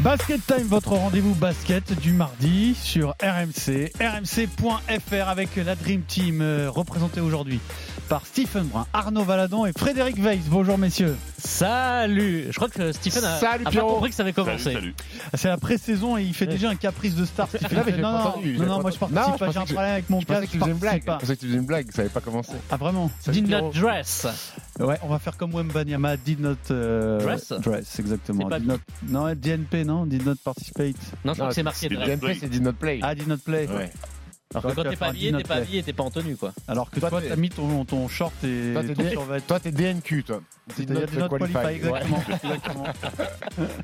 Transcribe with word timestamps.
Basket 0.00 0.40
Time, 0.46 0.66
votre 0.66 0.90
rendez-vous 0.90 1.34
basket 1.34 1.98
du 2.00 2.12
mardi 2.12 2.74
sur 2.74 3.14
RMC, 3.22 3.90
rmc.fr 3.98 5.28
avec 5.28 5.56
la 5.56 5.74
Dream 5.74 6.02
Team 6.02 6.42
euh, 6.42 6.70
représentée 6.70 7.20
aujourd'hui 7.20 7.60
par 8.08 8.24
Stephen 8.26 8.64
Brun, 8.68 8.86
Arnaud 8.92 9.24
Valadon 9.24 9.66
et 9.66 9.72
Frédéric 9.76 10.16
Weiss. 10.18 10.44
Bonjour 10.48 10.78
messieurs. 10.78 11.16
Salut 11.38 12.46
Je 12.50 12.54
crois 12.56 12.68
que 12.68 12.92
Stephen 12.92 13.24
a, 13.24 13.38
Salut, 13.38 13.64
a 13.66 13.70
pas 13.70 13.80
compris 13.80 14.10
que 14.10 14.16
ça 14.16 14.22
avait 14.22 14.32
commencé. 14.32 14.76
C'est 15.34 15.48
la 15.48 15.56
pré-saison 15.56 16.16
et 16.16 16.22
il 16.22 16.34
fait 16.34 16.46
déjà 16.46 16.70
un 16.70 16.76
caprice 16.76 17.14
de 17.14 17.24
star. 17.24 17.48
Stephen. 17.48 17.76
Là, 17.76 17.82
mais 17.86 17.92
j'ai 17.94 18.02
non, 18.02 18.12
non, 18.12 18.18
entendu, 18.18 18.56
non, 18.58 18.66
non, 18.66 18.80
moi 18.82 18.90
je 18.90 18.98
participe 18.98 19.26
Non, 19.26 19.38
pas, 19.38 19.46
je 19.48 19.52
j'ai 19.52 19.58
un 19.58 19.64
problème 19.64 19.92
avec 19.92 20.10
mon 20.10 20.20
Je 20.20 20.26
pensais 20.26 20.40
casque. 20.40 20.52
que 20.52 20.56
tu 20.56 20.58
faisais 20.60 20.70
une 20.70 20.78
blague. 20.78 21.04
participe 21.04 21.06
pas. 21.06 21.14
Je 21.14 21.20
pensais 21.20 21.34
que 21.36 21.40
tu 21.40 21.46
faisais 21.46 21.58
une 21.58 21.66
blague, 21.66 21.92
ça 21.92 22.02
n'avait 22.02 22.12
pas 22.14 22.20
commencé. 22.20 22.52
Ah 22.70 22.76
vraiment? 22.76 23.10
Did 23.28 23.48
not 23.48 23.70
dress. 23.72 24.26
Ouais, 24.78 24.98
on 25.02 25.08
va 25.08 25.18
faire 25.18 25.36
comme 25.36 25.52
Wembanyama, 25.54 26.16
did 26.16 26.40
not 26.40 26.56
euh, 26.70 27.18
Dress? 27.20 27.52
dress, 27.60 27.98
exactement. 27.98 28.48
Did 28.50 28.66
not, 28.66 28.78
non, 29.08 29.32
DNP, 29.34 29.84
non, 29.84 30.06
did 30.06 30.24
not 30.24 30.34
participate. 30.44 30.96
Non, 31.24 31.32
je 31.32 31.38
crois 31.38 31.48
que 31.48 31.54
c'est 31.54 31.62
marqué 31.62 31.88
dress. 31.88 32.06
DNP, 32.08 32.36
c'est 32.40 32.48
did 32.48 32.62
not 32.62 32.74
play. 32.74 33.00
Ah, 33.02 33.14
did 33.14 33.26
not 33.26 33.38
play. 33.38 33.66
Ouais. 33.68 33.90
Alors 34.54 34.62
que 34.70 34.76
quand 34.76 34.88
t'es 34.88 34.96
pas 34.96 35.06
habillé, 35.08 35.32
t'es 35.32 35.42
pas 35.42 35.56
habillé, 35.56 35.82
t'es 35.82 35.92
pas 35.92 36.04
en 36.04 36.10
tenue, 36.10 36.36
quoi. 36.36 36.52
Alors 36.68 36.88
que 36.88 37.00
Toi, 37.00 37.20
t'as 37.20 37.36
mis 37.36 37.50
ton, 37.50 37.84
ton 37.84 38.06
short 38.06 38.32
et 38.44 38.72
Toi, 38.72 38.82
t'es 38.84 38.94
ton 38.94 39.02
D- 39.02 39.10
survêt. 39.10 39.40
Toi, 39.40 39.60
t'es 39.60 39.72
DNQ, 39.72 40.22
toi. 40.22 40.40
Il 40.78 40.92
y 40.92 40.96
a 40.96 41.06
des 41.06 41.16
notes 41.16 41.30
qualify, 41.30 41.74
exactement. 41.74 42.22
exactement. 42.44 42.84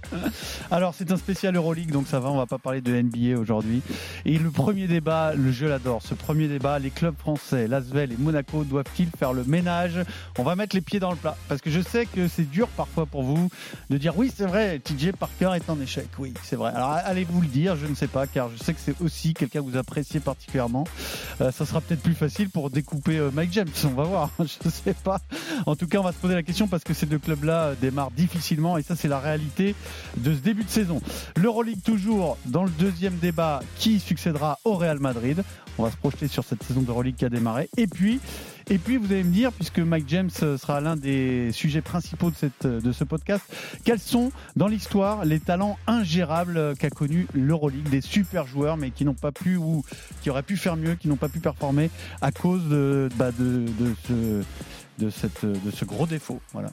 Alors, 0.70 0.94
c'est 0.94 1.10
un 1.10 1.16
spécial 1.16 1.54
Euroleague, 1.56 1.90
donc 1.90 2.06
ça 2.06 2.20
va, 2.20 2.30
on 2.30 2.36
va 2.36 2.46
pas 2.46 2.58
parler 2.58 2.80
de 2.80 2.92
NBA 2.92 3.38
aujourd'hui. 3.38 3.82
Et 4.24 4.38
le 4.38 4.50
premier 4.50 4.86
débat, 4.86 5.34
le 5.34 5.50
jeu 5.52 5.68
l'adore, 5.68 6.02
ce 6.02 6.14
premier 6.14 6.48
débat, 6.48 6.78
les 6.78 6.90
clubs 6.90 7.16
français, 7.16 7.66
Lasvel 7.66 8.12
et 8.12 8.16
Monaco 8.16 8.64
doivent-ils 8.64 9.10
faire 9.16 9.32
le 9.32 9.44
ménage? 9.44 9.98
On 10.38 10.42
va 10.44 10.54
mettre 10.56 10.74
les 10.76 10.82
pieds 10.82 11.00
dans 11.00 11.10
le 11.10 11.16
plat, 11.16 11.36
parce 11.48 11.60
que 11.60 11.70
je 11.70 11.80
sais 11.80 12.06
que 12.06 12.28
c'est 12.28 12.48
dur 12.48 12.68
parfois 12.68 13.06
pour 13.06 13.22
vous 13.24 13.48
de 13.90 13.98
dire 13.98 14.16
oui, 14.16 14.32
c'est 14.34 14.46
vrai, 14.46 14.78
TJ 14.78 15.12
Parker 15.12 15.50
est 15.56 15.68
en 15.68 15.80
échec. 15.80 16.06
Oui, 16.18 16.34
c'est 16.42 16.56
vrai. 16.56 16.72
Alors, 16.74 16.90
allez-vous 16.92 17.40
le 17.40 17.48
dire, 17.48 17.76
je 17.76 17.86
ne 17.86 17.94
sais 17.94 18.08
pas, 18.08 18.26
car 18.26 18.48
je 18.56 18.62
sais 18.62 18.74
que 18.74 18.80
c'est 18.80 19.00
aussi 19.00 19.34
quelqu'un 19.34 19.60
que 19.60 19.64
vous 19.66 19.76
appréciez 19.76 20.20
particulièrement. 20.20 20.51
Euh, 20.54 21.50
ça 21.50 21.66
sera 21.66 21.80
peut-être 21.80 22.02
plus 22.02 22.14
facile 22.14 22.50
pour 22.50 22.70
découper 22.70 23.18
euh, 23.18 23.30
Mike 23.32 23.52
James, 23.52 23.68
on 23.84 23.88
va 23.88 24.02
voir, 24.04 24.30
je 24.38 24.68
sais 24.68 24.94
pas. 24.94 25.20
En 25.66 25.76
tout 25.76 25.86
cas, 25.86 25.98
on 25.98 26.02
va 26.02 26.12
se 26.12 26.18
poser 26.18 26.34
la 26.34 26.42
question 26.42 26.68
parce 26.68 26.84
que 26.84 26.94
ces 26.94 27.06
deux 27.06 27.18
clubs-là 27.18 27.60
euh, 27.62 27.74
démarrent 27.80 28.10
difficilement 28.10 28.76
et 28.78 28.82
ça, 28.82 28.96
c'est 28.96 29.08
la 29.08 29.18
réalité 29.18 29.74
de 30.16 30.34
ce 30.34 30.40
début 30.40 30.64
de 30.64 30.70
saison. 30.70 31.00
L'Euroleague 31.36 31.82
toujours 31.82 32.36
dans 32.46 32.64
le 32.64 32.70
deuxième 32.70 33.16
débat, 33.16 33.60
qui 33.78 34.00
succédera 34.00 34.58
au 34.64 34.74
Real 34.74 34.98
Madrid 34.98 35.42
On 35.78 35.84
va 35.84 35.90
se 35.90 35.96
projeter 35.96 36.28
sur 36.28 36.44
cette 36.44 36.62
saison 36.62 36.82
d'Euroleague 36.82 37.16
qui 37.16 37.24
a 37.24 37.30
démarré. 37.30 37.68
Et 37.76 37.86
puis, 37.86 38.20
et 38.70 38.78
puis, 38.78 38.96
vous 38.96 39.12
allez 39.12 39.24
me 39.24 39.32
dire, 39.32 39.52
puisque 39.52 39.78
Mike 39.78 40.08
James 40.08 40.30
euh, 40.42 40.56
sera 40.56 40.80
l'un 40.80 40.96
des 40.96 41.52
sujets 41.52 41.82
principaux 41.82 42.30
de, 42.30 42.36
cette, 42.36 42.64
euh, 42.64 42.80
de 42.80 42.92
ce 42.92 43.04
podcast, 43.04 43.44
quels 43.84 43.98
sont 43.98 44.32
dans 44.56 44.68
l'histoire 44.68 45.24
les 45.24 45.40
talents 45.40 45.78
ingérables 45.86 46.56
euh, 46.56 46.74
qu'a 46.74 46.90
connu 46.90 47.26
l'Euroleague, 47.34 47.88
des 47.88 48.00
super 48.00 48.46
joueurs, 48.46 48.76
mais 48.76 48.90
qui 48.90 49.04
n'ont 49.04 49.14
pas 49.14 49.32
pu 49.32 49.56
ou 49.56 49.84
qui 50.22 50.30
auraient 50.30 50.42
pu 50.42 50.56
faire 50.56 50.76
mieux, 50.76 50.94
qui 50.94 51.08
n'ont 51.08 51.16
pas 51.16 51.28
pu 51.28 51.40
performer 51.40 51.90
à 52.20 52.32
cause 52.32 52.68
de, 52.68 53.08
bah, 53.16 53.32
de, 53.32 53.66
de 53.78 53.94
ce 54.06 54.42
de, 54.98 55.10
cette, 55.10 55.44
de 55.44 55.70
ce 55.70 55.84
gros 55.84 56.06
défaut. 56.06 56.40
Voilà. 56.52 56.70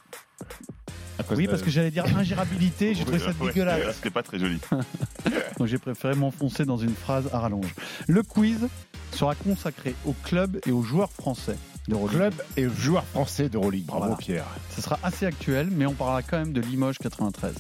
Oui, 1.32 1.48
parce 1.48 1.62
que 1.62 1.70
j'allais 1.70 1.92
dire 1.92 2.06
ingérabilité, 2.18 2.94
j'ai 2.94 3.04
trouvé 3.04 3.20
ça 3.20 3.34
dégueulasse. 3.34 3.96
C'était 3.96 4.10
pas 4.10 4.24
très 4.24 4.40
joli. 4.40 4.60
Donc 5.58 5.68
j'ai 5.68 5.78
préféré 5.78 6.16
m'enfoncer 6.16 6.66
dans 6.66 6.78
une 6.78 6.96
phrase 6.96 7.30
à 7.34 7.40
rallonge. 7.40 7.74
Le 8.08 8.24
quiz 8.24 8.68
sera 9.12 9.36
consacré 9.36 9.96
au 10.06 10.14
club 10.24 10.60
et 10.66 10.72
aux 10.72 10.84
joueurs 10.84 11.12
français 11.12 11.58
Club 11.98 12.34
et 12.58 12.68
joueur 12.70 13.04
français 13.06 13.50
d'Euroleague. 13.50 13.86
Bravo, 13.86 14.02
Voilà. 14.04 14.16
Pierre. 14.18 14.46
Ce 14.76 14.82
sera 14.82 14.98
assez 15.04 15.26
actuel, 15.26 15.70
mais 15.72 15.86
on 15.86 15.94
parlera 15.94 16.22
quand 16.22 16.38
même 16.38 16.54
de 16.54 16.62
Limoges 16.62 16.98
93. 17.00 17.54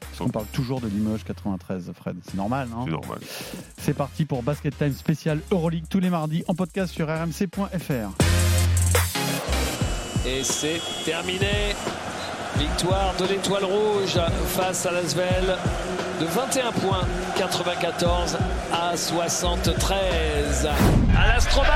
Parce 0.00 0.18
qu'on 0.18 0.28
parle 0.28 0.46
toujours 0.52 0.80
de 0.80 0.88
Limoges 0.88 1.24
93, 1.24 1.92
Fred. 1.94 2.16
C'est 2.24 2.34
normal, 2.34 2.68
non 2.70 2.84
C'est 2.84 2.90
normal. 2.90 3.18
C'est 3.80 3.94
parti 3.94 4.24
pour 4.24 4.42
Basket 4.42 4.76
Time 4.76 4.92
spécial 4.92 5.40
Euroleague 5.50 5.84
tous 5.88 6.00
les 6.00 6.10
mardis 6.10 6.42
en 6.48 6.54
podcast 6.54 6.92
sur 6.92 7.06
rmc.fr. 7.06 8.10
Et 10.26 10.42
c'est 10.42 10.80
terminé. 11.04 11.74
Victoire 12.58 13.14
de 13.20 13.26
l'étoile 13.26 13.64
rouge 13.64 14.18
face 14.48 14.84
à 14.86 14.90
Lasvel 14.90 15.56
de 16.20 16.24
21 16.26 16.72
points, 16.72 17.06
94 17.36 18.36
à 18.72 18.96
73. 18.96 20.68
À 21.16 21.28
l'Astrobal, 21.28 21.70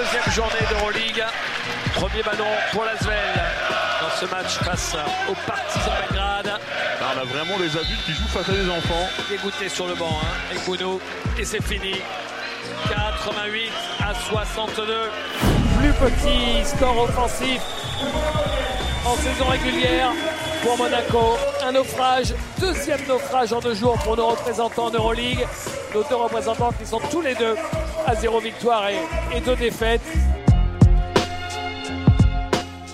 deuxième 0.00 0.32
journée 0.32 0.66
d'Euroleague. 0.70 1.24
Premier 1.94 2.22
ballon 2.22 2.48
pour 2.72 2.84
Lasvel 2.84 3.14
dans 4.00 4.16
ce 4.16 4.24
match 4.26 4.58
face 4.64 4.96
aux 5.28 5.34
Partisans 5.46 5.92
Belgrade. 6.08 6.58
On 7.02 7.20
a 7.20 7.24
vraiment 7.24 7.58
des 7.58 7.76
adultes 7.76 8.04
qui 8.06 8.12
jouent 8.12 8.28
face 8.28 8.48
à 8.48 8.52
des 8.52 8.70
enfants. 8.70 9.08
Dégoûté 9.28 9.68
sur 9.68 9.86
le 9.86 9.94
banc, 9.94 10.18
hein. 10.22 10.56
Et 11.38 11.44
c'est 11.44 11.62
fini. 11.62 11.96
88 12.88 13.70
à 14.00 14.14
62. 14.14 15.10
Plus 15.78 15.92
petit 15.92 16.64
score 16.64 17.02
offensif 17.02 17.60
en 19.04 19.16
saison 19.16 19.46
régulière 19.48 20.12
pour 20.62 20.76
Monaco. 20.78 21.36
Un 21.64 21.72
naufrage, 21.72 22.34
deuxième 22.60 23.00
naufrage 23.08 23.52
en 23.52 23.60
deux 23.60 23.74
jours 23.74 23.98
pour 24.04 24.16
nos 24.16 24.28
représentants 24.28 24.86
en 24.86 24.90
Euroleague. 24.90 25.46
Nos 25.94 26.02
deux 26.04 26.14
représentants 26.16 26.72
qui 26.78 26.86
sont 26.86 27.00
tous 27.10 27.20
les 27.20 27.34
deux 27.34 27.54
à 28.06 28.14
zéro 28.14 28.40
victoire 28.40 28.84
et, 28.88 29.40
deux 29.40 29.56
défaites. 29.56 30.00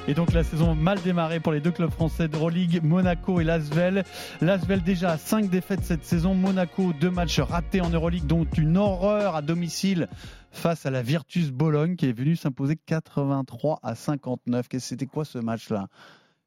Et 0.08 0.14
donc 0.14 0.32
la 0.32 0.44
saison 0.44 0.76
mal 0.76 1.00
démarrée 1.02 1.40
pour 1.40 1.52
les 1.52 1.60
deux 1.60 1.72
clubs 1.72 1.90
français 1.90 2.28
d'Euroleague, 2.28 2.80
Monaco 2.84 3.40
et 3.40 3.44
Lasvel. 3.44 4.04
Lasvel 4.40 4.82
déjà 4.82 5.10
à 5.12 5.18
5 5.18 5.50
défaites 5.50 5.82
cette 5.84 6.04
saison. 6.04 6.32
Monaco, 6.34 6.92
deux 7.00 7.10
matchs 7.10 7.40
ratés 7.40 7.80
en 7.80 7.90
Euroleague, 7.90 8.24
dont 8.26 8.46
une 8.56 8.76
horreur 8.76 9.34
à 9.34 9.42
domicile 9.42 10.08
face 10.52 10.86
à 10.86 10.90
la 10.90 11.02
Virtus 11.02 11.50
Bologne 11.50 11.96
qui 11.96 12.08
est 12.08 12.12
venue 12.16 12.36
s'imposer 12.36 12.76
83 12.86 13.80
à 13.82 13.96
59. 13.96 14.68
Qu'est-ce- 14.68 14.86
C'était 14.86 15.06
quoi 15.06 15.24
ce 15.24 15.38
match-là? 15.38 15.86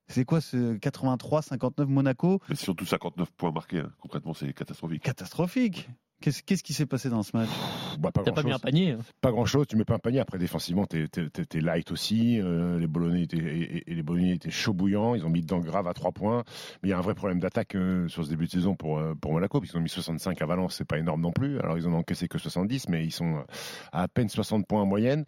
C'est 0.09 0.25
quoi 0.25 0.41
ce 0.41 0.75
83-59 0.77 1.85
Monaco? 1.85 2.39
Mais 2.49 2.55
surtout 2.55 2.85
59 2.85 3.31
points 3.31 3.51
marqués. 3.51 3.79
hein. 3.79 3.91
Concrètement, 4.01 4.33
c'est 4.33 4.51
catastrophique. 4.53 5.03
Catastrophique. 5.03 5.87
Qu'est-ce 6.21 6.43
qu'est-ce 6.43 6.63
qui 6.63 6.73
s'est 6.73 6.85
passé 6.85 7.09
dans 7.09 7.23
ce 7.23 7.35
match? 7.35 7.47
Bah, 7.97 8.11
pas 8.11 8.23
T'as 8.23 8.31
pas 8.33 8.41
mis 8.43 8.47
un 8.47 8.49
grand-chose. 8.57 8.61
panier. 8.61 8.91
hein. 8.91 8.99
Pas 9.21 9.31
grand 9.31 9.45
chose, 9.45 9.67
tu 9.67 9.77
mets 9.77 9.85
pas 9.85 9.95
un 9.95 9.99
panier. 9.99 10.19
Après, 10.19 10.37
défensivement, 10.37 10.85
t'es, 10.85 11.07
t'es- 11.07 11.29
t'es- 11.29 11.45
t'es 11.45 11.61
light 11.61 11.91
aussi. 11.91 12.39
euh, 12.41 12.77
les 12.77 12.87
Bologna 12.87 13.19
étaient, 13.21 13.37
et, 13.37 13.89
et 13.89 13.95
les 13.95 14.03
Bologna 14.03 14.33
étaient 14.33 14.49
chaud 14.51 14.73
bouillants. 14.73 15.15
Ils 15.15 15.25
ont 15.25 15.29
mis 15.29 15.41
dedans 15.41 15.59
grave 15.59 15.87
à 15.87 15.93
3 15.93 16.11
points. 16.11 16.43
Mais 16.83 16.89
il 16.89 16.91
y 16.91 16.93
a 16.93 16.97
un 16.97 17.01
vrai 17.01 17.15
problème 17.15 17.39
d'attaque 17.39 17.75
euh, 17.75 18.07
sur 18.09 18.25
ce 18.25 18.29
début 18.29 18.47
de 18.47 18.51
saison 18.51 18.75
pour, 18.75 18.99
euh, 18.99 19.15
pour 19.15 19.31
Monaco, 19.31 19.59
puisqu'ils 19.61 19.77
ont 19.77 19.81
mis 19.81 19.87
65 19.89 20.41
à 20.41 20.45
Valence. 20.45 20.75
C'est 20.75 20.85
pas 20.87 20.97
énorme 20.99 21.21
non 21.21 21.31
plus. 21.31 21.57
Alors, 21.59 21.77
ils 21.77 21.87
en 21.87 21.93
ont 21.93 21.99
encaissé 21.99 22.27
que 22.27 22.37
70, 22.37 22.89
mais 22.89 23.05
ils 23.05 23.11
sont 23.11 23.43
à 23.93 24.03
à 24.03 24.07
peine 24.07 24.27
60 24.29 24.65
points 24.67 24.81
en 24.81 24.85
moyenne. 24.85 25.23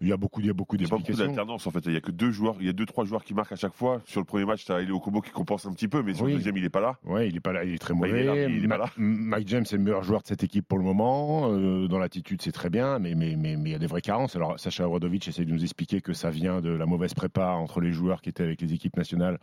Il 0.00 0.08
y 0.08 0.12
a 0.12 0.16
beaucoup, 0.16 0.40
il 0.40 0.46
y 0.46 0.50
a 0.50 0.52
beaucoup 0.52 0.76
Il 0.76 0.80
n'y 0.80 0.86
a 0.86 0.88
pas 0.88 0.96
beaucoup 0.96 1.06
d'explications. 1.06 1.34
d'alternance 1.36 1.66
en 1.66 1.70
fait. 1.70 1.80
Il 1.86 1.92
y 1.92 1.96
a 1.96 2.00
que 2.00 2.10
deux 2.12 2.30
joueurs, 2.30 2.56
il 2.60 2.66
y 2.66 2.68
a 2.68 2.72
deux 2.72 2.86
trois 2.86 3.04
joueurs 3.04 3.24
qui 3.24 3.34
marquent 3.34 3.52
à 3.52 3.56
chaque 3.56 3.74
fois. 3.74 4.00
Sur 4.06 4.20
le 4.20 4.24
premier 4.24 4.44
match, 4.44 4.64
tu 4.64 4.72
as 4.72 4.80
Elio 4.80 4.98
Kobo 5.00 5.20
qui 5.20 5.30
compense 5.30 5.66
un 5.66 5.72
petit 5.72 5.88
peu, 5.88 6.02
mais 6.02 6.14
sur 6.14 6.24
Oui. 6.24 6.32
le 6.32 6.38
deuxième, 6.38 6.56
il 6.56 6.64
est 6.64 6.70
pas 6.70 6.80
là. 6.80 6.96
Ouais, 7.04 7.28
il 7.28 7.36
est 7.36 7.40
pas 7.40 7.52
là, 7.52 7.64
il 7.64 7.74
est 7.74 7.78
très 7.78 7.94
Bah, 7.94 8.08
il 8.08 8.14
est 8.16 8.24
mauvais. 8.26 8.42
là, 8.44 8.48
il 8.48 8.64
est 8.64 8.66
Ma- 8.66 8.78
pas 8.78 8.84
là. 8.84 8.90
Mike 8.96 9.48
James 9.48 9.64
est 9.70 9.72
le 9.76 9.78
meilleur 9.82 10.02
joueur 10.02 10.22
de 10.22 10.26
cette 10.32 10.44
équipe 10.44 10.66
pour 10.66 10.78
le 10.78 10.84
moment. 10.84 11.52
Euh, 11.52 11.88
dans 11.88 11.98
l'attitude, 11.98 12.40
c'est 12.40 12.52
très 12.52 12.70
bien, 12.70 12.98
mais 12.98 13.14
mais 13.14 13.36
mais 13.36 13.56
mais 13.56 13.68
il 13.68 13.72
y 13.72 13.76
a 13.76 13.78
des 13.78 13.86
vraies 13.86 14.00
carences. 14.00 14.34
Alors 14.34 14.58
Sacha 14.58 14.86
Obradovic 14.86 15.28
essaie 15.28 15.44
de 15.44 15.52
nous 15.52 15.62
expliquer 15.62 16.00
que 16.00 16.14
ça 16.14 16.30
vient 16.30 16.62
de 16.62 16.70
la 16.70 16.86
mauvaise 16.86 17.12
prépa 17.12 17.48
entre 17.48 17.82
les 17.82 17.92
joueurs 17.92 18.22
qui 18.22 18.30
étaient 18.30 18.42
avec 18.42 18.62
les 18.62 18.72
équipes 18.72 18.96
nationales. 18.96 19.38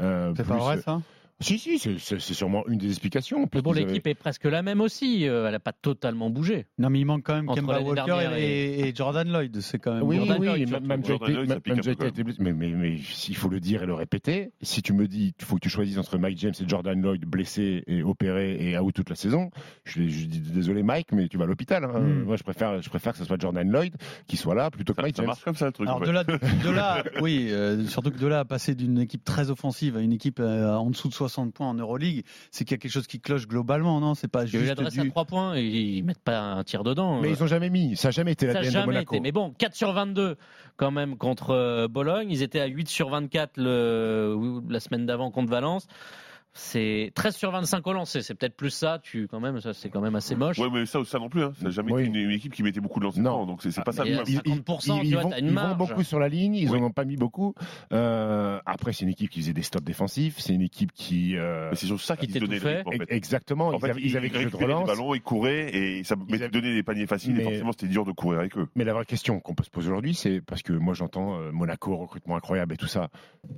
Euh, 0.00 0.32
C'est 0.36 0.46
pas 0.46 0.56
vrai 0.56 0.80
ça? 0.80 1.00
Si 1.40 1.58
si, 1.58 1.78
c'est- 1.78 2.18
sûrement 2.20 2.66
une 2.68 2.78
des 2.78 2.88
explications. 2.88 3.48
Mais 3.54 3.62
bon, 3.62 3.72
l'équipe 3.72 4.06
est 4.06 4.14
presque 4.14 4.44
la 4.44 4.62
même 4.62 4.80
aussi. 4.80 5.26
euh, 5.28 5.46
Elle 5.46 5.52
n'a 5.52 5.58
pas 5.60 5.72
totalement 5.72 6.28
bougé. 6.30 6.66
Non 6.78 6.90
mais 6.90 7.00
il 7.00 7.04
manque 7.06 7.22
quand 7.24 7.34
même 7.34 7.48
Entre 7.48 7.60
Kemba 7.60 7.80
Walker 7.80 8.36
et, 8.38 8.88
et 8.88 8.94
Jordan 8.94 9.26
Lloyd. 9.30 9.58
C'est 9.60 9.78
quand 9.78 9.94
même 9.94 10.02
Oui, 10.02 10.16
Jordan 10.16 10.36
oui, 10.38 10.46
Lloyd, 10.46 10.70
même, 10.70 11.04
Jordan 11.04 11.28
Jake- 11.28 11.36
Lloyd, 11.36 11.48
ça 11.48 11.54
même- 11.54 12.08
été 12.08 12.22
blessé. 12.24 12.42
Mais, 12.42 12.52
mais, 12.52 12.68
mais 12.70 12.94
il 13.28 13.36
faut 13.36 13.48
le 13.48 13.58
dire 13.60 13.82
et 13.82 13.86
le 13.86 13.94
répéter. 13.94 14.52
Si 14.60 14.82
tu 14.82 14.92
me 14.92 15.08
dis 15.08 15.32
qu'il 15.38 15.46
faut 15.46 15.54
que 15.56 15.60
tu 15.60 15.70
choisisses 15.70 15.96
entre 15.98 16.18
Mike 16.18 16.38
James 16.38 16.52
et 16.60 16.68
Jordan 16.68 17.00
Lloyd 17.00 17.24
blessé 17.24 17.84
et 17.86 18.02
opéré 18.02 18.56
et 18.70 18.78
out 18.78 18.94
toute 18.94 19.08
la 19.10 19.16
saison, 19.16 19.50
je, 19.84 20.02
je 20.08 20.26
dis 20.26 20.40
désolé 20.40 20.82
Mike, 20.82 21.12
mais 21.12 21.28
tu 21.28 21.38
vas 21.38 21.44
à 21.44 21.46
l'hôpital. 21.46 21.84
hein. 21.84 22.00
Mm. 22.00 22.24
Moi, 22.24 22.36
je 22.36 22.42
préfère, 22.42 22.82
je 22.82 22.90
préfère 22.90 23.12
que 23.12 23.18
ce 23.18 23.24
soit 23.24 23.40
Jordan 23.40 23.66
Lloyd 23.70 23.94
qui 24.26 24.36
soit 24.36 24.54
là 24.54 24.70
plutôt 24.70 24.92
que 24.92 24.96
Ça, 24.98 25.02
Mike 25.02 25.16
ça 25.16 25.22
James. 25.22 25.28
marche 25.28 25.44
comme 25.44 25.54
ça 25.56 25.66
le 25.66 25.72
truc. 25.72 25.86
Alors 25.88 25.96
en 25.96 26.00
de 26.00 26.06
fait. 26.06 26.12
là, 26.12 26.24
de 26.24 26.70
là, 26.70 27.02
oui, 27.22 27.48
euh, 27.50 27.86
surtout 27.86 28.10
que 28.10 28.18
de 28.18 28.26
là 28.26 28.40
à 28.40 28.44
passer 28.44 28.74
d'une 28.74 28.98
équipe 28.98 29.24
très 29.24 29.50
offensive 29.50 29.96
à 29.96 30.00
une 30.00 30.12
équipe 30.12 30.38
euh, 30.40 30.74
en 30.74 30.90
dessous 30.90 31.08
de 31.08 31.14
60 31.14 31.29
points 31.52 31.68
en 31.68 31.74
Euroleague, 31.74 32.24
c'est 32.50 32.64
qu'il 32.64 32.74
y 32.74 32.78
a 32.78 32.78
quelque 32.78 32.92
chose 32.92 33.06
qui 33.06 33.20
cloche 33.20 33.46
globalement, 33.46 34.00
non? 34.00 34.14
C'est 34.14 34.28
pas 34.28 34.44
Il 34.44 34.48
juste 34.48 34.66
l'adresse 34.66 34.94
du... 34.94 35.00
à 35.00 35.04
3 35.06 35.24
points 35.24 35.56
et 35.56 35.64
ils 35.64 36.02
mettent 36.04 36.18
pas 36.22 36.38
un 36.40 36.64
tir 36.64 36.84
dedans. 36.84 37.20
Mais 37.20 37.28
Euh, 37.28 37.30
ils 37.32 37.42
ont 37.42 37.46
jamais 37.46 37.70
mis. 37.70 37.96
Ça 37.96 38.08
n'a 38.08 38.12
jamais 38.12 38.32
été 38.32 38.46
ça 38.46 38.52
n'a 38.54 38.58
l'ADN 38.60 38.68
de 38.68 38.72
jamais 38.72 38.86
Monaco. 38.86 39.14
été. 39.14 39.20
Mais 39.22 39.32
bon, 39.32 39.54
4 39.58 39.74
sur 39.74 39.92
22 39.92 40.36
quand 40.76 40.90
même 40.90 41.16
contre 41.16 41.50
euh, 41.50 41.88
Bologne. 41.88 42.28
Ils 42.30 42.42
étaient 42.42 42.60
à 42.60 42.66
8 42.66 42.88
sur 42.88 43.08
24 43.10 43.52
le, 43.56 44.60
la 44.68 44.80
semaine 44.80 45.06
d'avant 45.06 45.30
contre 45.30 45.50
Valence. 45.50 45.86
C'est 46.52 47.12
13 47.14 47.36
sur 47.36 47.50
25 47.52 47.86
au 47.86 47.92
lancer. 47.92 48.22
C'est 48.22 48.34
peut-être 48.34 48.56
plus 48.56 48.70
ça. 48.70 48.98
Tu 49.02 49.28
quand 49.28 49.38
même, 49.40 49.60
ça 49.60 49.72
c'est 49.72 49.88
quand 49.88 50.00
même 50.00 50.16
assez 50.16 50.34
moche. 50.34 50.58
Ouais, 50.58 50.68
mais 50.72 50.84
ça, 50.86 51.04
ça 51.04 51.18
non 51.18 51.28
plus. 51.28 51.44
Hein. 51.44 51.52
Ça 51.58 51.64
n'a 51.66 51.70
jamais 51.70 51.92
Oui. 51.92 52.02
été 52.02 52.10
une, 52.10 52.16
une 52.16 52.30
équipe 52.32 52.52
qui 52.52 52.62
mettait 52.62 52.80
beaucoup 52.80 52.98
de 52.98 53.04
lancers 53.04 53.22
Non. 53.22 53.30
francs, 53.30 53.46
donc 53.46 53.62
c'est 53.62 53.70
c'est 53.70 53.84
pas 53.84 53.92
ça 53.92 54.04
mais 54.04 54.10
le 54.10 54.22
il 54.26 54.34
y 54.34 54.36
a 54.36 54.40
problème. 54.40 54.64
50%, 54.64 55.00
tu 55.02 55.12
vois, 55.14 55.22
vont, 55.22 55.30
t'as 55.30 55.38
une 55.38 55.46
ils 55.48 55.54
vont 55.54 55.76
beaucoup 55.76 56.02
sur 56.02 56.18
la 56.18 56.28
ligne, 56.28 56.54
ils 56.56 56.68
Oui. 56.70 56.80
n'en 56.80 56.86
ont 56.86 56.90
pas 56.90 57.04
mis 57.04 57.16
beaucoup. 57.16 57.54
Euh, 57.92 58.58
après, 58.66 58.92
c'est 58.92 59.04
une 59.04 59.10
équipe 59.10 59.30
qui 59.30 59.40
faisait 59.40 59.52
des 59.52 59.62
stops 59.62 59.84
défensifs, 59.84 60.38
c'est 60.38 60.54
une 60.54 60.62
équipe 60.62 60.92
qui. 60.92 61.36
euh, 61.36 61.70
Mais 61.70 61.76
c'est 61.76 61.86
sur 61.86 62.00
ça 62.00 62.16
Qui 62.16 62.26
qu'ils 62.26 62.34
se 62.34 62.38
donnaient 62.40 62.54
le 62.54 62.60
t'étouffait. 62.60 62.76
rythme, 62.78 62.88
en 62.88 63.06
fait. 63.06 63.14
Exactement, 63.14 63.68
En 63.68 63.72
ils, 63.74 63.80
fait, 63.80 63.90
avaient, 63.90 64.00
ils 64.02 64.16
avaient 64.16 64.28
de 64.28 64.38
récupéraient 64.38 64.64
relance. 64.64 64.86
des 64.88 64.92
ballons, 64.92 65.14
ils 65.14 65.22
couraient 65.22 65.74
et 65.74 66.04
ça 66.04 66.16
Ils 66.28 66.34
avaient- 66.36 66.48
donnait 66.48 66.74
des 66.74 66.82
paniers 66.82 67.06
faciles 67.06 67.34
Mais- 67.34 67.40
et 67.42 67.44
forcément 67.44 67.72
c'était 67.72 67.86
dur 67.88 68.04
de 68.04 68.12
courir 68.12 68.40
avec 68.40 68.56
eux. 68.56 68.68
Mais 68.74 68.84
la 68.84 68.92
vraie 68.94 69.04
question 69.06 69.40
qu'on 69.40 69.54
peut 69.54 69.64
se 69.64 69.70
poser 69.70 69.88
aujourd'hui, 69.88 70.14
c'est 70.14 70.40
parce 70.40 70.62
que 70.62 70.72
moi 70.72 70.94
j'entends 70.94 71.38
euh, 71.40 71.52
Monaco, 71.52 71.96
recrutement 71.96 72.36
incroyable 72.36 72.74
et 72.74 72.76
tout 72.76 72.86
ça. 72.86 73.08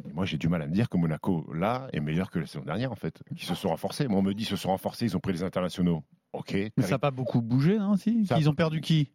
Et 0.09 0.13
moi 0.13 0.25
j'ai 0.25 0.37
du 0.37 0.49
mal 0.49 0.63
à 0.63 0.67
me 0.67 0.73
dire 0.73 0.89
que 0.89 0.97
Monaco, 0.97 1.47
là, 1.55 1.89
est 1.93 2.01
meilleur 2.01 2.31
que 2.31 2.39
la 2.39 2.47
saison 2.47 2.65
dernière 2.65 2.82
en 2.91 2.95
fait. 2.97 3.23
Qui 3.37 3.45
se 3.47 3.55
sont 3.55 3.69
renforcés. 3.69 4.09
Moi 4.09 4.19
on 4.19 4.23
me 4.23 4.35
dit 4.35 4.45
se 4.45 4.57
sont 4.57 4.69
renforcés, 4.71 5.05
ils 5.07 5.17
ont 5.17 5.21
pris 5.21 5.33
les 5.33 5.43
internationaux. 5.43 6.03
Ok. 6.33 6.53
Mais 6.55 6.83
ça 6.85 6.93
n'a 6.93 6.99
pas 6.99 7.11
beaucoup 7.11 7.43
bougé, 7.43 7.79
non 7.79 7.97
si 7.97 8.27
Ça- 8.27 8.39
Ils 8.39 8.49
ont 8.49 8.55
perdu 8.55 8.81
qui 8.81 9.11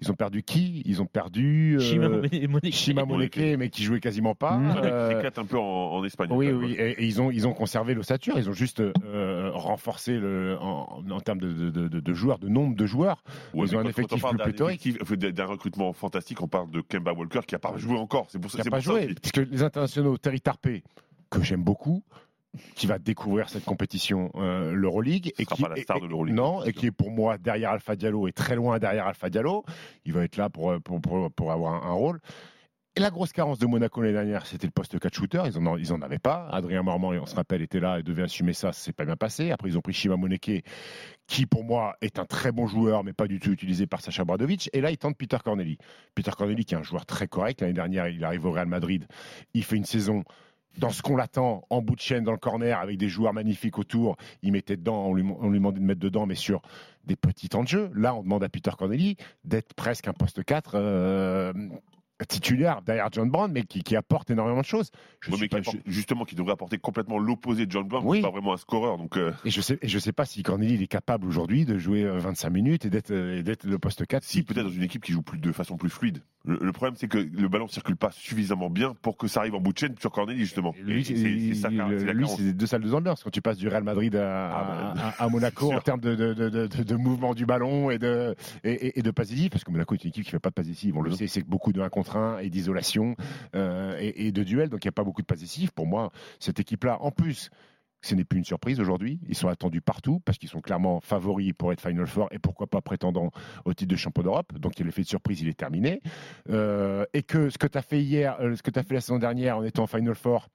Ils 0.00 0.10
ont 0.10 0.14
perdu 0.14 0.42
qui? 0.42 0.82
Ils 0.86 1.02
ont 1.02 1.06
perdu. 1.06 1.76
euh, 1.76 1.80
Shima 1.80 2.08
Moneke. 2.08 2.72
Shima 2.72 3.04
Moneke, 3.04 3.56
mais 3.58 3.68
qui 3.70 3.82
jouait 3.84 4.00
quasiment 4.00 4.34
pas. 4.34 4.56
Mmh. 4.56 4.74
Euh, 4.82 5.30
un 5.36 5.44
peu 5.44 5.58
en, 5.58 5.62
en 5.94 6.04
Espagne. 6.04 6.28
Oui, 6.32 6.50
oui, 6.50 6.72
et, 6.78 7.02
et 7.02 7.04
ils 7.04 7.20
ont 7.20 7.30
ils 7.30 7.46
ont 7.46 7.52
conservé 7.52 7.94
l'ossature, 7.94 8.36
ils 8.38 8.48
ont 8.48 8.52
juste 8.54 8.80
euh, 8.80 9.50
renforcé 9.52 10.18
le 10.18 10.56
en, 10.60 11.02
en 11.08 11.20
termes 11.20 11.38
de, 11.40 11.52
de, 11.70 11.88
de- 11.88 12.00
de 12.00 12.14
joueurs, 12.14 12.38
de 12.38 12.48
nombre 12.48 12.74
de 12.76 12.86
joueurs. 12.86 13.22
Ouais, 13.52 13.66
Ils 13.66 13.76
ont 13.76 13.80
un 13.80 13.84
effectif 13.84 14.22
plus 14.24 14.36
d'un 14.36 14.44
pléthorique. 14.44 14.84
effectif- 14.86 15.12
euh, 15.24 15.32
D'un 15.32 15.46
recrutement 15.46 15.92
fantastique, 15.92 16.40
on 16.42 16.48
parle 16.48 16.70
de 16.70 16.80
Kemba 16.80 17.12
Walker 17.12 17.40
qui 17.46 17.54
a 17.54 17.58
pas 17.58 17.76
joué 17.76 17.96
encore. 17.98 18.26
C'est 18.30 18.38
pour 18.40 18.50
ça. 18.50 18.56
qui 18.56 18.58
n'a 18.60 18.64
c'est 18.64 18.70
pas 18.70 18.76
pour 18.78 18.84
joué. 19.00 19.14
Parce 19.20 19.32
que 19.32 19.40
les 19.42 19.62
internationaux, 19.62 20.16
Terry 20.18 20.40
Tarpé, 20.40 20.82
que 21.30 21.42
j'aime 21.42 21.62
beaucoup, 21.62 22.02
qui 22.74 22.86
va 22.86 22.98
découvrir 22.98 23.48
cette 23.48 23.64
compétition, 23.64 24.30
euh, 24.36 24.72
l'Euroleague. 24.72 25.32
Ce 25.38 25.44
sera 25.44 25.56
pas 25.68 25.74
la 25.74 25.82
star 25.82 25.96
et- 25.96 26.00
de 26.00 26.06
l'Euroleague, 26.06 26.34
Non, 26.36 26.60
c'est 26.62 26.70
et 26.70 26.72
qui 26.72 26.86
est 26.86 26.90
pour 26.90 27.10
moi 27.10 27.38
derrière 27.38 27.70
Alpha 27.70 27.96
Diallo 27.96 28.28
et 28.28 28.32
très 28.32 28.56
loin 28.56 28.78
derrière 28.78 29.06
Alpha 29.06 29.30
Diallo. 29.30 29.64
Il 30.04 30.12
va 30.12 30.24
être 30.24 30.36
là 30.36 30.50
pour, 30.50 30.74
pour, 30.82 31.00
pour, 31.00 31.30
pour 31.32 31.52
avoir 31.52 31.84
un, 31.84 31.88
un 31.90 31.92
rôle. 31.92 32.20
Et 32.96 33.00
la 33.00 33.10
grosse 33.10 33.32
carence 33.32 33.58
de 33.58 33.66
Monaco 33.66 34.00
l'année 34.02 34.12
dernière, 34.12 34.46
c'était 34.46 34.68
le 34.68 34.70
poste 34.70 35.00
4 35.00 35.12
shooter. 35.12 35.42
Ils 35.46 35.58
en, 35.58 35.76
ils 35.76 35.92
en 35.92 36.00
avaient 36.00 36.20
pas. 36.20 36.48
Adrien 36.52 36.84
Marmand, 36.84 37.08
on 37.08 37.26
se 37.26 37.34
rappelle, 37.34 37.60
était 37.60 37.80
là 37.80 37.98
et 37.98 38.04
devait 38.04 38.22
assumer 38.22 38.52
ça. 38.52 38.72
S'est 38.72 38.92
pas 38.92 39.04
bien 39.04 39.16
passé. 39.16 39.50
Après, 39.50 39.68
ils 39.68 39.76
ont 39.76 39.80
pris 39.80 39.92
Shima 39.92 40.16
Moneke, 40.16 40.62
qui 41.26 41.44
pour 41.46 41.64
moi 41.64 41.96
est 42.02 42.20
un 42.20 42.24
très 42.24 42.52
bon 42.52 42.68
joueur, 42.68 43.02
mais 43.02 43.12
pas 43.12 43.26
du 43.26 43.40
tout 43.40 43.50
utilisé 43.50 43.88
par 43.88 44.00
Sacha 44.00 44.24
Bradovic. 44.24 44.70
Et 44.74 44.80
là, 44.80 44.92
ils 44.92 44.96
tentent 44.96 45.16
Peter 45.16 45.38
Corneli. 45.44 45.76
Peter 46.14 46.30
Corneli, 46.38 46.64
qui 46.64 46.74
est 46.74 46.78
un 46.78 46.84
joueur 46.84 47.04
très 47.04 47.26
correct. 47.26 47.62
L'année 47.62 47.72
dernière, 47.72 48.06
il 48.06 48.22
arrive 48.24 48.46
au 48.46 48.52
Real 48.52 48.68
Madrid. 48.68 49.08
Il 49.54 49.64
fait 49.64 49.74
une 49.76 49.84
saison 49.84 50.22
dans 50.78 50.90
ce 50.90 51.02
qu'on 51.02 51.16
l'attend, 51.16 51.64
en 51.70 51.82
bout 51.82 51.94
de 51.94 52.00
chaîne 52.00 52.24
dans 52.24 52.32
le 52.32 52.38
corner, 52.38 52.78
avec 52.78 52.98
des 52.98 53.08
joueurs 53.08 53.32
magnifiques 53.32 53.78
autour. 53.78 54.16
Il 54.42 54.52
mettait 54.52 54.76
dedans, 54.76 55.06
on 55.06 55.14
lui, 55.14 55.24
demandait 55.58 55.80
de 55.80 55.84
mettre 55.84 56.00
dedans, 56.00 56.26
mais 56.26 56.34
sur 56.34 56.62
des 57.04 57.16
petits 57.16 57.48
temps 57.48 57.62
de 57.62 57.68
jeu. 57.68 57.90
Là, 57.94 58.14
on 58.14 58.22
demande 58.22 58.42
à 58.44 58.48
Peter 58.48 58.70
Corneli 58.76 59.16
d'être 59.44 59.74
presque 59.74 60.08
un 60.08 60.12
poste 60.12 60.42
4 60.42 60.72
euh, 60.74 61.52
titulaire 62.28 62.80
derrière 62.82 63.08
John 63.10 63.28
Brown, 63.28 63.50
mais 63.52 63.64
qui, 63.64 63.82
qui 63.82 63.96
apporte 63.96 64.30
énormément 64.30 64.60
de 64.60 64.64
choses. 64.66 64.90
Je 65.20 65.30
Ouais, 65.30 65.36
suis 65.36 65.44
mais 65.44 65.48
pas- 65.48 65.60
qui 65.60 65.70
apporte- 65.70 65.82
justement, 65.86 66.24
qui 66.24 66.34
devrait 66.36 66.52
apporter 66.52 66.78
complètement 66.78 67.18
l'opposé 67.18 67.66
de 67.66 67.72
John 67.72 67.86
Brown, 67.88 68.04
Oui. 68.06 68.18
qui 68.18 68.22
n'est 68.22 68.28
pas 68.28 68.32
vraiment 68.32 68.52
un 68.54 68.56
scoreur. 68.56 68.98
Donc, 68.98 69.16
euh, 69.16 69.32
Et 69.44 69.50
je 69.50 69.60
sais, 69.60 69.78
et 69.82 69.88
je 69.88 69.98
sais 69.98 70.12
pas 70.12 70.24
si 70.24 70.42
Corneli 70.42 70.82
est 70.82 70.86
capable 70.86 71.26
aujourd'hui 71.26 71.64
de 71.64 71.76
jouer 71.78 72.04
euh, 72.04 72.18
25 72.18 72.50
minutes 72.50 72.84
et 72.84 72.90
d'être, 72.90 73.10
euh, 73.10 73.38
et 73.38 73.42
d'être 73.42 73.64
le 73.64 73.78
poste 73.78 74.06
4. 74.06 74.22
si 74.22 74.42
peut-être 74.42 74.64
dans 74.66 74.70
une 74.72 74.82
équipe 74.84 75.02
qui 75.04 75.12
joue 75.12 75.22
plus 75.22 75.38
de 75.38 75.50
façon 75.52 75.76
plus 75.76 75.90
fluide. 75.90 76.22
Le, 76.46 76.58
le 76.60 76.72
problème, 76.72 76.94
c'est 76.96 77.08
que 77.08 77.16
le 77.18 77.48
ballon 77.48 77.68
circule 77.68 77.96
pas 77.96 78.10
suffisamment 78.12 78.68
bien 78.68 78.94
pour 79.00 79.16
que 79.16 79.26
ça 79.28 79.40
arrive 79.40 79.54
en 79.54 79.60
bout 79.60 79.72
de 79.72 79.78
chaîne 79.78 79.94
sur 79.98 80.10
Corneli, 80.12 80.38
justement. 80.40 80.74
Lui, 80.82 81.02
c'est 81.04 82.52
deux 82.52 82.66
salles 82.66 82.82
de 82.82 82.92
ambiance 82.92 83.24
quand 83.24 83.30
tu 83.30 83.40
passes 83.40 83.56
du 83.56 83.68
Real 83.68 83.82
Madrid 83.82 84.14
à, 84.16 84.50
Ah, 84.50 84.92
bah, 84.94 85.14
à- 85.18 85.22
à 85.24 85.28
Monaco 85.28 85.72
en 85.72 85.80
termes 85.80 86.00
de, 86.00 86.14
de, 86.14 86.34
de, 86.34 86.48
de, 86.66 86.82
de 86.82 86.94
mouvement 86.96 87.34
du 87.34 87.46
ballon 87.46 87.90
et 87.90 87.98
de, 87.98 88.34
et, 88.62 88.72
et- 88.72 88.98
et 88.98 89.02
de 89.02 89.10
passes 89.10 89.28
décisives, 89.28 89.50
parce 89.50 89.64
que 89.64 89.70
Monaco 89.70 89.94
est 89.94 90.04
une 90.04 90.08
équipe 90.10 90.24
qui 90.24 90.30
fait 90.30 90.38
pas 90.38 90.50
de 90.50 90.54
passes 90.54 90.66
décisives. 90.66 90.96
On 90.96 91.02
le 91.02 91.10
sait, 91.12 91.26
c'est 91.26 91.42
beaucoup 91.46 91.72
de 91.72 91.80
1 91.80 91.88
contre 92.04 92.16
1 92.16 92.38
et 92.38 92.50
d'isolation 92.50 93.16
euh, 93.54 93.96
et, 93.98 94.30
de 94.30 94.42
duel, 94.42 94.68
donc 94.68 94.84
il 94.84 94.88
n'y 94.88 94.90
a 94.90 94.92
pas 94.92 95.04
beaucoup 95.04 95.22
de 95.22 95.34
décisives. 95.34 95.72
Pour 95.72 95.86
moi, 95.86 96.10
cette 96.38 96.60
équipe-là, 96.60 96.98
en 97.00 97.10
plus, 97.10 97.50
ce 98.02 98.14
n'est 98.14 98.24
plus 98.24 98.38
une 98.38 98.44
surprise 98.44 98.78
aujourd'hui. 98.80 99.18
Ils 99.28 99.34
sont 99.34 99.48
attendus 99.48 99.80
partout 99.80 100.20
parce 100.24 100.36
qu'ils 100.36 100.50
sont 100.50 100.60
clairement 100.60 101.00
favoris 101.00 101.54
pour 101.56 101.72
être 101.72 101.80
Final 101.80 102.06
Four 102.06 102.28
et 102.32 102.38
pourquoi 102.38 102.66
pas 102.66 102.82
prétendants 102.82 103.30
au 103.64 103.72
titre 103.72 103.90
de 103.90 103.96
champion 103.96 104.22
d'Europe. 104.22 104.52
Donc 104.58 104.78
l'effet 104.78 105.02
de 105.02 105.06
surprise, 105.06 105.40
il 105.40 105.48
est 105.48 105.58
terminé. 105.58 106.02
Euh, 106.50 107.06
et 107.14 107.22
que 107.22 107.48
ce 107.48 107.56
que 107.56 107.66
tu 107.66 107.78
as 107.78 107.82
fait 107.82 108.02
hier, 108.02 108.36
euh, 108.40 108.54
ce 108.56 108.62
que 108.62 108.70
tu 108.70 108.78
as 108.78 108.82
fait 108.82 108.94
la 108.94 109.00
saison 109.00 109.18
dernière 109.18 109.56
en 109.56 109.64
étant 109.64 109.86
Final 109.86 110.14
Four, 110.14 110.48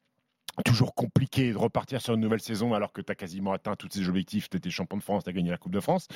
toujours 0.63 0.93
compliqué 0.95 1.51
de 1.51 1.57
repartir 1.57 2.01
sur 2.01 2.13
une 2.13 2.21
nouvelle 2.21 2.39
saison 2.41 2.73
alors 2.73 2.91
que 2.93 3.01
tu 3.01 3.11
as 3.11 3.15
quasiment 3.15 3.53
atteint 3.53 3.75
tous 3.75 3.87
tes 3.89 4.07
objectifs, 4.07 4.49
tu 4.49 4.57
étais 4.57 4.69
champion 4.69 4.97
de 4.97 5.03
France, 5.03 5.23
tu 5.23 5.29
as 5.29 5.33
gagné 5.33 5.49
la 5.49 5.57
Coupe 5.57 5.73
de 5.73 5.79
France. 5.79 6.07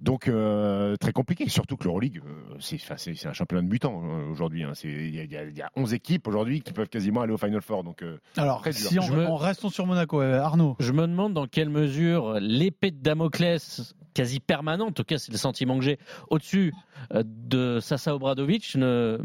Donc 0.00 0.28
euh, 0.28 0.96
très 0.96 1.12
compliqué, 1.12 1.48
surtout 1.48 1.76
que 1.76 1.84
l'Euroleague, 1.84 2.20
euh, 2.24 2.54
c'est 2.60 2.78
c'est- 2.96 3.14
c'est 3.14 3.28
un 3.28 3.32
championnat 3.32 3.62
de 3.62 3.68
mutants 3.68 4.02
euh, 4.04 4.30
aujourd'hui. 4.30 4.64
hein. 4.64 4.72
Il 4.84 5.14
y, 5.14 5.20
a- 5.20 5.24
il 5.24 5.30
y 5.32 5.36
a- 5.36 5.44
il 5.44 5.56
y 5.56 5.62
a 5.62 5.70
11 5.76 5.94
équipes 5.94 6.26
aujourd'hui 6.28 6.60
qui 6.62 6.72
peuvent 6.72 6.88
quasiment 6.88 7.20
aller 7.22 7.32
au 7.32 7.38
Final 7.38 7.60
Four. 7.62 7.84
Donc 7.84 8.02
euh, 8.02 8.18
Alors, 8.36 8.60
Très 8.60 8.70
dur. 8.72 8.80
si 8.88 8.98
on, 8.98 9.02
Je 9.02 9.12
me- 9.14 9.70
sur 9.70 9.86
Monaco, 9.86 10.20
euh, 10.20 10.40
Arnaud. 10.40 10.76
Je 10.80 10.92
me 10.92 11.02
demande 11.06 11.34
dans 11.34 11.46
quelle 11.46 11.68
mesure 11.70 12.38
l'épée 12.40 12.90
de 12.90 12.98
Damoclès 13.00 13.94
quasi 14.14 14.40
permanente, 14.40 14.88
en 14.88 14.92
tout 14.92 15.04
cas 15.04 15.18
c'est 15.18 15.30
le 15.30 15.38
sentiment 15.38 15.78
que 15.78 15.84
j'ai, 15.84 15.98
au-dessus 16.30 16.72
euh, 17.14 17.22
de 17.24 17.78
Sasa 17.80 18.14
Obradovic 18.14 18.74
ne 18.74 19.18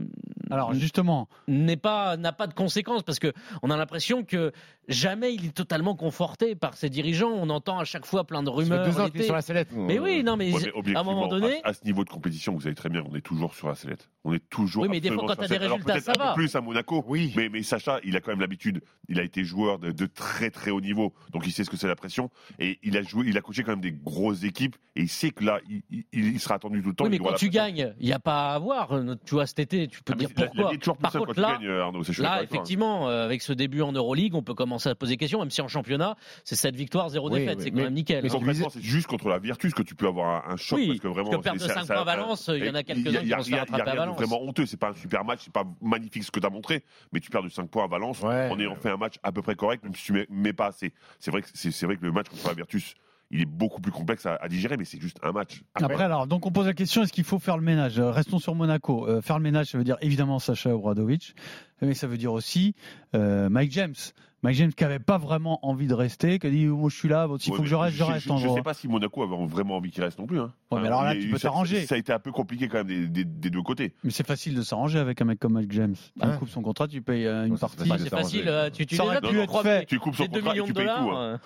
Alors 0.55 0.73
justement, 0.73 1.27
n'est 1.47 1.77
pas 1.77 2.17
n'a 2.17 2.31
pas 2.31 2.47
de 2.47 2.53
conséquences 2.53 3.03
parce 3.03 3.19
que 3.19 3.33
on 3.61 3.69
a 3.69 3.77
l'impression 3.77 4.23
que 4.23 4.51
jamais 4.87 5.33
il 5.33 5.45
est 5.45 5.53
totalement 5.55 5.95
conforté 5.95 6.55
par 6.55 6.75
ses 6.75 6.89
dirigeants. 6.89 7.31
On 7.31 7.49
entend 7.49 7.79
à 7.79 7.85
chaque 7.85 8.05
fois 8.05 8.23
plein 8.25 8.43
de 8.43 8.49
rumeurs. 8.49 8.85
deux 8.85 8.99
ans 8.99 9.05
qu'il 9.05 9.15
est 9.15 9.19
l'été. 9.19 9.23
sur 9.25 9.35
la 9.35 9.41
sellette. 9.41 9.69
Mais 9.73 9.99
oui, 9.99 10.23
non, 10.23 10.37
mais, 10.37 10.51
Ouais, 10.53 10.71
mais 10.85 10.95
à 10.95 10.99
un 10.99 11.03
moment 11.03 11.27
donné, 11.27 11.61
à, 11.63 11.69
à 11.69 11.73
ce 11.73 11.83
niveau 11.83 12.03
de 12.03 12.09
compétition, 12.09 12.53
vous 12.53 12.61
savez 12.61 12.75
très 12.75 12.89
bien, 12.89 13.03
on 13.09 13.15
est 13.15 13.21
toujours 13.21 13.53
sur 13.55 13.67
la 13.67 13.75
sellette. 13.75 14.09
On 14.23 14.33
est 14.33 14.47
toujours. 14.49 14.83
Oui, 14.83 14.89
mais 14.89 14.99
des 14.99 15.11
fois, 15.11 15.25
quand 15.27 15.35
t'as 15.35 15.47
des. 15.47 15.55
Alors, 15.55 15.71
résultats, 15.77 15.93
peut-être 15.93 16.05
ça 16.05 16.11
un 16.11 16.15
peu 16.15 16.23
va. 16.23 16.33
Plus 16.33 16.55
à 16.55 16.61
Monaco. 16.61 17.03
Oui. 17.07 17.33
Mais, 17.35 17.49
mais 17.49 17.63
Sacha, 17.63 17.99
il 18.03 18.15
a 18.15 18.21
quand 18.21 18.31
même 18.31 18.39
l'habitude. 18.41 18.81
Il 19.09 19.19
a 19.19 19.23
été 19.23 19.43
joueur 19.43 19.79
de, 19.79 19.91
de 19.91 20.05
très 20.05 20.49
très 20.51 20.71
haut 20.71 20.81
niveau, 20.81 21.13
donc 21.31 21.45
il 21.45 21.51
sait 21.51 21.63
ce 21.63 21.69
que 21.69 21.77
c'est 21.77 21.87
la 21.87 21.95
pression. 21.95 22.29
Et 22.59 22.79
il 22.83 22.95
a 22.97 23.01
joué, 23.03 23.25
il 23.27 23.37
a 23.37 23.41
coaché 23.41 23.63
quand 23.63 23.71
même 23.71 23.81
des 23.81 23.91
grosses 23.91 24.43
équipes. 24.43 24.75
Et 24.95 25.01
il 25.01 25.09
sait 25.09 25.31
que 25.31 25.43
là, 25.43 25.59
il, 25.69 25.81
il- 25.91 26.05
il 26.13 26.39
sera 26.39 26.55
attendu 26.55 26.81
tout 26.81 26.89
le 26.89 26.95
temps. 26.95 27.03
oui, 27.05 27.09
mais 27.11 27.17
quand 27.19 27.33
tu 27.33 27.49
pression. 27.49 27.49
gagnes, 27.49 27.93
il 27.99 28.05
n'y 28.07 28.13
a 28.13 28.19
pas 28.19 28.51
à 28.51 28.55
avoir. 28.55 28.89
Tu 29.25 29.33
vois, 29.35 29.45
cet 29.47 29.59
été, 29.59 29.87
tu 29.87 30.01
peux 30.03 30.13
Ah, 30.13 30.17
dire 30.17 30.29
pourquoi. 30.47 30.77
toujours 30.77 30.97
plus 30.97 31.01
Par 31.03 31.11
contre, 31.13 31.33
quand 31.35 31.41
là, 31.41 31.57
tu 31.59 31.65
gagnes, 31.67 31.77
Arnaud. 31.77 32.03
je 32.03 32.11
suis 32.11 32.21
d'accord 32.21 32.35
Là, 32.41 32.45
toi. 32.45 32.55
effectivement, 32.55 33.09
euh, 33.09 33.25
avec 33.25 33.41
ce 33.41 33.53
début 33.53 33.81
en 33.81 33.91
Euroleague, 33.91 34.35
on 34.35 34.41
peut 34.43 34.53
commencer 34.53 34.89
à 34.89 34.95
poser 34.95 35.17
question, 35.17 35.39
même 35.39 35.49
si 35.51 35.61
en 35.61 35.67
championnat, 35.67 36.15
c'est 36.43 36.55
7 36.55 36.75
victoires, 36.75 37.09
0 37.09 37.29
Oui, 37.29 37.39
défaite. 37.39 37.57
oui, 37.57 37.63
c'est 37.63 37.71
quand 37.71 37.77
même 37.77 37.93
nickel. 37.93 38.23
mais 38.23 38.29
hein. 38.29 38.37
Concrètement, 38.37 38.69
c'est 38.69 38.81
juste 38.81 39.07
contre 39.07 39.29
la 39.29 39.39
Virtus 39.39 39.73
que 39.73 39.83
tu 39.83 39.95
peux 39.95 40.07
avoir 40.07 40.49
un, 40.49 40.57
choc 40.57 40.77
Oui, 40.79 40.87
parce 40.87 40.99
que 40.99 41.07
vraiment. 41.07 41.29
parce 41.29 41.37
que 41.39 41.43
perdre 41.43 41.59
de 41.61 41.67
c'est- 41.67 41.73
5 41.73 41.81
c'est- 41.81 41.87
points 41.87 41.95
à 41.95 41.99
c'est- 41.99 42.05
Valence, 42.17 42.51
il 42.53 42.65
y 42.65 42.69
en 42.69 42.75
a 42.75 42.83
quelques-uns 42.83 43.03
qui 43.03 43.09
vont 43.11 43.21
se 43.21 43.25
faire 43.27 43.37
rien- 43.37 43.43
il 43.45 43.51
y 43.51 43.55
a 43.55 43.61
attraper 43.61 43.91
à 43.91 43.95
Valence. 43.95 44.17
vraiment 44.17 44.41
honteux. 44.43 44.65
C'est 44.65 44.77
pas 44.77 44.89
un 44.89 44.95
super 44.95 45.23
match, 45.25 45.41
c'est 45.43 45.53
pas 45.53 45.63
magnifique 45.81 46.23
ce 46.23 46.31
que 46.31 46.39
tu 46.39 46.45
as 46.45 46.49
montré, 46.49 46.83
mais 47.11 47.19
tu 47.19 47.29
perds 47.29 47.43
de 47.43 47.49
5 47.49 47.69
points 47.69 47.83
à 47.83 47.87
Valence 47.87 48.23
en 48.23 48.59
ayant 48.59 48.75
fait 48.75 48.89
un 48.89 48.97
match 48.97 49.15
à 49.23 49.31
peu 49.31 49.41
près 49.41 49.55
correct, 49.55 49.83
même 49.83 49.95
si 49.95 50.05
tu 50.05 50.13
mets, 50.13 50.25
mets 50.29 50.53
pas 50.53 50.67
assez. 50.67 50.93
C'est 51.19 51.31
vrai 51.31 51.41
que 51.41 51.47
c'est 51.53 51.71
c'est 51.71 51.85
vrai 51.85 51.95
que 51.97 52.03
le 52.05 52.11
match 52.11 52.27
contre 52.29 52.47
la 52.47 52.53
Virtus, 52.53 52.93
il 53.35 53.41
est 53.41 53.45
beaucoup 53.45 53.81
plus 53.81 53.91
complexe 53.91 54.25
à, 54.25 54.35
à 54.35 54.47
digérer, 54.47 54.77
mais 54.77 54.85
c'est 54.85 54.99
juste 54.99 55.19
un 55.23 55.31
match. 55.31 55.61
après, 55.75 56.03
alors, 56.03 56.25
donc 56.25 56.45
on 56.45 56.51
pose 56.51 56.65
la 56.65 56.73
question 56.73 57.03
est-ce 57.03 57.13
qu'il 57.13 57.23
faut 57.23 57.39
faire 57.39 57.57
le 57.57 57.63
ménage? 57.63 57.99
Euh, 57.99 58.11
Restons 58.11 58.39
sur 58.39 58.55
Monaco. 58.55 59.07
Euh, 59.07 59.21
faire 59.21 59.37
le 59.37 59.43
ménage, 59.43 59.67
ça 59.67 59.77
veut 59.77 59.83
dire 59.83 59.97
évidemment 60.01 60.39
Sacha 60.39 60.73
Obradovic, 60.73 61.35
mais 61.81 61.93
ça 61.93 62.07
veut 62.07 62.17
dire 62.17 62.33
aussi 62.33 62.73
euh, 63.15 63.49
Mike 63.49 63.71
James. 63.71 63.95
Mike 64.43 64.57
James 64.57 64.73
qui 64.73 64.83
avait 64.83 64.99
pas 64.99 65.17
vraiment 65.17 65.57
envie 65.65 65.87
de 65.87 65.95
rester, 65.95 66.37
qui 66.37 66.45
a 66.45 66.49
dit 66.51 66.67
moi 66.67 66.87
je 66.91 66.95
suis 66.95 67.09
là, 67.09 67.27
s'il 67.39 67.51
Ouais, 67.51 67.57
faut 67.57 67.63
que 67.63 67.69
je 67.69 67.73
reste, 67.73 67.97
je 67.97 68.03
reste 68.03 68.29
en 68.29 68.37
Je 68.37 68.45
gros. 68.45 68.55
sais 68.57 68.61
pas 68.61 68.75
si 68.75 68.87
Monaco 68.87 69.23
avait 69.23 69.35
vraiment 69.47 69.77
envie 69.77 69.89
qu'il 69.89 70.03
reste 70.03 70.19
non 70.19 70.27
plus. 70.27 70.39
Hein. 70.39 70.53
Ouais, 70.69 70.81
mais 70.81 70.87
alors 70.87 71.03
là, 71.03 71.15
tu 71.15 71.21
eu- 71.23 71.31
peux 71.31 71.37
ça- 71.39 71.47
t'arranger. 71.47 71.83
Ça 71.87 71.95
a 71.95 71.97
été 71.97 72.13
un 72.13 72.19
peu 72.19 72.31
compliqué 72.31 72.67
quand 72.67 72.77
même 72.79 72.87
des, 72.87 73.07
des- 73.07 73.23
des 73.25 73.49
deux 73.49 73.63
côtés. 73.63 73.93
Mais 74.03 74.11
c'est 74.11 74.25
facile 74.27 74.53
de 74.53 74.61
s'arranger 74.61 74.99
avec 74.99 75.19
un 75.19 75.25
mec 75.25 75.39
comme 75.39 75.53
Mike 75.53 75.71
James. 75.71 75.95
Tu 75.95 76.27
Ouais. 76.27 76.37
coupes 76.37 76.49
son 76.49 76.61
contrat, 76.61 76.87
tu 76.87 77.01
payes 77.01 77.25
euh, 77.25 77.45
une 77.45 77.53
Non, 77.53 77.57
partie. 77.57 77.89
Ah, 77.89 77.97
c'est 77.97 78.09
facile, 78.09 78.43
euh, 78.47 78.69
tu, 78.69 78.85
tu 78.85 78.95
Ça 78.95 79.03
pu 79.19 79.27
tu 79.29 79.45
crois, 79.47 79.63
fait. 79.63 79.85
Tu 79.87 79.97
coupes 79.97 80.15
son 80.15 80.23
c'est 80.23 80.29
2 80.31 80.41
contrat 80.41 80.55
et 80.57 80.61
tu 80.63 80.73
payes 80.73 80.85
tout. 80.85 81.11
hein. 81.11 81.39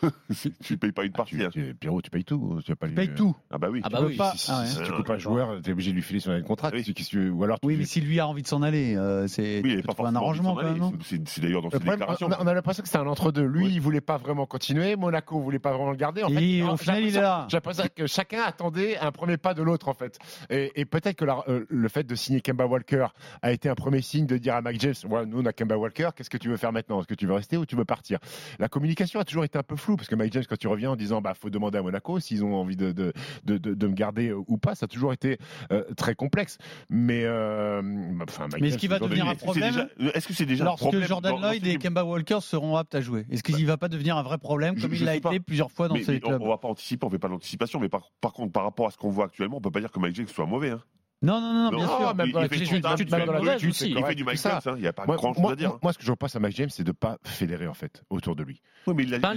tu 0.61 0.77
payes 0.77 0.91
pas 0.91 1.05
une 1.05 1.11
partie. 1.13 1.37
tu, 1.37 1.45
hein. 1.45 1.49
tu- 1.53 1.75
Pierrot, 1.75 2.01
tu 2.01 2.09
payes 2.09 2.25
tout. 2.25 2.59
Tu 2.65 2.75
payes 2.75 3.13
tout. 3.15 3.33
Ah 3.49 3.57
bah 3.57 3.69
oui. 3.71 3.79
Ah 3.83 3.89
Tu 3.89 3.95
peux 3.95 4.05
oui. 4.07 4.17
pas- 4.17 4.33
Si, 4.35 4.51
ah 4.51 4.65
tu 4.67 4.91
coupes 4.91 4.91
un 4.91 4.97
d'accord. 5.13 5.19
joueur, 5.19 5.61
tu 5.61 5.69
es 5.69 5.73
obligé 5.73 5.91
de 5.91 5.95
lui 5.95 6.01
filer 6.03 6.19
son 6.19 6.31
année 6.31 6.41
de 6.41 6.47
contrat. 6.47 6.69
Ou 6.73 7.43
alors 7.45 7.61
tu 7.61 7.67
Oui, 7.67 7.77
mais 7.77 7.85
si 7.85 8.01
lui 8.01 8.19
a 8.19 8.27
envie 8.27 8.41
de 8.41 8.47
s'en 8.47 8.61
aller, 8.61 8.97
c'est 9.27 9.61
pas 9.85 9.93
un 10.09 10.15
arrangement 10.19 10.55
quand 10.55 10.63
même. 10.63 10.77
non 10.77 10.93
C'est 11.03 11.39
d'ailleurs 11.41 11.61
dans 11.61 11.69
ses 11.69 11.79
déclarations. 11.79 12.27
on 12.27 12.31
a, 12.31 12.37
on 12.41 12.47
a 12.47 12.53
l'impression 12.53 12.83
que 12.83 12.89
c'est 12.89 12.97
un 12.97 13.07
entre-deux. 13.07 13.43
Lui, 13.45 13.67
il 13.67 13.81
voulait 13.81 14.01
pas 14.01 14.17
vraiment 14.17 14.45
continuer. 14.45 14.95
Monaco 14.95 15.39
voulait 15.39 15.59
pas 15.59 15.71
vraiment 15.71 15.91
le 15.91 15.97
garder. 15.97 16.23
En 16.23 16.29
fait, 16.29 16.61
au 16.63 16.77
final, 16.77 17.03
il 17.03 17.07
est 17.09 17.11
l'impression- 17.11 17.21
là. 17.21 17.47
J'ai 17.49 17.57
l'impression 17.57 17.83
que 17.95 18.07
chacun 18.07 18.41
attendait 18.43 18.97
un 18.97 19.11
premier 19.11 19.37
pas 19.37 19.53
de 19.53 19.63
l'autre, 19.63 19.87
en 19.87 19.93
fait. 19.93 20.17
Et, 20.49 20.85
peut-être 20.85 21.15
que 21.15 21.25
euh, 21.49 21.65
le 21.69 21.87
fait 21.89 22.03
de 22.03 22.15
signer 22.15 22.41
Kemba 22.41 22.65
Walker 22.65 23.07
a 23.41 23.51
été 23.51 23.69
un 23.69 23.75
premier 23.75 24.01
signe 24.01 24.25
de 24.25 24.37
dire 24.37 24.55
à 24.55 24.61
Mike 24.61 24.81
James 24.81 24.93
ouais, 25.09 25.25
nous, 25.25 25.41
on 25.41 25.45
a 25.45 25.53
Kemba 25.53 25.77
Walker, 25.77 26.09
qu'est-ce 26.15 26.29
que 26.29 26.37
tu 26.37 26.49
veux 26.49 26.57
faire 26.57 26.71
maintenant? 26.71 26.99
Est-ce 26.99 27.07
que 27.07 27.13
tu 27.15 27.27
veux 27.27 27.33
rester 27.33 27.57
ou 27.57 27.65
tu 27.65 27.75
veux 27.75 27.85
partir? 27.85 28.19
La 28.59 28.67
communication 28.67 29.19
a 29.19 29.23
toujours 29.25 29.43
été 29.43 29.57
un 29.57 29.63
peu 29.63 29.75
floue, 29.75 29.95
parce 29.95 30.07
que 30.07 30.15
Mike 30.15 30.33
James, 30.33 30.43
quand 30.49 30.57
tu 30.57 30.67
reviens 30.67 30.91
en 30.91 30.95
disant 30.95 31.21
bah 31.21 31.33
faut 31.39 31.49
demander 31.49 31.77
à 31.77 31.81
Monaco 31.81 32.19
s'ils 32.19 32.43
ont 32.43 32.55
envie 32.55 32.75
de, 32.75 32.91
de, 32.91 33.13
de, 33.45 33.57
de- 33.57 33.73
de 33.73 33.87
me 33.87 33.93
garder 33.93 34.29
euh, 34.29 34.41
ou 34.47 34.57
pas, 34.57 34.75
ça 34.75 34.85
a 34.85 34.87
toujours 34.87 35.13
été 35.13 35.37
euh, 35.71 35.83
très 35.95 36.15
complexe. 36.15 36.57
Mais, 36.89 37.23
euh, 37.25 37.81
enfin, 38.23 38.47
Mike 38.51 38.61
Mais 38.61 38.67
est-ce 38.67 38.73
James, 38.73 38.79
qu'il 38.79 38.89
va 38.89 38.99
devenir 38.99 39.27
un 39.27 39.35
problème? 39.35 39.87
Est-ce 40.13 40.27
que 40.27 40.33
c'est 40.33 40.45
déjà 40.45 40.63
un 40.63 40.67
Lorsque 40.67 40.81
problème 40.83 41.03
Jordan 41.07 41.31
dans- 41.35 41.39
Lloyd 41.41 41.65
et 41.67 41.77
Kemba 41.77 42.03
Walker 42.03 42.39
seront 42.41 42.75
aptes 42.75 42.95
à 42.95 43.01
jouer, 43.01 43.25
est-ce 43.29 43.43
qu'il 43.43 43.65
va 43.65 43.77
pas 43.77 43.87
devenir 43.89 44.17
un 44.17 44.23
vrai 44.23 44.37
problème 44.37 44.79
comme 44.79 44.93
je 44.93 45.01
il 45.01 45.05
l'a 45.05 45.15
été 45.15 45.39
plusieurs 45.39 45.71
fois 45.71 45.87
dans 45.87 45.95
Mais- 45.95 46.01
on, 46.01 46.19
clubs 46.19 46.41
on 46.41 46.49
va 46.49 46.57
pas 46.57 46.67
anticiper, 46.67 47.05
on 47.05 47.09
fait 47.09 47.19
pas 47.19 47.27
d'anticipation, 47.29 47.79
mais 47.79 47.89
par, 47.89 48.11
par 48.21 48.33
contre, 48.33 48.51
par 48.51 48.63
rapport 48.63 48.87
à 48.87 48.91
ce 48.91 48.97
qu'on 48.97 49.09
voit 49.09 49.25
actuellement, 49.25 49.57
on 49.57 49.61
peut 49.61 49.71
pas 49.71 49.79
dire 49.81 49.91
que 49.91 49.99
Mike 49.99 50.15
James 50.15 50.27
soit 50.27 50.45
mauvais. 50.45 50.71
Hein. 50.71 50.81
Non, 51.21 51.41
non, 51.41 51.53
non, 51.53 51.69
bien 51.77 51.85
Non, 51.85 51.97
sûr. 51.97 52.15
même 52.15 52.27
il- 52.27 52.31
dans 52.33 52.41
il 52.43 52.47
fait 52.49 52.75
un- 52.75 52.79
dans 52.79 52.89
la 53.33 53.55
aussi. 53.69 53.89
Il 53.91 54.15
du 54.15 54.23
Mike. 54.23 54.39
James, 54.41 54.61
hein, 54.65 54.73
il 54.77 54.81
n'y 54.81 54.87
a 54.87 54.93
pas 54.93 55.05
Moi, 55.05 55.17
grand 55.17 55.33
chose 55.33 55.41
moi- 55.41 55.51
à 55.51 55.55
dire. 55.57 55.77
moi, 55.83 55.91
ce 55.91 55.97
que 55.97 56.05
je 56.05 56.11
repasse 56.11 56.33
à 56.35 56.39
Mike 56.39 56.55
James, 56.55 56.69
c'est 56.69 56.85
de 56.85 56.93
pas 56.93 57.17
fédérer 57.25 57.67
en 57.67 57.73
fait 57.73 58.03
autour 58.09 58.37
de 58.37 58.43
lui. 58.43 58.61
Oui, 58.87 58.93
mais 58.95 59.03
il 59.03 59.13
un 59.13 59.35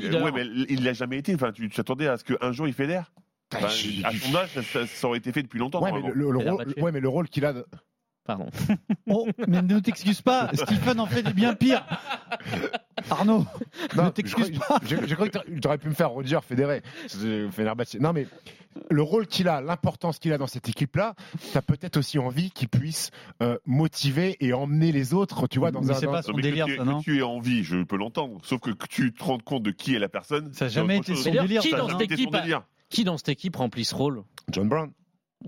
il 0.69 0.85
l'a 0.85 0.93
jamais 0.93 1.19
été. 1.19 1.35
Enfin, 1.35 1.51
tu 1.51 1.69
t'attendais 1.71 2.07
à 2.07 2.19
ce 2.19 2.25
qu'un 2.25 2.53
jour 2.53 2.69
il 2.69 2.73
fédère? 2.73 3.13
Je- 3.53 4.05
À 4.07 4.13
son 4.13 4.35
âge, 4.37 4.51
ça, 4.87 5.09
aurait 5.09 5.19
été 5.19 5.33
fait 5.33 5.43
depuis 5.43 5.59
longtemps. 5.59 5.85
Mais 5.85 5.91
le, 5.91 5.99
rôle, 6.39 6.75
ouais, 6.79 6.93
mais 6.93 7.01
le 7.01 7.09
rôle 7.09 7.29
qu'il 7.29 7.45
a. 7.45 7.53
Pardon. 8.25 8.47
Oh, 9.09 9.27
mais 9.49 9.63
ne 9.63 9.81
t'excuse 9.81 10.23
pas, 10.23 10.49
Stephen 10.55 11.01
en 11.01 11.07
fait 11.07 11.23
des 11.23 11.33
bien 11.33 11.55
pire. 11.55 11.85
Arnaud, 13.11 13.45
ne 13.97 14.09
t'excuse 14.11 14.47
je 14.53 14.59
pas. 14.59 14.65
crois- 14.65 14.81
J'ai 14.87 15.17
cru 15.17 15.29
que 15.29 15.39
tu 15.61 15.67
aurais 15.67 15.79
pu 15.79 15.89
me 15.89 15.95
faire 15.95 16.11
Roger 16.11 16.39
Fenerbahçe. 16.47 17.97
Non, 18.01 18.13
mais 18.13 18.29
le 18.91 19.03
rôle 19.03 19.27
qu'il 19.27 19.49
a, 19.49 19.61
l'importance 19.61 20.19
qu'il 20.21 20.33
a 20.33 20.39
dans 20.39 20.47
cette 20.47 20.69
équipe-là, 20.69 21.15
tu 21.51 21.59
as 21.59 21.63
peut-être 21.63 21.97
aussi 21.97 22.19
envie 22.19 22.51
qu'il 22.53 22.69
puisse 22.69 23.11
euh, 23.43 23.59
motiver 23.67 24.37
et 24.41 24.53
emmener 24.53 24.93
les 24.93 25.15
autres, 25.15 25.49
tu 25.49 25.59
vois, 25.59 25.73
dans 25.73 25.81
Mais 25.83 25.91
un. 25.91 25.95
c'est 25.95 26.07
pas 26.07 26.23
son 26.23 26.33
Non, 26.33 26.39
délire, 26.39 26.67
que, 26.67 26.71
tu, 26.73 26.77
ça, 26.79 26.85
que 26.85 26.89
non 26.89 27.01
tu 27.03 27.19
aies 27.19 27.23
envie, 27.23 27.65
je 27.65 27.83
peux 27.83 27.97
l'entendre. 27.97 28.39
Sauf 28.45 28.61
que, 28.61 28.71
que 28.71 28.87
tu 28.87 29.13
te 29.13 29.25
rendes 29.25 29.43
compte 29.43 29.65
de 29.65 29.73
qui 29.73 29.95
est 29.95 29.99
la 29.99 30.09
personne. 30.09 30.53
Ça 30.55 30.67
a 30.67 30.69
c'est 30.69 30.75
jamais 30.77 30.99
été 30.99 31.17
son 31.17 31.31
délire. 31.33 31.61
qui 31.61 31.71
dans 31.73 31.89
non 31.89 31.99
cette 31.99 32.13
équipe 32.13 32.35
a- 32.35 32.41
délire. 32.41 32.63
Qui 32.89 33.05
dans 33.05 33.17
cette 33.17 33.31
équipe 33.31 33.57
remplit 33.57 33.85
ce 33.85 33.95
rôle? 33.95 34.23
John 34.51 34.69
Brown. 34.69 34.93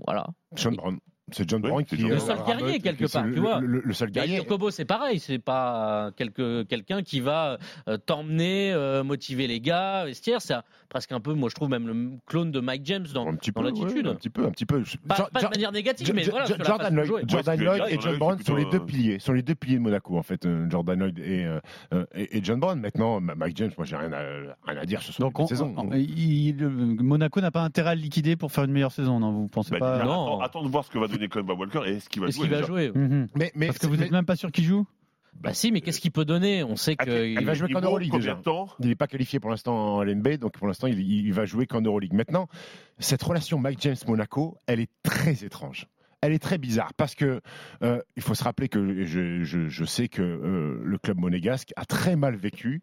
Voilà. 0.05 0.27
John 0.55 0.73
Oui. 0.73 0.77
Brown. 0.77 0.99
C'est 1.31 1.49
John 1.49 1.59
Oui, 1.63 1.69
Brown 1.69 1.83
c'est 1.89 1.95
qui 1.95 2.01
John 2.03 2.11
euh, 2.11 2.15
Brown. 2.17 2.27
Le 2.27 2.35
seul 2.45 2.45
guerrier, 2.45 2.79
quelque 2.79 3.11
part, 3.11 3.23
le- 3.25 3.33
tu 3.33 3.39
vois. 3.39 3.59
Le, 3.59 3.65
le- 3.67 3.81
le 3.83 3.93
seul 3.93 4.11
guerrier. 4.11 4.45
Kobo, 4.45 4.69
c'est 4.69 4.85
pareil, 4.85 5.17
c'est 5.19 5.39
pas 5.39 6.11
quelque- 6.15 6.61
quelqu'un 6.63 7.01
qui 7.01 7.19
va 7.19 7.57
euh, 7.87 7.97
t'emmener, 7.97 8.71
euh, 8.73 9.03
motiver 9.03 9.47
les 9.47 9.59
gars, 9.59 10.05
vestiaire. 10.05 10.39
C'est 10.41 10.53
presque 10.87 11.11
un 11.13 11.19
peu, 11.19 11.33
moi 11.33 11.49
je 11.49 11.55
trouve 11.55 11.69
même 11.69 11.87
le 11.87 12.11
clone 12.27 12.51
de 12.51 12.59
Mike 12.59 12.83
James 12.85 13.07
dans, 13.11 13.27
Un 13.27 13.35
petit 13.35 13.51
dans 13.51 13.61
peu, 13.61 13.67
l'attitude. 13.67 14.05
ouais, 14.05 14.11
un 14.11 14.15
petit 14.15 14.29
peu, 14.29 14.45
un 14.45 14.51
petit 14.51 14.65
peu. 14.67 14.83
Pas, 15.07 15.27
de 15.41 15.47
manière 15.49 15.71
négative, 15.71 16.11
mais 16.13 16.23
voilà, 16.25 16.45
Jo- 16.45 16.53
sur 16.53 16.57
la 16.59 16.65
Jordan 16.69 16.95
Lloyd, 16.95 17.07
jouer. 17.07 17.21
Jordan 17.27 17.59
Lloyd 17.59 17.83
et 17.89 17.97
John 17.99 18.17
Brown 18.19 18.39
sont 18.43 18.55
les 18.55 18.65
deux 18.65 18.77
euh, 18.77 18.79
piliers, 18.81 19.17
sont 19.19 19.33
les 19.33 19.41
deux 19.41 19.55
piliers 19.55 19.77
de 19.77 19.81
Monaco 19.81 20.17
en 20.17 20.23
fait, 20.23 20.45
euh, 20.45 20.69
Jordan 20.69 20.99
Lloyd 20.99 21.17
et, 21.19 21.43
euh, 21.45 21.59
euh, 21.93 22.05
John 22.43 22.59
Brown. 22.59 22.79
Maintenant, 22.79 23.19
Ma- 23.19 23.33
Mike 23.35 23.57
James, 23.57 23.71
moi 23.77 23.85
j'ai 23.87 23.95
rien 23.95 24.13
à, 24.13 24.19
rien 24.67 24.79
à 24.79 24.85
dire 24.85 25.01
sur 25.01 25.13
on- 25.35 25.47
saison. 25.47 25.73
Monaco 27.01 27.41
n'a 27.41 27.51
pas 27.51 27.61
intérêt 27.61 27.89
à 27.91 27.95
le 27.95 28.01
liquider 28.01 28.35
pour 28.35 28.51
faire 28.51 28.63
une 28.65 28.71
meilleure 28.71 28.91
saison, 28.91 29.19
non 29.19 29.31
Vous 29.31 29.47
pensez 29.47 29.71
Bah, 29.71 29.79
pas 29.79 30.05
Non. 30.05 30.39
attends 30.41 30.63
de 30.63 30.69
voir 30.69 30.83
ce 30.85 30.89
que 30.91 30.99
va 30.99 31.07
donner 31.15 31.27
Kemba 31.29 31.53
Walker 31.53 31.81
et 31.85 31.95
est-ce 31.95 32.09
qu'il 32.09 32.21
va 32.21 32.27
Est-ce 32.27 32.37
jouer. 32.37 32.45
qu'il 32.47 32.51
va 32.55 32.61
déjà. 32.61 32.67
jouer 32.67 32.91
Mhm. 32.93 33.27
Mais, 33.35 33.51
mais 33.55 33.65
Parce 33.67 33.79
que 33.79 33.87
vous 33.87 33.93
mais- 33.93 33.99
n'êtes 33.99 34.11
même 34.11 34.25
pas 34.25 34.35
sûr 34.35 34.51
qu'il 34.51 34.63
joue 34.65 34.85
Bah 35.41 35.53
si, 35.53 35.71
mais 35.73 35.81
qu'est-ce 35.81 35.99
qu'il 35.99 36.11
peut 36.13 36.23
donner? 36.23 36.63
On 36.63 36.77
sait 36.77 36.95
À 36.97 37.03
que 37.05 37.09
quel- 37.09 37.29
il- 37.31 37.45
va 37.45 37.53
jouer 37.53 37.67
qu'en 37.69 37.81
Euroleague, 37.81 38.09
combien 38.09 38.25
déjà. 38.25 38.35
de 38.37 38.41
temps? 38.43 38.69
Il 38.79 38.87
n'est 38.87 38.95
pas 38.95 39.07
qualifié 39.07 39.41
pour 39.41 39.49
l'instant 39.49 39.95
en 39.97 40.01
LNB, 40.03 40.37
donc 40.37 40.53
pour 40.53 40.65
l'instant 40.67 40.87
il, 40.87 40.97
il 40.99 41.33
va 41.33 41.43
jouer 41.43 41.67
qu'en 41.67 41.81
Euroleague. 41.81 42.13
Maintenant, 42.13 42.47
cette 42.99 43.21
relation 43.21 43.59
Mike 43.59 43.81
James-Monaco, 43.81 44.57
elle 44.65 44.79
est 44.79 44.89
très 45.03 45.43
étrange. 45.43 45.87
Elle 46.21 46.31
est 46.31 46.39
très 46.39 46.57
bizarre 46.57 46.93
parce 46.95 47.15
que 47.15 47.41
euh, 47.83 47.99
il 48.15 48.23
faut 48.23 48.33
se 48.33 48.43
rappeler 48.45 48.69
que 48.69 49.03
je, 49.03 49.43
je- 49.43 49.67
je 49.67 49.83
sais 49.85 50.07
que 50.07 50.21
euh, 50.21 50.79
le 50.83 50.97
club 50.97 51.17
monégasque 51.19 51.71
a 51.75 51.83
très 51.85 52.15
mal 52.15 52.35
vécu 52.37 52.81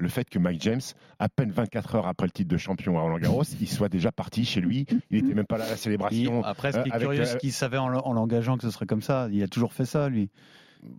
le 0.00 0.08
fait 0.08 0.28
que 0.28 0.38
Mike 0.38 0.62
James, 0.62 0.80
à 1.18 1.28
peine 1.28 1.50
24 1.50 1.94
heures 1.94 2.06
après 2.06 2.26
le 2.26 2.32
titre 2.32 2.48
de 2.50 2.56
champion 2.56 2.98
à 2.98 3.02
Roland 3.02 3.18
Garros, 3.18 3.44
il 3.60 3.68
soit 3.68 3.88
déjà 3.88 4.10
parti 4.10 4.44
chez 4.44 4.60
lui. 4.60 4.86
Il 5.10 5.22
n'était 5.22 5.34
même 5.34 5.46
pas 5.46 5.58
là 5.58 5.64
à 5.64 5.68
la 5.68 5.74
Il- 5.74 5.78
célébration. 5.78 6.42
Après, 6.42 6.72
ce 6.72 6.78
qui 6.78 6.88
est 6.88 6.92
euh, 6.92 6.94
avec, 6.96 7.06
curieux, 7.08 7.22
euh, 7.22 7.24
c'est 7.26 7.38
qu'il 7.38 7.52
savait 7.52 7.78
en 7.78 7.88
l'engageant 8.12 8.56
que 8.56 8.62
ce 8.62 8.70
serait 8.70 8.86
comme 8.86 9.02
ça. 9.02 9.28
Il 9.30 9.42
a 9.42 9.48
toujours 9.48 9.72
fait 9.74 9.84
ça, 9.84 10.08
lui. 10.08 10.30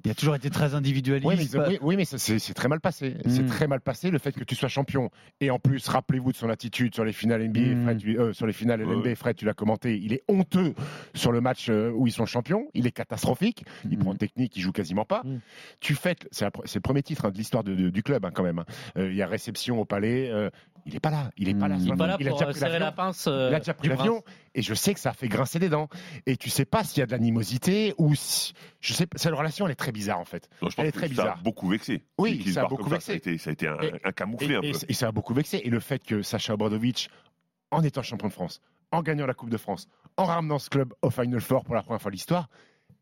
Il 0.05 0.11
a 0.11 0.13
toujours 0.13 0.35
été 0.35 0.49
très 0.49 0.75
individualiste. 0.75 1.27
Oui, 1.27 1.35
mais, 1.53 1.57
pas- 1.59 1.69
oui, 1.69 1.77
oui, 1.81 1.95
mais 1.95 2.05
ça, 2.05 2.17
c'est 2.17 2.53
très 2.53 2.67
mal 2.67 2.79
passé. 2.79 3.15
C'est 3.27 3.43
Mm. 3.43 3.47
très 3.47 3.67
mal 3.67 3.81
passé 3.81 4.11
le 4.11 4.19
fait 4.19 4.31
que 4.31 4.43
tu 4.43 4.53
sois 4.55 4.69
champion. 4.69 5.09
Et 5.39 5.49
en 5.49 5.57
plus, 5.59 5.87
rappelez-vous 5.87 6.31
de 6.31 6.37
son 6.37 6.49
attitude 6.49 6.93
sur 6.93 7.03
les 7.03 7.13
finales 7.13 7.41
NBA. 7.41 7.59
Mm. 7.75 7.83
Fred, 7.83 7.97
tu- 7.97 8.19
euh, 8.19 8.33
sur 8.33 8.45
les 8.45 8.53
finales. 8.53 8.81
LNB, 8.81 9.15
Fred, 9.15 9.35
tu 9.35 9.45
l'as 9.45 9.53
commenté. 9.53 9.97
Il 9.97 10.13
est 10.13 10.21
honteux 10.27 10.73
sur 11.15 11.31
le 11.31 11.41
match 11.41 11.69
euh, 11.69 11.91
où 11.95 12.05
ils 12.07 12.11
sont 12.11 12.25
champions. 12.25 12.67
Il 12.73 12.85
est 12.85 12.91
catastrophique. 12.91 13.63
Il 13.89 13.97
Mm. 13.97 14.01
prend 14.01 14.15
technique, 14.15 14.55
il 14.55 14.61
joue 14.61 14.71
quasiment 14.71 15.05
pas. 15.05 15.23
Mm. 15.25 15.39
Tu 15.79 15.95
fêtes, 15.95 16.27
c'est 16.31 16.45
le 16.45 16.79
premier 16.81 17.01
titre 17.03 17.25
hein, 17.25 17.31
de 17.31 17.37
l'histoire 17.37 17.63
du 17.63 18.03
club 18.03 18.25
hein, 18.25 18.31
quand 18.33 18.43
même. 18.43 18.59
hein. 18.59 18.65
Euh, 18.97 19.09
il 19.09 19.15
y 19.15 19.21
a 19.21 19.27
réception 19.27 19.79
au 19.79 19.85
palais. 19.85 20.29
Il 20.85 20.95
est 20.95 20.99
pas 20.99 21.09
là. 21.09 21.29
Il 21.37 21.47
est 21.49 21.53
pas 21.53 21.67
là. 21.67 21.77
Il 21.79 21.95
pas 21.95 22.07
là 22.07 22.13
a 22.15 22.17
déjà 22.17 22.45
pris 22.45 22.59
serrer 22.59 22.79
la 22.79 22.91
pince. 22.91 23.25
euh, 23.27 23.49
Il 23.51 23.55
a 23.55 23.59
déjà 23.59 23.73
pris 23.73 23.87
du 23.87 23.95
l'avion 23.95 24.23
et 24.55 24.61
je 24.61 24.73
sais 24.73 24.93
que 24.93 24.99
ça 24.99 25.11
a 25.11 25.13
fait 25.13 25.27
grincer 25.27 25.59
des 25.59 25.69
dents. 25.69 25.87
Et 26.25 26.37
tu 26.37 26.49
sais 26.49 26.65
pas 26.65 26.83
s'il 26.83 26.99
y 26.99 27.03
a 27.03 27.05
de 27.05 27.11
l'animosité 27.11 27.93
ou 27.97 28.15
si. 28.15 28.53
Je 28.79 28.93
sais, 28.93 29.05
pas, 29.07 29.17
cette 29.17 29.33
relation, 29.33 29.65
elle 29.65 29.71
est 29.71 29.75
très 29.75 29.91
bizarre 29.91 30.19
en 30.19 30.25
fait. 30.25 30.49
Non, 30.61 30.69
je 30.69 30.75
pense 30.75 30.83
Elle 30.83 30.89
est 30.89 30.91
que 30.91 30.97
très 30.97 31.07
Ça 31.07 31.09
bizarre. 31.11 31.37
a 31.39 31.41
beaucoup 31.43 31.67
vexé. 31.69 32.03
Oui, 32.17 32.51
ça 32.51 32.61
a 32.63 32.67
beaucoup 32.67 32.83
Ça 32.89 32.95
a 32.95 32.97
vexé. 32.97 33.13
été, 33.15 33.37
ça 33.37 33.49
a 33.49 33.53
été 33.53 33.67
un, 33.67 33.79
Et- 33.81 33.93
un 34.03 34.11
camouflé 34.11 34.55
un 34.55 34.61
peu. 34.61 34.67
et- 34.67 34.73
et 34.89 34.93
ça 34.93 35.07
a 35.07 35.11
beaucoup 35.11 35.33
vexé. 35.33 35.61
Et 35.63 35.69
le 35.69 35.79
fait 35.79 36.03
que 36.03 36.21
Sacha 36.21 36.53
Obradovic, 36.53 37.09
en 37.71 37.83
étant 37.83 38.01
champion 38.01 38.27
de 38.27 38.33
France, 38.33 38.59
en 38.91 39.01
gagnant 39.01 39.25
la 39.25 39.33
Coupe 39.33 39.49
de 39.49 39.57
France, 39.57 39.87
en 40.17 40.25
ramenant 40.25 40.59
ce 40.59 40.69
club 40.69 40.93
au 41.01 41.09
Final 41.09 41.39
Four 41.41 41.63
pour 41.63 41.75
la 41.75 41.81
première 41.83 42.01
fois 42.01 42.11
de 42.11 42.15
l'histoire, 42.15 42.49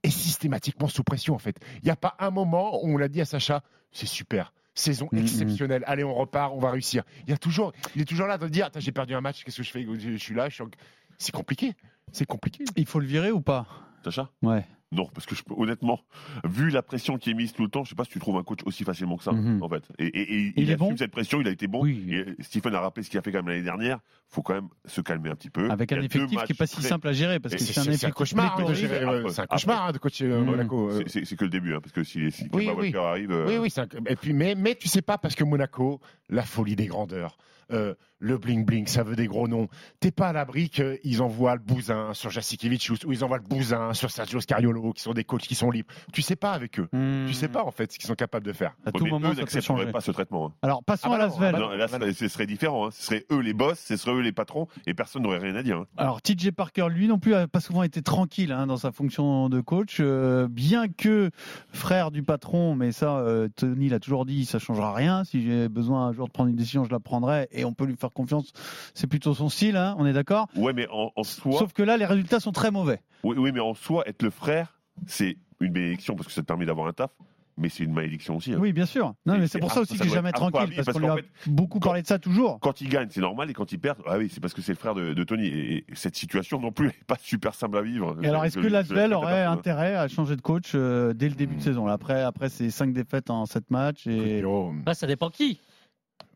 est 0.03 0.11
systématiquement 0.11 0.87
sous 0.87 1.03
pression 1.03 1.33
en 1.35 1.39
fait. 1.39 1.57
Il 1.81 1.85
n'y 1.85 1.91
a 1.91 1.95
pas 1.95 2.15
un 2.19 2.29
moment 2.29 2.83
où 2.85 2.93
on 2.93 2.97
l'a 2.97 3.07
dit 3.07 3.19
à 3.21 3.25
Sacha, 3.25 3.63
c'est 3.91 4.05
super. 4.05 4.53
Saison 4.79 5.09
Mhm. 5.11 5.19
exceptionnelle. 5.19 5.83
Allez, 5.85 6.03
on 6.03 6.13
repart, 6.15 6.53
on 6.55 6.59
va 6.59 6.71
réussir. 6.71 7.03
Il 7.27 7.29
y 7.29 7.33
a 7.33 7.37
toujours, 7.37 7.73
il 7.95 8.01
est 8.01 8.05
toujours 8.05 8.27
là 8.27 8.37
de 8.37 8.47
dire, 8.47 8.65
Attends, 8.67 8.79
j'ai 8.79 8.91
perdu 8.91 9.13
un 9.13 9.21
match, 9.21 9.43
qu'est-ce 9.43 9.57
que 9.57 9.63
je 9.63 9.71
fais? 9.71 9.85
Je 9.99 10.17
suis 10.17 10.33
là, 10.35 10.47
je 10.49 10.55
suis 10.55 10.63
en- 10.63 10.69
c'est 11.17 11.31
compliqué. 11.33 11.73
C'est 12.11 12.25
compliqué. 12.25 12.63
Il 12.75 12.85
faut 12.85 12.99
le 12.99 13.05
virer 13.05 13.31
ou 13.31 13.41
pas? 13.41 13.67
Sacha? 14.03 14.29
Ouais. 14.41 14.65
Non, 14.91 15.05
parce 15.13 15.27
que 15.27 15.35
je, 15.35 15.43
peux- 15.43 15.53
honnêtement, 15.55 15.99
vu 16.43 16.71
la 16.71 16.81
pression 16.81 17.19
qui 17.19 17.29
est 17.29 17.33
mise 17.35 17.53
tout 17.53 17.61
le 17.61 17.69
temps, 17.69 17.83
je 17.83 17.89
sais 17.89 17.95
pas 17.95 18.05
si 18.05 18.09
tu 18.09 18.17
trouves 18.19 18.37
un 18.37 18.43
coach 18.43 18.61
aussi 18.65 18.83
facilement 18.83 19.17
que 19.17 19.23
ça, 19.23 19.31
Mhm. 19.33 19.61
en 19.61 19.69
fait. 19.69 19.83
Et, 19.99 20.05
et- 20.07 20.21
et 20.21 20.53
Il 20.57 20.63
il, 20.63 20.69
est 20.71 20.73
a 20.73 20.77
bon 20.77 20.89
su 20.89 20.97
cette 20.97 21.11
pression, 21.11 21.39
il 21.41 21.47
a 21.47 21.51
été 21.51 21.67
bon. 21.67 21.83
Oui. 21.83 22.07
Et 22.11 22.41
Stephen 22.41 22.73
a 22.73 22.79
rappelé 22.79 23.03
ce 23.03 23.09
qu'il 23.11 23.19
a 23.19 23.21
fait 23.21 23.31
quand 23.31 23.37
même 23.39 23.49
l'année 23.49 23.61
dernière. 23.63 23.99
faut 24.31 24.43
quand 24.43 24.53
même 24.53 24.69
se 24.85 25.01
calmer 25.01 25.31
un 25.31 25.35
petit 25.35 25.49
peu. 25.49 25.71
Avec 25.71 25.89
Il 25.89 25.97
un 25.97 26.01
effectif 26.01 26.25
qui 26.27 26.35
n'est 26.35 26.41
matchs 26.41 26.55
pas 26.55 26.67
si 26.67 26.75
très- 26.75 26.87
simple 26.87 27.07
à 27.07 27.13
gérer 27.13 27.39
parce 27.39 27.55
Et 27.55 27.57
que 27.57 27.63
c'est- 27.63 27.79
un 27.79 27.81
un 27.81 27.85
effectif 27.85 28.13
cauchemar, 28.13 28.59
hein, 28.59 28.63
euh, 28.69 28.75
c'est 28.75 29.39
un 29.39 29.43
après. 29.45 29.47
cauchemar 29.47 29.85
hein, 29.87 29.91
de 29.91 29.97
coacher 29.97 30.25
euh, 30.25 30.39
Mhm. 30.41 30.45
Monaco. 30.45 30.89
euh. 30.91 31.03
C'est- 31.07 31.35
que 31.35 31.43
le 31.45 31.49
début, 31.49 31.73
hein, 31.73 31.79
parce 31.81 31.93
que 31.93 32.03
si, 32.03 32.29
si 32.31 32.47
Oui. 32.53 32.67
Walker 32.69 32.97
arrive. 32.99 33.31
euh, 33.31 33.47
Oui, 33.47 33.57
oui, 33.57 33.73
et 34.07 34.15
puis, 34.15 34.33
mais, 34.33 34.53
mais 34.53 34.75
tu 34.75 34.87
sais 34.87 35.01
pas 35.01 35.17
parce 35.17 35.33
que 35.33 35.43
Monaco, 35.43 35.99
la 36.29 36.43
folie 36.43 36.75
des 36.75 36.85
grandeurs, 36.85 37.37
euh, 37.71 37.93
le 38.19 38.37
bling 38.37 38.65
bling, 38.65 38.85
ça 38.87 39.03
veut 39.03 39.15
des 39.15 39.27
gros 39.27 39.47
noms. 39.47 39.67
T'es 40.01 40.11
pas 40.11 40.27
à 40.29 40.33
l'abri 40.33 40.69
qu'ils 40.69 41.21
envoient 41.21 41.55
le 41.55 41.61
bousin 41.61 42.13
sur 42.13 42.29
Jasikevic 42.29 42.89
ou 43.05 43.11
ils 43.13 43.23
envoient 43.23 43.37
le 43.37 43.43
bousin 43.43 43.93
sur 43.93 44.11
Sergio 44.11 44.41
Scariolo, 44.41 44.91
qui 44.93 45.01
sont 45.01 45.13
des 45.13 45.23
coachs 45.23 45.41
qui 45.43 45.55
sont 45.55 45.71
libres. 45.71 45.87
Tu 46.11 46.21
sais 46.21 46.35
pas 46.35 46.51
avec 46.51 46.79
eux. 46.79 46.89
Hmm. 46.91 47.27
Tu 47.27 47.33
sais 47.33 47.47
pas 47.47 47.63
en 47.63 47.71
fait 47.71 47.91
ce 47.93 47.97
qu'ils 47.97 48.07
sont 48.07 48.15
capables 48.15 48.45
de 48.45 48.51
faire. 48.53 48.75
À 48.85 48.91
tout 48.91 49.05
moment, 49.05 49.31
eux 49.31 49.35
n'accepteraient 49.35 49.91
pas 49.91 50.01
ce 50.01 50.11
traitement. 50.11 50.47
hein. 50.47 50.53
Alors, 50.61 50.83
passons 50.83 51.07
Ah 51.13 51.17
bah 51.17 51.23
à 51.23 51.27
Lasvel. 51.27 51.55
ah 51.55 51.59
bah 51.59 51.65
Non, 51.65 51.69
là, 52.07 52.11
ce 52.13 52.27
serait 52.27 52.45
différent. 52.47 52.87
hein. 52.87 52.89
Ce 52.91 53.03
seraient 53.03 53.25
eux 53.31 53.39
les 53.39 53.53
boss, 53.53 53.79
ce 53.79 53.95
seraient 53.95 54.15
eux 54.17 54.21
les 54.21 54.31
patrons, 54.33 54.67
et 54.85 54.93
personne 54.93 55.23
n'aurait 55.23 55.37
rien 55.39 55.55
à 55.55 55.63
dire. 55.63 55.77
hein. 55.77 55.85
Alors 55.97 56.21
TJ 56.21 56.51
Parker, 56.51 56.87
lui 56.89 57.07
non 57.07 57.19
plus, 57.19 57.33
a 57.35 57.47
pas 57.47 57.61
souvent 57.61 57.83
été 57.83 58.01
tranquille 58.01 58.51
hein, 58.51 58.67
dans 58.67 58.77
sa 58.77 58.91
fonction 58.91 59.47
de 59.49 59.61
coach, 59.61 59.97
euh, 60.01 60.47
bien 60.49 60.87
que 60.89 61.31
frère 61.71 62.11
du 62.11 62.23
patron, 62.23 62.75
mais 62.75 62.91
ça, 62.91 63.17
euh, 63.19 63.47
Tony 63.55 63.87
l'a 63.89 63.99
toujours 63.99 64.25
dit, 64.25 64.43
ça 64.45 64.59
changera 64.59 64.93
rien. 64.93 65.23
Si 65.23 65.41
j'ai 65.41 65.69
besoin 65.69 66.07
un 66.07 66.11
jour 66.13 66.27
de 66.27 66.31
prendre 66.33 66.49
une 66.49 66.55
décision, 66.55 66.83
je 66.83 66.91
la 66.91 66.99
prendrai, 66.99 67.47
et 67.51 67.58
on 67.65 67.73
peut 67.73 67.85
lui 67.85 67.95
faire 67.95 68.11
confiance. 68.11 68.51
C'est 68.93 69.07
plutôt 69.07 69.33
son 69.33 69.49
style, 69.49 69.75
hein, 69.77 69.95
on 69.97 70.05
est 70.05 70.13
d'accord. 70.13 70.47
Ouais, 70.55 70.73
mais 70.73 70.87
en, 70.91 71.11
en 71.15 71.23
soi, 71.23 71.59
Sauf 71.59 71.73
que 71.73 71.83
là, 71.83 71.97
les 71.97 72.05
résultats 72.05 72.39
sont 72.39 72.51
très 72.51 72.71
mauvais. 72.71 73.01
oui, 73.23 73.35
oui, 73.37 73.51
mais 73.53 73.59
en 73.59 73.73
soi, 73.73 74.03
être 74.07 74.23
le 74.23 74.29
frère, 74.29 74.79
c'est 75.07 75.37
une 75.59 75.71
bénédiction 75.71 76.15
parce 76.15 76.27
que 76.27 76.33
ça 76.33 76.41
te 76.41 76.47
permet 76.47 76.65
d'avoir 76.65 76.87
un 76.87 76.93
taf, 76.93 77.11
mais 77.57 77.67
c'est 77.67 77.83
une 77.83 77.91
malédiction 77.91 78.37
aussi. 78.37 78.53
hein. 78.53 78.57
Oui, 78.61 78.71
bien 78.71 78.85
sûr. 78.85 79.13
Non, 79.25 79.33
Et 79.35 79.39
mais 79.39 79.47
c'est 79.49 79.59
pour 79.59 79.71
ça 79.71 79.79
ah, 79.79 79.81
aussi 79.81 79.97
ça 79.97 80.03
que 80.05 80.09
j'ai 80.09 80.15
jamais 80.15 80.31
tranquille, 80.31 80.71
parce 80.73 80.85
parce 80.85 80.93
qu'on 80.93 80.99
lui 80.99 81.07
qu'en 81.07 81.13
a 81.13 81.17
fait, 81.17 81.25
beaucoup 81.47 81.81
parlé 81.81 82.01
de 82.01 82.07
ça 82.07 82.17
toujours. 82.17 82.57
Quand 82.61 82.79
ils 82.79 82.87
gagnent, 82.87 83.09
c'est 83.11 83.19
normal, 83.19 83.49
et 83.49 83.53
quand 83.53 83.69
ils 83.73 83.77
perdent, 83.79 84.01
ah 84.07 84.17
oui, 84.17 84.29
c'est 84.31 84.39
parce 84.39 84.53
que 84.53 84.61
c'est 84.61 84.71
le 84.71 84.77
frère 84.77 84.95
de, 84.95 85.13
de 85.13 85.23
Tony. 85.25 85.47
Et, 85.47 85.77
et 85.79 85.95
cette 85.95 86.15
situation 86.15 86.61
non 86.61 86.71
plus 86.71 86.85
n'est 86.87 86.93
pas 87.07 87.17
super 87.19 87.53
simple 87.53 87.77
à 87.77 87.81
vivre. 87.81 88.15
Et 88.23 88.27
alors, 88.29 88.45
est-ce 88.45 88.57
que 88.59 88.65
Lasvel 88.67 89.09
je- 89.09 89.15
aurait 89.15 89.43
intérêt 89.43 89.95
à 89.95 90.07
changer 90.07 90.37
de 90.37 90.41
coach 90.41 90.71
euh, 90.75 91.13
dès 91.13 91.27
le 91.27 91.35
début 91.35 91.55
de 91.55 91.61
saison 91.61 91.85
là, 91.85 91.91
Après, 91.93 92.21
après 92.23 92.47
ces 92.47 92.71
cinq 92.71 92.93
défaites 92.93 93.29
en 93.29 93.45
sept 93.45 93.69
matchs. 93.69 94.07
Et... 94.07 94.41
Après, 94.81 94.95
ça 94.95 95.07
dépend 95.07 95.29
qui. 95.29 95.59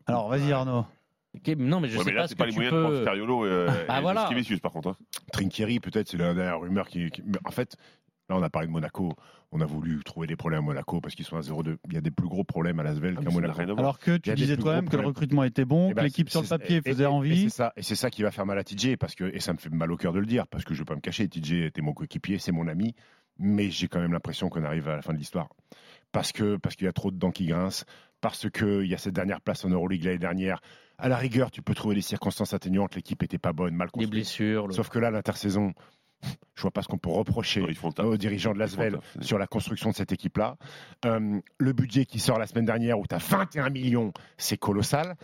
Alors, 0.06 0.28
vas-y 0.28 0.52
Arnaud. 0.52 0.84
Non, 1.56 1.80
mais 1.80 1.88
je 1.88 1.98
Ouais, 1.98 2.04
sais 2.04 2.10
mais 2.10 2.16
là, 2.16 2.22
pas 2.22 2.28
c'est 2.28 2.32
ce 2.34 2.36
pas 2.38 2.44
que 2.44 2.48
les 2.48 2.52
tu 2.54 2.58
moyens 2.60 2.74
de 2.74 2.80
prendre 2.80 2.96
peux. 2.96 3.02
Scariolo 3.02 3.46
et, 3.46 3.66
Bah 3.88 3.98
et 3.98 4.02
voilà. 4.02 4.20
Jasikevičius, 4.22 4.60
par 4.60 4.72
contre. 4.72 4.88
hein. 4.90 4.96
Trinkieri, 5.32 5.80
peut-être, 5.80 6.08
c'est 6.08 6.16
la 6.16 6.34
dernière 6.34 6.60
rumeur 6.60 6.88
qui. 6.88 7.10
en 7.44 7.50
fait, 7.50 7.76
Là, 8.30 8.36
on 8.38 8.42
a 8.42 8.48
parlé 8.48 8.68
de 8.68 8.72
Monaco. 8.72 9.12
On 9.52 9.60
a 9.60 9.66
voulu 9.66 10.02
trouver 10.02 10.26
des 10.26 10.34
problèmes 10.34 10.60
à 10.60 10.62
Monaco 10.62 10.98
parce 11.02 11.14
qu'ils 11.14 11.26
sont 11.26 11.36
à 11.36 11.42
0-2. 11.42 11.76
Il 11.88 11.92
y 11.92 11.98
a 11.98 12.00
des 12.00 12.10
plus 12.10 12.26
gros 12.26 12.42
problèmes 12.42 12.80
à 12.80 12.82
Lasvel 12.82 13.16
Ah, 13.18 13.22
qu'à 13.22 13.28
Monaco. 13.30 13.60
Alors 13.76 13.98
que 13.98 14.16
tu 14.16 14.32
disais 14.32 14.56
toi-même 14.56 14.88
que 14.88 14.96
le 14.96 15.06
recrutement 15.06 15.44
était 15.44 15.66
bon, 15.66 15.88
Eh 15.88 15.90
que 15.90 15.96
ben, 15.96 16.04
l'équipe 16.04 16.30
sur 16.30 16.40
le 16.40 16.48
papier 16.48 16.78
et- 16.78 16.80
faisait 16.90 17.02
et- 17.04 17.06
envie. 17.06 17.44
Et 17.44 17.48
c'est 17.50 17.56
ça, 17.56 17.74
et 17.76 17.82
c'est 17.82 17.96
ça 17.96 18.08
qui 18.08 18.22
va 18.22 18.30
faire 18.30 18.46
mal 18.46 18.58
à 18.58 18.64
TJ 18.64 18.96
parce 18.96 19.14
que 19.14 19.24
et 19.24 19.40
ça 19.40 19.52
me 19.52 19.58
fait 19.58 19.68
mal 19.68 19.92
au 19.92 19.98
cœur 19.98 20.14
de 20.14 20.20
le 20.20 20.24
dire 20.26 20.46
parce 20.46 20.64
que 20.64 20.72
je 20.72 20.78
vais 20.78 20.84
pas 20.86 20.94
me 20.94 21.02
cacher. 21.02 21.28
TJ 21.28 21.66
était 21.66 21.82
mon 21.82 21.92
coéquipier, 21.92 22.38
c'est 22.38 22.50
mon 22.50 22.66
ami, 22.66 22.94
mais 23.38 23.70
j'ai 23.70 23.88
quand 23.88 24.00
même 24.00 24.12
l'impression 24.14 24.48
qu'on 24.48 24.64
arrive 24.64 24.88
à 24.88 24.96
la 24.96 25.02
fin 25.02 25.12
de 25.12 25.18
l'histoire 25.18 25.50
parce 26.10 26.32
que 26.32 26.56
parce 26.56 26.76
qu'il 26.76 26.86
y 26.86 26.88
a 26.88 26.92
trop 26.94 27.10
de 27.10 27.18
dents 27.18 27.30
qui 27.30 27.44
grincent, 27.44 27.84
parce 28.22 28.48
que 28.48 28.82
il 28.82 28.88
y 28.90 28.94
a 28.94 28.98
cette 28.98 29.14
dernière 29.14 29.42
place 29.42 29.66
en 29.66 29.68
Euroleague 29.68 30.04
l'année 30.04 30.16
dernière. 30.18 30.62
À 30.98 31.08
la 31.08 31.16
rigueur, 31.16 31.50
tu 31.50 31.60
peux 31.62 31.74
trouver 31.74 31.94
des 31.96 32.00
circonstances 32.02 32.54
atténuantes. 32.54 32.94
L'équipe 32.94 33.22
était 33.22 33.38
pas 33.38 33.52
bonne, 33.52 33.74
mal 33.74 33.86
Les 33.88 33.90
construite. 33.92 34.10
blessures. 34.10 34.66
le- 34.68 34.74
Sauf 34.74 34.88
que 34.88 34.98
là, 34.98 35.10
l'intersaison, 35.10 35.72
je 36.54 36.62
vois 36.62 36.70
pas 36.70 36.82
ce 36.82 36.88
qu'on 36.88 36.98
peut 36.98 37.10
reprocher 37.10 37.60
aux 37.98 38.16
dirigeants 38.16 38.54
de 38.54 38.58
Lasvel 38.58 38.98
sur 39.20 39.36
la 39.38 39.46
construction 39.46 39.90
de 39.90 39.94
cette 39.94 40.12
équipe-là. 40.12 40.56
Euh, 41.04 41.40
le 41.58 41.72
budget 41.72 42.06
qui 42.06 42.18
sort 42.20 42.38
la 42.38 42.46
semaine 42.46 42.64
dernière 42.64 42.98
où 42.98 43.06
tu 43.06 43.14
as 43.14 43.18
21 43.18 43.70
millions, 43.70 44.12
c'est 44.38 44.56
colossal. 44.56 45.16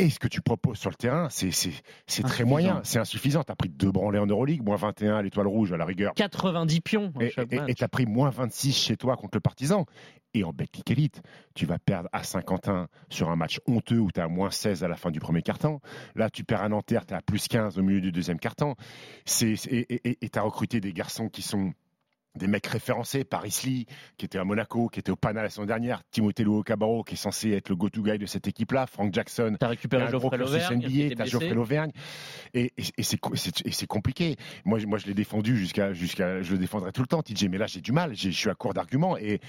Et 0.00 0.10
ce 0.10 0.18
que 0.18 0.26
tu 0.26 0.40
proposes 0.40 0.78
sur 0.78 0.90
le 0.90 0.96
terrain, 0.96 1.28
c'est 1.30 2.22
très 2.24 2.44
moyen, 2.44 2.80
c'est 2.82 2.98
insuffisant. 2.98 3.44
Tu 3.44 3.52
as 3.52 3.56
pris 3.56 3.68
deux 3.68 3.92
branlés 3.92 4.18
en 4.18 4.26
Euroleague, 4.26 4.62
moins 4.64 4.76
21 4.76 5.16
à 5.16 5.22
l'étoile 5.22 5.46
rouge 5.46 5.72
à 5.72 5.76
la 5.76 5.84
rigueur. 5.84 6.12
90 6.14 6.80
pions 6.80 7.12
à 7.16 7.24
Et 7.68 7.74
tu 7.74 7.84
as 7.84 7.88
pris 7.88 8.04
moins 8.04 8.30
26 8.30 8.76
chez 8.76 8.96
toi 8.96 9.16
contre 9.16 9.36
le 9.36 9.40
Partisan. 9.40 9.86
Et 10.36 10.42
en 10.42 10.52
Betclic 10.52 10.90
Elite, 10.90 11.22
tu 11.54 11.64
vas 11.64 11.78
perdre 11.78 12.08
à 12.12 12.24
Saint-Quentin 12.24 12.88
sur 13.08 13.30
un 13.30 13.36
match 13.36 13.60
honteux 13.68 14.00
où 14.00 14.10
tu 14.10 14.18
as 14.20 14.26
moins 14.26 14.50
16 14.50 14.82
à 14.82 14.88
la 14.88 14.96
fin 14.96 15.12
du 15.12 15.20
premier 15.20 15.42
carton. 15.42 15.78
Là, 16.16 16.28
tu 16.28 16.42
perds 16.42 16.62
à 16.62 16.68
Nanterre, 16.68 17.06
tu 17.06 17.14
es 17.14 17.16
à 17.16 17.22
plus 17.22 17.46
15 17.46 17.78
au 17.78 17.82
milieu 17.82 18.00
du 18.00 18.10
deuxième 18.10 18.40
carton. 18.40 18.74
Et 19.40 19.54
tu 19.56 20.38
as 20.38 20.42
recruté 20.42 20.80
des 20.80 20.92
garçons 20.92 21.28
qui 21.28 21.42
sont 21.42 21.72
des 22.36 22.46
mecs 22.46 22.66
référencés, 22.66 23.24
Paris 23.24 23.56
Lee, 23.64 23.86
qui 24.16 24.24
était 24.26 24.38
à 24.38 24.44
Monaco, 24.44 24.88
qui 24.88 24.98
était 25.00 25.10
au 25.12 25.16
Pana 25.16 25.42
la 25.42 25.50
semaine 25.50 25.68
dernière, 25.68 26.02
Timothée 26.10 26.42
Luo 26.44 26.62
Cabarro, 26.62 27.04
qui 27.04 27.14
est 27.14 27.16
censé 27.16 27.50
être 27.52 27.68
le 27.68 27.76
go-to 27.76 28.02
guy 28.02 28.18
de 28.18 28.26
cette 28.26 28.48
équipe-là, 28.48 28.86
Frank 28.86 29.12
Jackson, 29.14 29.56
T'as 29.58 29.68
récupéré 29.68 30.02
Geoffrey 30.10 30.38
Lauvergne. 30.38 30.80
t'as. 31.14 31.24
Geoffrey 31.30 31.54
Lauvergne, 31.54 31.90
et, 32.54 32.72
et- 32.76 32.82
et 32.98 33.02
c'est 33.72 33.86
compliqué. 33.86 34.36
Moi, 34.64 34.78
je- 34.78 34.86
moi, 34.86 34.98
je 34.98 35.06
l'ai 35.06 35.14
défendu 35.14 35.56
jusqu'à, 35.56 35.92
jusqu'à, 35.92 36.42
je 36.42 36.52
le 36.52 36.58
défendrai 36.58 36.92
tout 36.92 37.00
le 37.02 37.06
temps, 37.06 37.22
TJ. 37.22 37.48
Mais 37.48 37.58
là, 37.58 37.66
j'ai 37.66 37.80
du 37.80 37.92
mal. 37.92 38.14
J'ai- 38.14 38.32
Je 38.32 38.38
suis 38.38 38.50
à 38.50 38.54
court 38.54 38.74
d'arguments. 38.74 39.16
Et, 39.16 39.40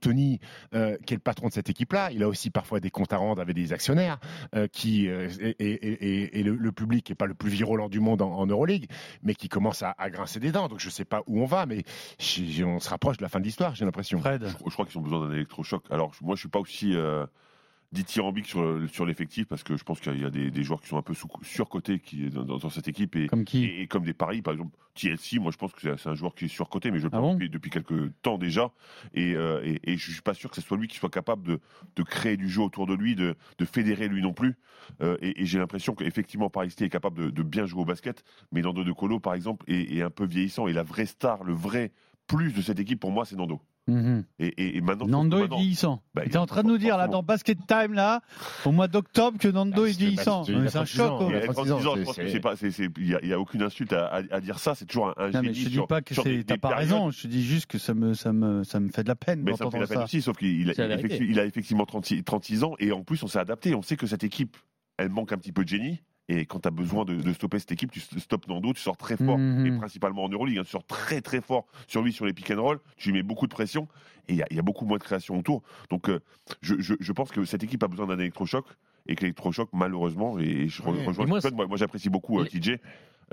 Tony, 0.00 0.40
euh, 0.74 0.96
qui 1.06 1.14
est 1.14 1.16
le 1.16 1.22
patron 1.22 1.48
de 1.48 1.52
cette 1.52 1.70
équipe-là, 1.70 2.10
il 2.12 2.22
a 2.22 2.28
aussi 2.28 2.50
parfois 2.50 2.80
des 2.80 2.90
comptes 2.90 3.12
à 3.12 3.16
rendre 3.16 3.40
avec 3.40 3.54
des 3.54 3.72
actionnaires, 3.72 4.18
euh, 4.54 4.66
qui 4.66 5.08
euh, 5.08 5.28
et, 5.60 6.42
le, 6.42 6.54
le 6.56 6.72
public 6.72 7.04
qui 7.04 7.12
est 7.12 7.14
pas 7.14 7.26
le 7.26 7.34
plus 7.34 7.50
virulent 7.50 7.88
du 7.88 8.00
monde 8.00 8.22
en, 8.22 8.32
en 8.32 8.46
Euroleague, 8.46 8.86
mais 9.22 9.34
qui 9.34 9.48
commence 9.48 9.82
à, 9.82 9.94
à 9.98 10.10
grincer 10.10 10.40
des 10.40 10.52
dents. 10.52 10.68
Donc, 10.68 10.80
je 10.80 10.90
sais 10.90 11.04
pas 11.04 11.22
où 11.26 11.40
on 11.40 11.46
va, 11.46 11.66
mais 11.66 11.84
on 12.64 12.80
se 12.80 12.88
rapproche 12.88 13.16
de 13.18 13.22
la 13.22 13.28
fin 13.28 13.40
de 13.40 13.44
l'histoire. 13.44 13.74
J'ai 13.74 13.84
l'impression. 13.84 14.18
Fred, 14.20 14.44
Je, 14.46 14.52
je 14.66 14.72
crois 14.72 14.86
qu'ils 14.86 14.98
ont 14.98 15.02
besoin 15.02 15.26
d'un 15.26 15.34
électrochoc. 15.34 15.82
Alors, 15.90 16.12
moi, 16.20 16.34
je 16.36 16.40
suis 16.40 16.48
pas 16.48 16.60
aussi 16.60 16.94
euh, 16.94 17.26
dithyrambique 17.92 18.46
sur, 18.46 18.62
le- 18.62 18.86
sur 18.86 19.06
l'effectif 19.06 19.46
parce 19.46 19.62
que 19.62 19.76
je 19.76 19.82
pense 19.82 19.98
qu'il 20.00 20.20
y 20.20 20.24
a 20.24 20.30
des, 20.30 20.50
des 20.50 20.62
joueurs 20.62 20.80
qui 20.82 20.88
sont 20.88 20.98
un 20.98 21.02
peu 21.02 21.14
sous, 21.14 21.28
surcotés 21.42 21.98
qui, 22.00 22.28
dans, 22.28 22.44
dans- 22.44 22.68
cette 22.68 22.86
équipe 22.88 23.16
et, 23.16 23.28
comme 23.28 23.44
qui 23.44 23.64
et, 23.64 23.82
et 23.82 23.86
comme 23.86 24.04
des 24.04 24.12
paris, 24.12 24.42
par 24.42 24.52
exemple, 24.52 24.76
TLC, 24.94 25.38
moi, 25.40 25.50
je 25.52 25.56
pense 25.56 25.72
que 25.72 25.80
c'est 25.80 25.96
c'est 25.96 26.08
un 26.10 26.14
joueur 26.14 26.34
qui 26.34 26.44
est 26.46 26.48
surcoté, 26.48 26.90
mais 26.90 26.98
je 26.98 27.04
le 27.04 27.10
Ah 27.12 27.18
pense 27.18 27.22
bon 27.22 27.34
depuis, 27.34 27.48
depuis 27.48 27.70
quelques 27.70 28.12
temps 28.20 28.36
déjà. 28.36 28.72
Et, 29.14 29.34
euh, 29.34 29.62
et, 29.64 29.92
et 29.92 29.96
je 29.96 30.12
suis 30.12 30.20
pas 30.20 30.34
sûr 30.34 30.50
que 30.50 30.56
ce 30.56 30.60
soit 30.62 30.76
lui 30.76 30.86
qui 30.88 30.96
soit 30.98 31.08
capable 31.08 31.44
de, 31.46 31.60
de 31.96 32.02
créer 32.02 32.36
du 32.36 32.48
jeu 32.50 32.60
autour 32.62 32.86
de 32.86 32.94
lui, 32.94 33.14
de, 33.14 33.36
de 33.56 33.64
fédérer 33.64 34.08
lui 34.08 34.20
non 34.20 34.34
plus. 34.34 34.56
Euh, 35.00 35.16
et 35.22 35.46
j'ai 35.46 35.58
l'impression 35.58 35.94
qu'effectivement, 35.94 36.50
Paris 36.50 36.74
est 36.78 36.88
capable 36.90 37.18
de, 37.24 37.30
de 37.30 37.42
bien 37.42 37.64
jouer 37.64 37.82
au 37.82 37.84
basket, 37.86 38.22
mais 38.52 38.60
Nando 38.60 38.84
De 38.84 38.92
Colo, 38.92 39.18
par 39.20 39.32
exemple, 39.34 39.64
est, 39.66 39.96
est 39.96 40.02
un 40.02 40.10
peu 40.10 40.26
vieillissant. 40.26 40.66
Et 40.68 40.72
la 40.74 40.82
vraie 40.82 41.06
star, 41.06 41.42
le 41.44 41.54
vrai 41.54 41.92
plus 42.26 42.52
de 42.52 42.60
cette 42.60 42.78
équipe, 42.80 43.00
pour 43.00 43.12
moi, 43.12 43.24
c'est 43.24 43.36
Nando. 43.36 43.62
Mhm. 43.88 44.24
Et, 44.38 44.46
et, 44.48 44.76
et 44.76 44.80
maintenant, 44.80 45.06
Nando 45.08 45.42
est 45.44 45.48
vieillissant. 45.48 46.02
Bah, 46.14 46.22
tu 46.24 46.30
es 46.32 46.36
en 46.36 46.46
train 46.46 46.62
de 46.62 46.68
nous 46.68 46.78
dire 46.78 46.96
là 46.98 47.08
dans 47.08 47.22
Basket 47.22 47.58
Time 47.66 47.94
là, 47.94 48.20
au 48.66 48.70
mois 48.70 48.86
d'octobre 48.86 49.38
que 49.38 49.48
Nando 49.48 49.84
Ah, 49.84 49.88
est 49.88 49.98
vieillissant. 49.98 50.40
bah, 50.42 50.46
c'est- 50.46 50.54
un 50.54 50.64
36 50.84 51.00
ans, 51.00 51.18
choc. 51.20 51.28
il 51.30 51.32
Il 51.32 51.34
a 51.34 51.38
a 51.38 51.40
36 51.42 51.54
36 51.70 51.72
ans, 51.72 51.76
ans, 51.92 51.96
je 51.96 52.02
pense 52.04 52.14
c'est- 52.16 52.22
que 52.24 52.28
c'est 52.30 52.40
pas, 52.40 52.56
c'est, 52.56 52.70
c'est- 52.70 52.90
il 52.98 53.08
y 53.08 53.14
a, 53.14 53.18
il 53.22 53.28
y 53.28 53.32
a 53.32 53.40
aucune 53.40 53.62
insulte 53.62 53.92
à, 53.94 54.06
à- 54.06 54.22
à 54.30 54.40
dire 54.40 54.58
ça. 54.58 54.74
C'est 54.74 54.84
toujours 54.84 55.08
un, 55.08 55.14
un 55.16 55.30
Non, 55.30 55.40
mais 55.40 55.48
génie 55.48 55.54
je 55.54 55.64
te 55.64 55.70
dis 55.70 55.80
pas 55.88 56.02
que 56.02 56.14
des 56.44 56.58
pas 56.58 56.68
raison. 56.76 57.10
Je 57.10 57.22
te 57.22 57.26
dis 57.26 57.42
juste 57.44 57.66
que 57.66 57.78
ça 57.78 57.94
me, 57.94 58.14
ça 58.14 58.32
me, 58.32 58.62
ça 58.64 58.78
me 58.78 58.88
fait 58.88 59.02
de 59.02 59.08
la 59.08 59.16
peine 59.16 59.40
Mais 59.42 59.52
ça 59.52 59.52
me 59.52 59.56
fait 59.56 59.64
d'entendre 59.64 59.82
la 59.82 59.88
peine 59.88 59.98
ça. 59.98 60.04
aussi, 60.04 60.20
sauf 60.22 60.36
qu'il 60.36 60.70
a 60.70 61.44
effectivement 61.44 61.86
36, 61.86 62.22
36 62.24 62.64
ans 62.64 62.74
et 62.78 62.92
en 62.92 63.02
plus 63.02 63.22
on 63.22 63.26
s'est 63.26 63.38
adapté. 63.38 63.74
On 63.74 63.82
sait 63.82 63.96
que 63.96 64.06
cette 64.06 64.22
équipe, 64.24 64.56
elle 64.98 65.08
manque 65.08 65.32
un 65.32 65.38
petit 65.38 65.52
peu 65.52 65.64
de 65.64 65.68
génie. 65.68 66.02
Et 66.30 66.44
quand 66.44 66.60
tu 66.60 66.68
as 66.68 66.70
besoin 66.70 67.04
de, 67.06 67.14
de 67.14 67.32
stopper 67.32 67.58
cette 67.58 67.72
équipe, 67.72 67.90
tu 67.90 68.00
stoppes 68.00 68.46
Nando, 68.48 68.72
tu 68.74 68.80
sors 68.82 68.96
très 68.98 69.16
fort, 69.16 69.38
Mhm. 69.38 69.66
et 69.66 69.72
principalement 69.72 70.24
en 70.24 70.28
Euroleague, 70.28 70.58
hein, 70.58 70.64
tu 70.64 70.70
sors 70.70 70.84
très 70.84 71.22
très 71.22 71.40
fort 71.40 71.66
sur 71.86 72.02
lui, 72.02 72.12
sur 72.12 72.26
les 72.26 72.34
pick 72.34 72.50
and 72.50 72.60
roll, 72.62 72.80
tu 72.98 73.08
lui 73.10 73.18
mets 73.18 73.22
beaucoup 73.22 73.46
de 73.46 73.52
pression, 73.52 73.88
et 74.28 74.34
il 74.34 74.36
y, 74.36 74.42
a- 74.42 74.46
il 74.50 74.56
y 74.56 74.58
a 74.58 74.62
beaucoup 74.62 74.84
moins 74.84 74.98
de 74.98 75.02
création 75.02 75.38
autour. 75.38 75.62
Donc 75.88 76.10
euh, 76.10 76.20
je, 76.60 76.74
je- 76.80 76.94
je 77.00 77.12
pense 77.12 77.30
que 77.30 77.44
cette 77.46 77.62
équipe 77.62 77.82
a 77.82 77.88
besoin 77.88 78.06
d'un 78.06 78.18
électrochoc, 78.18 78.66
et 79.06 79.14
que 79.14 79.22
l'électrochoc, 79.22 79.70
malheureusement, 79.72 80.38
et 80.38 80.68
je 80.68 80.82
Ouais. 80.82 80.88
rejoins 81.06 81.24
Et 81.24 81.28
moi, 81.28 81.40
moi, 81.54 81.66
moi, 81.66 81.76
j'apprécie 81.78 82.10
beaucoup 82.10 82.38
euh, 82.40 82.44
TJ. 82.44 82.78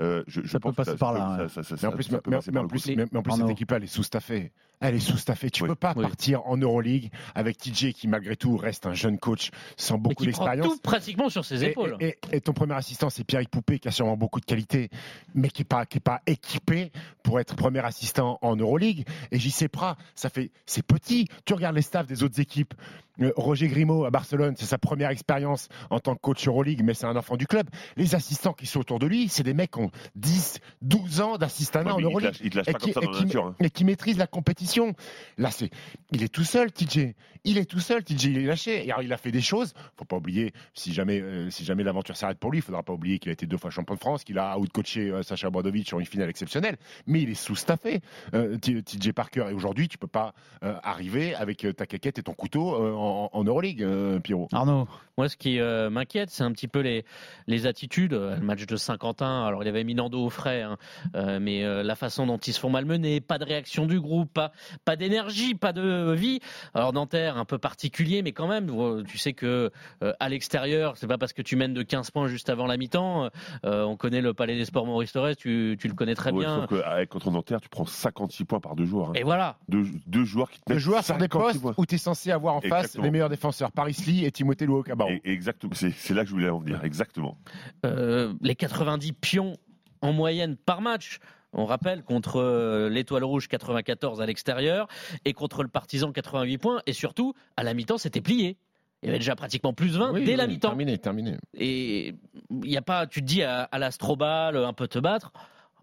Euh, 0.00 0.22
je, 0.26 0.42
je 0.42 0.48
Ça 0.48 0.58
peut 0.60 0.64
pense 0.72 0.72
que 0.72 0.76
passer 0.76 0.96
par 0.98 1.12
là, 1.14 1.46
Mais 1.82 1.86
en 1.88 1.92
plus, 1.92 2.08
peut 2.08 2.20
mais- 2.26 2.36
en 2.58 2.66
plus, 2.68 2.86
mais- 2.96 3.04
en 3.16 3.22
plus, 3.22 3.32
cette 3.32 3.50
équipe-là, 3.50 3.78
elle 3.78 3.84
est 3.84 3.86
sous-staffée. 3.86 4.52
Elle 4.80 4.94
est 4.94 5.00
sous-staffée. 5.00 5.48
Tu 5.50 5.62
Oui. 5.62 5.70
peux 5.70 5.74
pas 5.74 5.94
Oui. 5.96 6.02
partir 6.02 6.46
en 6.46 6.58
Euroleague 6.58 7.10
avec 7.34 7.56
TJ 7.56 7.94
qui, 7.94 8.08
malgré 8.08 8.36
tout, 8.36 8.58
reste 8.58 8.84
un 8.84 8.92
jeune 8.92 9.18
coach 9.18 9.50
sans 9.78 9.96
beaucoup 9.96 10.26
d'expérience. 10.26 10.66
tout 10.66 10.78
pratiquement 10.82 11.30
sur 11.30 11.46
ses 11.46 11.64
Et, 11.64 11.68
épaules. 11.70 11.96
et- 12.00 12.18
et 12.30 12.42
ton 12.42 12.52
premier 12.52 12.74
assistant, 12.74 13.08
c'est 13.08 13.24
Pierre 13.24 13.40
Poupé, 13.50 13.78
qui 13.78 13.88
a 13.88 13.90
sûrement 13.90 14.18
beaucoup 14.18 14.38
de 14.38 14.44
qualité, 14.44 14.90
mais 15.34 15.48
qui 15.48 15.62
n'est 15.62 15.66
pas, 15.66 15.86
qui 15.86 15.96
est 15.96 16.00
pas 16.00 16.20
équipé 16.26 16.92
pour 17.22 17.40
être 17.40 17.56
premier 17.56 17.82
assistant 17.86 18.38
en 18.42 18.54
Euroleague. 18.54 19.06
Et 19.32 19.38
JC 19.38 19.68
Prat, 19.68 19.96
ça 20.14 20.28
fait, 20.28 20.50
c'est 20.66 20.84
petit. 20.84 21.26
Tu 21.46 21.54
regardes 21.54 21.76
les 21.76 21.80
staffs 21.82 22.06
des 22.06 22.22
autres 22.22 22.38
équipes. 22.38 22.74
Euh, 23.22 23.32
Roger 23.34 23.68
Grimaud 23.68 24.04
à 24.04 24.10
Barcelone, 24.10 24.56
c'est 24.58 24.66
sa 24.66 24.76
première 24.76 25.08
expérience 25.08 25.70
en 25.88 26.00
tant 26.00 26.14
que 26.16 26.20
coach 26.20 26.46
Euroleague, 26.46 26.82
mais 26.84 26.92
c'est 26.92 27.06
un 27.06 27.16
enfant 27.16 27.38
du 27.38 27.46
club. 27.46 27.66
Les 27.96 28.14
assistants 28.14 28.52
qui 28.52 28.66
sont 28.66 28.80
autour 28.80 28.98
de 28.98 29.06
lui, 29.06 29.28
c'est 29.30 29.42
des 29.42 29.54
mecs 29.54 29.70
qui 29.70 29.78
ont 29.78 29.85
10, 30.14 30.58
12 30.82 31.20
ans 31.20 31.38
d'assistanat 31.38 31.90
Ouais, 31.90 31.92
en 31.92 31.96
mais 31.96 32.02
il 32.02 32.06
te 32.06 32.10
Euroleague 32.12 32.32
lâche- 32.32 32.40
il 32.44 32.50
te 32.50 32.56
lâche 32.58 32.68
et 32.68 32.72
pas 32.72 32.78
qui, 32.78 32.92
comme 32.92 32.94
ça 32.94 33.00
et 33.00 33.04
dans 33.06 33.12
qui- 33.12 33.18
la 33.18 33.24
nature. 33.26 33.46
hein. 33.46 33.56
et 33.60 33.70
qui 33.70 33.84
maîtrise 33.84 34.18
la 34.18 34.26
compétition. 34.26 34.94
Là, 35.38 35.50
c'est, 35.50 35.70
il 36.12 36.22
est 36.22 36.28
tout 36.32 36.44
seul, 36.44 36.72
TJ. 36.72 37.14
Il 37.44 37.58
est 37.58 37.64
tout 37.64 37.78
seul, 37.80 38.02
TJ. 38.02 38.24
Il 38.24 38.38
est 38.38 38.44
lâché. 38.46 38.86
Et 38.86 38.90
alors, 38.90 39.02
il 39.02 39.12
a 39.12 39.16
fait 39.16 39.30
des 39.30 39.40
choses. 39.40 39.72
Faut 39.96 40.04
pas 40.04 40.16
oublier, 40.16 40.52
si 40.74 40.92
jamais, 40.92 41.20
euh, 41.20 41.48
si 41.50 41.64
jamais 41.64 41.84
l'aventure 41.84 42.16
s'arrête 42.16 42.38
pour 42.38 42.50
lui, 42.50 42.58
il 42.58 42.62
faudra 42.62 42.82
pas 42.82 42.92
oublier 42.92 43.18
qu'il 43.20 43.30
a 43.30 43.32
été 43.32 43.46
deux 43.46 43.56
fois 43.56 43.70
champion 43.70 43.94
de 43.94 44.00
France, 44.00 44.24
qu'il 44.24 44.38
a 44.38 44.58
outcoaché 44.58 45.10
euh, 45.10 45.22
Sacha 45.22 45.48
Bradovic 45.50 45.86
sur 45.86 46.00
une 46.00 46.06
finale 46.06 46.28
exceptionnelle. 46.28 46.76
Mais 47.06 47.22
il 47.22 47.30
est 47.30 47.34
sous-staffé, 47.34 48.00
euh, 48.34 48.56
TJ 48.58 49.12
Parker. 49.12 49.46
Et 49.50 49.52
aujourd'hui, 49.52 49.86
tu 49.88 49.96
peux 49.98 50.06
pas 50.08 50.34
euh, 50.64 50.74
arriver 50.82 51.34
avec 51.34 51.66
ta 51.76 51.86
caquette 51.86 52.18
et 52.18 52.22
ton 52.22 52.34
couteau 52.34 52.74
euh, 52.74 52.92
en, 52.94 53.30
en 53.32 53.44
Euroleague, 53.44 53.82
euh, 53.82 54.18
Pierrot. 54.18 54.48
Arnaud, 54.52 54.88
Moi, 55.16 55.28
ce 55.28 55.36
qui 55.36 55.60
euh, 55.60 55.88
m'inquiète, 55.90 56.30
c'est 56.30 56.42
un 56.42 56.50
petit 56.52 56.68
peu 56.68 56.80
les, 56.80 57.04
les 57.46 57.66
attitudes. 57.66 58.12
Le 58.12 58.40
match 58.40 58.66
de 58.66 58.76
Saint-Quentin, 58.76 59.44
alors 59.46 59.62
il 59.62 59.68
avait 59.68 59.75
mis 59.84 59.94
Nando 59.94 60.24
au 60.24 60.30
frais, 60.30 60.62
hein, 60.62 60.76
euh, 61.14 61.38
mais 61.40 61.64
euh, 61.64 61.82
la 61.82 61.94
façon 61.94 62.26
dont 62.26 62.38
ils 62.38 62.52
se 62.52 62.60
font 62.60 62.70
malmener, 62.70 63.20
pas 63.20 63.38
de 63.38 63.44
réaction 63.44 63.86
du 63.86 64.00
groupe, 64.00 64.32
pas, 64.32 64.52
pas 64.84 64.96
d'énergie, 64.96 65.54
pas 65.54 65.72
de 65.72 66.12
vie. 66.12 66.40
Alors 66.74 66.92
Nanterre, 66.92 67.36
un 67.36 67.44
peu 67.44 67.58
particulier, 67.58 68.22
mais 68.22 68.32
quand 68.32 68.48
même, 68.48 68.70
euh, 68.70 69.02
tu 69.04 69.18
sais 69.18 69.32
que 69.32 69.70
euh, 70.02 70.12
à 70.20 70.28
l'extérieur, 70.28 70.96
c'est 70.96 71.06
pas 71.06 71.18
parce 71.18 71.32
que 71.32 71.42
tu 71.42 71.56
mènes 71.56 71.74
de 71.74 71.82
15 71.82 72.10
points 72.10 72.28
juste 72.28 72.48
avant 72.50 72.66
la 72.66 72.76
mi-temps. 72.76 73.30
euh, 73.64 73.84
on 73.84 73.96
connaît 73.96 74.20
le 74.20 74.34
Palais 74.34 74.56
des 74.56 74.64
Sports 74.64 74.86
Maurice 74.86 75.12
Torres, 75.12 75.36
tu, 75.36 75.76
tu 75.80 75.88
le 75.88 75.94
connais 75.94 76.14
très 76.14 76.32
Ouais, 76.32 76.40
bien. 76.44 76.66
sauf 76.68 76.80
qu'avec 76.80 77.08
contre 77.08 77.30
Nanterre, 77.30 77.60
tu 77.60 77.68
prends 77.68 77.86
56 77.86 78.44
points 78.44 78.60
par 78.60 78.76
deux 78.76 78.84
joueurs. 78.86 79.10
hein. 79.10 79.14
Et 79.14 79.22
voilà. 79.22 79.56
Deux, 79.68 79.84
deux 80.06 80.24
joueurs 80.24 80.50
qui 80.50 80.58
te 80.60 80.64
Le 80.68 80.74
mettent 80.76 80.84
joueur 80.84 81.04
sur 81.04 81.14
des 81.16 81.22
56 81.24 81.38
postes 81.48 81.60
points. 81.62 81.74
où 81.76 81.86
tu 81.86 81.94
es 81.94 81.98
censé 81.98 82.30
avoir 82.30 82.54
en 82.56 82.60
face 82.60 82.96
les 82.98 83.10
meilleurs 83.10 83.28
défenseurs, 83.28 83.72
Paris 83.72 83.96
Lee 84.06 84.24
et 84.24 84.30
Timothée 84.32 84.66
Luo 84.66 84.82
Cabarro. 84.82 85.10
Et- 85.10 85.20
Exactement, 85.24 85.72
c'est 85.74 85.90
c'est 85.90 86.14
là 86.14 86.22
que 86.22 86.28
je 86.28 86.32
voulais 86.34 86.48
en 86.48 86.58
venir, 86.58 86.82
exactement. 86.84 87.36
Euh, 87.84 88.32
les 88.40 88.54
90 88.54 89.12
pions 89.12 89.56
en 90.00 90.12
moyenne 90.12 90.56
par 90.56 90.80
match. 90.80 91.18
On 91.52 91.64
rappelle 91.64 92.02
contre 92.02 92.40
euh, 92.40 92.88
l'Étoile 92.90 93.24
Rouge 93.24 93.48
94 93.48 94.20
à 94.20 94.26
l'extérieur 94.26 94.88
et 95.24 95.32
contre 95.32 95.62
le 95.62 95.68
Partisan 95.68 96.12
88 96.12 96.58
points. 96.58 96.82
Et 96.86 96.92
surtout, 96.92 97.34
à 97.56 97.62
la 97.62 97.72
mi-temps, 97.72 97.98
c'était 97.98 98.20
plié. 98.20 98.58
Il 99.02 99.06
y 99.06 99.08
avait 99.10 99.18
déjà 99.18 99.36
pratiquement 99.36 99.72
plus 99.72 99.96
20 99.96 100.12
Oui, 100.12 100.24
dès 100.24 100.32
oui, 100.32 100.36
la 100.36 100.46
mi-temps. 100.46 100.68
Terminé, 100.68 100.98
terminé. 100.98 101.36
Et 101.54 102.14
il 102.62 102.70
y 102.70 102.76
a 102.76 102.82
pas, 102.82 103.06
tu 103.06 103.20
te 103.20 103.26
dis 103.26 103.42
à, 103.42 103.62
à 103.62 103.78
l'Astrobal, 103.78 104.56
un 104.56 104.72
peu 104.72 104.88
te 104.88 104.98
battre. 104.98 105.32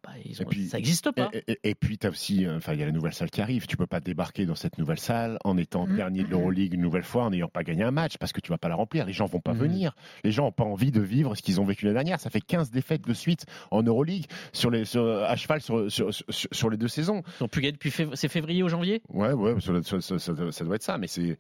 Bah, 0.04 0.12
ils 0.26 0.38
ont- 0.42 0.44
Et 0.44 0.46
puis- 0.48 0.68
ça 0.68 0.78
n'existe 0.78 1.12
pas. 1.12 1.30
Et, 1.34 1.44
et- 1.54 1.60
et 1.70 1.76
puis, 1.76 1.98
tu 1.98 2.06
as 2.08 2.10
aussi, 2.10 2.46
euh, 2.46 2.58
enfin, 2.58 2.74
il 2.74 2.80
y 2.80 2.84
a 2.84 2.86
la 2.86 2.92
nouvelle 2.92 3.14
salle 3.14 3.30
qui 3.32 3.40
arrive. 3.42 3.68
Tu 3.68 3.78
peux 3.78 3.88
pas 3.88 4.02
débarquer 4.02 4.46
dans 4.46 4.56
cette 4.56 4.78
nouvelle 4.78 5.00
salle 5.00 5.38
en 5.46 5.58
étant 5.58 5.88
Mm. 5.88 5.96
dernier 5.96 6.24
de 6.24 6.28
l'Euroleague 6.30 6.74
une 6.74 6.82
nouvelle 6.82 7.04
fois, 7.04 7.24
en 7.24 7.30
n'ayant 7.30 7.48
pas 7.48 7.64
gagné 7.64 7.84
un 7.84 7.92
match, 7.92 8.18
parce 8.18 8.34
que 8.34 8.42
tu 8.42 8.50
vas 8.52 8.58
pas 8.58 8.68
la 8.68 8.76
remplir. 8.76 9.06
Les 9.06 9.14
gens 9.14 9.28
vont 9.28 9.40
pas 9.40 9.54
Mhm. 9.54 9.60
venir. 9.60 9.96
Les 10.26 10.32
gens 10.32 10.48
ont 10.48 10.52
pas 10.52 10.66
envie 10.66 10.92
de 10.92 11.00
vivre 11.00 11.36
ce 11.36 11.42
qu'ils 11.42 11.62
ont 11.62 11.66
vécu 11.66 11.86
l'année 11.86 11.94
dernière. 11.96 12.20
Ça 12.20 12.30
fait 12.30 12.42
15 12.42 12.70
défaites 12.70 13.08
de 13.08 13.14
suite 13.14 13.46
en 13.72 13.82
Euroleague 13.82 14.26
sur 14.52 14.70
les, 14.70 14.84
sur- 14.84 15.24
à 15.24 15.36
cheval 15.38 15.62
sur, 15.62 15.90
sur, 15.90 16.70
les 16.70 16.78
deux 16.78 16.88
saisons. 16.90 17.24
Ils 17.40 17.44
ont 17.46 17.48
pu 17.48 17.62
gagner 17.62 17.72
depuis 17.72 17.90
fév- 17.90 18.12
c'est 18.16 18.28
février 18.28 18.62
ou 18.62 18.68
janvier? 18.70 19.02
Ouais, 19.10 19.32
ouais, 19.32 19.56
ça, 19.62 19.82
ça- 19.84 20.02
ça- 20.02 20.20
ça- 20.20 20.52
ça 20.52 20.66
doit 20.66 20.76
être 20.76 20.84
ça, 20.84 20.98
mais 20.98 21.08
c'est. 21.08 21.38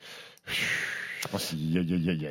Je 1.23 1.27
pense 1.29 1.45
qu'il 1.47 1.73
y 1.73 1.77
a- 1.77 1.81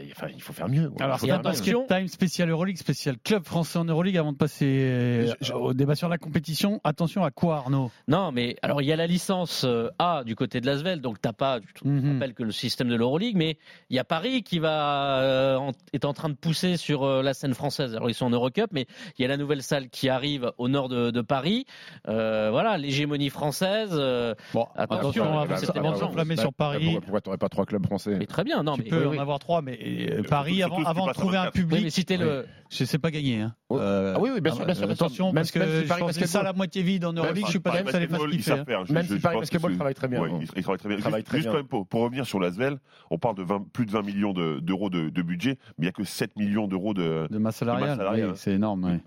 il 0.02 0.12
enfin, 0.12 0.26
faut 0.38 0.52
faire 0.52 0.68
mieux. 0.68 0.90
Alors, 1.00 1.18
c'est 1.18 1.30
attention- 1.30 1.86
time 1.88 2.08
spécial 2.08 2.50
Euroleague, 2.50 2.76
spécial 2.76 3.16
club 3.24 3.44
français 3.44 3.78
en 3.78 3.84
Euroleague. 3.84 4.16
Avant 4.18 4.32
de 4.32 4.36
passer 4.36 4.66
euh, 4.66 5.26
Je- 5.40 5.46
je- 5.46 5.52
au 5.54 5.72
débat 5.72 5.94
sur 5.94 6.08
la 6.08 6.18
compétition, 6.18 6.80
attention 6.84 7.24
à 7.24 7.30
quoi, 7.30 7.56
Arnaud? 7.56 7.90
Non, 8.08 8.32
mais 8.32 8.56
alors 8.62 8.82
il 8.82 8.86
y 8.86 8.92
a 8.92 8.96
la 8.96 9.06
licence 9.06 9.64
euh, 9.64 9.88
A 9.98 10.22
du 10.24 10.36
côté 10.36 10.60
de 10.60 10.66
l'Asvel, 10.66 11.00
donc 11.00 11.20
t'as 11.20 11.32
pas, 11.32 11.60
tu 11.60 11.72
te 11.72 11.88
Mhm. 11.88 12.12
rappelles 12.14 12.34
que 12.34 12.42
le 12.42 12.52
système 12.52 12.88
de 12.88 12.94
l'Euroleague, 12.96 13.36
mais 13.36 13.56
il 13.90 13.96
y 13.96 13.98
a 13.98 14.04
Paris 14.04 14.42
qui 14.42 14.58
va 14.58 15.20
euh, 15.20 15.56
en- 15.56 15.72
est 15.92 16.04
en 16.04 16.12
train 16.12 16.28
de 16.28 16.34
pousser 16.34 16.76
sur 16.76 17.04
euh, 17.04 17.22
la 17.22 17.34
scène 17.34 17.54
française. 17.54 17.94
Alors 17.94 18.10
ils 18.10 18.14
sont 18.14 18.26
en 18.26 18.30
Eurocup, 18.30 18.68
mais 18.72 18.86
il 19.18 19.22
y 19.22 19.24
a 19.24 19.28
la 19.28 19.36
nouvelle 19.36 19.62
salle 19.62 19.88
qui 19.88 20.08
arrive 20.08 20.52
au 20.58 20.68
nord 20.68 20.88
de, 20.88 21.10
de 21.10 21.20
Paris. 21.22 21.64
Euh, 22.08 22.48
voilà, 22.50 22.76
l'hégémonie 22.78 23.30
française. 23.30 23.90
euh, 23.92 24.34
Bon, 24.52 24.66
Attention, 24.74 24.98
attention, 24.98 25.24
avant 25.24 25.46
bah, 25.46 25.56
c'était 25.56 25.72
bah, 25.74 25.80
bien 25.80 25.90
bah, 25.92 25.96
s'enflammer 25.98 26.34
Bah, 26.36 26.42
sur 26.42 26.52
Paris. 26.52 26.84
Pourquoi, 26.84 27.00
pourquoi 27.00 27.20
t'aurais 27.20 27.38
pas 27.38 27.48
trois 27.48 27.64
clubs 27.66 27.86
français? 27.86 28.16
Mais 28.18 28.26
très 28.26 28.44
bien, 28.44 28.62
non, 28.62 28.76
tu 28.82 28.90
peux 28.90 29.08
en 29.08 29.18
avoir 29.18 29.38
trois, 29.38 29.62
mais 29.62 29.78
euh, 29.82 30.22
Paris, 30.22 30.62
avant, 30.62 31.06
de 31.06 31.12
trouver 31.12 31.36
un 31.38 31.50
public. 31.50 31.84
mais 31.84 31.90
c'était 31.90 32.16
le. 32.16 32.46
C'est 32.70 32.98
pas 32.98 33.10
gagné. 33.10 33.40
Hein. 33.42 33.54
Euh, 33.70 34.14
ah 34.16 34.20
oui, 34.20 34.30
oui, 34.32 34.40
bien 34.40 34.54
sûr, 34.54 34.64
bien 34.64 34.74
sûr. 34.74 34.90
Attention, 34.90 35.32
parce 35.32 35.50
que 35.50 36.26
ça 36.26 36.42
la 36.42 36.52
moitié 36.52 36.82
vide 36.82 37.04
en 37.04 37.12
Europe 37.12 37.34
League, 37.34 37.44
je 37.46 37.50
suis 37.50 37.60
pas 37.60 37.72
sûr 37.72 37.80
hein. 37.80 37.84
que 37.84 37.92
ça 37.92 38.00
les 38.00 38.08
fasse 38.08 38.20
kiffer. 38.30 38.64
Même 38.90 39.06
si 39.06 39.18
Paris 39.18 39.36
parce 39.36 39.50
que 39.50 39.56
Basketball 39.56 39.74
travaille 39.74 39.94
très 39.94 40.08
bien. 40.08 40.22
Il 40.56 40.62
travaille 40.62 40.78
très 40.78 40.88
bien. 40.88 40.98
Juste 41.32 41.48
quand 41.48 41.54
même, 41.54 41.66
pour 41.66 42.02
revenir 42.02 42.26
sur 42.26 42.40
l'Asvel, 42.40 42.78
on 43.10 43.18
parle 43.18 43.36
de 43.36 43.44
plus 43.72 43.86
de 43.86 43.90
20 43.90 44.02
millions 44.02 44.32
d'euros 44.32 44.90
de 44.90 45.22
budget, 45.22 45.58
mais 45.78 45.82
il 45.82 45.82
n'y 45.84 45.88
a 45.88 45.92
que 45.92 46.04
7 46.04 46.36
millions 46.36 46.66
d'euros 46.66 46.94
de 46.94 47.26
De 47.30 47.38
masse 47.38 47.56
salariale. 47.56 48.00
Hein. 48.00 48.32
C'est 48.36 48.52
énorme. 48.52 49.00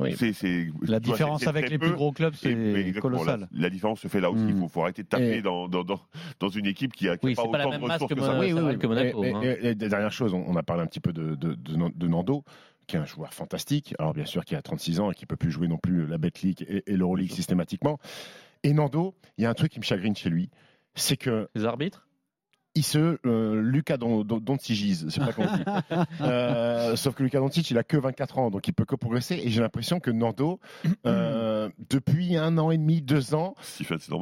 La 0.87 0.99
différence 0.99 1.47
avec 1.47 1.69
les 1.69 1.77
plus 1.77 1.91
gros 1.91 2.11
clubs, 2.11 2.35
c'est 2.35 2.93
colossal. 3.01 3.47
La 3.51 3.69
différence 3.69 3.99
se 3.99 4.07
fait 4.07 4.21
là 4.21 4.29
aussi. 4.31 4.43
Il 4.47 4.69
faut 4.69 4.79
hmm. 4.79 4.83
arrêter 4.83 5.03
de 5.03 5.07
taper 5.07 5.41
dans 5.41 6.49
une 6.49 6.65
équipe 6.65 6.93
qui 6.93 7.09
a 7.09 7.17
pas 7.17 7.27
autant 7.27 7.69
de 7.69 7.83
ressources 7.83 8.13
que 8.13 8.21
ça. 8.21 8.39
Oui, 8.39 8.53
oui, 8.53 8.61
oui. 8.61 9.64
Et, 9.65 9.75
dernières 9.75 10.11
choses, 10.11 10.33
on, 10.33 10.43
on 10.47 10.55
a 10.55 10.63
parlé 10.63 10.83
un 10.83 10.87
petit 10.87 10.99
peu 10.99 11.13
de, 11.13 11.35
de, 11.35 11.53
de- 11.55 11.91
de 11.95 12.07
Nando, 12.07 12.43
qui 12.87 12.95
est 12.95 12.99
un 12.99 13.05
joueur 13.05 13.33
fantastique. 13.33 13.93
Alors 13.99 14.13
bien 14.13 14.25
sûr, 14.25 14.45
qui 14.45 14.55
a 14.55 14.61
36 14.61 14.99
ans 14.99 15.11
et 15.11 15.15
qui 15.15 15.25
peut 15.25 15.35
plus 15.37 15.51
jouer 15.51 15.67
non 15.67 15.77
plus 15.77 16.05
la 16.07 16.17
Betclic 16.17 16.61
et, 16.63 16.83
et 16.85 16.95
l'Euroleague 16.97 17.31
systématiquement. 17.31 17.99
Et 18.63 18.73
Nando, 18.73 19.15
il 19.37 19.43
y 19.43 19.45
a 19.45 19.49
un 19.49 19.53
truc 19.53 19.71
qui 19.71 19.79
me 19.79 19.83
chagrine 19.85 20.15
chez 20.15 20.29
lui, 20.29 20.49
c'est 20.95 21.17
que 21.17 21.49
les 21.55 21.65
arbitres? 21.65 22.07
il 22.77 22.83
se 22.83 23.17
euh, 23.25 23.61
Lucas 23.61 23.95
Don- 23.95 24.25
Don- 24.25 24.39
Doncic, 24.41 24.95
c'est 25.09 25.21
pas 25.23 25.31
comment 25.31 25.47
on 25.49 25.55
dit. 25.57 25.63
Euh, 26.21 26.97
sauf 26.97 27.15
que 27.15 27.23
Lucas 27.23 27.39
Doncic, 27.39 27.71
il 27.71 27.77
a 27.77 27.83
que 27.85 27.95
24 27.95 28.37
ans, 28.37 28.51
donc 28.51 28.67
il 28.67 28.73
peut 28.73 28.83
que 28.83 28.95
progresser. 28.97 29.35
Et 29.41 29.49
j'ai 29.49 29.61
l'impression 29.61 30.01
que 30.01 30.11
Nando, 30.11 30.59
euh, 31.05 31.69
depuis 31.89 32.35
un 32.35 32.57
an 32.57 32.71
et 32.71 32.77
demi, 32.77 33.01
deux 33.01 33.33
ans, 33.33 33.55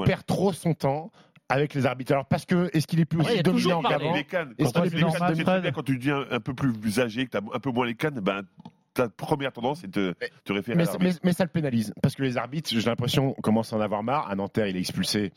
perd 0.05 0.23
trop 0.27 0.53
son 0.53 0.75
temps 0.75 1.11
avec 1.53 1.73
les 1.73 1.85
arbitres. 1.85 2.11
Alors 2.13 2.25
parce 2.25 2.45
que 2.45 2.69
est-ce 2.75 2.87
qu'il 2.87 2.99
est 2.99 3.05
plus 3.05 3.19
Ouais, 3.19 3.33
aussi 3.33 3.43
dominant 3.43 3.81
qu'avant 3.81 4.13
c'est 4.15 4.23
tu- 4.23 4.71
pas 4.73 4.85
les 4.85 5.01
normal, 5.01 5.71
quand 5.73 5.83
tu 5.83 5.97
deviens 5.97 6.25
un 6.31 6.39
peu 6.39 6.53
plus 6.53 6.99
âgé, 6.99 7.25
que 7.25 7.31
tu 7.31 7.37
as 7.37 7.41
un 7.53 7.59
peu 7.59 7.71
moins 7.71 7.85
les 7.85 7.95
cannes, 7.95 8.19
ben, 8.19 8.41
ta 8.93 9.09
première 9.09 9.51
tendance, 9.51 9.79
c'est 9.81 9.89
de 9.89 10.13
te, 10.13 10.25
te 10.45 10.53
référer 10.53 10.77
mais, 10.77 10.87
à 10.89 10.97
mais- 10.99 11.11
mais 11.23 11.33
ça 11.33 11.43
le 11.43 11.49
pénalise 11.49 11.93
parce 12.01 12.15
que 12.15 12.23
les 12.23 12.37
arbitres, 12.37 12.69
j'ai 12.71 12.81
l'impression, 12.81 13.33
commencent 13.41 13.73
à 13.73 13.77
en 13.77 13.81
avoir 13.81 14.03
marre. 14.03 14.29
À 14.29 14.35
Nanterre, 14.35 14.67
il 14.67 14.77
est 14.77 14.81
expulsé. 14.81 15.31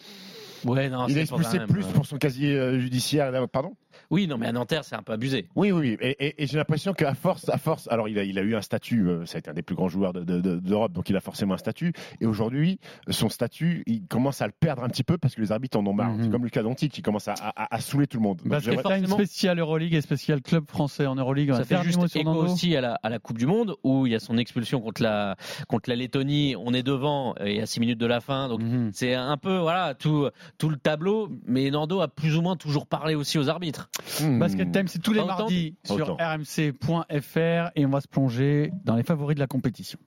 Ouais, 0.64 0.88
non, 0.88 1.07
il 1.09 1.16
est 1.18 1.22
expulsé 1.22 1.59
plus 1.68 1.87
pour 1.87 2.07
son 2.07 2.16
casier 2.16 2.52
euh, 2.57 2.79
judiciaire. 2.79 3.31
Pardon? 3.48 3.74
Oui, 4.11 4.26
non, 4.26 4.38
mais 4.38 4.46
à 4.46 4.52
Nanterre, 4.52 4.85
c'est 4.85 4.94
un 4.96 5.02
peu 5.02 5.12
abusé. 5.12 5.48
Oui, 5.56 5.72
oui. 5.72 5.96
Et, 6.00 6.16
et- 6.26 6.42
et 6.42 6.46
j'ai 6.46 6.56
l'impression 6.59 6.92
qu'à 6.92 7.14
force, 7.14 7.48
à 7.48 7.59
force, 7.59 7.88
alors 7.90 8.09
il 8.09 8.18
a, 8.18 8.24
il 8.24 8.38
a 8.38 8.42
eu 8.42 8.54
un 8.54 8.62
statut. 8.62 9.09
euh, 9.09 9.26
ça 9.26 9.37
a 9.37 9.38
été 9.38 9.50
un 9.50 9.54
des 9.54 9.62
plus 9.62 9.74
grands 9.74 9.88
joueurs 9.88 10.12
de- 10.12 10.24
de- 10.24 10.40
de- 10.40 10.56
d'Europe, 10.59 10.92
donc 10.92 11.09
il 11.11 11.16
a 11.16 11.20
forcément 11.20 11.54
un 11.54 11.59
statut. 11.59 11.92
Et 12.20 12.26
aujourd'hui, 12.26 12.78
son 13.09 13.28
statut, 13.28 13.82
il 13.87 14.06
commence 14.06 14.42
à 14.42 14.46
le 14.46 14.52
perdre 14.59 14.82
un 14.85 14.88
petit 14.88 15.04
peu 15.04 15.18
parce 15.18 15.35
que 15.35 15.40
les 15.40 15.52
arbitres 15.52 15.78
en 15.78 15.87
ont 15.87 15.92
marre. 15.92 16.11
Mhm. 16.12 16.24
C'est 16.24 16.30
comme 16.30 16.44
Lucas 16.44 16.62
qui 16.90 17.02
commence 17.02 17.28
à, 17.28 17.35
à- 17.38 17.74
à 17.74 17.80
saouler 17.80 18.06
tout 18.06 18.18
le 18.18 18.22
monde. 18.22 18.40
J'aimerais- 18.44 18.61
Time 18.82 18.82
forcément- 18.82 19.14
spécial 19.16 19.59
Euroleague 19.59 19.94
et 19.94 20.00
spécial 20.00 20.40
club 20.42 20.64
français 20.68 21.06
en 21.06 21.14
Euroleague. 21.14 21.52
Ça 21.52 21.64
fait 21.64 21.82
juste 21.82 21.98
écho 22.16 22.24
Nando. 22.24 22.44
aussi 22.44 22.74
à 22.76 22.80
la, 22.80 22.98
à 23.02 23.09
la 23.09 23.18
Coupe 23.18 23.38
du 23.38 23.46
Monde 23.46 23.74
où 23.85 24.06
il 24.06 24.12
y 24.12 24.14
a 24.14 24.20
son 24.20 24.37
expulsion 24.38 24.80
contre 24.80 25.02
la, 25.02 25.37
contre 25.68 25.88
la 25.90 25.96
Lettonie. 25.96 26.54
On 26.59 26.72
est 26.74 26.82
devant 26.82 27.35
et 27.37 27.61
à 27.61 27.66
6 27.66 27.80
minutes 27.80 27.98
de 27.98 28.06
la 28.06 28.20
fin. 28.20 28.48
Donc 28.48 28.62
Mhm. 28.62 28.90
c'est 28.92 29.14
un 29.14 29.37
peu 29.37 29.56
voilà 29.59 29.94
tout, 29.94 30.28
tout 30.59 30.68
le 30.68 30.76
tableau. 30.76 31.28
Mais 31.46 31.70
Nando 31.70 32.00
a 32.00 32.09
plus 32.09 32.37
ou 32.37 32.42
moins 32.42 32.56
toujours 32.56 32.87
parlé 32.87 33.14
aussi 33.14 33.38
aux 33.38 33.48
arbitres. 33.48 33.86
Hmm. 34.20 34.38
Basket 34.38 34.72
Time, 34.72 34.88
c'est 34.88 35.01
tous 35.01 35.12
les 35.12 35.25
mardis 35.25 35.75
sur 35.85 36.16
rmc.fr 36.16 37.70
et 37.75 37.87
on 37.87 37.90
va 37.90 38.01
se 38.01 38.09
plonger 38.09 38.70
dans 38.85 38.96
les 38.96 39.03
favoris 39.03 39.35
de 39.35 39.40
la 39.40 39.46
compétition. 39.46 39.99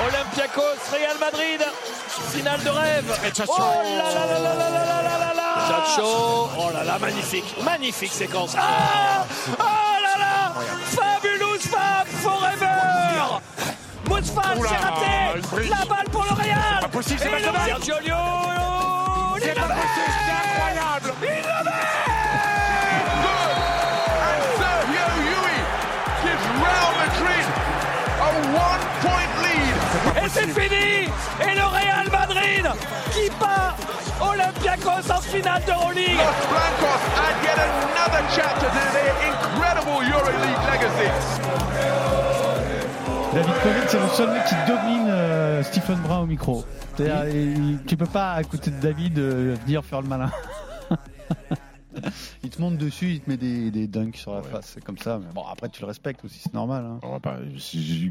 Olympiakos, 0.00 0.62
Real 0.92 1.18
Madrid, 1.20 1.60
finale 2.32 2.60
de 2.62 2.68
rêve. 2.68 3.04
Oh 3.48 3.58
là 3.58 4.14
là 4.14 4.26
là 4.26 4.38
là 4.38 4.54
là 4.54 4.70
là 4.70 4.70
là 4.70 5.02
là 5.02 5.18
là 5.18 5.34
là 5.34 5.68
Chacho, 5.68 6.02
oh 6.58 6.70
là 6.72 6.84
là, 6.84 6.98
magnifique, 6.98 7.44
magnifique 7.64 8.12
séquence. 8.12 8.54
Ah 8.58 9.26
Oh 9.58 9.62
là 10.02 10.18
là 10.18 10.52
Fabulous 10.84 11.58
Fab 11.60 12.06
Forever 12.06 13.40
Mousfal, 14.08 14.58
c'est 14.68 14.76
raté. 14.76 15.68
La 15.68 15.84
balle 15.84 16.08
pour 16.10 16.24
le 16.24 16.30
Real. 16.42 16.80
Pas 16.80 16.88
possible, 16.88 17.20
c'est 17.20 17.28
pas 17.28 17.38
possible. 17.38 17.84
Sergio 17.84 18.14
C'est 19.40 19.54
pas 19.54 19.68
c'est 19.94 20.32
incroyable. 20.32 21.12
Il 21.22 21.28
c'est 30.38 30.60
fini 30.60 31.08
Et 31.40 31.54
le 31.54 31.64
Real 31.66 32.10
Madrid 32.10 32.66
qui 33.12 33.30
bat 33.40 33.74
Olympiakos 34.20 35.10
en 35.12 35.20
finale 35.20 35.62
d'Euroleague 35.66 36.16
Los 36.16 36.46
Blancos 36.48 37.02
add 37.16 37.36
yet 37.44 37.58
another 37.58 38.22
chapter 38.34 38.66
to 38.66 38.82
their 38.92 39.14
incredible 39.28 40.00
EuroLeague 40.02 40.64
legacy. 40.72 41.08
David 43.34 43.54
Collet, 43.62 43.86
c'est 43.86 44.00
le 44.00 44.08
seul 44.08 44.30
mec 44.30 44.44
qui 44.46 44.54
domine 44.66 45.06
euh, 45.10 45.62
Stephen 45.62 45.96
Brun 45.98 46.20
au 46.20 46.26
micro. 46.26 46.64
Il- 46.98 47.78
tu 47.86 47.96
peux 47.96 48.06
pas, 48.06 48.32
à 48.32 48.42
côté 48.42 48.70
de 48.70 48.80
David, 48.80 49.18
euh, 49.18 49.54
venir 49.66 49.84
faire 49.84 50.00
le 50.00 50.08
malin. 50.08 50.30
il 52.48 52.50
te 52.56 52.60
monte 52.62 52.78
dessus, 52.78 53.10
il 53.10 53.20
te 53.20 53.28
met 53.28 53.36
des, 53.36 53.70
des 53.70 53.86
dunks 53.86 54.16
sur 54.16 54.32
la 54.32 54.42
face, 54.42 54.70
c'est 54.74 54.82
comme 54.82 54.96
ça. 54.96 55.18
Mais 55.18 55.30
bon, 55.34 55.42
après, 55.44 55.68
tu 55.68 55.82
le 55.82 55.86
respectes 55.86 56.24
aussi, 56.24 56.38
c'est 56.38 56.54
normal. 56.54 56.84
hein. 56.86 56.98
On 57.02 57.10
va 57.10 57.20
pas- 57.20 57.38
si 57.58 58.10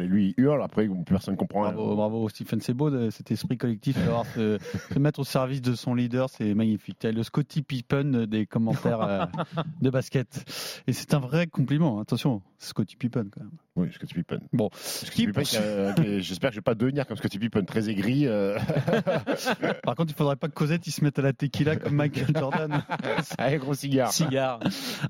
et 0.00 0.06
lui 0.06 0.32
il 0.38 0.42
hurle, 0.44 0.62
après 0.62 0.86
personne 1.02 1.36
comprend. 1.36 1.62
rien. 1.62 1.72
Bravo, 1.72 1.96
bravo 1.96 2.28
Stephen, 2.28 2.60
c'est 2.60 2.72
beau 2.74 2.88
de- 2.90 3.10
cet 3.10 3.32
esprit 3.32 3.58
collectif, 3.58 3.96
d'avoir 3.98 4.26
se, 4.26 4.58
se 4.94 4.98
mettre 5.00 5.18
au 5.18 5.24
service 5.24 5.60
de 5.60 5.74
son 5.74 5.94
leader, 5.96 6.30
c'est 6.30 6.54
magnifique. 6.54 6.98
T'as 7.00 7.10
le 7.10 7.22
Scotty 7.24 7.62
Pippen 7.62 8.26
des 8.26 8.46
commentaires 8.46 9.00
euh, 9.02 9.24
de 9.82 9.90
basket. 9.90 10.44
Et 10.86 10.92
c'est 10.92 11.12
un 11.12 11.18
vrai 11.18 11.48
compliment, 11.48 11.98
attention, 11.98 12.42
Scotty 12.58 12.94
Pippen 12.94 13.24
quand 13.32 13.40
même. 13.40 13.50
Oui, 13.76 13.88
Scottie 13.92 14.14
Pippen. 14.14 14.38
Bon, 14.52 14.70
Scottie 14.72 15.26
Pippen, 15.26 15.42
est- 15.42 16.20
j'espère 16.20 16.50
que 16.50 16.54
je 16.54 16.60
vais 16.60 16.62
pas 16.62 16.76
devenir 16.76 17.06
comme 17.08 17.16
Scottie 17.16 17.40
Pippen, 17.40 17.64
très 17.64 17.88
aigri. 17.90 18.26
euh, 18.26 18.56
par 19.82 19.96
contre, 19.96 20.12
il 20.12 20.16
faudrait 20.16 20.36
pas 20.36 20.46
que 20.48 20.54
Cosette 20.54 20.86
il 20.86 20.92
se 20.92 21.02
mette 21.02 21.18
à 21.18 21.22
la 21.22 21.32
tequila 21.32 21.76
comme 21.76 21.94
Michael 21.94 22.28
Jordan. 22.36 22.82
avec 23.38 23.60
gros 23.60 23.74
cigare. 23.74 24.12
Cigare. 24.12 24.60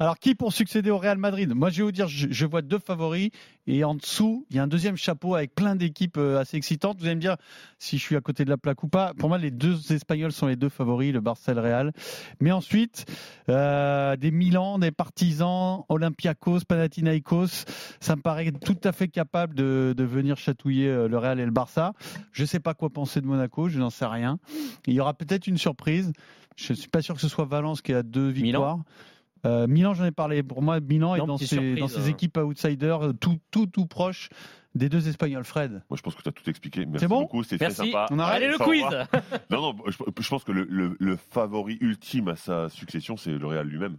Alors, 0.01 0.19
qui 0.19 0.35
pour 0.35 0.53
succéder 0.53 0.91
au 0.91 0.99
Real 0.99 1.19
Madrid? 1.19 1.53
Moi, 1.55 1.69
je 1.71 1.79
vais 1.79 1.83
vous 1.85 1.93
dire, 1.93 2.09
je, 2.09 2.29
je 2.31 2.47
vois 2.47 2.63
deux 2.63 2.79
favoris 2.79 3.31
et 3.67 3.85
en 3.85 3.95
dessous, 3.95 4.47
il 4.51 4.57
y 4.57 4.59
a 4.59 4.63
un 4.63 4.67
deuxième 4.67 4.97
chapeau 4.97 5.35
avec 5.35 5.55
plein 5.55 5.75
d'équipes 5.75 6.19
euh, 6.19 6.39
assez 6.39 6.57
excitantes. 6.57 6.99
Vous 7.01 7.07
allez 7.07 7.15
me 7.15 7.21
dire 7.21 7.37
si 7.79 7.97
je 7.97 8.03
suis 8.03 8.17
à 8.17 8.21
côté 8.21 8.45
de 8.45 8.51
la 8.51 8.57
plaque 8.57 8.83
ou 8.83 8.89
pas. 8.89 9.15
Pour 9.15 9.29
moi, 9.29 9.39
les 9.39 9.51
deux 9.51 9.93
Espagnols 9.93 10.33
sont 10.33 10.47
les 10.47 10.57
deux 10.57 10.69
favoris, 10.69 11.13
le 11.13 11.21
Barça 11.21 11.53
et 11.53 11.55
le 11.55 11.61
Real. 11.61 11.93
Mais 12.41 12.53
ensuite, 12.53 13.07
euh, 13.49 14.17
des 14.17 14.31
Milan, 14.31 14.79
des 14.79 14.91
Partisans, 14.91 15.83
Olympiakos, 15.89 16.61
Panathinaikos, 16.69 17.65
ça 18.01 18.17
me 18.17 18.21
paraît 18.23 18.53
tout 18.53 18.79
à 18.85 18.93
fait 18.93 19.09
capable 19.09 19.55
de, 19.55 19.95
de 19.97 20.05
venir 20.05 20.37
chatouiller 20.37 20.89
euh, 20.89 21.09
le 21.09 21.17
Real 21.17 21.41
et 21.41 21.45
le 21.45 21.51
Barça. 21.51 21.95
Je 22.33 22.43
ne 22.43 22.47
sais 22.47 22.61
pas 22.61 22.75
quoi 22.75 22.91
penser 22.91 23.21
de 23.21 23.27
Monaco, 23.27 23.69
je 23.69 23.79
n'en 23.79 23.91
sais 23.91 24.07
rien. 24.07 24.39
Il 24.87 24.95
y 24.95 25.01
aura 25.01 25.15
peut-être 25.15 25.47
une 25.47 25.59
surprise. 25.59 26.13
Je 26.57 26.73
ne 26.73 26.79
suis 26.79 26.89
pas 26.89 27.03
sûr 27.03 27.15
que 27.15 27.21
ce 27.21 27.29
soit 27.29 27.47
Valence 27.47 27.83
qui 27.83 27.93
a 27.93 28.03
deux 28.03 28.29
victoires. 28.29 28.79
Euh, 29.45 29.67
Milan, 29.67 29.95
j'en 29.95 30.05
ai 30.05 30.13
parlé. 30.13 30.43
Pour 30.43 30.63
moi, 30.63 30.81
Milan 30.81 31.15
est 31.15 31.19
dans 31.27 31.37
ses, 31.37 31.47
surprise, 31.47 31.79
dans 31.79 31.89
ses 31.89 32.07
hein. 32.07 32.11
équipes 32.11 32.37
outsiders, 32.39 33.05
euh, 33.09 33.13
tout, 33.13 33.39
tout, 33.51 33.67
tout 33.67 33.87
proche 33.87 34.29
des 34.75 34.89
deux 34.89 35.07
Espagnols. 35.09 35.45
Fred. 35.45 35.71
Moi, 35.89 35.97
je 35.97 36.03
pense 36.03 36.15
que 36.17 36.23
tu 36.23 36.29
as 36.29 36.33
tout 36.33 36.49
expliqué. 36.51 36.85
Merci 36.85 37.05
C'est 37.05 37.09
bon 37.09 37.21
beaucoup, 37.21 37.45
c'était 37.45 37.71
sympa. 37.71 38.07
On 38.11 38.19
arrête 38.19 38.43
Allez 38.43 38.49
le 38.49 38.59
quiz. 38.59 38.83
Non, 39.51 39.61
non, 39.61 39.77
je, 39.87 39.97
je 40.21 40.29
pense 40.29 40.43
que 40.43 40.51
le, 40.51 40.67
le- 40.69 40.97
le 40.99 41.17
favori 41.17 41.79
ultime 41.81 42.29
à 42.29 42.35
sa 42.37 42.69
succession, 42.69 43.17
c'est 43.17 43.31
le 43.31 43.47
Real 43.47 43.67
lui-même. 43.69 43.99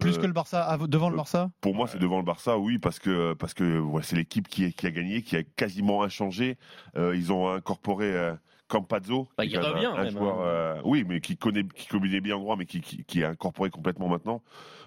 Plus 0.00 0.16
Euh, 0.16 0.20
que 0.20 0.26
le 0.26 0.32
Barça, 0.32 0.76
devant 0.88 1.08
le 1.10 1.14
euh, 1.14 1.16
Barça 1.18 1.50
Pour 1.60 1.74
moi, 1.76 1.86
c'est 1.86 1.98
devant 1.98 2.18
le 2.18 2.24
Barça, 2.24 2.58
oui, 2.58 2.78
parce 2.78 2.98
que 2.98 3.34
parce 3.34 3.54
que 3.54 3.78
ouais, 3.78 4.02
c'est 4.02 4.16
l'équipe 4.16 4.48
qui, 4.48 4.64
a 4.64 4.90
gagné, 4.90 5.22
qui 5.22 5.36
a 5.36 5.42
quasiment 5.44 6.02
inchangé. 6.02 6.58
Euh, 6.96 7.14
ils 7.14 7.32
ont 7.32 7.48
incorporé 7.48 8.12
euh, 8.12 8.34
Campazzo, 8.70 9.28
Bah, 9.36 9.44
qui 9.44 9.52
il 9.52 9.58
un- 9.58 9.60
revient, 9.62 9.86
un, 9.86 10.02
même, 10.04 10.10
joueur, 10.12 10.40
hein. 10.40 10.44
euh, 10.46 10.80
oui, 10.84 11.04
mais 11.06 11.20
qui 11.20 11.36
connaît, 11.36 11.64
qui 11.74 11.88
connaît 11.88 12.20
bien 12.20 12.38
droit, 12.38 12.56
mais 12.56 12.66
qui, 12.66 12.80
qui, 12.80 13.04
qui 13.04 13.20
est 13.20 13.24
incorporé 13.24 13.68
complètement 13.70 14.08
maintenant. 14.08 14.42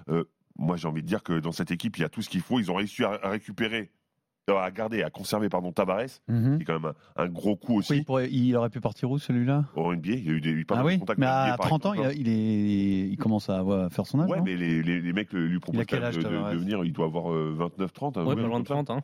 Euh, 0.09 0.23
moi, 0.57 0.77
j'ai 0.77 0.87
envie 0.87 1.01
de 1.03 1.07
dire 1.07 1.21
que 1.23 1.39
dans 1.39 1.51
cette 1.51 1.71
équipe, 1.71 1.97
il 1.97 2.01
y 2.01 2.05
a 2.05 2.09
tout 2.09 2.21
ce 2.21 2.29
qu'il 2.29 2.41
faut. 2.41 2.59
Ils 2.59 2.71
ont 2.71 2.75
réussi 2.75 3.03
à, 3.03 3.19
récupérer 3.23 3.91
euh, 4.49 4.57
à 4.57 4.71
garder, 4.71 5.03
à 5.03 5.09
conserver 5.09 5.47
pardon 5.49 5.71
Tavares, 5.71 6.19
Mhm. 6.27 6.57
qui 6.57 6.63
est 6.63 6.65
quand 6.65 6.79
même 6.79 6.91
un, 7.15 7.23
un 7.23 7.27
gros 7.29 7.55
coup 7.55 7.77
aussi 7.77 7.91
Oui, 7.93 7.97
il, 7.99 8.05
pourrait- 8.05 8.29
il 8.31 8.55
aurait 8.57 8.69
pu 8.69 8.81
partir 8.81 9.09
où 9.09 9.17
celui-là? 9.17 9.65
Au 9.75 9.93
NBA. 9.95 10.11
Il 10.11 10.25
y 10.25 10.29
a 10.29 10.33
eu 10.33 10.41
des, 10.41 10.49
eu 10.51 10.65
pas 10.65 10.75
Ah 10.79 10.83
mal 10.83 10.93
de 10.95 10.99
contacts 10.99 11.19
mais 11.19 11.25
NBA, 11.25 11.53
à 11.53 11.57
par 11.57 11.67
30 11.67 11.85
ans, 11.85 11.93
exemple. 11.93 12.09
a- 12.09 12.13
il 12.13 12.27
est, 12.29 13.07
il 13.09 13.17
commence 13.17 13.49
à 13.49 13.57
avoir- 13.59 13.89
faire 13.91 14.05
son 14.05 14.19
âge. 14.19 14.29
Ouais, 14.29 14.41
mais 14.41 14.55
les, 14.57 14.83
les, 14.83 15.01
les 15.01 15.13
mecs 15.13 15.31
lui 15.33 15.59
proposent 15.59 15.85
de, 15.85 15.95
de 16.21 16.57
venir. 16.57 16.83
Il 16.83 16.91
doit 16.93 17.05
avoir 17.05 17.25
29-30. 17.33 18.17
Ouais, 18.25 18.35
pas 18.35 18.41
loin 18.41 18.59
de 18.59 18.65
30. 18.65 18.89
Hein. 18.89 18.99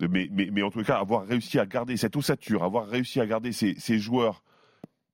Mais, 0.00 0.28
mais, 0.30 0.48
mais 0.52 0.62
en 0.62 0.70
tout 0.70 0.82
cas, 0.82 0.98
avoir 0.98 1.26
réussi 1.26 1.58
à 1.58 1.66
garder 1.66 1.96
cette 1.96 2.16
ossature, 2.16 2.62
avoir 2.62 2.86
réussi 2.86 3.20
à 3.20 3.26
garder 3.26 3.52
ces, 3.52 3.74
ces 3.78 3.98
joueurs 3.98 4.42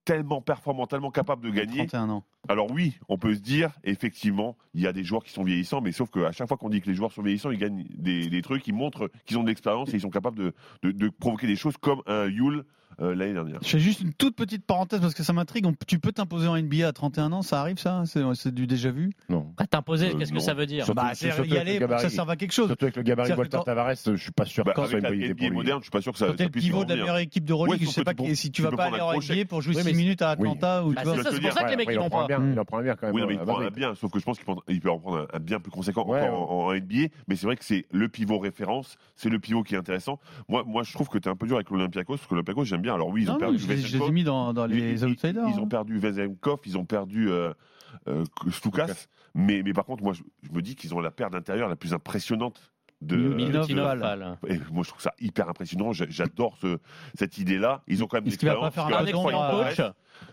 tellement 0.05 0.41
performants, 0.41 0.87
tellement 0.87 1.11
capables 1.11 1.45
de 1.45 1.51
gagner. 1.51 1.87
31 1.87 2.11
ans. 2.11 2.25
Alors 2.49 2.71
oui, 2.71 2.99
on 3.09 3.19
peut 3.19 3.35
se 3.35 3.41
dire, 3.41 3.71
effectivement, 3.85 4.57
il 4.75 4.81
y 4.81 4.87
a 4.87 4.93
des 4.93 5.05
joueurs 5.05 5.23
qui 5.23 5.31
sont 5.31 5.45
vieillissants, 5.45 5.81
mais 5.81 5.93
sauf 5.93 6.11
qu'à 6.11 6.33
chaque 6.33 6.49
fois 6.49 6.57
qu'on 6.57 6.71
dit 6.71 6.81
que 6.81 6.89
les 6.89 6.95
joueurs 6.95 7.13
sont 7.13 7.23
vieillissants, 7.23 7.53
ils 7.53 7.59
gagnent 7.59 7.87
des, 7.91 8.29
des 8.29 8.43
trucs, 8.43 8.67
ils 8.67 8.75
montrent 8.75 9.11
qu'ils 9.27 9.39
ont 9.39 9.43
de 9.45 9.49
l'expérience 9.49 9.91
et 9.91 9.97
ils 9.97 10.01
sont 10.01 10.11
capables 10.11 10.39
de, 10.39 10.55
de, 10.83 10.91
de 10.91 11.09
provoquer 11.09 11.47
des 11.47 11.57
choses 11.57 11.77
comme 11.77 12.03
un 12.07 12.27
Yule 12.27 12.65
l'année 12.99 13.33
dernière. 13.33 13.59
Je 13.63 13.69
fais 13.69 13.79
juste 13.79 14.01
une 14.01 14.13
toute 14.13 14.37
petite 14.37 14.65
parenthèse 14.67 15.01
parce 15.01 15.15
que 15.15 15.23
ça 15.23 15.33
m'intrigue. 15.33 15.67
Tu 15.87 15.99
peux 15.99 16.13
t'imposer 16.13 16.49
en 16.49 16.57
NBA 16.57 16.87
à 16.89 16.93
31 16.93 17.33
ans, 17.33 17.43
ça 17.43 17.61
arrive 17.61 17.79
ça? 17.79 18.03
C'est 18.07 18.53
du 18.55 18.67
déjà 18.67 18.91
vu? 18.91 19.13
Non. 19.29 19.53
Ah, 19.59 19.67
T'imposer, 19.67 20.11
Euh, 20.11 20.19
qu'est-ce 20.19 20.33
que 20.33 20.41
ça 20.41 20.55
veut 20.55 20.67
dire? 20.67 20.85
Surtout- 20.85 21.01
Bah, 21.03 21.11
c'est 21.15 21.29
y 21.47 21.57
aller 21.57 21.79
ça 21.99 22.09
serve 22.11 22.31
à 22.31 22.37
quelque 22.37 22.53
chose. 22.53 22.67
Surtout 22.69 22.85
avec 22.85 22.97
le 22.97 23.03
gabarit 23.03 23.33
Walter 23.33 23.57
quand- 23.59 23.65
Tavares, 23.65 23.95
je 23.95 24.17
suis 24.17 24.31
pas 24.33 24.45
sûr 24.45 24.65
Bah, 24.65 24.73
que 24.75 24.87
soit 24.87 24.99
une 24.99 25.05
bonne 25.05 25.21
idée 25.21 25.51
moderne, 25.51 25.79
je 25.81 25.85
suis 25.85 25.91
pas 25.91 26.01
sûr 26.01 26.13
que 26.13 26.19
ça, 26.19 26.29
ça 26.29 26.35
t'es 26.35 26.45
le 26.45 26.51
puisse 26.51 26.65
pivot 26.65 26.85
de 26.85 26.91
la 26.91 26.97
meilleure 26.97 27.19
équipe 27.19 27.45
de 27.45 27.53
Ouais, 27.53 27.59
Euroleague, 27.59 27.83
je 27.85 27.91
sais 27.91 28.05
pas 28.05 28.13
si 28.35 28.51
tu 28.51 28.63
vas 28.63 28.71
pas 28.73 28.85
aller 28.85 29.01
en. 29.01 29.13
NBA 29.13 29.45
pour 29.49 29.61
jouer 29.63 29.75
Oui, 29.77 29.83
6 29.83 29.87
mais- 29.89 29.93
minutes 29.97 30.23
à. 30.23 30.31
Atlanta 30.31 30.85
ou 30.85 30.93
Bah, 30.93 31.03
tu 31.03 31.09
vois. 31.09 31.17
c'est 31.17 31.23
ça, 31.23 31.29
pour 31.31 31.35
ça 31.37 31.41
dire, 31.41 31.65
que 31.67 31.71
les 31.71 31.77
mecs 31.77 31.89
ils 31.89 31.93
il 31.93 31.99
en 31.99 32.03
vont 32.05 32.09
pas. 32.11 32.27
bien, 32.27 32.53
il 32.53 32.59
en 32.59 32.65
prend 32.65 32.79
un 32.79 32.83
bien 32.83 32.95
quand 32.97 33.07
même. 33.07 33.15
Oui, 33.15 33.23
mais 33.29 33.35
il 33.35 33.41
à 33.41 33.45
prend 33.45 33.59
20. 33.59 33.67
un 33.67 33.71
bien, 33.71 33.95
sauf 33.95 34.11
que 34.11 34.19
je 34.19 34.25
pense 34.25 34.39
qu'il 34.39 34.55
il 34.69 34.81
peut 34.81 34.91
en 34.91 34.99
prendre 34.99 35.29
un, 35.33 35.39
bien 35.41 35.61
plus 35.61 35.71
conséquent 35.71 36.07
en, 36.09 36.73
NBA. 36.73 37.09
Mais 37.29 37.37
c'est 37.37 37.47
vrai 37.47 37.57
que 37.57 37.65
c'est 37.65 37.87
le 37.93 38.09
pivot 38.09 38.39
référence, 38.39 38.97
c'est 39.17 39.29
le 39.29 39.39
pivot 39.39 39.63
qui 39.63 39.75
est 39.75 39.79
intéressant. 39.79 40.19
Moi, 40.49 40.65
moi 40.67 40.83
je 40.83 40.93
trouve 40.93 41.09
que 41.09 41.19
tu 41.19 41.29
es 41.29 41.31
un 41.31 41.37
peu 41.37 41.47
dur 41.47 41.57
avec 41.57 41.71
l'Olympiakos, 41.71 42.17
parce 42.17 42.27
que 42.27 42.35
l'Olympiakos, 42.35 42.65
j'aime 42.65 42.82
bien. 42.83 42.95
Alors 42.95 43.09
oui, 43.09 43.23
ils 43.23 43.31
ont 43.31 43.35
Non, 43.35 43.39
perdu 43.39 43.59
je 43.59 43.67
les 43.69 43.77
je 43.79 43.83
les 43.83 43.89
ai 43.89 43.93
Vezenkov. 43.93 44.13
mis 44.13 44.25
dans, 44.25 44.53
dans 44.53 44.67
Ils- 44.67 44.75
les 44.77 44.93
ils, 45.03 45.05
outsiders. 45.07 45.47
ils 45.49 45.59
ont 45.61 45.65
hein. 45.65 45.69
perdu 45.69 45.99
Vezenkov, 45.99 46.59
ils 46.67 46.77
ont 46.77 46.85
perdu 46.85 47.31
euh, 47.31 47.53
euh, 48.09 48.25
Stukas. 48.51 49.07
Mais, 49.35 49.63
mais 49.65 49.73
par 49.73 49.87
contre, 49.87 50.03
moi, 50.05 50.13
je, 50.13 50.23
je 50.43 50.53
me 50.53 50.61
dis 50.61 50.75
qu'ils 50.77 50.95
ont 50.95 51.01
la 51.01 51.11
paire 51.11 51.31
d'intérieur 51.31 51.69
la 51.69 51.77
plus 51.77 51.95
impressionnante 51.95 52.72
de. 53.03 53.17
Milutinov, 53.17 53.69
de- 53.69 53.81
Val. 53.81 53.99
Val. 53.99 54.39
et 54.49 54.59
moi, 54.73 54.83
je 54.85 54.89
trouve 54.91 55.03
ça 55.03 55.13
hyper 55.21 55.49
impressionnant. 55.49 55.93
J'a- 55.93 56.07
J'adore 56.09 56.57
ce- 56.61 56.79
cette 57.15 57.39
idée-là. 57.39 57.83
Ils 57.89 58.03
ont 58.03 58.07
quand 58.07 58.19
même 58.23 58.33
qu'il 58.33 58.49
va 58.49 58.57
pas 58.57 58.71
faire 58.71 58.87
un 58.87 59.05
excellent 59.07 59.51
coach. 59.51 59.81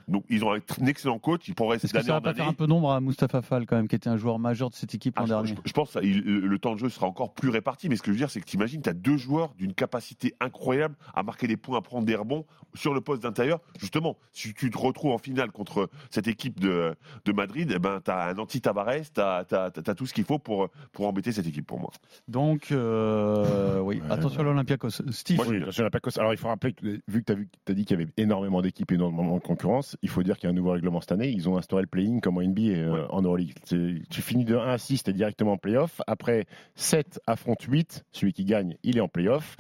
Donc, 0.08 0.24
ils 0.30 0.44
ont 0.44 0.52
un 0.54 0.86
excellent 0.86 1.18
coach. 1.20 1.48
Ils 1.48 1.56
progressent 1.56 1.84
Est-ce 1.86 1.94
que 1.94 2.02
ça 2.04 2.14
va 2.14 2.22
pas 2.22 2.34
faire 2.34 2.48
un 2.48 2.54
peu 2.54 2.68
d'ombre 2.68 2.92
à 2.92 3.00
Mustapha 3.02 3.42
Fall 3.42 3.66
quand 3.66 3.76
même, 3.76 3.88
qui 3.88 3.96
était 3.96 4.10
un 4.10 4.18
joueur 4.18 4.38
majeur 4.38 4.70
de 4.70 4.76
cette 4.76 4.94
équipe 4.94 5.14
Ah, 5.18 5.22
l'an 5.22 5.28
dernier? 5.28 5.56
je- 5.56 5.70
je 5.70 5.74
pense 5.74 5.94
que 5.94 6.00
le, 6.00 6.40
le 6.42 6.60
temps 6.60 6.74
de 6.74 6.80
jeu 6.80 6.90
sera 6.90 7.08
encore 7.08 7.34
plus 7.34 7.50
réparti, 7.50 7.90
mais 7.90 7.96
ce 7.96 8.02
que 8.02 8.08
je 8.08 8.12
veux 8.14 8.18
dire, 8.18 8.30
c'est 8.30 8.40
que 8.42 8.46
tu 8.46 8.58
imagines, 8.58 8.82
tu 8.82 8.90
as 8.90 8.94
deux 8.94 9.18
joueurs 9.18 9.54
d'une 9.56 9.74
capacité 9.74 10.36
incroyable 10.42 10.96
à 11.16 11.24
marquer 11.24 11.48
des 11.48 11.58
points, 11.58 11.78
à 11.78 11.82
prendre 11.82 12.06
des 12.06 12.16
rebonds 12.16 12.46
sur 12.76 12.94
le 12.94 13.02
poste 13.02 13.24
d'intérieur. 13.24 13.60
Justement, 13.80 14.18
si 14.32 14.54
tu 14.54 14.70
te 14.70 14.78
retrouves 14.78 15.12
en 15.14 15.18
finale 15.18 15.52
contre 15.52 15.90
cette 16.12 16.28
équipe 16.28 16.60
de, 16.60 16.94
de 17.26 17.32
Madrid, 17.32 17.72
eh 17.76 17.80
ben, 17.80 18.00
tu 18.04 18.12
as 18.12 18.28
un 18.28 18.38
anti-Tavares, 18.38 19.12
tu 19.14 19.22
as, 19.22 19.96
tout 19.96 20.06
ce 20.06 20.14
qu'il 20.14 20.26
faut 20.26 20.40
pour, 20.40 20.70
pour 20.92 21.08
embêter 21.08 21.32
cette 21.32 21.48
équipe 21.48 21.66
pour 21.66 21.80
moi. 21.80 21.90
Donc, 22.28 22.59
euh, 22.72 23.80
oui, 23.84 24.02
attention 24.10 24.42
à 24.42 24.44
l'Olympiakos. 24.44 24.90
Steve, 25.12 25.38
Moi, 25.38 25.46
je- 25.70 25.88
Pacos. 25.90 26.18
Alors, 26.20 26.34
il 26.34 26.38
faut 26.38 26.48
rappeler 26.48 26.74
que, 26.74 26.86
vu 27.08 27.24
que 27.24 27.34
tu 27.34 27.48
as, 27.72 27.74
dit 27.74 27.86
qu'il 27.86 27.98
y 28.00 28.02
avait 28.02 28.12
énormément 28.18 28.62
d'équipes 28.62 28.92
et 28.92 28.96
énormément 28.96 29.36
de 29.38 29.42
concurrence, 29.42 29.98
il 30.02 30.10
faut 30.10 30.24
dire 30.24 30.38
qu'il 30.38 30.46
y 30.46 30.48
a 30.48 30.52
un 30.52 30.56
nouveau 30.56 30.72
règlement 30.72 31.02
cette 31.02 31.12
année. 31.14 31.30
Ils 31.30 31.50
ont 31.50 31.58
instauré 31.58 31.82
le 31.84 31.88
play-in 31.88 32.20
comme 32.20 32.38
en 32.38 32.42
NBA 32.42 32.62
euh, 32.62 33.08
en 33.10 33.22
Euroleague. 33.22 33.54
C'est- 33.64 34.02
Tu 34.10 34.22
finis 34.22 34.46
de 34.46 34.56
1 34.56 34.68
à 34.70 34.78
6, 34.78 35.04
tu 35.04 35.10
es 35.10 35.14
directement 35.14 35.54
en 35.54 35.58
playoff. 35.58 36.02
Après, 36.08 36.46
7 36.76 37.20
affronte 37.28 37.62
8. 37.64 38.06
Celui 38.12 38.34
qui 38.34 38.46
gagne, 38.46 38.76
il 38.84 38.98
est 38.98 39.02
en 39.02 39.08
playoff. 39.08 39.56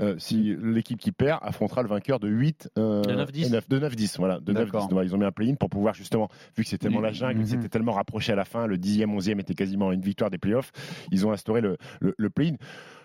Euh, 0.00 0.14
si 0.18 0.54
l'équipe 0.62 0.98
qui 0.98 1.12
perd 1.12 1.38
affrontera 1.42 1.82
le 1.82 1.88
vainqueur 1.88 2.18
de 2.20 2.28
8 2.28 2.70
euh, 2.78 3.02
De 3.02 3.12
9-10. 3.14 3.46
et 3.46 3.50
9, 3.50 3.68
de 3.68 3.78
9-10. 3.78 4.16
Voilà, 4.18 4.40
de 4.40 4.52
9-10. 4.52 4.54
D'accord. 4.54 4.88
Voilà, 4.90 5.06
ils 5.08 5.14
ont 5.14 5.18
mis 5.18 5.24
un 5.24 5.32
play-in 5.32 5.54
pour 5.54 5.68
pouvoir 5.70 5.94
justement, 5.94 6.28
vu 6.56 6.62
que 6.64 6.68
c'était 6.68 6.86
tellement 6.88 7.00
la 7.00 7.12
jungle, 7.12 7.40
Mhm. 7.40 7.46
c'était 7.46 7.68
tellement 7.68 7.92
rapproché 7.92 8.32
à 8.32 8.36
la 8.36 8.44
fin, 8.44 8.66
le 8.66 8.76
10e, 8.78 9.10
11e 9.14 9.40
était 9.40 9.54
quasiment 9.54 9.92
une 9.92 10.00
victoire 10.00 10.30
des 10.30 10.38
playoffs. 10.38 10.72
Ils 11.10 11.26
ont 11.26 11.32
instauré 11.32 11.60
le, 11.60 11.76
le, 12.00 12.14
le 12.16 12.30
play-in. 12.30 12.41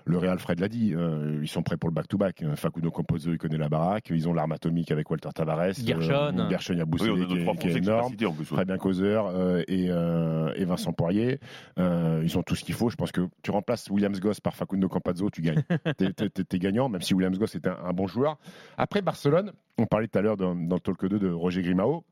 Le 0.10 0.18
Real 0.18 0.40
Fred 0.40 0.62
l'a 0.62 0.70
dit, 0.70 0.94
euh, 0.96 1.40
ils 1.42 1.50
sont 1.50 1.64
prêts 1.64 1.76
pour 1.76 1.90
le 1.90 1.94
back-to-back. 1.94 2.42
Facundo 2.56 2.90
Composo, 2.92 3.30
il 3.34 3.38
connaît 3.38 3.58
la 3.58 3.68
baraque. 3.68 4.10
Ils 4.10 4.30
ont 4.30 4.34
l'arme 4.34 4.54
atomique 4.54 4.90
avec 4.90 5.12
Walter 5.12 5.28
Tavares. 5.36 5.74
Gershon. 5.74 6.40
Euh, 6.40 6.50
Gershon 6.50 6.76
Oui, 6.76 6.80
Yabusele, 6.80 7.12
on 7.12 7.36
a 7.36 7.42
trois 7.42 7.56
qui 7.56 7.68
est 7.68 7.76
énorme. 7.76 8.14
en 8.26 8.32
plus. 8.32 8.50
ouais. 8.50 8.56
Très 8.56 8.64
bien 8.64 8.78
causeur 8.78 9.28
euh, 9.28 9.64
et, 9.68 9.88
euh, 9.90 10.54
et 10.56 10.64
Vincent 10.64 10.94
Poirier. 10.94 11.42
Euh, 11.78 12.22
ils 12.24 12.38
ont 12.38 12.42
tout 12.42 12.56
ce 12.56 12.64
qu'il 12.64 12.74
faut. 12.74 12.90
Je 12.90 12.96
pense 12.96 13.12
que 13.12 13.28
tu 13.44 13.52
remplaces 13.52 13.90
Williams 13.90 14.18
Goss 14.22 14.40
par 14.40 14.56
Facundo 14.56 14.88
Campazzo, 14.88 15.30
tu 15.30 15.42
gagnes. 15.42 15.64
T'es- 15.98 16.60
gagnant, 16.60 16.88
même 16.88 17.02
si 17.02 17.14
Williams 17.14 17.38
Goss 17.38 17.56
est 17.56 17.68
un, 17.68 17.76
un 17.84 17.92
bon 17.92 18.08
joueur. 18.08 18.38
Après 18.78 19.02
Barcelone, 19.02 19.52
on 19.78 19.88
parlait 19.88 20.08
tout 20.08 20.18
à 20.20 20.22
l'heure 20.22 20.38
dans, 20.38 20.56
dans 20.56 20.76
le 20.78 20.82
talk 20.82 21.06
2 21.06 21.20
de 21.20 21.30
Roger 21.30 21.62
Grimao. 21.64 22.06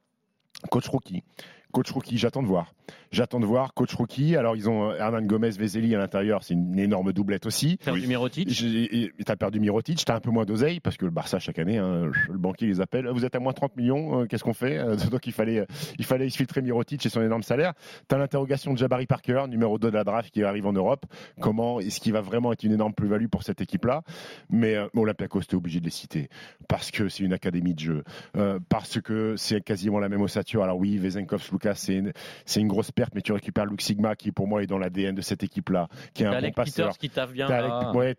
Coach 0.70 0.88
rookie. 0.90 1.24
Coach 1.76 1.92
rookie, 1.92 2.18
j'attends 2.18 2.42
de 2.42 2.48
voir. 2.48 2.74
J'attends 3.12 3.42
de 3.42 3.46
voir. 3.46 3.74
Coach 3.74 3.94
rookie. 3.96 4.38
Alors, 4.38 4.56
ils 4.56 4.70
ont 4.70 4.92
euh, 4.92 4.96
Hernan 4.98 5.22
Gomez, 5.24 5.50
Vezeli 5.50 5.94
à 5.94 5.98
l'intérieur. 5.98 6.42
C'est 6.42 6.54
une 6.54 6.80
énorme 6.80 7.12
doublette 7.12 7.46
aussi. 7.46 7.78
Faire 7.82 7.96
du 7.96 8.08
Mirotic? 8.08 8.48
J'ai- 8.50 9.04
et 9.04 9.12
T'as 9.26 9.36
perdu 9.36 9.60
Mirotic, 9.60 10.04
t'as 10.06 10.16
un 10.16 10.20
peu 10.22 10.32
moins 10.32 10.46
d'oseille 10.46 10.80
parce 10.80 10.96
que 10.96 11.04
le 11.04 11.12
Barça 11.12 11.38
chaque 11.40 11.60
année, 11.60 11.78
hein, 11.78 12.10
le 12.30 12.38
banquier 12.38 12.66
les 12.68 12.80
appelle. 12.80 13.10
Vous 13.10 13.26
êtes 13.26 13.36
à 13.36 13.40
moins 13.40 13.52
30 13.52 13.76
millions, 13.76 14.22
euh, 14.22 14.26
qu'est-ce 14.26 14.44
qu'on 14.46 14.54
fait 14.54 14.78
Euh, 14.78 14.96
Donc 15.12 15.28
il 15.28 15.34
fallait, 15.34 15.66
il 16.00 16.06
fallait 16.06 16.26
exfiltrer 16.28 16.62
Mirotic 16.62 17.06
et 17.06 17.10
son 17.10 17.22
énorme 17.22 17.44
salaire. 17.44 17.74
T'as 18.08 18.18
l'interrogation 18.18 18.72
de 18.72 18.78
Jabari 18.78 19.06
Parker, 19.06 19.44
numéro 19.50 19.78
2 19.78 19.90
de 19.92 19.94
la 19.96 20.06
draft 20.06 20.32
qui 20.32 20.44
arrive 20.44 20.66
en 20.66 20.74
Europe. 20.74 21.06
Comment 21.42 21.82
est-ce 21.82 22.00
qu'il 22.00 22.14
va 22.14 22.22
vraiment 22.22 22.54
être 22.54 22.64
une 22.64 22.72
énorme 22.72 22.94
plus-value 22.94 23.28
pour 23.28 23.44
cette 23.44 23.60
équipe-là? 23.60 24.04
Mais 24.50 24.76
euh, 24.76 24.88
Olympiakos, 24.96 25.42
t'es 25.42 25.56
obligé 25.56 25.82
de 25.82 25.86
les 25.86 25.92
citer 25.92 26.30
parce 26.70 26.90
que 26.92 27.10
c'est 27.10 27.24
une 27.26 27.34
académie 27.34 27.74
de 27.74 27.80
jeu, 27.80 28.04
euh, 28.38 28.60
parce 28.70 29.02
que 29.02 29.36
c'est 29.36 29.60
quasiment 29.62 30.00
la 30.00 30.08
même 30.08 30.22
ossature. 30.22 30.64
Alors 30.64 30.78
oui, 30.78 30.98
Vezenkov, 30.98 31.50
Lucas, 31.52 31.65
c'est 31.74 31.96
une, 31.96 32.12
c'est 32.46 32.60
une 32.60 32.68
grosse 32.68 32.92
perte, 32.92 33.16
mais 33.16 33.22
tu 33.22 33.32
récupères 33.32 33.66
Luke 33.66 33.82
Sigma 33.82 34.16
qui 34.16 34.32
pour 34.32 34.48
moi 34.48 34.62
est 34.62 34.68
dans 34.68 34.78
l'ADN 34.78 35.16
de 35.16 35.22
cette 35.22 35.44
équipe-là, 35.44 35.88
qui 36.14 36.24
est 36.24 36.28
un 36.28 36.32
bon 36.50 36.52
passeur. 36.54 36.90
Peters 36.90 36.98
qui 37.00 37.10
taffe 37.10 37.32
bien. 37.34 37.48
T'as 37.48 37.94
ouais, 37.94 38.16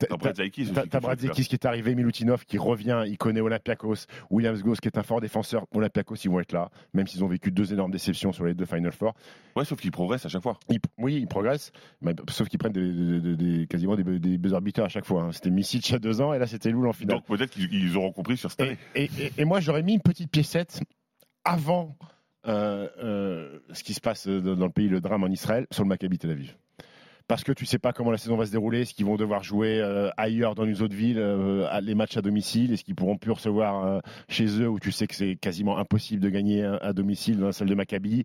qui 1.49 1.55
est 1.55 1.65
arrivé, 1.67 1.95
Milutinov 1.95 2.45
qui 2.45 2.59
revient, 2.59 3.05
il 3.07 3.19
connaît 3.19 3.41
Olympiakos, 3.41 4.07
Williams 4.31 4.63
Goss 4.63 4.81
qui 4.81 4.89
est 4.89 4.99
un 4.99 5.03
fort 5.03 5.21
défenseur. 5.21 5.67
Olympiakos, 5.75 6.17
ils 6.25 6.31
vont 6.31 6.41
être 6.41 6.53
là, 6.53 6.71
même 6.95 7.07
s'ils 7.07 7.23
ont 7.23 7.29
vécu 7.29 7.51
deux 7.51 7.73
énormes 7.73 7.91
déceptions 7.93 8.33
sur 8.33 8.45
les 8.47 8.55
deux 8.55 8.65
Final 8.67 8.93
Four. 8.93 9.15
Ouais, 9.55 9.65
sauf 9.65 9.81
qu'ils 9.81 9.91
progressent 9.93 10.27
à 10.27 10.29
chaque 10.29 10.43
fois. 10.43 10.59
Ils- 10.71 10.81
oui, 10.99 11.17
ils 11.17 11.27
progressent, 11.29 11.71
mais, 12.01 12.15
sauf 12.31 12.49
qu'ils 12.49 12.59
prennent 12.59 12.73
des, 12.73 12.93
des- 12.93 13.21
des- 13.21 13.37
des- 13.37 13.67
quasiment 13.67 13.95
des, 13.97 14.19
des 14.19 14.39
buzzer 14.39 14.61
beaters 14.61 14.85
à 14.87 14.89
chaque 14.89 15.05
fois. 15.05 15.23
hein. 15.23 15.33
C'était 15.33 15.51
Misic 15.51 15.89
il 15.89 15.93
y 15.93 15.95
a 15.97 15.99
deux 15.99 16.21
ans 16.21 16.33
et 16.33 16.39
là 16.39 16.47
c'était 16.47 16.71
Loul 16.71 16.89
en 16.89 16.93
finale. 16.93 17.17
Donc 17.19 17.27
peut-être 17.27 17.51
qu'ils 17.51 17.73
ils 17.73 17.97
auront 17.97 18.13
compris 18.13 18.37
sur 18.37 18.51
cette 18.51 18.61
année. 18.63 18.79
Et, 18.95 19.05
et- 19.05 19.11
et- 19.27 19.33
et 19.39 19.45
moi, 19.45 19.61
j'aurais 19.61 19.83
mis 19.83 19.95
une 19.95 20.01
petite 20.01 20.31
piécette 20.31 20.81
avant 21.45 21.97
ce 22.47 23.83
qui 23.83 23.95
se 23.95 24.01
passe 24.01 24.29
dans 24.29 24.57
dans 24.57 24.67
le 24.67 24.73
pays, 24.73 24.89
le 24.89 25.01
drame 25.01 25.25
en 25.25 25.29
Israël, 25.29 25.67
sur 25.71 25.85
le 25.85 25.89
Maccabi 25.89 26.19
Tel 26.19 26.31
Aviv. 26.31 26.57
Parce 27.29 27.43
que 27.43 27.53
tu 27.53 27.67
sais 27.67 27.79
pas 27.79 27.93
comment 27.93 28.11
la 28.12 28.19
saison 28.19 28.37
va 28.37 28.47
se 28.47 28.53
dérouler, 28.53 28.83
est-ce 28.83 28.95
qu'ils 28.95 29.05
vont 29.07 29.17
devoir 29.17 29.43
jouer 29.43 29.81
euh, 29.81 30.11
ailleurs 30.17 30.55
dans 30.55 30.65
une 30.65 30.81
autre 30.81 30.95
ville, 30.95 31.19
euh, 31.19 31.67
à- 31.71 31.81
les 31.81 31.95
matchs 31.97 32.17
à 32.17 32.23
domicile, 32.23 32.73
est-ce 32.73 32.85
qu'ils 32.85 32.95
pourront 32.95 33.17
plus 33.17 33.33
recevoir 33.33 33.85
euh, 33.85 33.99
chez 34.29 34.47
eux 34.61 34.69
où 34.69 34.79
tu 34.79 34.93
sais 34.93 35.07
que 35.09 35.15
c'est 35.15 35.35
quasiment 35.37 35.77
impossible 35.79 36.23
de 36.23 36.29
gagner 36.31 36.62
à, 36.65 36.77
à 36.77 36.93
domicile 36.93 37.39
dans 37.39 37.47
la 37.47 37.53
salle 37.53 37.69
de 37.69 37.75
Maccabi. 37.75 38.25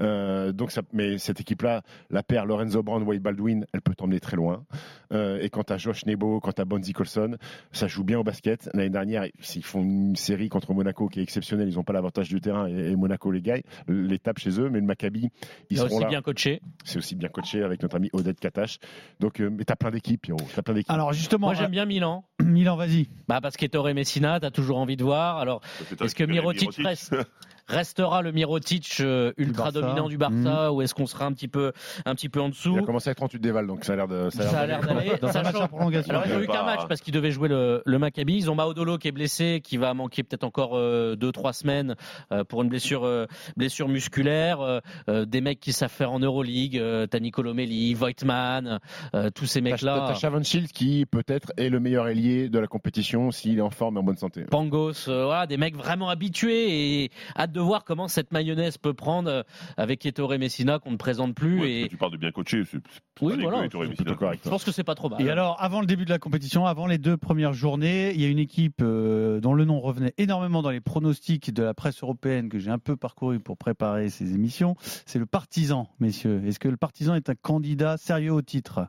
Donc 0.00 0.70
ça, 0.70 0.82
mais 0.92 1.18
cette 1.18 1.40
équipe-là, 1.40 1.82
la 2.10 2.22
paire 2.22 2.44
Lorenzo 2.46 2.82
Brown, 2.82 3.02
Wade 3.04 3.20
Baldwin, 3.22 3.64
elle 3.72 3.80
peut 3.80 3.94
t'emmener 3.94 4.20
très 4.20 4.36
loin. 4.36 4.64
Et 5.12 5.48
quand 5.50 5.64
t'as 5.64 5.78
Josh 5.78 6.04
Nebo, 6.06 6.40
quand 6.40 6.52
t'as 6.52 6.64
Bonzi 6.64 6.92
Colson, 6.92 7.36
ça 7.70 7.86
joue 7.86 8.04
bien 8.04 8.18
au 8.18 8.24
basket. 8.24 8.68
L'année 8.74 8.90
dernière, 8.90 9.26
ils 9.54 9.64
font 9.64 9.82
une 9.82 10.16
série 10.16 10.48
contre 10.48 10.72
Monaco 10.74 11.08
qui 11.08 11.20
est 11.20 11.22
exceptionnelle. 11.22 11.68
Ils 11.68 11.74
n'ont 11.76 11.84
pas 11.84 11.92
l'avantage 11.92 12.28
du 12.28 12.40
terrain 12.40 12.66
et, 12.68 12.90
et 12.90 12.96
Monaco 12.96 13.30
les 13.30 13.42
gagne, 13.42 13.62
les 13.88 14.18
tape 14.18 14.38
chez 14.38 14.58
eux. 14.60 14.68
Mais 14.70 14.80
le 14.80 14.86
Maccabi, 14.86 15.20
ils 15.24 15.30
Il 15.70 15.74
est 15.76 15.80
seront 15.80 15.94
aussi 15.96 16.02
là. 16.02 16.08
bien 16.08 16.22
coaché. 16.22 16.60
C'est 16.84 16.98
aussi 16.98 17.14
bien 17.14 17.28
coaché 17.28 17.62
avec 17.62 17.82
notre 17.82 17.96
ami 17.96 18.08
Odette 18.12 18.40
Katash. 18.42 18.78
Donc, 19.20 19.40
euh, 19.40 19.48
mais 19.50 19.64
t'as 19.64 19.76
plein 19.76 19.90
d'équipes, 19.90 20.20
Pierrot. 20.22 20.40
T'as 20.54 20.62
plein 20.62 20.74
d'équipes. 20.74 20.90
alors 20.90 21.12
justement, 21.12 21.46
Moi 21.48 21.54
j'aime 21.54 21.70
bien 21.70 21.84
Milan. 21.86 22.24
Milan, 22.42 22.76
vas-y. 22.76 23.08
Bah 23.28 23.40
parce 23.40 23.56
qu'Ettore 23.56 23.92
Messina, 23.94 24.38
t'as 24.40 24.50
toujours 24.50 24.78
envie 24.78 24.96
de 24.96 25.04
voir. 25.04 25.38
Alors 25.38 25.60
Est-ce 26.00 26.14
que 26.14 26.24
Mirotic 26.24 26.74
reste- 26.76 27.14
restera 27.68 28.22
le 28.22 28.32
Mirotic 28.32 28.98
euh, 29.00 29.32
ultra 29.36 29.70
dominant 29.72 30.08
du 30.08 30.18
Barça 30.18 30.72
ou 30.72 30.82
est-ce 30.82 30.94
qu'on 30.94 31.06
sera 31.06 31.24
un 31.26 31.32
petit 31.32 31.48
peu 31.48 31.72
un 32.04 32.14
petit 32.14 32.28
peu 32.28 32.40
en 32.40 32.46
Il 32.46 32.50
dessous 32.50 32.76
a 32.78 32.82
commencé 32.82 33.08
à 33.08 33.12
être 33.12 33.18
38 33.18 33.40
déval, 33.40 33.66
donc 33.66 33.84
ça 33.84 33.92
a 33.92 33.96
l'air 33.96 34.08
de. 34.08 34.28
Ça 34.30 34.60
a 34.60 34.66
l'air 34.66 34.80
d'aller. 34.80 35.12
Dans 35.20 35.36
un 35.36 35.42
match 35.42 35.54
en 35.56 35.68
prolongation. 35.68 36.10
Alors, 36.10 36.26
ils 36.26 36.32
ont 36.34 36.40
eu 36.40 36.46
qu'un 36.46 36.64
match 36.64 36.80
parce 36.88 37.00
qu'ils 37.00 37.14
devaient 37.14 37.30
jouer 37.30 37.48
le, 37.48 37.82
le 37.84 37.98
Maccabi. 37.98 38.34
Ils 38.36 38.50
ont 38.50 38.54
Maodolo 38.54 38.98
qui 38.98 39.08
est 39.08 39.12
blessé, 39.12 39.60
qui 39.62 39.76
va 39.76 39.94
manquer 39.94 40.22
peut-être 40.22 40.44
encore 40.44 40.76
2-3 40.76 41.52
semaines 41.52 41.94
euh, 42.32 42.44
pour 42.44 42.62
une 42.62 42.68
blessure, 42.68 43.04
euh, 43.04 43.26
blessure 43.56 43.88
musculaire. 43.88 44.60
Euh, 44.60 44.80
euh, 45.08 45.24
des 45.24 45.40
mecs 45.40 45.60
qui 45.60 45.72
savent 45.72 45.90
faire 45.90 46.12
en 46.12 46.18
Euroleague. 46.18 46.78
Euh, 46.78 47.06
T'as 47.06 47.20
Nicolo 47.20 47.54
Melli, 47.54 47.94
Voigtman, 47.94 48.80
euh, 49.14 49.30
tous 49.34 49.46
ces 49.46 49.60
T'as 49.60 49.70
mecs-là. 49.70 50.14
t'as 50.20 50.42
Shields 50.42 50.68
qui 50.72 51.06
peut-être 51.06 51.52
est 51.56 51.68
le 51.68 51.80
meilleur 51.80 52.08
ailier 52.08 52.48
de 52.48 52.58
la 52.58 52.66
compétition 52.66 53.30
s'il 53.30 53.58
est 53.58 53.62
en 53.62 53.70
forme 53.70 53.96
et 53.96 54.00
en 54.00 54.02
bonne 54.02 54.16
santé. 54.16 54.42
Pangos, 54.50 55.08
euh, 55.08 55.24
voilà, 55.26 55.46
des 55.46 55.56
mecs 55.56 55.76
vraiment 55.76 56.08
habitués 56.08 57.02
et 57.04 57.10
à 57.34 57.46
hâte 57.52 57.54
de 57.54 57.60
voir 57.60 57.84
comment 57.84 58.08
cette 58.08 58.32
mayonnaise 58.32 58.78
peut 58.78 58.94
prendre 58.94 59.28
euh, 59.30 59.42
avec 59.76 60.04
Ettore 60.06 60.38
Messina 60.38 60.78
qu'on 60.78 60.90
ne 60.92 60.96
présente 60.96 61.34
plus. 61.34 61.60
Ouais, 61.60 61.80
et 61.82 61.88
Tu 61.88 61.96
parles 61.96 62.12
de 62.12 62.16
bien 62.16 62.30
c'est- 62.34 62.64
c'est 62.64 62.80
Oui, 63.20 63.34
voilà, 63.42 63.68
correct. 63.68 64.40
je 64.44 64.48
pense 64.50 64.64
que 64.64 64.72
c'est 64.72 64.84
pas 64.84 64.94
trop 64.94 65.08
mal. 65.08 65.20
Et 65.22 65.30
alors, 65.30 65.56
avant 65.60 65.80
le 65.80 65.86
début 65.86 66.04
de 66.04 66.10
la 66.10 66.18
compétition, 66.18 66.66
avant 66.66 66.86
les 66.86 66.98
deux 66.98 67.16
premières 67.16 67.52
journées, 67.52 68.12
il 68.14 68.20
y 68.20 68.24
a 68.24 68.28
une 68.28 68.38
équipe 68.38 68.80
euh, 68.82 69.40
dont 69.40 69.54
le 69.54 69.64
nom 69.64 69.80
revenait 69.80 70.14
énormément 70.18 70.62
dans 70.62 70.70
les 70.70 70.80
pronostics 70.80 71.52
de 71.52 71.62
la 71.62 71.74
presse 71.74 72.02
européenne 72.02 72.48
que 72.48 72.58
j'ai 72.58 72.70
un 72.70 72.78
peu 72.78 72.96
parcouru 72.96 73.38
pour 73.40 73.56
préparer 73.56 74.08
ces 74.10 74.34
émissions. 74.34 74.76
C'est 75.06 75.18
le 75.18 75.26
Partisan, 75.26 75.88
messieurs. 76.00 76.42
Est-ce 76.46 76.58
que 76.58 76.68
le 76.68 76.76
Partisan 76.76 77.14
est 77.14 77.28
un 77.30 77.34
candidat 77.34 77.96
sérieux 77.96 78.32
au 78.32 78.42
titre? 78.42 78.86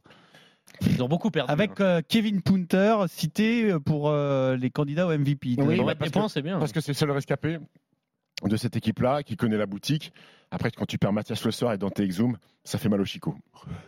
Ils 0.82 1.04
ont 1.04 1.08
beaucoup 1.08 1.30
perdu. 1.30 1.50
hein. 1.52 1.54
Avec 1.54 1.80
euh, 1.82 2.02
Kevin 2.08 2.42
Punter 2.42 2.96
cité 3.08 3.76
pour 3.86 4.10
euh, 4.10 4.56
les 4.56 4.70
candidats 4.72 5.06
au 5.06 5.12
MVP. 5.16 5.56
Oui, 5.60 5.78
bah, 5.84 5.94
parce 5.96 6.10
que- 6.10 6.28
c'est 6.30 6.42
bien. 6.42 6.58
Parce 6.58 6.72
que 6.72 6.82
c'est 6.82 6.92
le 6.92 6.96
seul 6.96 7.12
rescapé 7.12 7.60
de 8.48 8.58
cette 8.58 8.76
équipe-là 8.76 9.24
qui 9.24 9.36
connaît 9.36 9.58
la 9.58 9.66
boutique. 9.66 10.14
Après, 10.52 10.72
quand 10.72 10.86
tu 10.86 10.98
perds 10.98 11.14
Mathias 11.14 11.44
Le 11.44 11.52
Soir 11.52 11.74
et 11.74 11.78
Dante 11.78 12.00
Exum, 12.00 12.38
ça 12.64 12.78
fait 12.78 12.90
mal 12.90 13.02
au 13.02 13.06
chico. 13.06 13.36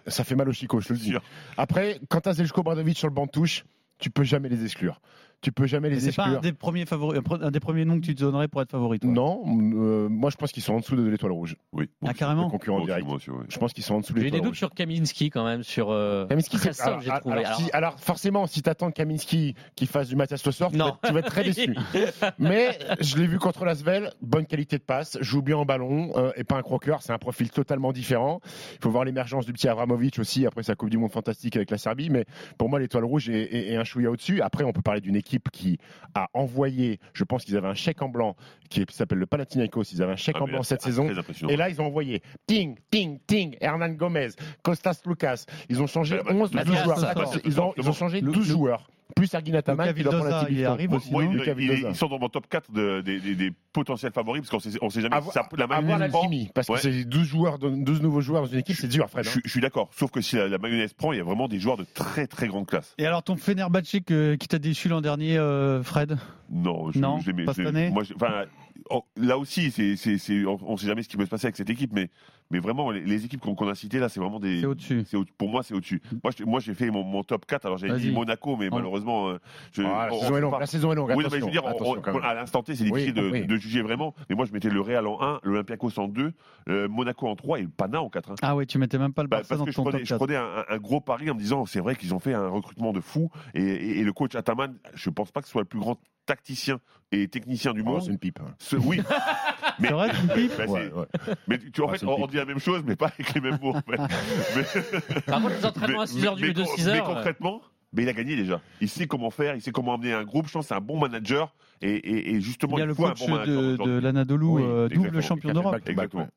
Ça 0.08 0.24
fait 0.24 0.36
mal 0.36 0.50
au 0.50 0.54
chico, 0.54 0.80
je 0.80 0.88
te 0.88 0.94
le 0.94 1.00
dis. 1.00 1.14
Après, 1.58 2.00
quand 2.10 2.22
tu 2.22 2.30
as 2.30 2.34
Zelko 2.34 2.64
Bradovic 2.64 2.98
sur 2.98 3.08
le 3.08 3.14
banc 3.14 3.26
de 3.26 3.32
touche, 3.32 3.66
tu 4.00 4.10
peux 4.10 4.24
jamais 4.24 4.50
les 4.50 4.64
exclure. 4.64 5.00
Tu 5.42 5.52
peux 5.52 5.68
jamais 5.68 5.90
les 5.90 6.00
C'est 6.00 6.16
pas 6.16 6.24
un 6.24 6.26
exclure. 6.26 6.42
des 6.42 6.54
premiers 6.54 6.86
favoris, 6.86 7.22
un 7.42 7.52
des 7.52 7.60
premiers 7.60 7.86
noms 7.86 8.00
que 8.00 8.06
tu 8.06 8.16
te 8.16 8.22
donnerais 8.22 8.48
pour 8.48 8.62
être 8.62 8.72
favori. 8.72 9.00
toi 9.00 9.12
Non, 9.12 9.44
euh, 9.46 10.10
moi 10.10 10.30
je 10.32 10.38
pense 10.38 10.52
qu'ils 10.52 10.64
sont 10.64 10.74
en 10.74 10.80
dessous 10.80 10.96
de 10.96 11.04
l'étoile 11.08 11.32
rouge. 11.34 11.56
Oui. 11.72 11.90
Ah, 12.06 12.14
carrément. 12.14 12.50
concurrent 12.50 12.84
direct. 12.84 13.06
moi 13.06 13.16
aussi, 13.18 13.30
ouais. 13.30 13.44
Je 13.50 13.58
pense 13.60 13.74
qu'ils 13.74 13.84
sont 13.84 13.96
en 13.96 14.00
dessous 14.00 14.14
de 14.14 14.18
J'ai 14.20 14.24
des 14.26 14.32
l'étoile 14.32 14.42
doutes 14.42 14.50
rouge. 14.54 14.58
sur 14.58 14.72
Kaminski 14.74 15.30
quand 15.30 15.46
même, 15.46 15.62
sur. 15.64 15.92
euh, 15.92 16.26
Kaminski, 16.28 16.58
simple, 16.58 16.76
alors, 16.82 17.02
j'ai 17.02 17.10
alors, 17.10 17.20
trouvé. 17.22 17.44
alors, 17.46 17.58
si- 17.60 17.70
alors, 17.74 18.00
forcément, 18.00 18.48
si 18.48 18.62
tu 18.64 18.70
attends 18.70 18.90
Kaminski 18.92 19.54
qui 19.76 19.86
fasse 19.86 20.08
du 20.10 20.16
Mathias 20.16 20.44
Le 20.46 20.52
Soir, 20.52 20.72
tu, 20.72 20.78
vas 20.78 20.84
Non. 20.86 20.90
être- 20.92 21.00
tu 21.08 21.14
vas 21.14 21.20
être 21.20 21.30
très 21.30 21.44
déçu. 21.44 21.76
Mais 22.40 22.78
je 23.02 23.18
l'ai 23.18 23.28
vu 23.28 23.38
contre 23.38 23.66
l'Asvel, 23.66 24.12
bonne 24.22 24.46
qualité 24.46 24.78
de 24.78 24.84
passe, 24.84 25.18
joue 25.22 25.42
bien 25.42 25.58
en 25.58 25.66
ballon 25.66 26.12
euh, 26.16 26.32
et 26.38 26.44
pas 26.44 26.56
un 26.58 26.62
croqueur, 26.62 27.02
c'est 27.02 27.14
un 27.14 27.18
profil 27.20 27.50
totalement 27.52 27.92
différent. 27.92 28.40
Il 28.74 28.80
faut 28.82 28.90
voir 28.90 29.04
l'émergence 29.06 29.46
du 29.46 29.54
petit 29.54 29.68
Avramovic 29.68 30.18
aussi 30.20 30.46
après 30.46 30.64
sa 30.64 30.76
Coupe 30.76 30.90
du 30.90 30.98
Monde 30.98 31.12
fantastique 31.12 31.56
avec 31.56 31.70
la 31.72 31.78
Serbie, 31.78 32.10
mais 32.10 32.26
pour 32.58 32.70
moi 32.70 32.80
l'étoile 32.80 33.04
rouge 33.06 33.30
est, 33.30 33.42
est- 33.44 33.72
est 33.74 33.76
un 33.76 33.84
chouïa 33.84 34.10
au-dessus. 34.10 34.42
Après, 34.42 34.64
on 34.64 34.72
peut 34.74 34.82
parler 34.82 35.02
d'une 35.02 35.16
équipe 35.16 35.25
qui 35.52 35.78
a 36.14 36.28
envoyé, 36.34 37.00
je 37.14 37.24
pense 37.24 37.44
qu'ils 37.46 37.58
avaient 37.58 37.68
un 37.68 37.74
chèque 37.74 38.02
en 38.02 38.10
blanc 38.10 38.36
qui 38.70 38.86
s'appelle 38.92 39.18
le 39.20 39.26
Panathinaikos, 39.26 39.84
ils 39.92 40.02
avaient 40.02 40.14
un 40.14 40.18
chèque 40.18 40.36
Ah, 40.40 40.44
en 40.44 40.46
blanc 40.46 40.58
là, 40.58 40.64
cette 40.64 40.82
saison. 40.82 41.10
Et 41.50 41.56
là, 41.58 41.70
ils 41.70 41.82
ont 41.82 41.86
envoyé 41.86 42.22
Ting, 42.48 42.78
Ting, 42.92 43.20
Ting, 43.28 43.58
Hernan 43.62 43.90
Gomez, 43.90 44.30
Costas 44.64 45.02
Lucas. 45.06 45.46
Ils 45.70 45.82
ont 45.82 45.88
changé 45.88 46.16
Ouais, 46.18 46.24
bah, 46.24 46.32
11 46.34 46.54
Mathias, 46.54 46.84
joueurs. 46.84 47.00
Ils 47.46 47.60
ont, 47.60 47.74
ils 47.78 47.82
ont 47.82 47.84
Fortement. 47.84 47.94
changé 47.94 48.22
Le- 48.22 48.32
12 48.32 48.48
le- 48.48 48.54
joueurs. 48.54 48.90
Plus 49.16 49.34
Ergin 49.34 49.56
Ataman 49.56 49.88
Luka 49.88 49.98
qui 49.98 50.04
doit 50.04 50.12
prendre 50.12 50.30
la 50.30 50.44
Vildoza, 50.44 50.60
il 50.62 50.66
arrive 50.66 50.92
aussi, 50.94 51.10
moi, 51.10 51.24
non 51.24 51.32
il- 51.32 51.38
Lucas 51.38 51.52
il- 51.54 51.58
Vildoza. 51.58 51.90
ils 51.90 51.96
sont 51.96 52.08
dans 52.10 52.20
mon 52.20 52.28
top 52.28 52.48
4 52.50 52.70
de- 52.74 53.00
des, 53.00 53.22
des- 53.22 53.36
des 53.36 53.52
potentiels 53.72 54.12
favoris 54.12 54.42
parce 54.42 54.50
qu'on 54.52 54.60
sait, 54.60 54.78
on 54.82 54.90
sait 54.90 55.00
jamais. 55.00 55.16
Avoir, 55.16 55.34
ça, 55.34 55.48
la 55.56 55.64
avoir 55.64 55.82
mayonnaise 55.82 56.12
prend. 56.12 56.30
parce 56.54 56.68
que 56.68 56.78
c'est 56.78 57.06
12, 57.06 57.26
joueurs, 57.26 57.58
12 57.58 58.02
nouveaux 58.02 58.20
joueurs 58.20 58.42
dans 58.44 58.50
une 58.50 58.60
équipe, 58.60 58.76
c'est 58.76 58.90
dur, 58.90 59.10
Fred. 59.10 59.24
Je, 59.24 59.30
hein. 59.30 59.32
suis- 59.32 59.42
je 59.46 59.50
suis 59.50 59.62
d'accord. 59.62 59.90
Sauf 59.96 60.12
que 60.12 60.20
si 60.20 60.36
la, 60.36 60.50
la 60.50 60.58
mayonnaise 60.58 60.92
prend, 60.92 61.14
il 61.14 61.18
y 61.18 61.22
a 61.22 61.24
vraiment 61.24 61.48
des 61.48 61.60
joueurs 61.60 61.78
de 61.78 61.86
très 61.94 62.28
très 62.28 62.50
grande 62.50 62.68
classe. 62.68 62.94
Et 62.98 63.06
alors, 63.06 63.24
ton 63.24 63.38
Fenerbahçe 63.38 64.02
que- 64.06 64.36
qui 64.36 64.50
t'a 64.50 64.60
déçu 64.60 64.90
l'an 64.90 65.00
dernier, 65.00 65.38
euh, 65.38 65.82
Fred? 65.82 66.18
Non, 66.50 66.92
je, 66.92 67.00
Non, 67.00 67.20
je 67.20 67.32
pas 67.46 67.54
cette 67.54 67.68
année? 67.68 67.90
moi, 67.92 68.04
je- 68.04 68.14
enfin, 68.16 68.44
oh, 68.90 69.06
là 69.16 69.38
aussi, 69.38 69.72
c'est, 69.72 69.96
c'est, 69.96 70.18
c'est- 70.18 70.44
on 70.46 70.74
ne 70.74 70.78
sait 70.78 70.88
jamais 70.88 71.04
ce 71.04 71.08
qui 71.08 71.16
peut 71.16 71.24
se 71.26 71.30
passer 71.30 71.46
avec 71.48 71.56
cette 71.56 71.70
équipe, 71.70 71.94
mais, 71.94 72.10
mais 72.52 72.60
vraiment, 72.60 72.92
les, 72.92 73.02
les 73.02 73.26
équipes 73.26 73.42
qu'on, 73.42 73.68
a 73.68 73.76
citées 73.76 74.00
là, 74.00 74.08
c'est 74.10 74.20
vraiment 74.20 74.40
des. 74.40 74.60
C'est 74.62 74.66
au-dessus. 74.68 75.06
au- 75.14 75.26
pour 75.38 75.50
moi, 75.50 75.64
c'est 75.64 75.74
au-dessus. 75.74 76.02
Moi, 76.24 76.32
je- 76.38 76.44
moi, 76.44 76.60
j'ai 76.60 76.74
fait 76.74 76.90
mon, 76.92 77.04
mon 77.04 77.24
top 77.24 77.46
4. 77.46 77.66
Alors, 77.66 77.78
j'avais 77.78 78.00
dit. 78.00 78.12
Monaco, 78.12 78.56
mais 78.56 78.70
malheureusement, 78.70 79.30
euh, 79.30 79.40
je, 79.72 79.82
Ah, 79.84 80.08
la, 80.08 80.14
on- 80.14 80.18
on 80.18 80.20
saison 80.20 80.32
est 80.32 80.36
sait 80.36 80.42
longue, 80.42 80.52
pas. 80.52 80.60
la 80.60 80.66
saison 80.66 80.92
est 80.92 80.96
longue. 80.96 81.10
Oui, 81.10 81.16
non, 81.16 81.18
mais 81.18 81.26
attention, 81.26 81.40
je 81.40 81.46
veux 81.46 81.52
dire, 81.52 82.16
on- 82.16 82.20
à 82.22 82.34
l'instant 82.34 82.62
T, 82.64 82.76
c'est 82.76 82.84
difficile 82.84 83.14
Oui, 83.16 83.22
de, 83.22 83.30
oui. 83.32 83.46
de 83.48 83.56
juger 83.58 83.82
vraiment. 83.82 84.14
Mais 84.30 84.36
moi, 84.36 84.46
je 84.46 84.52
mettais 84.54 84.70
le 84.70 84.82
Real 84.82 85.08
en 85.08 85.22
1, 85.22 85.40
l'Olympiakos 85.44 85.98
en 86.00 86.08
2, 86.08 86.34
euh, 86.70 86.88
Monaco 86.88 87.28
en 87.28 87.36
3 87.36 87.60
et 87.60 87.64
le 87.64 87.70
Pana 87.70 88.02
en 88.02 88.10
4. 88.10 88.32
hein. 88.32 88.36
Ah 88.42 88.56
ouais, 88.56 88.66
tu 88.66 88.78
mettais 88.78 88.98
même 89.00 89.14
pas 89.14 89.24
le 89.24 89.28
Bah, 89.28 89.38
Barça 89.38 89.50
parce 89.50 89.60
dans 89.60 89.66
que 89.66 89.72
je 89.72 89.76
ton 89.76 89.84
top 89.84 89.92
prenais, 89.94 90.06
je 90.06 90.10
4. 90.10 90.18
prenais 90.20 90.36
un, 90.38 90.66
un 90.70 90.78
gros 90.78 91.02
pari 91.02 91.30
en 91.30 91.34
me 91.36 91.40
disant 91.40 91.66
c'est 91.66 91.80
vrai 91.80 91.96
qu'ils 91.96 92.14
ont 92.14 92.20
fait 92.20 92.34
un 92.34 92.48
recrutement 92.48 92.94
de 92.94 93.00
fou 93.02 93.30
et, 93.54 93.62
et- 93.64 94.00
et 94.00 94.04
le 94.04 94.14
coach 94.14 94.36
Ataman, 94.36 94.76
je 94.94 95.10
pense 95.10 95.32
pas 95.32 95.42
que 95.42 95.48
ce 95.48 95.52
soit 95.52 95.62
le 95.62 95.68
plus 95.68 95.80
grand 95.80 95.98
tacticien 96.26 96.80
et 97.12 97.28
technicien 97.28 97.72
du 97.74 97.82
Oh, 97.82 97.86
monde. 97.86 98.02
c'est 98.02 98.10
une 98.12 98.18
pipe. 98.18 98.40
hein. 98.42 98.54
Ce- 98.58 98.76
oui, 98.76 99.00
mais, 99.80 99.88
C'est 99.90 99.94
vrai, 99.94 100.10
c'est 100.12 100.22
une 100.22 100.28
pipe 100.50 100.52
bah, 100.58 100.64
c'est- 100.66 100.72
Ouais, 100.72 100.92
ouais. 100.92 101.06
mais 101.48 101.60
tu, 101.72 101.82
en 101.82 101.88
fait, 101.90 102.04
on. 102.04 102.16
Dit 102.36 102.40
la 102.40 102.46
même 102.46 102.60
chose, 102.60 102.84
mais 102.86 102.96
pas 102.96 103.08
avec 103.08 103.34
les 103.34 103.42
mêmes 103.42 103.58
mots. 103.62 103.74
Mais, 103.88 103.98
mais- 104.56 105.22
Par 105.22 105.42
contre, 105.42 105.56
les 105.56 105.66
entraînements 105.66 106.02
à 106.02 106.06
6h 106.06 106.36
du 106.36 106.42
mais- 106.42 106.48
lieu 106.50 106.54
de 106.54 106.62
mais- 106.62 106.68
6h. 106.68 106.92
mais 106.94 107.00
concrètement, 107.02 107.62
mais 107.94 108.04
il 108.04 108.10
a 108.10 108.14
gagné 108.14 108.36
déjà. 108.36 108.62
Il 108.82 108.90
sait 108.90 109.08
comment 109.08 109.30
faire, 109.32 109.56
il 109.56 109.62
sait 109.62 109.72
comment 109.72 109.96
amener 109.96 110.14
un 110.14 110.24
groupe. 110.24 110.48
Je 110.48 110.54
pense 110.54 110.66
que 110.66 110.70
c'est 110.70 110.76
un 110.76 110.82
bon 110.82 111.00
manager 111.00 111.54
et, 111.82 111.90
et- 111.96 112.36
et 112.36 112.42
justement, 112.42 112.78
Il 112.78 112.80
y 112.80 112.82
a 112.82 112.86
il 112.86 112.88
le 112.90 112.94
faut 112.94 113.06
un 113.06 113.10
coach 113.10 113.20
bon 113.26 113.32
manager. 113.36 113.62
de, 113.62 113.78
de 113.78 114.00
l'Anadolu, 114.00 114.46
Oui, 114.46 114.62
euh, 114.66 114.90
double 114.90 115.22
champion 115.22 115.54
d'Europe. 115.54 115.78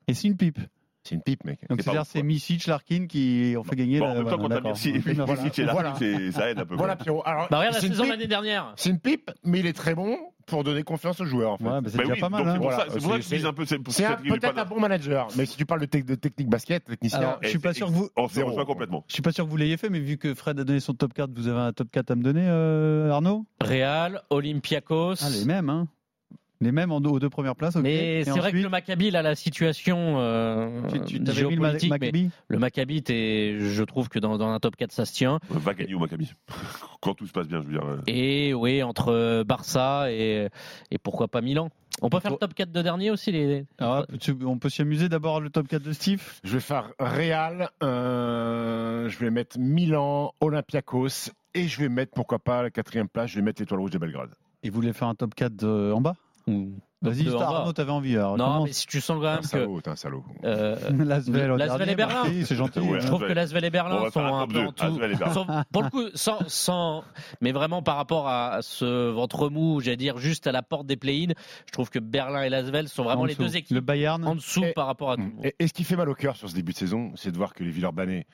Et 0.07 0.13
c'est 0.13 0.27
une 0.27 0.37
pipe. 0.37 0.59
C'est 1.01 1.15
une 1.15 1.21
pipe, 1.21 1.45
mec. 1.45 1.59
Donc 1.69 1.79
C'est 1.79 1.83
c'est-à-dire 1.85 2.05
c'est 2.05 2.21
Misic, 2.21 2.67
Larkin 2.67 3.07
qui 3.07 3.55
ont 3.57 3.63
fait 3.63 3.77
gagner 3.77 3.99
Bon, 3.99 4.05
la. 4.07 4.11
en 4.11 4.15
même 4.15 4.23
temps, 4.25 4.37
voilà, 4.37 4.55
quand 4.57 4.73
t'as. 4.73 4.89
Mircic 5.25 5.59
et 5.59 5.63
Larkin, 5.63 6.31
ça 6.33 6.49
aide 6.51 6.59
un 6.59 6.65
peu. 6.65 6.75
Voilà. 6.75 6.97
Pierrot. 6.97 7.23
Alors, 7.25 7.47
Bah, 7.49 7.59
regarde 7.59 7.75
la 7.75 7.81
saison 7.81 8.05
l'année 8.05 8.27
dernière. 8.27 8.73
C'est 8.75 8.89
une 8.89 8.99
pipe, 8.99 9.31
mais 9.45 9.59
il 9.59 9.65
est 9.65 9.73
très 9.73 9.95
bon 9.95 10.17
pour 10.49 10.63
donner 10.63 10.83
confiance 10.83 11.19
aux 11.21 11.25
joueurs. 11.25 11.53
En 11.53 11.57
fait. 11.57 11.63
Ouais, 11.63 11.81
bah, 11.81 11.89
c'est 11.89 11.97
Bah 11.97 12.03
déjà 12.03 12.13
oui, 12.15 12.19
pas 12.19 12.29
mal. 12.29 12.41
hein. 12.41 12.51
c'est 12.53 12.57
pour 12.59 12.63
Voilà, 12.69 12.77
ça- 12.77 12.85
c'est 12.91 12.99
pour 12.99 13.11
ça 13.11 13.17
que 13.17 13.23
je 13.23 13.29
vise 13.29 13.45
un 13.45 13.53
peu 13.53 13.65
C'est 13.65 13.79
peut-être 13.79 14.57
un 14.57 14.65
bon 14.65 14.79
manager, 14.79 15.27
mais 15.37 15.45
si 15.45 15.57
tu 15.57 15.65
parles 15.65 15.81
de, 15.81 15.85
tec- 15.85 16.05
de 16.05 16.15
technique 16.15 16.49
basket, 16.49 16.83
technicien, 16.85 17.19
Alors, 17.19 17.39
je 17.41 17.47
suis 17.49 17.59
pas 17.59 17.73
sûr 17.73 17.87
que 17.87 17.91
vous. 17.91 18.09
On 18.15 18.27
se 18.27 18.33
Zéro. 18.35 18.49
rejoint 18.49 18.65
complètement. 18.65 19.03
Je 19.07 19.13
suis 19.13 19.21
pas 19.21 19.31
sûr 19.31 19.45
que 19.45 19.49
vous 19.49 19.57
l'ayez 19.57 19.77
fait, 19.77 19.89
mais 19.89 19.99
vu 19.99 20.17
que 20.17 20.33
Fred 20.33 20.59
a 20.59 20.63
donné 20.63 20.79
son 20.79 20.93
top 20.93 21.13
4, 21.13 21.29
vous 21.33 21.47
avez 21.47 21.59
un 21.59 21.73
top 21.73 21.89
4 21.91 22.11
à 22.11 22.15
me 22.15 22.23
donner, 22.23 22.45
euh, 22.47 23.11
Arnaud? 23.11 23.45
Real, 23.61 24.21
Olympiakos. 24.29 25.15
Ah, 25.21 25.29
les 25.29 25.45
mêmes, 25.45 25.69
hein. 25.69 25.87
Les 26.61 26.73
mêmes 26.73 26.91
en 26.91 26.99
deux, 26.99 27.09
aux 27.09 27.19
deux 27.19 27.29
premières 27.29 27.55
places. 27.55 27.77
ok. 27.77 27.83
Mais 27.83 28.19
Et 28.19 28.23
c'est 28.25 28.31
vrai 28.37 28.51
que 28.51 28.57
le 28.57 28.67
Maccabi, 28.69 29.11
là, 29.11 29.21
la 29.21 29.35
situation 29.35 30.15
euh, 30.19 30.81
tu, 30.89 30.99
tu 31.05 31.23
t'avais 31.23 31.43
mis 31.45 31.55
le 31.55 31.61
Ma- 31.61 31.67
géopolitique, 31.77 31.89
mais 31.89 31.97
Maccabi 31.99 32.29
le 32.49 32.59
Maccabi, 32.59 33.03
je 33.07 33.83
trouve 33.83 34.09
que 34.09 34.19
dans, 34.19 34.37
dans 34.37 34.49
un 34.49 34.59
top 34.59 34.75
4, 34.75 34.91
ça 34.91 35.05
se 35.05 35.13
tient. 35.13 35.39
Va 35.49 35.73
gagner 35.73 35.93
au 35.95 35.99
Maccabi. 35.99 36.33
Quand 37.01 37.13
tout 37.13 37.27
se 37.27 37.31
passe 37.31 37.47
bien, 37.47 37.61
je 37.61 37.67
veux 37.67 37.71
dire. 37.73 37.85
euh, 37.85 38.01
Et 38.07 38.53
oui, 38.53 38.83
entre 38.83 39.43
Barça 39.43 40.11
et, 40.11 40.49
et 40.91 40.97
pourquoi 40.97 41.29
pas 41.29 41.39
Milan. 41.41 41.69
On 42.01 42.09
peut 42.09 42.19
faire 42.19 42.31
le 42.31 42.37
top 42.37 42.53
4 42.53 42.71
de 42.71 42.81
dernier 42.81 43.11
aussi 43.11 43.31
les... 43.31 43.65
Tu- 44.19 44.35
on 44.45 44.57
peut 44.57 44.69
s'y 44.69 44.81
amuser 44.81 45.09
d'abord 45.09 45.41
le 45.41 45.49
top 45.49 45.67
4 45.67 45.81
de 45.83 45.91
Steve 45.91 46.21
je 46.45 46.53
vais 46.53 46.59
faire 46.61 46.91
Real, 46.99 47.69
euh, 47.83 49.09
je 49.09 49.17
vais 49.19 49.29
mettre 49.31 49.57
Milan, 49.59 50.33
Olympiakos, 50.41 51.31
et 51.53 51.67
je 51.67 51.79
vais 51.79 51.89
mettre, 51.89 52.13
pourquoi 52.13 52.39
pas, 52.39 52.63
la 52.63 52.69
quatrième 52.69 53.07
place, 53.09 53.31
je 53.31 53.35
vais 53.37 53.41
mettre 53.41 53.61
l'étoile 53.61 53.79
rouge 53.81 53.91
de 53.91 53.97
Belgrade. 53.97 54.29
Et 54.63 54.69
vous 54.69 54.75
voulez 54.75 54.93
faire 54.93 55.07
un 55.07 55.15
top 55.15 55.35
4 55.35 55.63
euh, 55.63 55.91
en 55.93 56.01
bas? 56.01 56.15
Ou- 56.49 56.73
Vas-y. 57.01 57.29
Arnaud, 57.33 57.71
t'avais 57.71 57.91
envie. 57.93 58.17
Alors, 58.17 58.35
Non, 58.37 58.65
mais 58.65 58.73
si 58.73 58.85
tu 58.85 58.99
sens 58.99 59.19
quand 59.21 59.23
même 59.23 59.37
Un 59.37 59.41
que... 59.41 59.47
salaud, 59.47 59.79
t'es 59.79 59.89
un 59.89 59.95
salaud. 59.95 60.21
euh, 60.43 60.75
Lasvel, 61.05 61.89
et 61.89 61.95
Berlin. 61.95 62.23
c'est 62.43 62.55
gentil. 62.57 62.79
Ouais. 62.81 62.99
je 62.99 63.07
trouve 63.07 63.25
que 63.25 63.31
Lasvel 63.31 63.63
et 63.63 63.69
Berlin 63.69 64.09
sont 64.11 64.19
un 64.19 64.41
un 64.41 64.47
peu 64.47 64.55
2. 64.55 65.23
en. 65.23 65.33
Sont- 65.33 65.45
pour 65.71 65.83
le 65.83 65.89
coup, 65.89 66.03
sans, 66.13 66.39
sans, 66.49 67.05
mais 67.39 67.53
vraiment 67.53 67.81
par 67.81 67.95
rapport 67.95 68.27
à, 68.27 68.57
ce 68.61 69.11
ventre 69.11 69.47
mou, 69.49 69.79
j'allais 69.79 69.95
dire 69.95 70.17
juste 70.17 70.45
à 70.47 70.51
la 70.51 70.61
porte 70.61 70.87
des 70.87 70.97
play-in, 70.97 71.31
je 71.67 71.71
trouve 71.71 71.89
que 71.89 71.99
Berlin 71.99 72.41
et 72.43 72.49
Lasvel 72.49 72.89
sont 72.89 73.03
vraiment 73.03 73.21
En 73.21 73.25
les 73.25 73.35
deux 73.35 73.55
équipes 73.55 73.75
Le 73.75 73.81
Bayern. 73.81 74.25
en 74.27 74.35
dessous 74.35 74.65
Et- 74.65 74.73
par 74.73 74.85
rapport 74.85 75.11
à 75.11 75.15
tout 75.15 75.21
le 75.21 75.27
monde. 75.29 75.45
Et, 75.45 75.55
et 75.57 75.67
ce 75.69 75.73
qui 75.73 75.85
fait 75.85 75.95
mal 75.95 76.09
au 76.09 76.15
cœur 76.15 76.35
sur 76.35 76.49
ce 76.49 76.55
début 76.55 76.73
de 76.73 76.77
saison, 76.77 77.13
c'est 77.15 77.31
de 77.31 77.37
voir 77.37 77.53
que 77.53 77.63
les 77.63 77.71
Villeurbanais, 77.71 78.25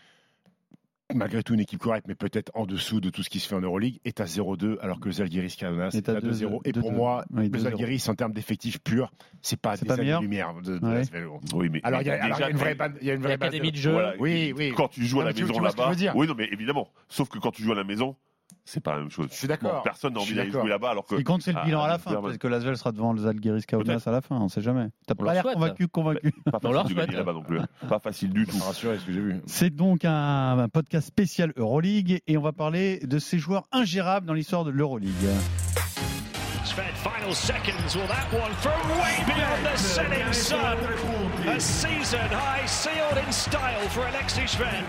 malgré 1.14 1.44
tout 1.44 1.54
une 1.54 1.60
équipe 1.60 1.80
correcte, 1.80 2.08
mais 2.08 2.16
peut-être 2.16 2.52
en 2.56 2.66
dessous 2.66 3.00
de 3.00 3.10
tout 3.10 3.22
ce 3.22 3.30
qui 3.30 3.40
se 3.40 3.48
fait 3.48 3.56
en 3.56 3.62
Euroleague, 3.62 4.00
est 4.06 4.20
à 4.22 4.26
0-2, 4.26 4.78
alors 4.82 5.00
que 5.00 5.06
le 5.06 5.12
Zalgiris 5.12 5.56
Kaunas 5.56 5.90
Est 5.90 6.10
à 6.10 6.14
à 6.14 6.20
2-0. 6.20 6.62
Et 6.66 6.72
2-2. 6.72 6.80
pour 6.80 6.92
moi, 6.92 7.26
Oui, 7.32 7.44
le 7.50 7.58
2-0. 7.58 7.62
Zalgiris, 7.62 8.10
en 8.10 8.16
termes 8.16 8.34
d'effectifs 8.34 8.80
purs, 8.80 9.12
c'est 9.42 9.60
pas 9.60 9.78
des 9.78 9.86
pas 9.86 9.98
meilleur 9.98 10.18
années-lumière 10.20 10.54
de, 10.64 10.80
de 10.80 10.86
Ouais. 10.86 10.94
Lasvel. 10.96 11.28
Oui, 11.54 11.70
mais 11.72 11.80
Alors, 11.84 12.02
il 12.02 12.08
y 12.08 12.12
a, 12.12 12.50
une 12.50 12.58
vraie, 12.58 12.76
il 13.02 13.08
y 13.08 13.12
a 13.12 13.14
une 13.14 13.22
vraie 13.22 13.38
base 13.38 13.52
L'académie 13.52 13.72
de- 13.72 13.78
jeu. 13.78 13.92
Voilà, 13.92 14.14
Oui, 14.20 14.54
oui. 14.58 14.74
Quand 14.76 14.88
tu 14.88 15.06
joues 15.06 15.22
à 15.22 15.26
la 15.26 15.34
maison 15.34 15.60
là-bas. 15.60 15.92
Oui, 16.16 16.28
non, 16.28 16.34
mais 16.36 16.50
évidemment. 16.52 16.90
Sauf 17.08 17.30
que 17.30 17.38
quand 17.40 17.52
tu 17.52 17.62
joues 17.64 17.72
à 17.74 17.76
la 17.76 17.84
maison, 17.84 18.16
c'est 18.64 18.80
pas 18.80 18.94
la 18.94 19.00
même 19.02 19.12
chose. 19.12 19.28
Je 19.32 19.36
suis 19.38 19.48
d'accord. 19.48 19.76
Bon, 19.76 19.82
personne 19.84 20.14
n'a 20.14 20.20
envie 20.20 20.34
d'aller 20.34 20.52
jouer 20.52 20.68
là-bas 20.70 20.90
alors 20.92 21.06
que. 21.06 21.16
Ce 21.16 21.20
qui 21.20 21.24
compte, 21.24 21.42
c'est 21.42 21.52
le 21.52 21.60
Ah, 21.62 21.66
bilan 21.66 21.84
à 21.84 21.88
la 21.88 21.98
fin. 22.00 22.20
Peut-être 22.22 22.38
que 22.38 22.48
Lasvel 22.48 22.78
sera 22.78 22.92
devant 22.92 23.14
le 23.14 23.20
Zalgiris 23.20 23.66
Kaunas 23.66 24.04
à 24.06 24.12
la 24.12 24.22
fin, 24.22 24.38
on 24.38 24.48
sait 24.50 24.62
jamais. 24.62 24.88
T'as 25.08 25.16
pas 25.16 25.34
l'air 25.34 25.44
convaincu, 25.44 25.88
convaincu. 25.88 26.34
Pas 26.52 26.60
facile 26.60 26.96
de 26.96 27.12
là-bas 27.18 27.34
non 27.34 27.44
plus. 27.44 27.60
hein. 27.60 27.68
Pas 27.88 28.00
facile 28.00 28.30
du 28.32 28.46
tout. 28.46 28.58
Ça 28.58 28.66
rassurer 28.66 28.98
ce 29.00 29.06
que 29.06 29.12
j'ai 29.14 29.22
vu. 29.22 29.42
C'est 29.46 29.70
donc 29.70 30.04
un, 30.06 30.58
un 30.60 30.70
podcast 30.70 31.08
spécial 31.08 31.54
Euroleague 31.58 32.22
et 32.28 32.38
on 32.38 32.42
va 32.42 32.52
parler 32.54 33.00
de 33.00 33.20
ces 33.20 33.38
joueurs 33.40 33.68
ingérables 33.72 34.26
dans 34.26 34.34
l'histoire 34.34 34.64
de 34.64 34.72
l'Euroleague. 34.72 35.12
Sven, 36.76 36.94
final 36.96 37.34
seconds. 37.34 37.96
Will 37.96 38.06
that 38.08 38.28
one 38.34 38.52
from 38.56 38.78
way 39.00 39.24
beyond 39.26 39.66
the 39.66 39.78
setting 39.78 40.34
sun? 40.34 40.78
A 41.48 41.58
season 41.58 42.20
high 42.20 42.66
sealed 42.66 43.18
in 43.18 43.32
style 43.32 43.88
for 43.88 44.02
Alexei 44.02 44.46
Sven. 44.46 44.84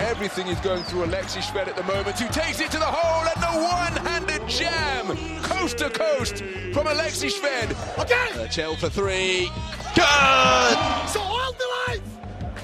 Everything 0.00 0.46
is 0.46 0.60
going 0.60 0.84
through 0.84 1.06
Alexi 1.06 1.40
Shved 1.40 1.66
at 1.66 1.74
the 1.74 1.82
moment, 1.82 2.16
who 2.20 2.28
takes 2.28 2.60
it 2.60 2.70
to 2.70 2.78
the 2.78 2.84
hole 2.84 3.26
and 3.34 3.42
the 3.42 3.66
one-handed 3.66 4.48
jam, 4.48 5.42
coast 5.42 5.78
to 5.78 5.90
coast 5.90 6.36
from 6.72 6.86
Alexi 6.86 7.28
Shved. 7.28 7.74
Okay. 7.98 8.46
Chell 8.46 8.76
for 8.76 8.88
three. 8.88 9.50
Good. 9.96 10.76
So 11.10 11.18
hold 11.18 11.56
the 11.58 11.66
line! 11.92 12.02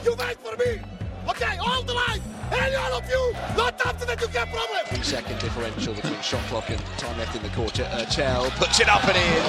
You 0.04 0.14
wait 0.14 0.38
for 0.38 0.56
me! 0.58 0.80
Okay, 1.28 1.56
all 1.58 1.82
the 1.82 1.94
life, 1.94 2.22
Any 2.52 2.76
all 2.76 2.94
of 2.94 3.10
you! 3.10 3.32
Not 3.56 3.75
after 3.86 4.04
that 4.04 4.20
you 4.20 4.28
get 4.28 4.50
problem! 4.50 4.84
Three 4.86 5.02
second 5.02 5.38
differential 5.38 5.94
between 5.94 6.20
shot 6.20 6.42
clock 6.46 6.68
and 6.70 6.80
time 6.98 7.16
left 7.18 7.36
in 7.36 7.42
the 7.42 7.48
quarter. 7.50 7.86
Chell 8.10 8.50
puts 8.52 8.80
it 8.80 8.88
up 8.88 9.04
and 9.04 9.16
in. 9.16 9.44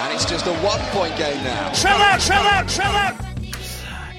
And 0.00 0.14
it's 0.14 0.26
just 0.26 0.46
a 0.46 0.54
one-point 0.60 1.16
game 1.16 1.42
now. 1.42 1.72
Shut 1.72 1.98
up, 2.00 2.20
shut 2.20 2.44
up, 2.44 2.68
shut 2.68 2.86
up! 2.86 3.37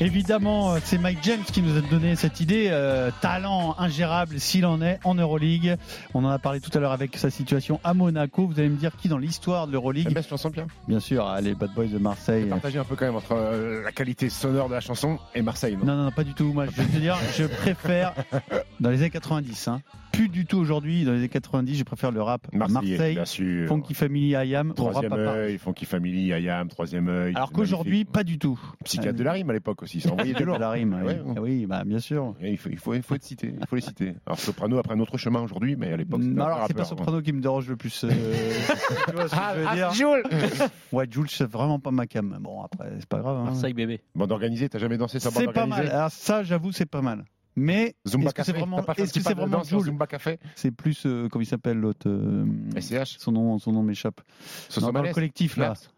Évidemment, 0.02 0.72
euh, 0.74 0.80
c'est 0.82 0.98
Mike 0.98 1.20
James 1.24 1.44
qui 1.44 1.62
nous 1.62 1.78
a 1.78 1.82
donné 1.82 2.16
cette 2.16 2.40
idée. 2.40 2.70
euh, 2.72 3.12
talent 3.22 3.76
ingérable 3.78 4.40
s'il 4.40 4.66
en 4.66 4.82
est 4.82 4.98
en 5.04 5.14
Euroleague. 5.16 5.76
On 6.14 6.24
en 6.24 6.30
a 6.30 6.40
parlé 6.40 6.62
tout 6.62 6.72
à 6.74 6.80
l'heure 6.80 6.94
avec 6.94 7.18
sa 7.18 7.30
situation 7.30 7.82
à 7.84 7.94
Monaco. 7.94 8.48
Vous 8.48 8.60
allez 8.60 8.70
me 8.70 8.78
dire 8.78 8.96
qui 8.96 9.10
dans 9.10 9.18
l'histoire 9.18 9.68
de 9.68 9.74
l'Euroleague 9.74 10.06
La 10.06 10.14
best 10.14 10.30
chanson, 10.30 10.52
Pierre 10.52 10.68
Bien 10.88 11.02
sûr, 11.02 11.26
ah, 11.28 11.42
les 11.42 11.54
Bad 11.54 11.74
Boys 11.74 11.88
de 11.88 11.98
Marseille. 11.98 12.46
Partagez 12.46 12.80
un 12.80 12.86
peu 12.86 12.96
quand 12.96 13.06
même 13.06 13.16
entre 13.18 13.34
euh, 13.34 13.84
la 13.84 13.92
qualité 13.92 14.30
sonore 14.30 14.70
de 14.70 14.76
la 14.76 14.82
chanson 14.82 15.20
et 15.36 15.42
Marseille, 15.42 15.76
non 15.76 15.86
Non, 15.86 15.96
non, 15.96 16.04
non, 16.06 16.12
pas 16.12 16.24
du 16.24 16.34
tout. 16.34 16.54
Moi, 16.54 16.66
je 16.68 16.72
vais 16.72 16.86
te 16.86 16.98
dire, 16.98 17.18
je 17.38 17.44
préfère 17.44 18.14
dans 18.80 18.90
les 18.92 19.00
années 19.00 19.10
90. 19.10 19.68
Hein. 19.68 19.82
Plus 20.12 20.30
du 20.30 20.46
tout 20.46 20.58
aujourd'hui. 20.58 21.04
Dans 21.06 21.12
les 21.12 21.20
années 21.20 21.30
90, 21.30 21.76
je 21.78 21.84
préfère 21.84 22.12
le 22.12 22.22
rap 22.22 22.48
Marseille, 22.54 23.14
bien 23.16 23.26
sûr. 23.26 23.68
Funky 23.68 23.94
Family, 23.94 24.30
IAM, 24.32 24.74
Troisième 24.74 25.14
œil, 25.14 25.58
Funky 25.58 25.86
Family, 25.86 26.34
Ayam, 26.34 26.68
troisième 26.68 27.08
œil. 27.08 27.34
Alors 27.36 27.52
qu'aujourd'hui, 27.52 28.06
pas 28.06 28.24
du 28.24 28.38
tout. 28.38 28.60
Psychiatre 28.84 29.18
de 29.18 29.24
la 29.24 29.34
rime 29.34 29.50
à 29.50 29.54
l'époque 29.54 29.84
aussi, 29.84 30.02
ça 30.02 30.12
envoyait 30.12 30.34
de 30.40 30.44
lourd. 30.44 30.58
la 30.60 30.72
rime. 30.72 30.94
Ouais, 31.04 31.20
oui. 31.24 31.32
ouais. 31.34 31.40
oui, 31.40 31.66
bah, 31.66 31.84
bien 31.86 32.00
sûr. 32.00 32.36
Il 32.42 32.58
faut, 32.58 32.70
il, 32.70 32.78
faut, 32.78 32.94
il 32.94 33.02
faut 33.02 33.16
être 33.16 33.24
cité, 33.24 33.54
il 33.60 33.68
faut 33.68 33.76
les 33.76 33.82
citer. 33.82 34.14
Alors 34.26 34.40
Soprano 34.40 34.78
a 34.78 34.84
pris 34.84 34.94
un 34.96 35.00
autre 35.00 35.18
chemin 35.18 35.42
aujourd'hui, 35.42 35.76
mais 35.78 35.92
à 35.94 35.98
l'époque 35.98 36.22
c'était 36.24 36.40
alors, 36.42 36.66
c'est 36.68 36.74
pas. 36.74 36.86
Soprano 36.86 37.22
qui 37.22 37.32
me 37.34 37.42
dérange 37.42 37.68
le 37.70 37.76
plus. 37.78 38.04
euh, 38.04 38.10
tu 39.08 39.14
vois 39.14 39.28
ce 39.28 39.32
que 39.36 39.40
Ah, 39.40 39.54
je 39.56 39.60
veux 39.62 39.66
ah, 39.70 39.76
dire 39.76 39.92
Jules 39.92 40.24
Ouais, 40.92 41.06
Jules, 41.10 41.30
c'est 41.30 41.50
vraiment 41.50 41.80
pas 41.80 41.92
ma 41.92 42.08
cam. 42.08 42.38
Bon, 42.42 42.62
après, 42.64 42.90
c'est 43.00 43.08
pas 43.08 43.20
grave. 43.20 43.38
hein. 43.38 43.44
Marseille 43.46 43.74
bébé. 43.74 44.02
Bande 44.16 44.32
organisée, 44.32 44.70
t'as 44.70 44.80
jamais 44.80 44.98
dansé 44.98 45.20
sur 45.20 45.32
bande 45.32 45.44
C'est 45.46 45.52
pas 45.54 45.62
organisée 45.62 45.84
mal. 45.84 45.96
Alors, 45.96 46.12
ça, 46.12 46.44
j'avoue, 46.44 46.72
c'est 46.72 46.86
pas 46.86 47.02
mal. 47.02 47.24
Mais 47.60 47.96
Zumba 48.08 48.28
est-ce 48.28 48.34
que 48.36 48.44
c'est 48.44 48.54
vraiment, 48.54 48.80
est-ce 48.96 49.14
que 49.14 49.20
c'est 49.22 49.34
vraiment 49.34 49.64
Jules 49.64 49.82
Zumba 49.82 50.08
Café 50.08 50.40
C'est 50.56 50.72
plus, 50.72 51.06
euh, 51.06 51.28
comment 51.30 51.42
il 51.42 51.46
s'appelle 51.46 51.78
l'autre 51.78 52.08
euh, 52.10 52.46
SCH 52.80 53.18
Son 53.20 53.32
nom, 53.32 53.60
son 53.60 53.72
nom 53.74 53.84
m'échappe. 53.84 54.22
Non, 54.82 54.92
dans 54.92 55.02
le 55.02 55.12
collectif 55.14 55.58
là. 55.58 55.70
Naps 55.70 55.92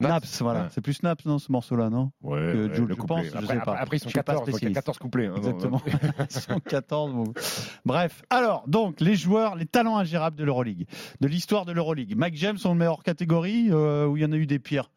Naps, 0.00 0.42
voilà. 0.42 0.62
Ouais. 0.62 0.66
C'est 0.70 0.80
plus 0.80 1.02
Naps, 1.02 1.24
non, 1.26 1.40
ce 1.40 1.50
morceau-là, 1.50 1.90
non 1.90 2.12
Ouais, 2.22 2.38
Que 2.38 2.68
ouais, 2.68 2.74
Jules, 2.74 2.84
le 2.84 2.94
je 2.94 3.00
couplet. 3.00 3.16
pense, 3.16 3.24
je 3.24 3.36
après, 3.36 3.46
sais 3.46 3.54
pas. 3.54 3.60
après, 3.72 3.78
après, 3.82 3.96
ils 3.96 4.00
sont 4.00 4.08
Je 4.08 4.12
suis 4.12 4.22
pas 4.22 4.32
14, 4.34 4.46
donc 4.46 4.46
il 4.46 4.52
y 4.52 4.54
a 4.54 4.58
spécialiste. 4.58 4.74
14 4.76 4.98
couplets. 4.98 5.26
hein, 5.26 5.30
non, 5.30 5.36
Exactement. 5.38 5.82
114. 6.28 7.12
bon. 7.14 7.24
Bref, 7.84 8.22
alors, 8.30 8.62
donc, 8.68 9.00
les 9.00 9.16
joueurs, 9.16 9.56
les 9.56 9.66
talents 9.66 9.98
ingérables 9.98 10.36
de 10.36 10.44
l'Euroleague, 10.44 10.86
de 11.20 11.26
l'histoire 11.26 11.64
de 11.64 11.72
l'Euroleague. 11.72 12.14
Mike 12.16 12.36
James, 12.36 12.58
on 12.64 12.74
le 12.74 12.78
met 12.78 12.86
hors 12.86 13.02
catégorie, 13.02 13.70
euh, 13.72 14.06
où 14.06 14.16
il 14.16 14.22
y 14.22 14.24
en 14.26 14.30
a 14.30 14.36
eu 14.36 14.46
des 14.46 14.60
pires? 14.60 14.92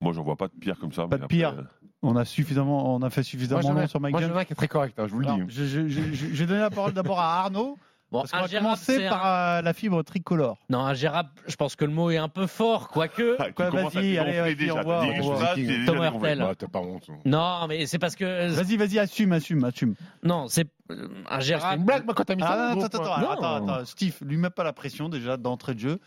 Moi, 0.00 0.12
j'en 0.12 0.22
vois 0.22 0.36
pas 0.36 0.46
de 0.46 0.54
pire 0.54 0.78
comme 0.78 0.92
ça. 0.92 1.08
Pas 1.08 1.18
de 1.18 1.26
pire. 1.26 1.56
Euh, 2.02 2.08
On 2.08 2.16
a 2.16 2.24
suffisamment, 2.24 2.94
on 2.94 3.02
a 3.02 3.10
fait 3.10 3.20
Moi, 3.20 3.24
suffisamment 3.24 3.72
long 3.72 3.86
sur 3.86 4.00
Mike 4.00 4.12
moi, 4.12 4.20
James. 4.22 4.36
un 4.36 4.44
qui 4.44 4.52
est 4.52 4.56
très 4.56 4.68
correct, 4.68 4.98
hein, 4.98 5.04
je 5.06 5.12
vous 5.12 5.20
le 5.20 5.26
Alors, 5.26 5.38
dis. 5.38 5.44
vais 5.52 6.46
donner 6.46 6.60
la 6.60 6.70
parole 6.70 6.92
d'abord 6.92 7.20
à 7.20 7.40
Arnaud. 7.42 7.78
Bon, 8.12 8.22
Parce 8.22 8.32
qu'on 8.32 8.40
va 8.40 8.48
commencer 8.48 9.08
par 9.08 9.24
un- 9.24 9.28
euh, 9.58 9.62
la 9.62 9.72
fibre 9.72 10.02
tricolore. 10.02 10.58
Non, 10.68 10.80
ingérable, 10.80 11.28
je 11.46 11.54
pense 11.54 11.76
que 11.76 11.84
le 11.84 11.92
mot 11.92 12.10
est 12.10 12.16
un 12.16 12.26
peu 12.28 12.48
fort, 12.48 12.88
quoique. 12.88 13.36
ah, 13.38 13.52
Quoi, 13.52 13.70
vas-y, 13.70 14.18
allez, 14.18 14.56
déjà. 14.56 14.74
on 14.74 14.82
voit, 14.82 15.04
on 15.04 15.20
voit. 15.22 15.54
Thomas. 15.86 16.10
Hurtel. 16.10 16.44
Non, 17.24 17.66
mais 17.68 17.86
c'est 17.86 18.00
parce 18.00 18.16
que. 18.16 18.48
Vas-y, 18.48 18.76
vas-y, 18.76 18.98
assume, 18.98 19.32
assume, 19.32 19.62
assume. 19.62 19.94
Non, 20.24 20.48
c'est 20.48 20.66
euh, 20.90 21.08
C'est 21.28 21.34
ingérable. 21.34 21.80
une 21.80 21.86
blague, 21.86 22.04
moi, 22.04 22.14
quand 22.14 22.24
t'as 22.24 22.34
mis 22.34 22.42
ça. 22.42 22.74
Ah, 22.76 22.84
attends, 22.84 23.02
attends, 23.12 23.54
attends, 23.56 23.84
Steve, 23.84 24.16
lui 24.22 24.36
mets 24.36 24.50
pas 24.50 24.64
la 24.64 24.72
pression 24.72 25.08
déjà 25.08 25.36
d'entrée 25.36 25.74
de 25.74 25.80
jeu. 25.80 26.00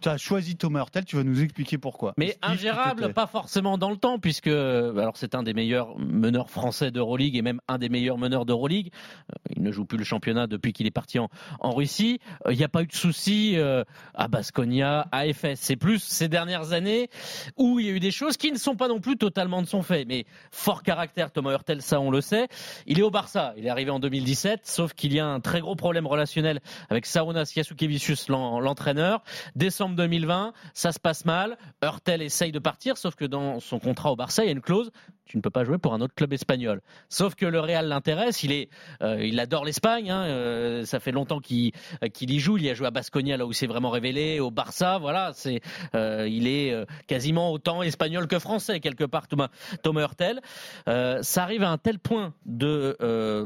Tu 0.00 0.08
as 0.08 0.16
choisi 0.16 0.56
Thomas 0.56 0.80
Hurtel, 0.80 1.04
tu 1.04 1.16
vas 1.16 1.24
nous 1.24 1.42
expliquer 1.42 1.76
pourquoi. 1.76 2.14
Mais 2.16 2.28
Steve, 2.30 2.38
ingérable, 2.42 3.12
pas 3.12 3.26
forcément 3.26 3.76
dans 3.76 3.90
le 3.90 3.96
temps, 3.98 4.18
puisque 4.18 4.46
alors 4.46 5.16
c'est 5.16 5.34
un 5.34 5.42
des 5.42 5.52
meilleurs 5.52 5.98
meneurs 5.98 6.48
français 6.48 6.90
d'Euroleague 6.90 7.36
et 7.36 7.42
même 7.42 7.60
un 7.68 7.76
des 7.76 7.90
meilleurs 7.90 8.16
meneurs 8.16 8.46
d'Euroleague. 8.46 8.90
Euh, 9.30 9.36
Il 9.56 9.62
ne 9.62 9.70
joue 9.70 9.84
plus 9.84 9.98
le 9.98 10.04
championnat 10.04 10.46
depuis 10.46 10.72
qu'il 10.72 10.86
est 10.86 10.90
parti 10.90 11.18
en, 11.18 11.28
en 11.60 11.70
Russie. 11.72 12.18
Euh, 12.46 12.52
Il 12.52 12.56
n'y 12.58 12.64
a 12.64 12.68
pas 12.68 12.82
eu 12.82 12.86
de 12.86 12.94
soucis 12.94 13.58
euh, 13.58 13.84
à 14.14 14.28
Basconia, 14.28 15.06
à 15.12 15.24
FS. 15.30 15.56
C'est 15.56 15.76
plus 15.76 15.98
ces 16.02 16.28
dernières 16.28 16.72
années 16.72 17.10
où 17.58 17.78
il 17.78 17.86
y 17.86 17.88
a 17.90 17.92
eu 17.92 18.00
des 18.00 18.10
choses 18.10 18.38
qui 18.38 18.52
ne 18.52 18.58
sont 18.58 18.76
pas 18.76 18.88
non 18.88 19.00
plus 19.00 19.18
totalement 19.18 19.60
de 19.60 19.66
son 19.66 19.82
fait. 19.82 20.06
Mais 20.06 20.24
fort 20.50 20.82
caractère, 20.82 21.30
Thomas 21.30 21.52
Hurtel, 21.52 21.82
ça 21.82 22.00
on 22.00 22.10
le 22.10 22.22
sait. 22.22 22.48
Il 22.86 22.98
est 22.98 23.02
au 23.02 23.10
Barça. 23.10 23.52
Il 23.58 23.66
est 23.66 23.70
arrivé 23.70 23.90
en 23.90 23.98
2017, 24.30 24.60
sauf 24.66 24.92
qu'il 24.94 25.12
y 25.12 25.20
a 25.20 25.26
un 25.26 25.40
très 25.40 25.60
gros 25.60 25.74
problème 25.74 26.06
relationnel 26.06 26.60
avec 26.88 27.06
Saunas 27.06 27.52
Yasukevicius, 27.56 28.28
l'en- 28.28 28.60
l'entraîneur. 28.60 29.22
Décembre 29.56 29.96
2020, 29.96 30.52
ça 30.74 30.92
se 30.92 31.00
passe 31.00 31.24
mal. 31.24 31.56
Hurtel 31.82 32.22
essaye 32.22 32.52
de 32.52 32.58
partir, 32.58 32.96
sauf 32.96 33.14
que 33.16 33.24
dans 33.24 33.58
son 33.60 33.78
contrat 33.80 34.12
au 34.12 34.16
Barça, 34.16 34.44
il 34.44 34.46
y 34.46 34.48
a 34.50 34.52
une 34.52 34.60
clause 34.60 34.90
tu 35.24 35.36
ne 35.36 35.42
peux 35.42 35.50
pas 35.50 35.64
jouer 35.64 35.78
pour 35.78 35.94
un 35.94 36.00
autre 36.00 36.14
club 36.14 36.32
espagnol. 36.32 36.80
Sauf 37.08 37.34
que 37.34 37.46
le 37.46 37.60
Real 37.60 37.86
l'intéresse, 37.86 38.42
il 38.42 38.66
euh, 39.02 39.24
il 39.24 39.38
adore 39.38 39.64
l'Espagne. 39.64 40.10
hein, 40.10 40.24
euh, 40.24 40.84
ça 40.84 40.98
fait 40.98 41.12
longtemps 41.12 41.38
qu'il 41.38 41.72
euh, 42.02 42.08
qu'il 42.08 42.30
y 42.30 42.40
joue. 42.40 42.56
Il 42.56 42.64
y 42.64 42.70
a 42.70 42.74
joué 42.74 42.88
à 42.88 42.90
Basconia 42.90 43.36
là 43.36 43.46
où 43.46 43.52
c'est 43.52 43.66
vraiment 43.66 43.90
révélé, 43.90 44.40
au 44.40 44.50
Barça. 44.50 44.98
Voilà, 44.98 45.30
c'est, 45.34 45.60
il 45.94 46.46
est 46.48 46.74
quasiment 47.06 47.52
autant 47.52 47.82
espagnol 47.82 48.26
que 48.26 48.38
français 48.38 48.80
quelque 48.80 49.04
part. 49.04 49.28
Thomas, 49.28 49.48
Thomas 49.82 50.02
Hurtel. 50.02 50.40
Ça 50.86 51.42
arrive 51.42 51.62
à 51.62 51.70
un 51.70 51.78
tel 51.78 51.98
point 51.98 52.34
de 52.46 52.96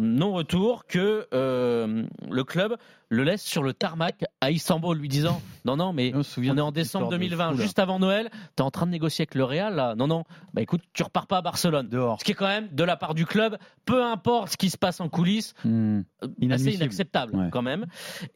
non-retour 0.01 0.87
que 0.87 1.27
le 1.33 2.45
club 2.45 2.77
le 3.15 3.25
laisse 3.25 3.43
sur 3.43 3.63
le 3.63 3.73
tarmac 3.73 4.25
à 4.41 4.51
Istanbul, 4.51 4.97
lui 4.99 5.09
disant 5.09 5.41
non 5.65 5.77
non 5.77 5.93
mais 5.93 6.13
souviens 6.23 6.55
on 6.55 6.59
est 6.59 6.61
en 6.61 6.73
décembre 6.73 7.07
histoire 7.07 7.11
de 7.21 7.25
2020, 7.25 7.51
fou, 7.53 7.57
là. 7.59 7.63
juste 7.63 7.79
avant 7.79 7.99
Noël. 7.99 8.31
T'es 8.57 8.63
en 8.63 8.71
train 8.71 8.87
de 8.87 8.91
négocier 8.91 9.23
avec 9.23 9.35
le 9.35 9.45
Real 9.45 9.75
là 9.75 9.95
Non 9.95 10.07
non. 10.07 10.25
Bah 10.53 10.63
écoute, 10.63 10.83
tu 10.93 11.03
repars 11.03 11.27
pas 11.27 11.39
à 11.39 11.43
Barcelone. 11.43 11.89
Dehors. 11.89 12.21
Ce 12.21 12.25
qui 12.25 12.33
est 12.33 12.35
quand 12.35 12.47
même 12.49 12.69
de 12.73 12.85
la 12.85 12.97
part 12.97 13.15
du 13.15 13.27
club, 13.27 13.57
peu 13.85 14.03
importe 14.05 14.53
ce 14.53 14.57
qui 14.57 14.71
se 14.71 14.79
passe 14.79 15.01
en 15.01 15.09
coulisses, 15.09 15.55
Hmm. 15.65 16.01
euh, 16.23 16.51
assez 16.51 16.73
inacceptable 16.75 17.35
Ouais. 17.37 17.49
quand 17.51 17.63
même. 17.63 17.87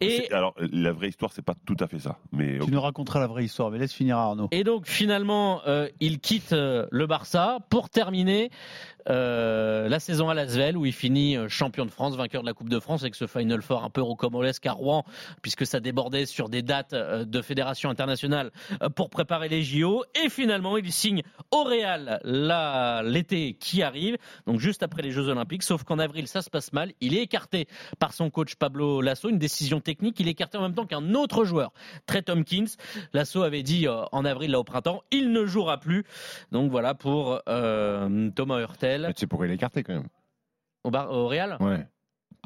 Et 0.01 0.33
Alors, 0.33 0.55
la 0.59 0.93
vraie 0.93 1.09
histoire, 1.09 1.33
c'est 1.33 1.43
pas 1.43 1.55
tout 1.67 1.77
à 1.81 1.87
fait 1.87 1.99
ça. 1.99 2.19
Mais 2.33 2.59
Tu 2.59 2.71
nous 2.71 2.81
raconteras 2.81 3.21
la 3.21 3.27
vraie 3.27 3.45
histoire, 3.45 3.71
mais 3.71 3.79
laisse 3.79 3.93
finir 3.93 4.17
Arnaud. 4.19 4.49
Et 4.51 4.65
donc 4.65 4.87
finalement, 4.87 5.61
euh, 5.67 5.89
il 6.01 6.19
quitte 6.21 6.53
euh, 6.53 6.87
le 6.91 7.07
Barça 7.07 7.59
pour 7.71 7.91
terminer 7.91 8.51
euh, 9.11 9.89
la 9.89 10.01
saison 10.01 10.29
à 10.29 10.35
Lasvel 10.35 10.77
où 10.77 10.85
il 10.87 10.93
finit 10.93 11.37
champion 11.49 11.87
de 11.87 11.91
France, 11.91 12.17
vainqueur 12.17 12.43
de 12.43 12.47
la 12.47 12.53
Coupe 12.55 12.69
de 12.69 12.79
France 12.81 13.03
avec 13.03 13.15
ce 13.15 13.27
Final 13.27 13.63
Four 13.63 13.85
un 13.85 13.91
peu 13.91 14.03
rocambolesque 14.03 14.67
à 14.69 14.73
Rouen 14.73 15.05
puisque 15.43 15.67
ça 15.67 15.81
débordait 15.81 16.27
sur 16.27 16.49
des 16.49 16.63
dates 16.63 16.93
euh, 16.93 17.25
de 17.25 17.43
fédération 17.43 17.91
internationale 17.91 18.51
euh, 18.83 18.89
pour 18.89 19.11
préparer 19.11 19.49
les 19.49 19.63
JO. 19.63 20.05
Et 20.25 20.29
finalement, 20.29 20.77
il 20.77 20.93
signe 20.93 21.23
au 21.51 21.65
Real 21.65 22.21
l'été 23.05 23.55
qui 23.55 23.83
arrive, 23.83 24.17
donc 24.47 24.61
juste 24.61 24.83
après 24.83 25.03
les 25.03 25.11
Jeux 25.11 25.29
Olympiques. 25.29 25.63
Sauf 25.63 25.83
qu'en 25.85 25.99
avril, 25.99 26.27
ça 26.29 26.43
se 26.43 26.51
passe 26.51 26.73
mal. 26.73 26.93
Il 27.01 27.17
est 27.17 27.23
écarté 27.23 27.67
par 27.99 28.13
son 28.13 28.31
coach 28.31 28.55
Pablo 28.57 29.01
Lasso, 29.01 29.29
une 29.29 29.39
décision 29.39 29.81
technique. 29.81 30.21
Il 30.21 30.29
est 30.29 30.33
écarté 30.33 30.59
en 30.59 30.63
même 30.63 30.75
temps 30.75 30.87
qu'un 30.87 31.15
autre 31.15 31.45
joueur, 31.45 31.73
Trey 32.07 32.23
Tompkins. 32.23 32.67
Lasso 33.13 33.43
avait 33.43 33.63
dit 33.63 33.87
euh, 33.89 34.03
en 34.13 34.25
avril, 34.25 34.51
là 34.53 34.61
au 34.61 34.65
printemps, 34.65 35.03
il 35.11 35.33
ne 35.33 35.45
jouera 35.47 35.79
plus. 35.79 36.05
Donc 36.53 36.71
voilà 36.71 36.95
pour 36.95 37.41
euh, 37.49 38.31
Thomas 38.35 38.61
Hurtel 38.61 39.03
Mais 39.09 39.15
tu 39.15 39.21
sais 39.21 39.27
pourquoi 39.27 39.47
il 39.47 39.53
est 39.53 39.57
écarté 39.57 39.83
quand 39.83 39.95
même 39.95 40.09
au, 40.85 40.91
Bar- 40.91 41.11
au 41.11 41.27
Real? 41.29 41.57
Ouais. 41.61 41.87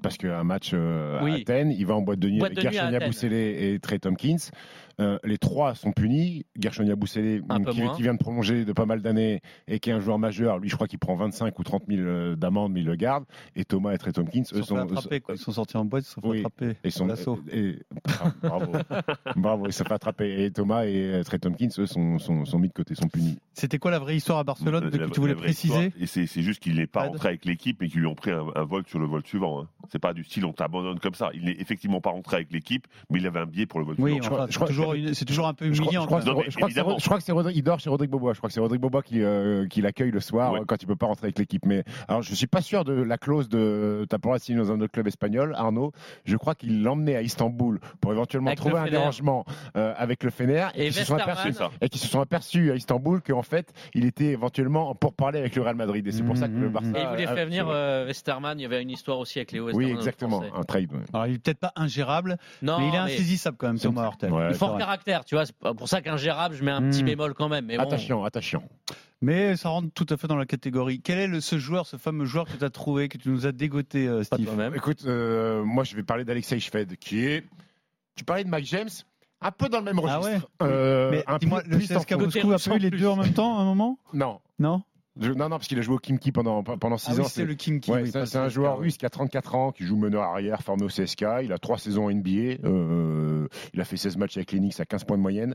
Parce 0.03 0.17
qu'un 0.17 0.45
match 0.45 0.71
euh, 0.75 1.21
à. 1.21 1.35
Athènes, 1.35 1.71
il 1.71 1.87
va 1.87 1.95
en 1.95 2.03
boîte 2.03 2.19
de 2.19 2.29
nuit 2.29 2.39
Boîte 2.39 2.59
avec 2.59 2.73
Gershon. 2.73 2.91
Yabusele 2.91 3.33
et 3.33 3.79
Trey 3.81 3.99
Tompkins. 3.99 4.51
Euh, 5.01 5.19
les 5.25 5.39
trois 5.39 5.75
sont 5.75 5.93
punis. 5.93 6.45
Gershon 6.61 6.85
peu 6.85 7.73
qui, 7.73 8.03
vient 8.03 8.15
de 8.15 8.19
prolonger 8.19 8.65
de 8.65 8.73
pas 8.73 8.87
mal 8.87 9.01
d'années 9.03 9.41
et 9.69 9.79
qui 9.81 9.91
est 9.91 9.93
un 9.93 10.01
joueur 10.01 10.19
majeur, 10.19 10.59
lui 10.59 10.69
je 10.69 10.75
crois 10.75 10.87
qu'il 10.89 10.99
prend 10.99 11.15
25 11.15 11.59
ou 11.59 11.63
30 11.63 11.85
000 11.89 12.01
euh, 12.03 12.37
d'amende, 12.37 12.73
mais 12.73 12.81
il 12.81 12.87
le 12.87 12.95
garde. 12.97 13.25
Et 13.57 13.65
Thomas 13.65 13.93
et 13.93 13.99
Trey 13.99 14.13
Tompkins, 14.13 14.43
Ils 14.53 14.59
eux 14.59 14.63
sont 14.63 14.77
sont, 14.77 14.77
attraper, 14.77 15.21
quoi. 15.21 15.35
Ils 15.35 15.39
sont 15.39 15.53
sortis 15.53 15.77
en 15.77 15.85
boîte, 15.85 16.05
ils 16.05 16.07
se 16.09 16.13
sont 16.15 16.21
fait 16.21 16.29
Oui. 16.29 16.39
attraper. 16.41 16.77
et 16.85 16.91
sont 16.91 17.07
L'assaut. 17.07 17.39
et- 17.53 17.79
ah, 18.21 18.33
bravo, 18.43 18.73
bravo, 19.37 19.67
ils 19.67 19.73
se 19.73 19.79
sont 19.79 19.85
fait 19.85 19.95
attraper. 19.95 20.45
Et 20.45 20.51
Thomas 20.51 20.85
et 20.85 20.97
euh, 20.97 21.23
Trey 21.23 21.39
Tompkins, 21.39 21.69
eux, 21.79 21.87
sont, 21.87 22.19
sont, 22.19 22.45
sont 22.45 22.59
mis 22.59 22.69
de 22.69 22.73
côté, 22.73 22.95
sont 22.95 23.09
punis. 23.09 23.39
C'était 23.55 23.79
quoi 23.79 23.91
la 23.91 23.99
vraie 23.99 24.17
histoire 24.17 24.39
à 24.39 24.45
Barcelone 24.45 24.85
La- 24.91 24.99
que 25.07 25.13
tu 25.13 25.21
voulais 25.21 25.35
préciser 25.35 25.87
histoire, 25.87 26.03
Et 26.03 26.07
c'est 26.27 26.43
juste 26.43 26.63
qu'il 26.63 26.77
n'est 26.77 26.87
pas 26.87 27.07
rentré 27.07 27.29
avec 27.29 27.45
l'équipe, 27.45 27.79
mais 27.81 27.89
qu'ils 27.89 28.01
lui 28.01 28.07
ont 28.07 28.15
pris 28.15 28.31
un, 28.31 28.45
un 28.55 28.65
vol 28.65 28.83
sur 28.87 28.99
le 28.99 29.07
vol 29.07 29.23
suivant. 29.25 29.63
hein. 29.63 29.69
C'est 29.91 29.99
pas 29.99 30.13
du 30.15 30.25
style 30.25 30.45
on 30.45 30.53
t'abandonne 30.53 30.99
comme 31.01 31.15
ça. 31.15 31.31
Il 31.35 31.45
n'est 31.45 31.57
effectivement 31.61 32.01
pas 32.01 32.11
rentré 32.11 32.37
avec 32.37 32.53
l'équipe, 32.53 32.87
mais 33.11 33.19
il 33.21 33.27
avait 33.27 33.41
un 33.41 33.47
billet 33.47 33.67
pour 33.67 33.81
le 33.81 33.87
vol 33.87 33.97
Oui, 33.99 34.13
suivant. 34.13 34.27
enfin, 34.37 34.47
je 34.49 34.57
crois- 34.57 34.69
c'est 34.69 34.75
toujours, 34.95 35.15
c'est 35.17 35.25
toujours 35.25 35.47
un 35.47 35.55
peu 35.55 35.73
Je 35.73 35.81
crois, 35.81 35.93
humiliant. 35.93 36.03
je 36.03 36.07
crois 36.07 36.21
je 36.21 36.25
crois 36.31 36.45
que 36.45 36.51
c'est- 36.53 36.65
évidemment. 36.67 36.99
je 36.99 37.05
crois 37.05 37.19
que 37.19 37.25
c'est 37.25 37.33
Rodri- 37.33 37.53
il 37.55 37.63
dort 37.63 37.81
chez 37.81 37.91
Rodrigue 37.91 38.11
Bobois. 38.11 38.33
Je 38.33 38.39
crois 38.39 38.49
que 38.49 38.55
c'est 38.55 38.61
Rodrigue 38.61 38.81
Bobois 38.81 39.03
qui, 39.03 39.23
euh, 39.23 39.67
qui 39.69 39.81
l'accueille 39.83 40.11
le 40.11 40.21
soir 40.21 40.53
Ouais. 40.53 40.61
quand 40.67 40.83
il 40.83 40.87
peut 40.87 40.97
pas 40.97 41.07
rentrer 41.07 41.27
avec 41.27 41.39
l'équipe. 41.39 41.65
Mais 41.67 41.85
alors, 42.09 42.23
je 42.23 42.35
suis 42.35 42.47
pas 42.47 42.63
sûr 42.63 42.85
de 42.85 42.93
la 42.93 43.19
clause 43.19 43.49
de 43.49 44.07
t'as 44.09 44.19
pas 44.19 44.39
signer 44.39 44.59
dans 44.59 44.71
un 44.73 44.81
autre 44.81 44.93
club 44.93 45.07
espagnol, 45.07 45.55
Arnaud. 45.57 45.93
Je 46.25 46.37
crois 46.37 46.55
qu'il 46.55 46.83
l'emmenait 46.83 47.17
à 47.17 47.23
Istanbul 47.23 47.81
pour 48.01 48.13
éventuellement 48.13 48.49
Avec 48.49 48.59
trouver 48.59 48.79
un 48.79 48.87
dérangement 48.89 49.45
euh, 49.77 49.95
avec 49.97 50.23
le 50.25 50.31
Fener 50.31 50.67
Et 50.75 50.89
qui 50.89 50.93
se 50.95 51.05
sont 51.05 51.17
aperçus 51.17 51.55
et 51.81 51.89
qui 51.89 51.99
se 51.99 52.09
sont 52.09 52.21
aperçus 52.21 52.71
à 52.71 52.75
Istanbul 52.75 53.21
qu'en 53.21 53.43
fait 53.43 53.73
il 53.95 54.05
était 54.05 54.27
éventuellement 54.27 54.95
pour 54.95 55.13
parler 55.15 55.39
avec 55.39 55.55
le 55.57 55.63
Real 55.63 55.77
Madrid. 55.77 56.07
Et 56.07 56.13
c'est 56.13 56.23
pour 56.23 56.37
ça 56.37 56.49
que 56.49 56.53
le 56.55 56.67
Mhm. 56.67 56.73
Barça. 56.73 56.89
Et 56.99 57.03
il 57.03 57.09
voulait 57.09 57.27
a- 57.27 57.35
faire 57.35 57.47
venir 57.47 57.67
euh, 57.69 58.07
Westerman. 58.07 58.59
Il 58.59 58.63
y 58.63 58.67
avait 58.67 58.83
une 58.83 58.91
histoire 58.91 59.19
aussi 59.19 59.39
avec 59.39 59.53
Léo 59.53 59.67
Westerman. 59.67 59.91
Oui, 59.91 59.97
exactement, 59.97 60.43
un 60.55 60.63
trade. 60.63 60.93
ouais. 60.93 60.99
Alors, 61.13 61.27
il 61.27 61.35
est 61.35 61.39
peut-être 61.39 61.59
pas 61.59 61.73
ingérable, 61.77 62.37
Non, 62.63 62.79
mais 62.79 62.85
il 62.89 62.89
est 62.89 62.93
mais 62.93 62.99
insaisissable 62.99 63.57
quand 63.59 63.67
même, 63.69 63.79
Thomas. 63.79 64.11
Ouais, 64.23 64.49
il 64.49 64.55
est 64.55 64.59
Vrai. 64.73 64.81
caractère, 64.81 65.25
tu 65.25 65.35
vois. 65.35 65.47
C'est 65.47 65.55
pour 65.57 65.89
ça 65.89 66.01
qu'ingérable, 66.03 66.55
je 66.55 66.65
mets 66.65 66.71
un 66.71 66.83
petit 66.83 67.03
Hmm. 67.03 67.07
bémol 67.07 67.35
quand 67.35 67.49
même. 67.49 67.67
Mais 67.67 67.77
bon. 67.77 67.83
Attachant, 67.85 68.25
attachant. 68.25 68.63
Mais 69.21 69.57
ça 69.57 69.69
rentre 69.69 69.89
tout 69.95 70.07
à 70.11 70.17
fait 70.17 70.27
dans 70.27 70.37
la 70.37 70.47
catégorie. 70.47 71.01
Quel 71.01 71.19
est 71.19 71.27
le, 71.29 71.41
ce 71.41 71.57
joueur, 71.59 71.87
ce 71.87 71.97
fameux 71.97 72.25
joueur 72.25 72.47
que 72.47 72.57
tu 72.57 72.65
as 72.65 72.71
trouvé, 72.71 73.09
que 73.09 73.19
tu 73.19 73.29
nous 73.31 73.47
as 73.47 73.53
dégoté, 73.53 74.09
euh, 74.09 74.19
Pas 74.29 74.37
Steve. 74.37 74.73
Écoute, 74.75 75.05
euh, 75.07 75.63
moi 75.65 75.85
je 75.85 75.95
vais 75.95 76.03
parler 76.03 76.25
d'Alexei 76.25 76.59
Shved, 76.59 76.97
qui 76.97 77.25
est. 77.25 77.45
Tu 78.17 78.25
parlais 78.25 78.43
de 78.45 78.49
Mike 78.49 78.67
James. 78.67 78.89
Un 79.41 79.51
peu 79.51 79.69
dans 79.69 79.79
le 79.79 79.85
même 79.85 79.99
Ah 80.07 80.19
registre. 80.19 80.47
ouais 80.63 80.67
Euh, 80.69 81.11
Mais 81.11 81.25
dis-moi, 81.41 81.63
le 81.67 81.79
CSKA. 81.79 82.17
Moscou 82.17 82.53
a 82.53 82.59
pas 82.59 82.77
eu 82.77 82.79
les 82.79 82.91
deux 82.91 83.07
en 83.09 83.17
même 83.17 83.33
temps 83.33 83.59
à 83.59 83.63
un 83.63 83.65
moment 83.65 83.99
Non. 84.13 84.41
Non 84.59 84.83
non, 85.21 85.35
non, 85.37 85.49
parce 85.51 85.67
qu'il 85.69 85.79
a 85.79 85.83
joué 85.83 85.95
au 85.97 85.99
Kimki 85.99 86.33
pendant, 86.33 86.63
pendant 86.63 86.97
6 86.97 87.09
Ah 87.11 87.15
oui, 87.17 87.21
ans. 87.21 87.29
c'est 87.29 87.45
le 87.45 87.55
Kimki, 87.55 87.91
Ouais, 87.91 88.03
oui, 88.03 88.11
c'est- 88.11 88.37
un 88.37 88.49
joueur 88.49 88.79
russe 88.79 88.97
qui 88.97 89.05
a 89.07 89.11
34 89.11 89.55
ans, 89.55 89.73
qui 89.73 89.85
joue 89.85 89.97
meneur 89.97 90.23
arrière, 90.23 90.63
formé 90.63 90.85
au 90.85 90.89
CSK. 90.89 91.25
Il 91.45 91.53
a 91.53 91.59
3 91.59 91.79
saisons 91.79 92.07
en 92.07 92.11
NBA. 92.11 92.59
Euh, 92.65 93.47
il 93.75 93.81
a 93.81 93.85
fait 93.85 93.97
16 93.97 94.17
matchs 94.17 94.37
avec 94.37 94.53
l'Enix 94.53 94.81
à 94.81 94.85
15 94.87 95.05
points 95.05 95.17
de 95.19 95.23
moyenne. 95.23 95.55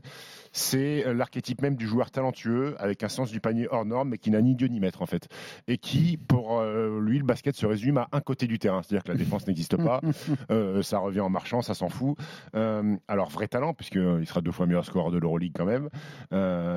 C'est 0.52 1.06
euh, 1.06 1.12
l'archétype 1.14 1.60
même 1.62 1.74
du 1.76 1.86
joueur 1.86 2.10
talentueux, 2.10 2.76
avec 2.78 3.02
un 3.02 3.08
sens 3.08 3.30
du 3.30 3.40
panier 3.40 3.66
hors 3.70 3.84
norme, 3.84 4.10
mais 4.10 4.18
qui 4.18 4.30
n'a 4.30 4.40
ni 4.42 4.54
Dieu 4.54 4.68
ni 4.68 4.80
maître, 4.80 5.02
en 5.02 5.06
fait. 5.06 5.28
Et 5.66 5.78
qui, 5.78 6.16
pour 6.16 6.60
euh, 6.60 7.00
lui, 7.00 7.18
le 7.18 7.24
basket 7.24 7.56
se 7.56 7.66
résume 7.66 7.98
à 7.98 8.08
un 8.12 8.20
côté 8.20 8.46
du 8.46 8.58
terrain. 8.58 8.82
C'est-à-dire 8.82 9.04
que 9.04 9.12
la 9.12 9.18
défense 9.18 9.46
n'existe 9.46 9.76
pas. 9.76 10.00
Euh, 10.50 10.82
ça 10.82 10.98
revient 10.98 11.20
en 11.20 11.28
marchant, 11.30 11.62
ça 11.62 11.74
s'en 11.74 11.88
fout. 11.88 12.16
Alors, 12.54 13.28
vrai 13.30 13.48
talent, 13.48 13.74
puisqu'il 13.74 14.26
sera 14.26 14.40
deux 14.40 14.52
fois 14.52 14.66
meilleur 14.66 14.84
scoreur 14.84 15.10
de 15.10 15.18
l'Euroleague 15.18 15.52
quand 15.54 15.66
même. 15.66 15.88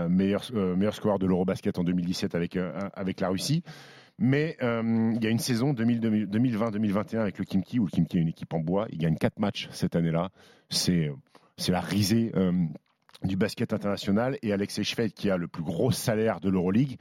Meilleur, 0.10 0.44
meilleur 0.54 0.94
scoreur 0.96 1.20
de 1.20 1.26
l'Eurobasket 1.26 1.78
en 1.78 1.84
2017 1.84 2.36
avec, 2.36 2.58
avec 2.94 3.20
la 3.20 3.30
Russie. 3.30 3.64
Mais 4.20 4.56
euh, 4.62 5.14
il 5.16 5.24
y 5.24 5.28
a 5.28 5.32
une 5.32 5.40
saison 5.40 5.74
2000 5.74 6.00
2020-2021 6.28 7.18
avec 7.18 7.40
le 7.40 7.46
Kimki, 7.46 7.80
où 7.80 7.86
le 7.86 7.90
Kimki 7.90 8.18
est 8.18 8.22
une 8.22 8.28
équipe 8.28 8.54
en 8.54 8.60
bois. 8.60 8.86
Il 8.92 9.00
gagne 9.00 9.16
4 9.16 9.40
matchs 9.40 9.68
cette 9.72 9.96
année-là. 9.96 10.30
C'est 10.70 11.12
la 11.70 11.82
risée 11.82 12.32
euh, 12.36 12.52
du 13.24 13.36
basket 13.36 13.74
international. 13.74 14.38
Et 14.44 14.54
Alexei 14.54 14.84
Shved, 14.84 15.14
qui 15.14 15.32
a 15.32 15.38
le 15.38 15.48
plus 15.48 15.64
gros 15.64 15.92
salaire 15.92 16.40
de 16.40 16.50
l'Euroleague, 16.50 16.98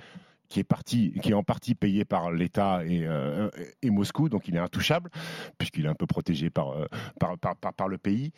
qui 0.51 0.61
est, 0.61 1.33
en 1.35 1.43
partie 1.45 1.75
payé 1.75 2.05
par 2.05 2.33
l'État 2.33 2.85
et, 2.85 3.07
euh, 3.07 3.49
Moscou, 3.85 4.29
donc 4.29 4.49
il 4.49 4.57
est 4.57 4.61
intouchable, 4.61 5.11
puisqu'il 5.59 5.87
est 5.87 5.89
un 5.89 5.95
peu 5.95 6.07
protégé 6.07 6.47
euh, 6.59 6.87
par, 7.19 7.39
par 7.39 7.89
le 7.89 7.99
pays. 7.99 8.33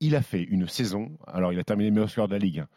Il 0.00 0.14
a 0.14 0.22
fait 0.22 0.42
une 0.42 0.68
saison, 0.68 1.16
alors 1.26 1.52
il 1.52 1.58
a 1.58 1.64
terminé 1.64 1.90
meilleur 1.90 2.10
score 2.10 2.28
de 2.28 2.34
la 2.34 2.38
Ligue, 2.38 2.60
hein, 2.60 2.68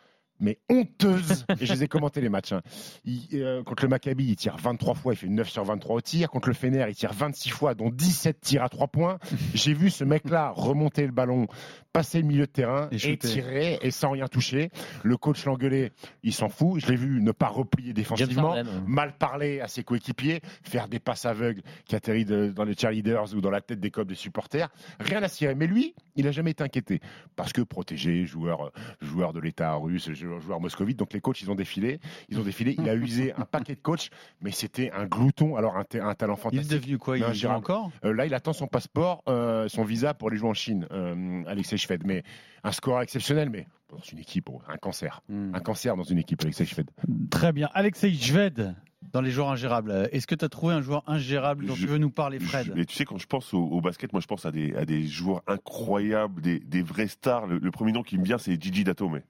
mais 0.42 0.60
honteuse. 0.70 1.46
Et 1.60 1.66
je 1.66 1.74
les 1.74 1.84
ai 1.84 1.88
commentés 1.88 2.20
les 2.22 2.30
matchs. 2.30 2.52
hein. 2.52 2.62
Il- 3.06 3.28
euh, 3.34 3.64
contre 3.64 3.84
le 3.84 3.90
Maccabi, 3.90 4.26
il 4.30 4.36
tire 4.36 4.58
23 4.58 4.96
fois, 4.96 5.14
il 5.14 5.18
fait 5.18 5.28
9 5.28 5.50
sur 5.50 5.64
23 5.64 5.96
au 5.96 6.02
tir. 6.02 6.30
Contre 6.30 6.50
le 6.50 6.54
Fener, 6.56 6.86
il 6.90 6.96
tire 6.96 7.14
26 7.14 7.50
fois, 7.50 7.74
dont 7.76 7.90
17 7.90 8.42
tirs 8.42 8.64
à 8.64 8.70
3 8.70 8.88
points. 8.88 9.20
J'ai 9.54 9.74
vu 9.74 9.90
ce 9.90 10.04
mec-là 10.04 10.52
remonter 10.56 11.06
le 11.06 11.12
ballon, 11.12 11.48
passer 11.94 12.20
le 12.22 12.28
milieu 12.28 12.46
de 12.48 12.52
terrain 12.52 12.90
Et 12.92 13.18
tirer 13.28 13.80
et 13.82 13.92
sans 13.92 14.12
rien 14.12 14.28
toucher. 14.28 14.70
Le 15.04 15.18
coach 15.18 15.46
l'engueulait, 15.46 15.92
il 16.24 16.34
s'en 16.34 16.50
fout. 16.50 16.82
Je 16.82 16.88
l'ai 16.88 16.96
vu 16.96 17.22
ne 17.22 17.32
pas 17.32 17.48
replier 17.48 17.94
défensivement, 17.94 18.56
mal 18.88 19.14
parler 19.18 19.60
à 19.62 19.68
ses 19.68 19.84
coéquipiers, 19.84 20.42
faire 20.64 20.88
des 20.88 21.00
passes 21.00 21.26
aveugles 21.26 21.62
qui 21.86 21.96
atterrissent 21.96 22.28
dans 22.28 22.64
les 22.64 22.76
cheerleaders 22.76 23.34
ou 23.36 23.42
dans 23.42 23.52
la 23.52 23.62
tête 23.62 23.80
des 23.80 23.92
copes 23.92 24.08
des 24.08 24.16
supporters. 24.16 24.70
Rien 25.00 25.22
à 25.22 25.28
cirer. 25.28 25.56
Mais 25.56 25.68
lui, 25.68 25.94
il 26.16 26.26
n'a 26.26 26.32
jamais 26.32 26.52
été 26.52 26.64
inquiété 26.64 27.02
parce 27.36 27.52
que 27.54 27.62
protégé, 27.62 28.26
joueur, 28.26 28.72
joueur 29.02 29.34
de 29.34 29.40
l'État 29.40 29.74
russe, 29.76 30.12
joueur 30.14 30.31
joueur 30.40 30.60
moscovite. 30.62 30.98
Donc 30.98 31.14
les 31.14 31.20
coachs, 31.22 31.42
ils 31.42 31.52
ont 31.52 31.56
défilé. 31.56 32.00
Ils 32.30 32.40
ont 32.40 32.44
défilé. 32.44 32.76
Il 32.80 32.88
a 32.90 32.94
usé 32.96 33.34
un 33.34 33.46
paquet 33.46 33.76
de 33.76 33.82
coachs, 33.82 34.10
mais 34.42 34.52
c'était 34.52 34.92
un 34.92 35.06
glouton. 35.06 35.56
Alors 35.56 35.78
un, 35.78 35.84
ta- 35.84 36.06
un 36.06 36.16
talent 36.16 36.36
Il 36.36 36.38
est 36.38 36.42
fantastique. 36.42 36.72
devenu 36.72 36.98
quoi? 36.98 37.18
Il 37.18 37.34
joue 37.34 37.48
encore? 37.50 37.92
Euh, 38.06 38.14
là, 38.14 38.26
il 38.26 38.34
attend 38.34 38.54
son 38.54 38.68
passeport, 38.68 39.24
euh, 39.28 39.68
son 39.68 39.84
visa 39.84 40.14
pour 40.14 40.30
aller 40.30 40.38
jouer 40.38 40.50
en 40.50 40.54
Chine, 40.54 40.88
euh, 40.92 41.44
Alexei 41.48 41.78
Shved. 41.78 42.06
Mais 42.06 42.24
un 42.64 42.72
score 42.72 43.02
exceptionnel, 43.02 43.50
mais 43.50 43.68
dans 43.90 44.00
une 44.12 44.20
équipe, 44.20 44.50
oh, 44.50 44.62
un 44.70 44.78
cancer. 44.78 45.22
Hmm. 45.28 45.54
Un 45.54 45.60
cancer 45.60 45.96
dans 45.98 46.04
une 46.04 46.18
équipe, 46.20 46.42
Alexei 46.44 46.66
Shved. 46.66 46.90
Très 47.30 47.52
bien. 47.52 47.70
Alexei 47.74 48.12
Jved, 48.14 48.74
dans 49.12 49.20
les 49.20 49.32
joueurs 49.32 49.50
ingérables. 49.50 50.08
Est-ce 50.14 50.28
que 50.28 50.36
tu 50.36 50.46
as 50.46 50.50
trouvé 50.50 50.74
un 50.74 50.82
joueur 50.82 51.04
ingérable 51.08 51.66
dont 51.66 51.76
Je- 51.76 51.82
tu 51.82 51.88
veux 51.88 51.98
nous 51.98 52.12
parler, 52.12 52.40
Je- 52.40 52.46
Fred 52.46 52.72
Et 52.78 52.86
tu 52.86 52.96
sais, 52.96 53.04
quand 53.04 53.18
je 53.18 53.26
pense 53.28 53.54
au, 53.54 53.60
au 53.62 53.82
basket, 53.82 54.14
moi 54.14 54.22
je 54.22 54.28
pense 54.28 54.46
à 54.46 54.52
des, 54.52 54.74
à 54.76 54.86
des 54.86 55.06
joueurs 55.08 55.42
incroyables, 55.48 56.42
des, 56.42 56.60
des 56.60 56.82
vrais 56.84 57.08
stars. 57.08 57.48
Le, 57.48 57.58
le 57.58 57.72
premier 57.72 57.92
nom 57.92 58.04
qui 58.04 58.18
me 58.18 58.24
vient, 58.24 58.38
c'est 58.38 58.62
Gigi 58.62 58.84
Datome. 58.84 59.22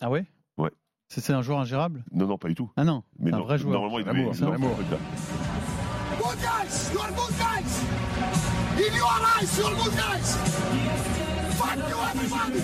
Ah 0.00 0.10
ouais? 0.10 0.24
Ouais. 0.56 0.70
C'est 1.08 1.20
c'est 1.20 1.32
un 1.32 1.42
joueur 1.42 1.58
ingérable? 1.60 2.04
Non, 2.12 2.26
non, 2.26 2.38
pas 2.38 2.48
du 2.48 2.54
tout. 2.54 2.70
Ah 2.76 2.84
non, 2.84 3.02
Mais 3.18 3.32
un 3.34 3.38
non, 3.38 3.44
vrai 3.44 3.58
joueur. 3.58 3.72
Normalement, 3.80 3.98
il 3.98 4.08
Un 4.08 4.12
devait. 4.12 4.22
amour, 4.22 4.34
non, 4.40 4.50
un 4.52 4.54
amour. 4.54 4.74
truc-là. 4.76 4.96
Good 6.18 6.38
guys, 6.40 6.90
you're 6.92 7.10
good 7.16 7.34
guys. 7.38 7.72
In 8.76 8.94
your 8.94 9.08
eyes, 9.08 9.58
you're 9.58 9.74
good 9.74 9.94
guys. 9.96 10.36
Fuck 11.58 11.76
you, 11.88 11.98
everybody. 12.10 12.60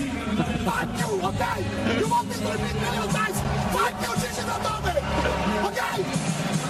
Fuck 0.64 0.90
you, 0.98 1.10
okay? 1.28 1.58
You 2.00 2.06
want 2.08 2.26
me 2.28 2.34
to 2.34 2.48
repeat 2.52 2.76
million 2.80 3.08
times? 3.08 3.38
Fuck 3.72 3.94
you, 4.00 4.12
Gigi. 4.22 4.44
Okay? 5.66 5.96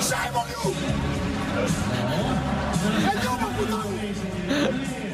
Shame 0.00 0.36
on 0.36 0.46
you. 0.48 0.62
And 3.06 3.18
you, 3.22 3.32
Mapudano. 3.42 5.05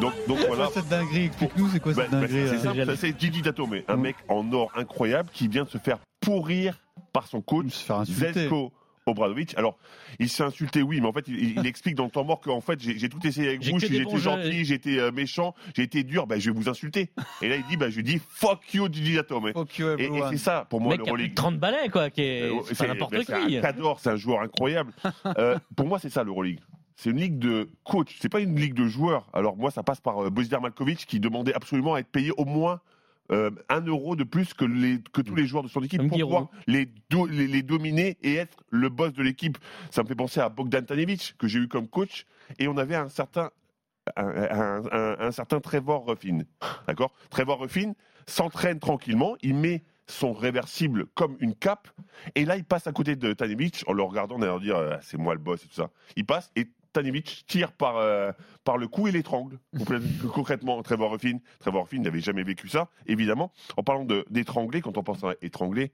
Donc, 0.00 0.12
donc 0.28 0.38
C'est 0.38 0.46
voilà. 0.46 0.64
quoi 0.66 0.72
cette 0.74 0.88
dinguerie 0.88 1.24
Explique-nous, 1.26 1.68
c'est 1.68 1.80
quoi 1.80 1.94
cette 1.94 2.10
bah, 2.10 2.20
dinguerie 2.20 2.58
c'est 2.58 2.96
c'est 2.96 3.20
Gigi 3.20 3.42
Datome, 3.42 3.80
un 3.88 3.96
mec 3.96 4.16
en 4.28 4.50
or 4.52 4.70
incroyable 4.76 5.28
qui 5.32 5.48
vient 5.48 5.64
de 5.64 5.68
se 5.70 5.78
faire 5.78 5.98
pourrir 6.20 6.80
par 7.12 7.26
son 7.26 7.40
coach. 7.40 7.86
Zelko 8.04 8.72
Obradovic. 9.06 9.56
Alors, 9.56 9.78
il 10.18 10.28
s'est 10.28 10.42
insulté, 10.42 10.82
oui, 10.82 11.00
mais 11.00 11.08
en 11.08 11.12
fait, 11.12 11.26
il, 11.26 11.58
il 11.58 11.66
explique 11.66 11.94
dans 11.94 12.04
le 12.04 12.10
temps 12.10 12.24
mort 12.24 12.40
qu'en 12.40 12.60
fait, 12.60 12.78
j'ai 12.80 13.08
tout 13.08 13.24
essayé 13.26 13.48
avec 13.48 13.64
vous, 13.64 13.78
jeux. 13.78 14.16
gentil, 14.18 14.64
j'ai 14.64 14.74
été 14.74 15.00
euh, 15.00 15.10
méchant, 15.10 15.54
j'ai 15.74 15.82
été 15.82 16.04
dur, 16.04 16.26
bah, 16.26 16.38
je 16.38 16.50
vais 16.50 16.56
vous 16.56 16.68
insulter. 16.68 17.10
Et 17.42 17.48
là, 17.48 17.56
il 17.56 17.64
dit, 17.66 17.76
bah, 17.76 17.90
je 17.90 18.00
dis 18.00 18.20
fuck 18.28 18.74
you, 18.74 18.88
Gigi 18.92 19.14
Datome. 19.14 19.52
Fuck 19.52 19.78
you, 19.78 19.88
Et, 19.98 20.04
et 20.04 20.22
c'est 20.30 20.36
ça, 20.36 20.66
pour 20.68 20.80
moi, 20.80 20.90
mec 20.94 21.02
qui 21.02 21.10
a 21.10 21.12
plus 21.14 21.22
de 21.24 21.28
l'Euroleague. 21.28 21.34
30 21.34 21.58
balais, 21.58 21.88
quoi, 21.88 22.10
qui 22.10 22.22
est, 22.22 22.42
Euh, 22.42 22.60
c'est 22.72 22.86
n'importe 22.86 23.12
mais 23.12 23.24
c'est 23.24 23.46
qui. 23.46 23.56
un 23.58 23.94
c'est 23.98 24.10
un 24.10 24.16
joueur 24.16 24.40
incroyable. 24.40 24.92
Euh, 25.38 25.58
pour 25.76 25.86
moi, 25.86 25.98
c'est 25.98 26.10
ça 26.10 26.24
l'Euroleague. 26.24 26.60
C'est 27.02 27.08
une 27.08 27.16
ligue 27.16 27.38
de 27.38 27.66
coach, 27.82 28.18
c'est 28.20 28.28
pas 28.28 28.40
une 28.40 28.54
ligue 28.60 28.74
de 28.74 28.86
joueurs. 28.86 29.26
Alors 29.32 29.56
moi, 29.56 29.70
ça 29.70 29.82
passe 29.82 30.02
par 30.02 30.22
euh, 30.22 30.28
Bozidar 30.28 30.60
Malkovic 30.60 31.06
qui 31.06 31.18
demandait 31.18 31.54
absolument 31.54 31.94
à 31.94 32.00
être 32.00 32.10
payé 32.10 32.30
au 32.36 32.44
moins 32.44 32.82
euh, 33.32 33.50
un 33.70 33.80
euro 33.80 34.16
de 34.16 34.24
plus 34.24 34.52
que, 34.52 34.66
les, 34.66 35.00
que 35.10 35.22
tous 35.22 35.34
les 35.34 35.46
joueurs 35.46 35.62
de 35.62 35.68
son 35.68 35.82
équipe 35.82 36.02
pour 36.08 36.18
pouvoir 36.26 36.48
les, 36.66 36.90
do- 37.08 37.24
les, 37.24 37.46
les 37.46 37.62
dominer 37.62 38.18
et 38.22 38.34
être 38.34 38.62
le 38.68 38.90
boss 38.90 39.14
de 39.14 39.22
l'équipe? 39.22 39.56
Ça 39.90 40.02
me 40.02 40.08
fait 40.08 40.14
penser 40.14 40.40
à 40.40 40.50
Bogdan 40.50 40.84
Tanevich 40.84 41.36
que 41.38 41.48
j'ai 41.48 41.60
eu 41.60 41.68
comme 41.68 41.88
coach 41.88 42.26
et 42.58 42.68
on 42.68 42.76
avait 42.76 42.96
un 42.96 43.08
certain 43.08 43.50
un, 44.16 44.26
un- 44.26 44.82
un- 44.92 45.16
un 45.20 45.32
certain 45.32 45.58
Trevor 45.60 46.06
Ruffin. 46.06 46.40
D'accord? 46.86 47.14
Trevor 47.30 47.60
Ruffin 47.60 47.92
s'entraîne 48.26 48.78
tranquillement, 48.78 49.36
il 49.40 49.54
met 49.54 49.84
son 50.06 50.34
réversible 50.34 51.06
comme 51.14 51.36
une 51.40 51.54
cape, 51.54 51.88
et 52.34 52.44
là 52.44 52.56
il 52.56 52.64
passe 52.64 52.86
à 52.86 52.92
côté 52.92 53.16
de 53.16 53.32
Tanevich 53.32 53.84
en 53.86 53.94
le 53.94 54.02
regardant 54.02 54.34
en 54.36 54.42
allant 54.42 54.58
dire 54.58 54.76
euh, 54.76 54.96
c'est 55.00 55.16
moi 55.16 55.32
le 55.32 55.40
boss 55.40 55.64
et 55.64 55.68
tout 55.68 55.74
ça. 55.74 55.88
Il 56.16 56.26
passe 56.26 56.50
et 56.56 56.66
Tanevich 56.92 57.44
tire 57.46 57.72
par, 57.72 57.96
euh, 57.98 58.32
par 58.64 58.76
le 58.78 58.88
cou 58.88 59.08
et 59.08 59.12
l'étrangle. 59.12 59.58
Concrètement, 60.34 60.82
Trevor 60.82 61.12
Ruffin, 61.12 61.38
Trevor 61.58 61.82
Ruffin 61.84 61.98
n'avait 62.00 62.20
jamais 62.20 62.42
vécu 62.42 62.68
ça, 62.68 62.88
évidemment. 63.06 63.52
En 63.76 63.82
parlant 63.82 64.06
d'étrangler, 64.30 64.80
quand 64.80 64.96
on 64.98 65.02
pense 65.02 65.22
à 65.24 65.34
étrangler 65.42 65.92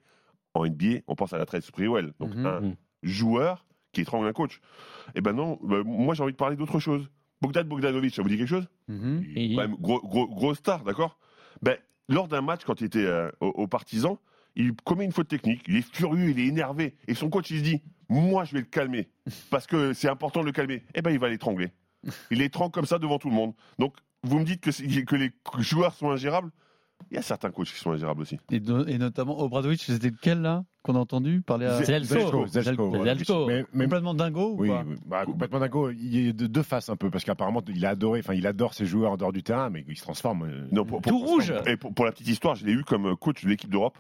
en 0.55 0.65
NBA, 0.67 1.01
on 1.07 1.15
pense 1.15 1.33
à 1.33 1.39
la 1.39 1.47
Trace 1.47 1.67
Sprewell. 1.67 2.13
Donc 2.19 2.35
Mhm. 2.35 2.47
un 2.47 2.61
joueur 3.03 3.67
qui 3.93 4.01
étrangle 4.03 4.27
un 4.27 4.33
coach. 4.33 4.61
Eh 5.15 5.21
ben 5.21 5.33
non, 5.33 5.59
bah, 5.63 5.83
moi 5.85 6.15
j'ai 6.15 6.23
envie 6.23 6.33
de 6.33 6.37
parler 6.37 6.57
d'autre 6.57 6.79
chose. 6.81 7.09
Bogdan 7.43 7.65
Bogdanovic, 7.65 8.15
ça 8.15 8.23
vous 8.23 8.29
dit 8.29 8.39
quelque 8.39 8.49
chose? 8.49 8.69
Mhm. 8.89 9.25
Même 9.57 9.75
gros, 9.79 10.01
gros, 10.01 10.27
gros 10.29 10.55
star, 10.55 10.83
d'accord? 10.85 11.19
Ben, 11.63 11.77
Lors 12.09 12.29
d'un 12.29 12.41
match, 12.41 12.63
quand 12.65 12.81
il 12.81 12.85
était 12.85 13.05
euh, 13.05 13.31
au, 13.41 13.49
au 13.49 13.67
Partizan, 13.67 14.19
il 14.57 14.73
commet 14.85 15.05
une 15.05 15.13
faute 15.13 15.29
technique, 15.29 15.63
il 15.69 15.77
est 15.77 15.95
furieux, 15.95 16.31
il 16.31 16.39
est 16.41 16.47
énervé, 16.47 16.95
et 17.07 17.15
son 17.15 17.29
coach 17.31 17.51
il 17.51 17.59
se 17.59 17.63
dit 17.65 17.83
Moi 18.09 18.45
je 18.45 18.53
vais 18.55 18.61
le 18.61 18.67
calmer, 18.67 19.09
parce 19.51 19.67
que 19.67 19.93
c'est 19.93 20.09
important 20.09 20.41
de 20.41 20.47
le 20.47 20.53
calmer. 20.53 20.83
Eh 20.95 21.03
ben 21.03 21.11
il 21.11 21.19
va 21.19 21.29
l'étrangler. 21.29 21.73
Il 22.31 22.39
l'étrangle 22.39 22.73
comme 22.73 22.87
ça 22.87 22.99
devant 22.99 23.19
tout 23.19 23.29
le 23.31 23.35
monde. 23.37 23.53
Donc 23.79 23.95
vous 24.23 24.39
me 24.39 24.45
dites 24.45 24.61
que, 24.61 24.71
que 25.05 25.17
les 25.17 25.31
joueurs 25.59 25.95
sont 25.95 26.11
ingérables 26.11 26.51
Il 27.11 27.15
y 27.17 27.19
a 27.19 27.23
certains 27.23 27.51
coachs 27.51 27.67
qui 27.69 27.79
sont 27.79 27.91
ingérables 27.91 28.23
aussi. 28.23 28.39
Et, 28.51 28.59
no- 28.61 28.87
et 28.87 28.97
notamment 28.99 29.39
Obradovic, 29.41 29.83
c'était 29.83 30.09
lequel 30.11 30.41
là 30.41 30.65
qu'on 30.83 30.95
a 30.95 30.99
entendu 31.01 31.43
parler 31.43 31.67
à 31.67 31.83
Zelko. 31.83 32.47
Zelko, 32.47 33.05
Zelko. 33.05 33.47
Mais- 33.47 33.65
mais- 33.73 33.85
complètement 33.85 34.15
dingo 34.15 34.55
ou 34.55 34.61
Oui, 34.63 34.69
pas. 34.69 34.85
Bah, 35.05 35.25
complètement 35.27 35.59
dingo. 35.59 35.91
Il 35.91 36.17
est 36.29 36.33
de 36.33 36.47
deux 36.47 36.63
faces 36.63 36.89
un 36.89 36.97
peu, 36.97 37.11
parce 37.11 37.25
qu'apparemment, 37.25 37.63
il 37.69 37.85
a 37.85 37.91
adoré, 37.91 38.21
enfin, 38.21 38.35
il 38.35 38.47
adore 38.47 38.73
ses 38.73 38.87
joueurs 38.87 39.11
en 39.13 39.17
dehors 39.17 39.33
du 39.33 39.43
terrain, 39.43 39.69
mais 39.69 39.85
il 39.89 39.97
se 39.97 40.03
transforme. 40.03 40.45
euh, 40.45 40.69
Non, 40.73 40.85
pour, 40.85 41.03
Tout 41.03 41.19
rouge. 41.19 41.53
Et 41.67 41.77
pour, 41.77 41.93
pour 41.93 42.05
la 42.05 42.13
petite 42.13 42.29
histoire, 42.29 42.55
je 42.55 42.65
l'ai 42.65 42.73
eu 42.73 42.85
comme 42.85 43.17
coach 43.17 43.43
de 43.45 43.49
l'équipe 43.49 43.69
d'Europe. 43.71 43.99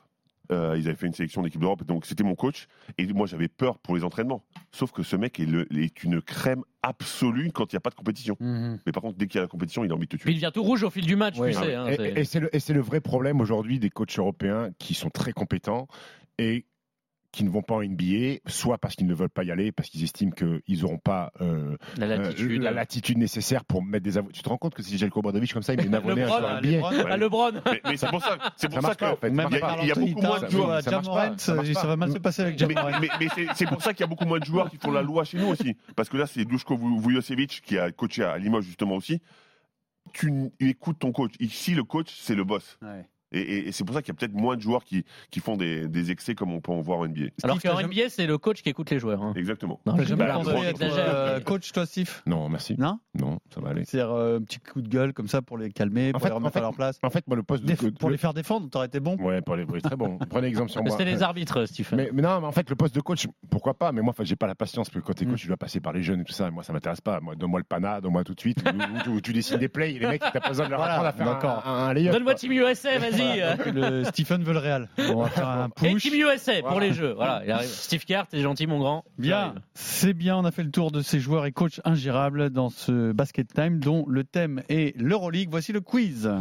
Euh, 0.53 0.77
ils 0.79 0.87
avaient 0.89 0.97
fait 0.97 1.07
une 1.07 1.13
sélection 1.15 1.43
d'équipe 1.43 1.61
d'Europe, 1.61 1.85
donc 1.85 2.07
c'était 2.07 2.25
mon 2.25 2.35
coach. 2.35 2.67
Et 2.99 3.07
moi, 3.13 3.27
j'avais 3.27 3.49
peur 3.49 3.79
pour 3.79 3.97
les 3.97 4.05
entraînements. 4.05 4.45
Sauf 4.73 4.93
que 4.93 5.03
ce 5.03 5.17
mec 5.17 5.41
est, 5.41 5.47
le- 5.47 5.67
est 5.77 6.03
une 6.05 6.21
crème 6.23 6.63
absolue 6.83 7.51
quand 7.53 7.73
il 7.73 7.77
n'y 7.77 7.79
a 7.79 7.81
pas 7.81 7.91
de 7.91 7.95
compétition. 7.97 8.37
Mhm. 8.41 8.79
Mais 8.87 8.93
par 8.93 9.03
contre, 9.03 9.19
dès 9.19 9.27
qu'il 9.27 9.37
y 9.37 9.39
a 9.39 9.43
la 9.43 9.49
compétition, 9.49 9.85
il 9.85 9.91
a 9.91 9.95
envie 9.95 10.07
de 10.07 10.17
te 10.17 10.23
tuer. 10.23 10.31
il 10.31 10.35
devient 10.35 10.51
tout 10.55 10.63
rouge 10.63 10.83
au 10.83 10.91
fil 10.91 11.05
du 11.05 11.17
match, 11.17 11.39
Ouais. 11.39 11.53
tu 11.53 11.59
sais. 11.59 11.75
hein, 11.75 11.87
Et- 11.89 11.97
c'est- 11.97 12.09
et 12.11 12.21
et 12.21 12.25
c'est 12.25 12.41
le, 12.41 12.55
et 12.57 12.61
c'est 12.61 12.75
le 12.75 12.81
vrai 12.81 13.01
problème 13.01 13.41
aujourd'hui 13.41 13.79
des 13.79 13.91
coachs 13.91 14.19
européens 14.19 14.71
qui 14.79 14.95
sont 14.95 15.11
très 15.11 15.33
compétents 15.33 15.89
et 16.39 16.65
qui 17.37 17.45
ne 17.45 17.51
vont 17.51 17.61
pas 17.63 17.75
en 17.75 17.83
NBA, 17.83 18.39
soit 18.47 18.79
parce 18.79 18.95
qu'ils 18.97 19.07
ne 19.07 19.15
veulent 19.15 19.29
pas 19.29 19.45
y 19.45 19.51
aller, 19.51 19.71
parce 19.71 19.91
qu'ils 19.91 20.03
estiment 20.03 20.31
qu'ils 20.33 20.81
n'auront 20.81 20.97
pas 20.99 21.33
euh, 21.43 21.77
la 21.99 22.07
euh, 22.07 22.17
latitude. 22.17 22.63
la 22.63 22.71
latitude 22.71 23.19
nécessaire 23.19 23.65
pour 23.67 23.85
mettre 23.85 24.05
des 24.05 24.17
avo- 24.17 24.33
Tu 24.33 24.43
te 24.43 24.49
rends 24.49 24.57
compte 24.57 24.75
que 24.75 24.83
si 24.83 24.97
Jelko 24.97 25.21
Obradovic 25.21 25.53
comme 25.53 25.63
ça, 25.63 25.75
il 25.75 25.81
met 25.83 25.89
Navonnet 25.89 26.23
un 26.23 26.25
Lebron, 26.25 26.39
joueur 26.39 26.51
hein, 26.51 26.61
NBA 27.03 27.17
Lebron. 27.19 27.51
Ah, 27.65 27.71
Mais, 27.73 27.81
mais 27.85 27.97
c'est 27.99 28.09
pour 28.09 28.23
ça, 28.23 28.39
c'est 28.57 28.69
pour 28.71 28.81
ça, 28.81 28.95
que 28.95 29.01
pas, 29.01 29.13
en 29.13 29.17
fait. 29.17 29.31
Même 29.31 29.49
Il 29.51 29.55
y 29.55 29.57
a- 29.59 29.61
par 29.61 29.83
il 29.83 29.89
y 29.89 29.93
a 29.93 29.95
beaucoup 29.95 30.21
moins 30.23 30.41
de 30.41 30.49
joueurs. 30.51 30.69
ou 30.69 30.71
à 30.73 30.83
Ça 30.83 30.91
Jamorant, 30.93 31.15
va 31.15 31.97
mal 31.97 32.11
se 32.13 32.19
passer 32.19 32.43
avec 32.43 32.55
mais, 32.63 32.75
Jamorant. 32.75 32.99
mais- 33.01 33.09
mais 33.21 33.29
c'est- 33.35 33.47
c'est 33.55 33.67
pour 33.67 33.83
ça 33.83 33.93
qu'il 33.93 34.01
y 34.01 34.05
a 34.05 34.09
beaucoup 34.09 34.25
moins 34.25 34.39
de 34.39 34.45
joueurs 34.45 34.71
qui 34.71 34.79
font 34.79 34.91
la 34.91 35.03
loi 35.03 35.25
chez 35.25 35.37
nous 35.39 35.49
aussi. 35.49 35.77
Parce 35.95 36.09
que 36.09 36.17
là, 36.17 36.27
c'est 36.27 36.45
Dushko 36.47 36.79
Vujosevic 36.79 37.61
qui 37.65 37.77
a 37.79 37.93
coaché 37.93 38.25
à 38.25 38.39
Limoges 38.39 38.65
justement 38.65 38.97
aussi. 38.97 39.21
tu 40.13 40.33
écoutes 40.61 41.01
ton 41.01 41.13
coach. 41.13 41.33
Ici, 41.41 41.75
le 41.75 41.85
coach, 41.85 42.09
c'est 42.19 42.35
le 42.35 42.45
boss. 42.45 42.79
Ouais. 42.81 43.05
Et, 43.33 43.41
et- 43.41 43.69
et 43.69 43.73
c'est 43.73 43.85
pour 43.85 43.95
ça 43.95 44.03
qu'il 44.03 44.13
y 44.13 44.17
a 44.17 44.19
peut-être 44.19 44.35
moins 44.35 44.57
de 44.57 44.61
joueurs 44.61 44.85
qui, 44.85 45.05
qui 45.31 45.41
font 45.41 45.57
des, 45.57 45.89
des 45.89 46.11
excès 46.11 46.35
comme 46.35 46.53
on 46.53 46.61
peut 46.61 46.73
en 46.73 46.81
voir 46.81 47.01
en 47.01 47.09
NBA. 47.09 47.27
Alors 47.43 47.61
qu'en 47.61 47.81
NBA, 47.81 48.09
c'est 48.09 48.27
le 48.27 48.39
coach 48.39 48.63
qui 48.63 48.69
écoute 48.69 48.91
les 48.91 48.99
joueurs. 48.99 49.23
hein. 49.23 49.33
Exactement. 49.37 49.81
Non, 49.87 49.97
jamais 50.03 50.25
Bah, 50.27 50.41
être 50.41 50.71
exagère. 50.71 51.05
euh, 51.09 51.41
coach, 51.41 51.73
toi, 51.73 51.87
Steve? 51.87 52.23
Non, 52.27 52.49
merci. 52.49 52.77
Non? 52.79 52.99
Non, 53.19 53.39
ça 53.55 53.61
va 53.61 53.71
aller. 53.71 53.85
C'est-à-dire 53.85 54.13
euh, 54.13 54.39
un 54.39 54.43
petit 54.43 54.59
coup 54.61 54.81
de 54.81 54.89
gueule 54.89 55.13
comme 55.13 55.29
ça 55.29 55.43
pour 55.43 55.59
les 55.59 55.71
calmer, 55.71 56.13
pour 56.13 56.21
fait- 56.23 56.29
les 56.29 56.35
remettre 56.35 56.49
en 56.49 56.53
fait- 56.53 56.59
à 56.59 56.63
leur 56.63 56.75
place. 56.75 56.99
En 57.03 57.11
fait, 57.11 57.27
moi, 57.27 57.37
le 57.37 57.43
poste 57.43 57.65
de. 57.65 57.73
Déf- 57.73 57.91
pour 57.99 58.11
les 58.11 58.17
faire 58.17 58.33
défendre, 58.35 58.69
t'aurais 58.71 58.87
été 58.87 59.01
bon. 59.01 59.17
Ouais, 59.17 59.41
pour 59.43 59.57
les. 59.57 59.65
oui, 59.65 59.81
très 59.83 59.97
bon. 59.97 60.19
Prenez 60.31 60.47
exemple 60.47 60.71
sur 60.71 60.83
Mais 60.83 60.91
moi. 60.91 60.99
C'était 60.99 61.11
les 61.11 61.23
arbitres, 61.23 61.67
Stephen. 61.67 61.97
Mais, 61.99 62.11
mais 62.13 62.23
non, 62.23 62.41
mais 62.41 62.47
en 62.47 62.53
fait, 62.53 62.69
le 62.71 62.77
poste 62.77 62.95
de 62.95 63.01
coach, 63.01 63.27
pourquoi 63.51 63.75
pas? 63.75 63.91
Mais 63.93 64.03
moi, 64.03 64.15
j'ai 64.21 64.37
pas 64.37 64.47
la 64.47 64.55
patience, 64.55 64.89
parce 64.89 65.03
que 65.03 65.07
quand 65.07 65.15
t'es 65.15 65.25
Mm. 65.27 65.31
coach, 65.31 65.41
tu 65.41 65.47
dois 65.49 65.57
passer 65.57 65.81
par 65.81 65.93
les 65.93 66.03
jeunes 66.03 66.21
et 66.21 66.25
tout 66.25 66.33
ça. 66.33 66.51
Moi, 66.51 66.63
ça 66.63 66.73
m'intéresse 66.73 67.01
pas. 67.01 67.21
Moi, 67.21 67.35
donne-moi 67.35 67.59
le 67.61 67.65
pana, 67.65 68.01
donne-moi 68.01 68.23
tout 68.25 68.35
de 68.35 68.41
suite. 68.41 68.63
ou, 69.09 69.21
tu 69.21 69.33
dessines 69.33 69.59
des 69.59 69.69
plays, 69.69 69.93
les 69.93 70.07
mecs, 70.07 70.21
t'as 70.21 70.41
pas 70.41 70.49
besoin 70.49 70.67
de 70.67 70.71
leur 70.71 70.83
apprendre 70.83 71.07
à 71.09 71.13
faire 71.13 71.27
d'accord. 71.27 71.63
un, 71.67 71.71
un, 71.73 71.89
un 71.89 71.93
layup, 71.95 72.13
Donne-moi. 72.13 72.35
Team 72.35 72.53
USA, 72.53 72.99
vas-y. 72.99 73.16
Euh. 73.21 73.55
Le 73.73 74.05
Stephen 74.11 74.43
veut 74.43 74.53
le 74.53 74.59
Real. 74.59 74.89
On 74.99 75.23
va 75.23 75.29
faire 75.29 75.49
un 75.49 75.69
Et 75.83 75.93
push. 75.93 76.03
Team 76.03 76.15
USA 76.15 76.61
pour 76.61 76.71
Voilà. 76.71 76.87
les 76.87 76.93
jeux. 76.93 77.13
Voilà, 77.15 77.43
il 77.45 77.51
arrive. 77.51 77.69
Steve 77.69 78.05
Kerr, 78.05 78.25
t'es 78.31 78.41
gentil, 78.41 78.67
mon 78.67 78.79
grand. 78.79 79.05
Bien, 79.19 79.55
c'est 79.75 80.15
bien, 80.15 80.37
on 80.37 80.45
a 80.45 80.51
fait 80.51 80.63
le 80.63 80.71
tour 80.71 80.91
de 80.91 81.03
ces 81.03 81.21
joueurs 81.21 81.47
et 81.47 81.53
coachs 81.53 81.81
ingérables 81.85 82.51
dans 82.51 82.71
ce 82.71 83.13
Basket 83.13 83.47
Time 83.53 83.79
dont 83.81 84.05
le 84.09 84.25
thème 84.25 84.63
est 84.69 84.97
l'Euroleague. 85.01 85.49
Voici 85.51 85.73
le 85.73 85.81
quiz. 85.81 86.27
Ah, 86.31 86.41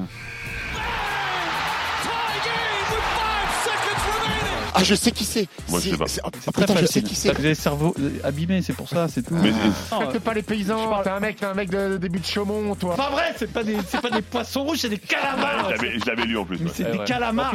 je 4.84 4.96
sais 4.96 5.12
qui 5.12 5.24
c'est. 5.26 5.48
Moi, 5.70 5.80
je 5.84 5.90
sais 5.92 5.98
pas. 5.98 6.08
C'est- 6.08 6.22
ah, 6.24 6.30
putain, 6.32 6.76
je 6.80 6.86
sais 6.86 7.02
qui 7.02 7.16
c'est. 7.16 7.32
Vous 7.32 7.40
avez 7.40 7.50
le 7.50 7.56
cerveau 7.56 7.96
abîmé, 8.24 8.62
c'est 8.62 8.74
pour 8.74 8.90
ça, 8.90 9.08
c'est 9.08 9.22
tout. 9.24 9.36
Mais- 9.36 9.52
Non, 9.92 10.12
Faites 10.12 10.22
pas 10.24 10.34
les 10.34 10.42
paysans, 10.44 11.02
t'es 11.04 11.10
un 11.10 11.20
mec, 11.20 11.38
t'es 11.38 11.46
un 11.46 11.54
mec 11.54 11.70
de 11.70 11.98
début 11.98 12.20
de 12.20 12.26
Chaumont, 12.26 12.76
toi. 12.76 12.96
pas 12.96 13.10
vrai, 13.10 13.34
c'est 13.38 13.52
pas 13.52 13.64
des, 13.64 13.78
c'est 13.90 14.02
pas 14.02 14.10
des 14.10 14.22
poissons 14.22 14.64
rouges, 14.64 14.80
c'est 14.80 14.90
des 14.90 14.98
calamars. 14.98 15.70
Je 15.76 16.06
l'avais- 16.10 16.26
lu 16.26 16.38
en 16.38 16.46
plus. 16.46 16.60
C'est 16.74 16.92
des 16.92 17.00
calamars. 17.00 17.54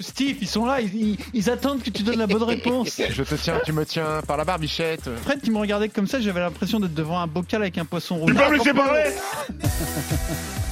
Steve, 0.00 0.36
ils 0.40 0.48
sont 0.48 0.64
là, 0.66 0.78
ils, 0.80 1.50
attendent 1.50 1.82
que 1.82 1.90
tu 1.90 2.02
donnes 2.02 2.18
la 2.18 2.26
bonne 2.26 2.42
réponse. 2.42 3.00
Je 3.10 3.22
te 3.22 3.34
tiens, 3.34 3.60
tu 3.64 3.72
me 3.72 3.84
tiens 3.84 4.20
par 4.26 4.36
la 4.36 4.44
barbichette. 4.44 5.08
Fred 5.24 5.40
qui 5.40 5.50
me 5.50 5.58
regardait 5.58 5.88
comme 5.88 6.06
ça, 6.06 6.20
j'avais 6.20 6.40
l'impression 6.40 6.80
d'être 6.80 6.94
devant 6.94 7.18
un 7.20 7.26
bocal 7.26 7.62
avec 7.62 7.78
un 7.78 7.84
poisson 7.84 8.16
rouge. 8.16 8.32
Tu 8.32 8.36
peux 8.36 8.48
me 8.50 8.56
laisser 8.58 8.72
parler 8.72 9.10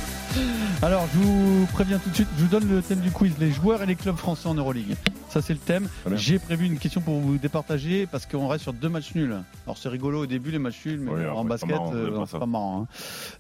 Alors, 0.81 1.07
je 1.13 1.19
vous 1.19 1.67
préviens 1.73 1.99
tout 1.99 2.09
de 2.11 2.15
suite, 2.15 2.29
je 2.39 2.43
vous 2.45 2.49
donne 2.49 2.69
le 2.69 2.81
thème 2.83 3.01
du 3.01 3.11
quiz, 3.11 3.33
les 3.41 3.51
joueurs 3.51 3.83
et 3.83 3.87
les 3.87 3.97
clubs 3.97 4.17
français 4.17 4.49
en 4.49 4.55
Euroleague. 4.55 4.95
Ça, 5.29 5.43
c'est 5.43 5.53
le 5.53 5.59
thème. 5.59 5.89
J'ai 6.15 6.39
prévu 6.39 6.67
une 6.67 6.79
question 6.79 7.01
pour 7.01 7.19
vous 7.19 7.37
départager 7.37 8.07
parce 8.07 8.27
qu'on 8.27 8.47
reste 8.47 8.63
sur 8.63 8.73
deux 8.73 8.89
matchs 8.89 9.15
nuls. 9.15 9.37
Alors, 9.67 9.77
c'est 9.77 9.89
rigolo 9.89 10.23
au 10.23 10.27
début, 10.27 10.51
les 10.53 10.59
matchs 10.61 10.87
nuls, 10.87 11.01
mais 11.01 11.11
Oui, 11.11 11.27
en 11.27 11.45
basket, 11.45 11.71
c'est 11.71 11.77
pas 11.77 11.83
marrant, 11.83 11.95
euh, 11.95 12.27
pas 12.39 12.47
marrant. 12.47 12.83
hein. 12.83 12.87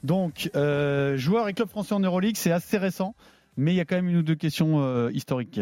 Donc, 0.02 0.50
euh, 0.56 1.16
joueurs 1.16 1.48
et 1.48 1.54
clubs 1.54 1.68
français 1.68 1.94
en 1.94 2.00
Euroleague, 2.00 2.36
c'est 2.36 2.52
assez 2.52 2.76
récent. 2.76 3.14
Mais 3.58 3.74
il 3.74 3.76
y 3.76 3.80
a 3.80 3.84
quand 3.84 3.96
même 3.96 4.08
une 4.08 4.16
ou 4.18 4.22
deux 4.22 4.36
questions 4.36 4.80
euh, 4.80 5.10
historiques. 5.12 5.60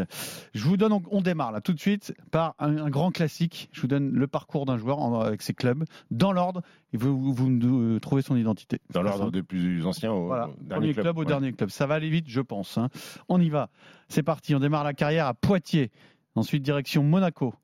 Je 0.55 0.64
vous 0.64 0.76
donne, 0.76 0.92
on 1.11 1.20
démarre 1.22 1.51
là 1.51 1.61
tout 1.61 1.72
de 1.72 1.80
suite 1.80 2.14
par 2.30 2.55
un, 2.59 2.76
un 2.76 2.90
grand 2.90 3.11
classique. 3.11 3.68
Je 3.72 3.80
vous 3.80 3.86
donne 3.88 4.12
le 4.12 4.26
parcours 4.26 4.66
d'un 4.66 4.76
joueur 4.76 4.99
en- 5.01 5.18
avec 5.20 5.40
ses 5.42 5.55
clubs 5.55 5.84
dans 6.11 6.30
l'ordre 6.32 6.61
et 6.92 6.99
vous, 6.99 7.18
vous, 7.18 7.32
vous 7.32 7.49
me 7.49 7.99
trouvez 7.99 8.20
son 8.22 8.36
identité. 8.36 8.80
Dans 8.92 9.03
l'ordre 9.03 9.30
des 9.30 9.42
plus 9.42 9.84
anciens 9.86 10.12
au 10.12 10.26
Voilà, 10.26 10.49
au 10.49 10.53
premier 10.68 10.92
club, 10.94 11.16
au 11.16 11.20
ouais. 11.20 11.26
dernier 11.26 11.53
club. 11.53 11.70
Ça 11.70 11.86
va 11.86 11.94
aller 11.94 12.11
vite, 12.11 12.26
je 12.28 12.40
pense. 12.42 12.76
hein. 12.78 12.88
On 13.28 13.40
y 13.40 13.49
va. 13.49 13.70
C'est 14.09 14.22
parti. 14.22 14.55
On 14.55 14.61
démarre 14.61 14.84
la 14.84 14.94
carrière 14.94 15.26
à 15.26 15.34
Poitiers. 15.34 15.90
Ensuite, 16.34 16.62
direction 16.62 17.03
Monaco, 17.03 17.55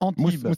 Antibes. 0.00 0.48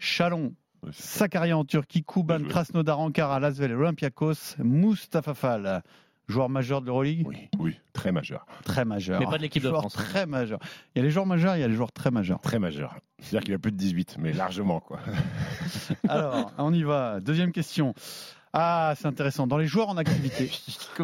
Chalon, 0.00 0.54
sa 0.92 1.26
carrière 1.28 1.58
en 1.58 1.64
Turquie, 1.64 2.04
joué. 2.44 2.48
Krasnodar, 2.48 3.00
Ankara, 3.00 3.40
Lasvel, 3.40 3.72
Olympiakos, 3.74 4.54
Mustafa 4.62 5.34
Fall. 5.34 5.82
Joueur 6.28 6.48
majeur 6.50 6.80
de 6.82 6.86
l'Euroleague? 6.86 7.26
Oui, 7.26 7.48
Oui. 7.58 7.76
très 7.94 8.12
majeur. 8.12 8.46
Très 8.64 8.84
majeur. 8.84 9.18
Mais 9.18 9.26
pas 9.26 9.38
de 9.38 9.42
l'équipe 9.42 9.62
de 9.62 9.70
France. 9.70 9.94
Très 9.94 10.26
majeur. 10.26 10.58
Il 10.94 10.98
y 10.98 11.00
a 11.00 11.04
les 11.04 11.10
joueurs 11.10 11.26
majeurs, 11.26 11.56
il 11.56 11.60
y 11.60 11.64
a 11.64 11.68
les 11.68 11.74
joueurs 11.74 11.92
très 11.92 12.10
majeurs. 12.10 12.40
Très 12.40 12.58
majeur. 12.58 12.96
C'est-à-dire 13.20 13.44
qu'il 13.46 13.54
a 13.54 13.58
plus 13.58 13.72
de 13.72 13.76
18, 13.78 14.16
mais 14.18 14.32
largement, 14.32 14.80
quoi. 14.80 15.00
Alors, 16.08 16.52
on 16.58 16.72
y 16.72 16.82
va. 16.82 17.20
Deuxième 17.20 17.50
question. 17.52 17.94
Ah, 18.52 18.94
c'est 18.96 19.06
intéressant. 19.06 19.46
Dans 19.46 19.58
les 19.58 19.66
joueurs 19.66 19.88
en 19.88 19.96
activité. 19.96 20.50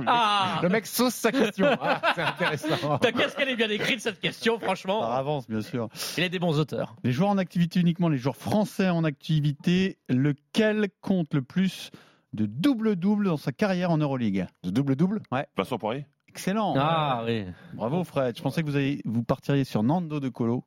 Ah 0.07 0.59
Le 0.63 0.69
mec 0.69 0.87
sauce 0.87 1.15
sa 1.15 1.31
question. 1.31 1.69
Ah, 1.81 2.01
c'est 2.17 2.23
intéressant. 2.23 2.99
T'as 3.01 3.13
qu'est-ce 3.13 3.37
qu'elle 3.37 3.49
est 3.51 3.55
bien 3.55 3.71
écrite 3.71 4.01
cette 4.01 4.19
question, 4.21 4.55
Par 4.59 4.65
franchement. 4.67 5.09
avance, 5.09 5.47
bien 5.49 5.61
sûr. 5.61 5.89
Il 6.19 6.25
a 6.25 6.29
des 6.29 6.41
bons 6.41 6.59
auteurs. 6.59 6.97
Les 7.05 7.13
joueurs 7.13 7.31
en 7.31 7.39
activité 7.39 7.79
uniquement, 7.79 8.09
les 8.09 8.19
joueurs 8.19 8.37
français 8.37 8.89
en 8.89 9.05
activité, 9.05 9.99
lequel 10.09 10.89
compte 11.01 11.33
le 11.33 11.43
plus 11.43 11.91
de 12.35 12.47
double-double 12.47 13.27
dans 13.27 13.37
sa 13.37 13.53
carrière 13.53 13.91
en 13.91 13.99
Euroleague 13.99 14.47
De 14.65 14.71
double-double? 14.71 15.23
Vincent 15.57 15.79
Poirier? 15.79 16.07
Excellent. 16.29 16.75
Ah 16.77 17.23
oui. 17.25 17.45
Bravo 17.75 18.03
Fred. 18.03 18.37
Je 18.37 18.43
pensais 18.43 18.63
que 18.63 18.67
vous, 18.67 18.75
avez, 18.75 19.01
vous 19.05 19.23
partiriez 19.23 19.65
sur 19.65 19.83
Nando 19.85 20.19
de 20.19 20.29
Colo. 20.29 20.65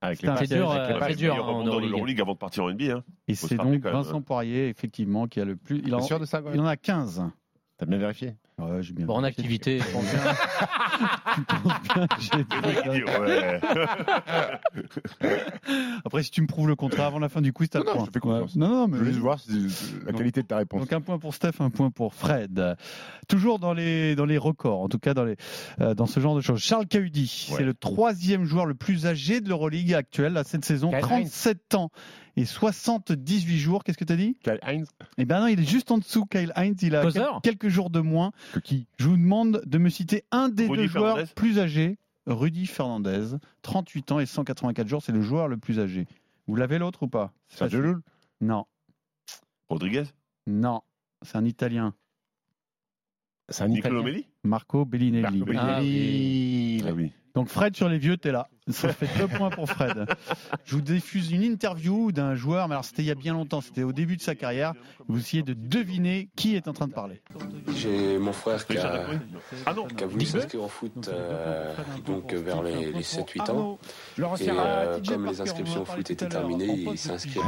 Avec 0.00 0.22
les 0.22 0.30
C'est 0.38 0.54
dur, 0.54 0.70
euh, 0.70 0.98
c'est 1.06 1.16
dur 1.16 1.34
Il 1.36 1.40
hein, 1.40 1.44
en 1.44 1.62
Euroleague. 1.62 1.90
l'Euroleague 1.90 2.20
avant 2.22 2.32
de 2.32 2.38
partir 2.38 2.64
en 2.64 2.70
NBA. 2.72 2.84
Hein. 2.84 3.04
Et 3.28 3.34
c'est 3.34 3.56
donc 3.56 3.66
même, 3.66 3.80
Vincent 3.80 4.14
ouais. 4.14 4.22
Poirier, 4.22 4.68
effectivement, 4.68 5.28
qui 5.28 5.40
a 5.40 5.44
le 5.44 5.56
plus. 5.56 5.82
Il 5.84 5.94
en, 5.94 6.00
sûr 6.00 6.18
de 6.18 6.24
ça, 6.24 6.40
il 6.54 6.58
en 6.58 6.64
a 6.64 6.78
15. 6.78 7.22
T'as 7.76 7.84
bien 7.84 7.98
vérifié? 7.98 8.34
Ouais, 8.60 8.82
j'ai 8.82 8.92
bien 8.92 9.06
Bon, 9.06 9.14
en 9.14 9.24
activité. 9.24 9.78
Tu 9.78 9.84
penses 9.92 10.04
bien- 10.04 10.34
tu 11.36 11.44
penses 11.44 11.82
bien 11.82 12.06
que 12.82 12.92
j'ai- 12.94 13.04
Ouais. 13.04 13.60
Après, 16.04 16.22
si 16.22 16.30
tu 16.30 16.42
me 16.42 16.46
prouves 16.46 16.68
le 16.68 16.76
contraire 16.76 17.06
avant 17.06 17.18
la 17.18 17.28
fin 17.28 17.40
du 17.40 17.52
quiz, 17.52 17.68
t'as 17.70 17.80
le 17.80 17.84
Non, 17.84 17.90
non, 17.92 17.96
point. 17.98 18.06
je 18.06 18.10
fais 18.12 18.20
confiance. 18.20 18.54
Ouais. 18.54 18.60
Non, 18.60 18.68
non, 18.68 18.86
Je 18.86 18.90
mais 18.92 18.98
veux 18.98 19.04
juste 19.06 19.18
voir 19.18 19.38
si- 19.40 19.50
la 20.04 20.12
Donc- 20.12 20.16
qualité 20.18 20.42
de 20.42 20.46
ta 20.46 20.58
réponse. 20.58 20.80
Donc 20.80 20.92
un 20.92 21.00
point 21.00 21.18
pour 21.18 21.34
Steph, 21.34 21.52
un 21.60 21.70
point 21.70 21.90
pour 21.90 22.14
Fred. 22.14 22.76
Toujours 23.28 23.58
dans 23.58 23.72
les, 23.72 24.14
dans 24.14 24.26
les 24.26 24.38
records, 24.38 24.80
en 24.80 24.88
tout 24.88 24.98
cas 24.98 25.14
dans, 25.14 25.24
les, 25.24 25.36
euh, 25.80 25.94
dans 25.94 26.06
ce 26.06 26.20
genre 26.20 26.34
de 26.34 26.40
choses. 26.40 26.60
Charles 26.60 26.86
Cahudi, 26.86 27.48
Ouais. 27.50 27.56
c'est 27.58 27.64
le 27.64 27.74
troisième 27.74 28.44
joueur 28.44 28.66
le 28.66 28.74
plus 28.74 29.06
âgé 29.06 29.40
de 29.40 29.48
l'Euroleague 29.48 29.94
actuelle 29.94 30.36
à 30.36 30.44
cette 30.44 30.64
saison. 30.64 30.90
Kyle 30.90 31.00
37 31.00 31.74
ans 31.74 31.90
et 32.36 32.44
78 32.44 33.58
jours. 33.58 33.84
Qu'est-ce 33.84 33.98
que 33.98 34.04
tu 34.04 34.12
as 34.12 34.16
dit? 34.16 34.36
Kyle 34.42 34.58
Heinz 34.62 34.88
Eh 35.18 35.24
ben 35.24 35.40
non, 35.40 35.46
il 35.48 35.60
est 35.60 35.68
juste 35.68 35.90
en 35.90 35.98
dessous, 35.98 36.26
Kyle 36.26 36.52
Heinz. 36.56 36.76
Il 36.82 36.94
a 36.94 37.04
quelques 37.42 37.68
jours 37.68 37.90
de 37.90 38.00
moins. 38.00 38.32
Qui 38.58 38.86
Je 38.98 39.08
vous 39.08 39.16
demande 39.16 39.62
de 39.64 39.78
me 39.78 39.88
citer 39.88 40.24
un 40.30 40.48
des 40.48 40.66
Rudy 40.66 40.82
deux 40.82 40.88
joueurs 40.88 41.18
plus 41.34 41.58
âgés. 41.58 41.98
Rudy 42.26 42.66
Fernandez, 42.66 43.36
38 43.62 44.12
ans 44.12 44.20
et 44.20 44.26
184 44.26 44.88
jours, 44.88 45.02
c'est 45.02 45.12
le 45.12 45.22
joueur 45.22 45.48
le 45.48 45.56
plus 45.56 45.78
âgé. 45.78 46.06
Vous 46.46 46.56
l'avez 46.56 46.78
l'autre 46.78 47.04
ou 47.04 47.08
pas? 47.08 47.32
C'est 47.48 47.58
Sergio. 47.58 47.80
Llull 47.80 48.02
Non, 48.40 48.66
Rodriguez? 49.68 50.04
Non, 50.46 50.82
c'est 51.22 51.36
un 51.36 51.44
Italien. 51.44 51.94
C'est 53.50 53.62
un 53.64 53.68
Nicolas 53.68 54.00
Italien. 54.00 54.04
Melli 54.12 54.26
Marco 54.44 54.84
Bellinelli. 54.84 55.22
Marco 55.22 55.44
Bellinelli. 55.44 56.84
Ah 56.88 56.92
oui. 56.94 57.12
Donc 57.34 57.48
Fred 57.48 57.76
sur 57.76 57.88
les 57.88 57.98
vieux, 57.98 58.16
t'es 58.16 58.32
là. 58.32 58.48
Ça 58.68 58.92
fait 58.92 59.08
deux 59.18 59.28
points 59.28 59.50
pour 59.50 59.68
Fred. 59.68 60.04
Je 60.64 60.74
vous 60.74 60.80
diffuse 60.80 61.30
une 61.30 61.42
interview 61.44 62.10
d'un 62.10 62.34
joueur, 62.34 62.66
mais 62.66 62.74
alors 62.74 62.84
c'était 62.84 63.02
il 63.02 63.06
y 63.06 63.10
a 63.10 63.14
bien 63.16 63.32
longtemps, 63.34 63.60
c'était 63.60 63.84
au 63.84 63.92
début 63.92 64.16
de 64.16 64.20
sa 64.22 64.34
carrière. 64.34 64.74
Vous 65.08 65.18
essayez 65.18 65.42
de 65.44 65.54
deviner 65.54 66.28
qui 66.36 66.56
est 66.56 66.66
en 66.66 66.72
train 66.72 66.88
de 66.88 66.92
parler. 66.92 67.20
J'ai 67.76 68.18
mon 68.18 68.32
frère 68.32 68.64
qui 68.66 68.76
a, 68.78 68.92
Lapointe 68.96 69.22
Ah 69.66 69.74
non 69.74 69.86
qui 69.86 70.02
a 70.02 70.06
voulu 70.08 70.24
s'inscrire 70.26 70.62
au 70.64 70.68
foot 70.68 71.08
euh, 71.08 71.72
donc 72.04 72.32
vers 72.32 72.62
les, 72.64 72.92
les 72.92 73.00
7-8 73.02 73.50
ans. 73.50 73.78
Je 74.16 74.20
leur 74.22 74.40
Et 74.40 74.48
euh, 74.50 74.98
comme 75.06 75.26
les 75.26 75.40
inscriptions 75.40 75.82
au 75.82 75.84
foot 75.84 76.10
étaient 76.10 76.26
terminées, 76.28 76.84
il 76.90 76.98
s'est 76.98 77.12
inscrit 77.12 77.40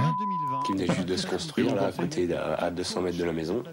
qui 0.66 0.72
venait 0.72 0.86
juste 0.86 1.06
de 1.08 1.16
se 1.16 1.26
construire 1.26 1.74
là 1.74 1.86
à 1.86 1.92
côté 1.92 2.28
de- 2.28 2.34
à 2.34 2.70
200 2.70 3.02
mètres 3.02 3.18
de 3.18 3.24
la 3.24 3.32
maison. 3.32 3.64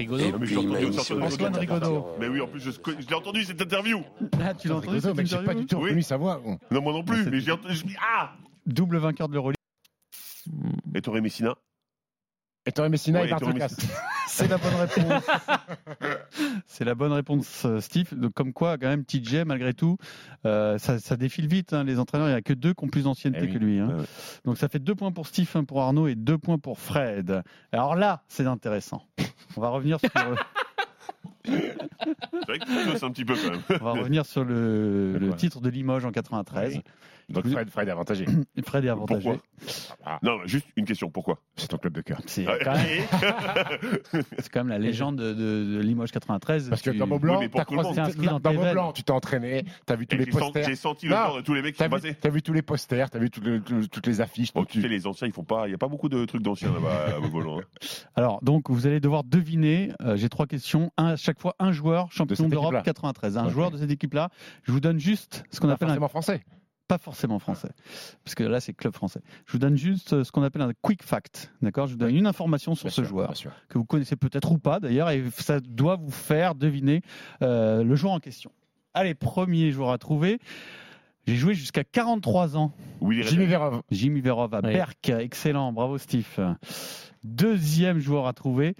Et 0.00 0.32
mais 0.32 0.46
puis 0.46 0.56
Antoine 0.56 1.56
Rigaudot. 1.56 2.06
Mais 2.18 2.28
oui, 2.28 2.40
en 2.40 2.46
plus, 2.46 2.60
je, 2.60 2.70
je 2.70 3.06
l'ai 3.08 3.14
entendu 3.14 3.44
cette 3.44 3.60
interview. 3.60 4.00
Ah, 4.42 4.54
tu 4.54 4.68
l'as 4.68 4.76
entendu 4.76 5.00
cette 5.00 5.16
mec, 5.16 5.26
j'ai 5.26 5.36
pas 5.36 5.42
interview 5.42 5.60
du 5.62 5.66
tout 5.66 5.76
Oui. 5.76 5.82
reconnu 5.84 6.02
sa 6.02 6.16
voix. 6.16 6.40
Non, 6.70 6.80
moi 6.82 6.92
non 6.92 7.02
plus, 7.04 7.24
mais 7.30 7.40
j'ai 7.40 7.52
entendu. 7.52 7.74
je 7.74 7.84
me 7.84 7.88
dis, 7.90 7.96
Ah 8.00 8.32
Double 8.66 8.98
vainqueur 8.98 9.28
de 9.28 9.34
l'Euroleague. 9.34 9.56
Et 10.94 11.00
Torre 11.02 11.20
Messina 11.22 11.54
Et 12.66 12.72
Torre 12.72 12.90
Messina 12.90 13.20
Ouais, 13.20 13.26
est 13.26 13.30
parti 13.30 13.46
Torre 13.46 13.54
en 13.54 13.58
casse. 13.58 13.76
C'est 14.28 14.48
la 14.48 14.58
bonne 14.58 14.74
réponse. 14.74 15.24
C'est 16.66 16.84
la 16.84 16.94
bonne 16.94 17.12
réponse, 17.12 17.64
euh, 17.64 17.80
Steve. 17.80 18.14
Donc, 18.14 18.32
comme 18.34 18.52
quoi, 18.52 18.76
quand 18.78 18.86
même, 18.88 19.04
TJ, 19.04 19.44
malgré 19.46 19.74
tout, 19.74 19.96
euh, 20.46 20.78
ça, 20.78 20.98
ça 20.98 21.16
défile 21.16 21.48
vite. 21.48 21.72
hein. 21.72 21.84
Les 21.84 21.98
entraîneurs, 21.98 22.28
il 22.28 22.32
n'y 22.32 22.36
a 22.36 22.42
que 22.42 22.52
deux 22.52 22.72
qui 22.74 22.84
ont 22.84 22.88
plus 22.88 23.04
d'ancienneté 23.04 23.40
Eh 23.44 23.46
oui. 23.46 23.52
que 23.54 23.58
lui. 23.58 23.78
hein. 23.78 23.96
Donc, 24.44 24.58
ça 24.58 24.68
fait 24.68 24.78
deux 24.78 24.94
points 24.94 25.10
pour 25.10 25.26
Steve, 25.26 25.50
un 25.54 25.64
pour 25.64 25.80
Arnaud 25.82 26.06
et 26.06 26.14
deux 26.14 26.38
points 26.38 26.58
pour 26.58 26.78
Fred. 26.78 27.42
Alors 27.72 27.96
là, 27.96 28.22
c'est 28.28 28.46
intéressant. 28.46 29.02
On 29.56 29.60
va 29.60 29.68
revenir 29.70 29.98
sur, 29.98 30.10
C'est 31.44 31.50
vrai 32.46 32.58
que 32.58 32.64
tu 32.84 32.90
bosses 32.90 33.02
un 33.02 33.10
petit 33.10 33.24
peu 33.24 33.34
quand 33.34 33.50
même. 33.50 33.62
on 33.80 33.84
va 33.84 33.92
revenir 33.92 34.26
sur 34.26 34.44
le, 34.44 35.30
titre 35.36 35.60
de 35.60 35.68
Limoges 35.70 36.04
en 36.04 36.12
93. 36.12 36.74
Oui. 36.76 36.82
Donc 37.30 37.46
Fred, 37.46 37.70
Fred 37.70 37.88
est 37.88 37.92
avantagé. 37.92 38.26
Fred 38.64 38.84
est 38.84 38.88
avantagé. 38.88 39.30
Pourquoi 39.30 39.42
ah. 40.04 40.18
Non, 40.22 40.38
juste 40.46 40.66
une 40.76 40.84
question. 40.84 41.10
Pourquoi? 41.10 41.38
C'est 41.56 41.68
ton 41.68 41.78
club 41.78 41.92
de 41.92 42.00
cœur. 42.00 42.20
C'est 42.26 42.44
quand, 42.44 42.74
quand, 44.52 44.60
même 44.60 44.68
la 44.68 44.78
légende 44.78 45.16
de, 45.16 45.32
de, 45.32 45.76
de 45.76 45.80
Limoges 45.80 46.10
93. 46.10 46.68
Parce 46.68 46.82
que 46.82 46.90
dans 46.90 47.06
Maublanc, 47.06 47.40
oui, 47.40 47.48
dans, 48.74 48.92
tu 48.92 49.02
t'es 49.02 49.12
entraîné, 49.12 49.64
tu 49.86 49.92
as 49.92 49.96
vu 49.96 50.06
tous 50.06 50.16
les 50.16 50.26
posters. 50.26 50.64
J'ai 50.64 50.76
senti 50.76 51.06
le 51.06 51.14
corps 51.14 51.36
de 51.36 51.42
tous 51.42 51.54
les 51.54 51.62
mecs 51.62 51.76
qui 51.76 51.88
passaient. 51.88 52.16
Tu 52.20 52.26
as 52.26 52.30
vu 52.30 52.42
tous 52.42 52.52
les 52.52 52.62
posters, 52.62 53.10
tu 53.10 53.16
as 53.16 53.20
vu 53.20 53.30
toutes 53.30 53.46
les, 53.46 53.60
toutes 53.60 54.06
les 54.06 54.20
affiches. 54.20 54.52
Bon, 54.52 54.64
tu 54.64 54.82
sais, 54.82 54.88
les 54.88 55.06
anciens, 55.06 55.26
ils 55.26 55.32
font 55.32 55.44
pas. 55.44 55.66
Il 55.66 55.70
n'y 55.70 55.74
a 55.74 55.78
pas 55.78 55.88
beaucoup 55.88 56.08
de 56.08 56.24
trucs 56.24 56.42
d'anciens 56.42 56.72
là-bas 56.72 57.16
à 57.16 57.20
Maublanc. 57.20 57.60
Alors, 58.16 58.42
donc, 58.42 58.70
vous 58.70 58.86
allez 58.86 59.00
devoir 59.00 59.24
deviner. 59.24 59.92
Euh, 60.00 60.16
J'ai 60.16 60.28
trois 60.28 60.46
questions. 60.46 60.90
Un, 60.96 61.06
à 61.06 61.16
chaque 61.16 61.40
fois, 61.40 61.54
un 61.58 61.72
joueur 61.72 62.10
champion 62.10 62.48
d'Europe 62.48 62.82
93. 62.82 63.38
Un 63.38 63.48
joueur 63.50 63.70
de 63.70 63.78
cette 63.78 63.90
équipe-là. 63.90 64.30
Je 64.64 64.72
vous 64.72 64.80
donne 64.80 64.98
juste 64.98 65.44
ce 65.50 65.60
qu'on 65.60 65.68
appelle 65.68 65.90
un. 65.90 66.08
français 66.08 66.42
pas 66.90 66.98
forcément 66.98 67.38
français, 67.38 67.70
parce 68.24 68.34
que 68.34 68.42
là 68.42 68.58
c'est 68.58 68.72
club 68.72 68.92
français. 68.92 69.20
Je 69.46 69.52
vous 69.52 69.58
donne 69.60 69.76
juste 69.76 70.12
euh, 70.12 70.24
ce 70.24 70.32
qu'on 70.32 70.42
appelle 70.42 70.62
un 70.62 70.72
quick 70.82 71.04
fact, 71.04 71.52
d'accord? 71.62 71.86
Je 71.86 71.92
vous 71.92 71.98
donne 71.98 72.16
une 72.16 72.26
information 72.26 72.74
sur 72.74 72.90
ce 72.90 73.04
joueur 73.04 73.32
que 73.68 73.78
vous 73.78 73.84
connaissez 73.84 74.16
peut-être 74.16 74.50
ou 74.50 74.58
pas 74.58 74.80
d'ailleurs, 74.80 75.08
et 75.10 75.22
ça 75.38 75.60
doit 75.60 75.94
vous 75.94 76.10
faire 76.10 76.56
deviner 76.56 77.02
euh, 77.42 77.84
le 77.84 77.94
joueur 77.94 78.12
en 78.12 78.18
question. 78.18 78.50
Allez, 78.92 79.14
premier 79.14 79.70
joueur 79.70 79.90
à 79.90 79.98
trouver. 79.98 80.40
J'ai 81.28 81.36
joué 81.36 81.54
jusqu'à 81.54 81.84
43 81.84 82.56
ans. 82.56 82.72
Jimmy 83.08 83.46
Verov. 83.46 83.82
Jimmy 83.92 84.20
Verov 84.20 84.52
à 84.52 84.60
Berck, 84.60 85.10
excellent, 85.10 85.72
bravo 85.72 85.96
Steve. 85.96 86.56
Deuxième 87.22 88.00
joueur 88.00 88.26
à 88.26 88.32
trouver 88.32 88.74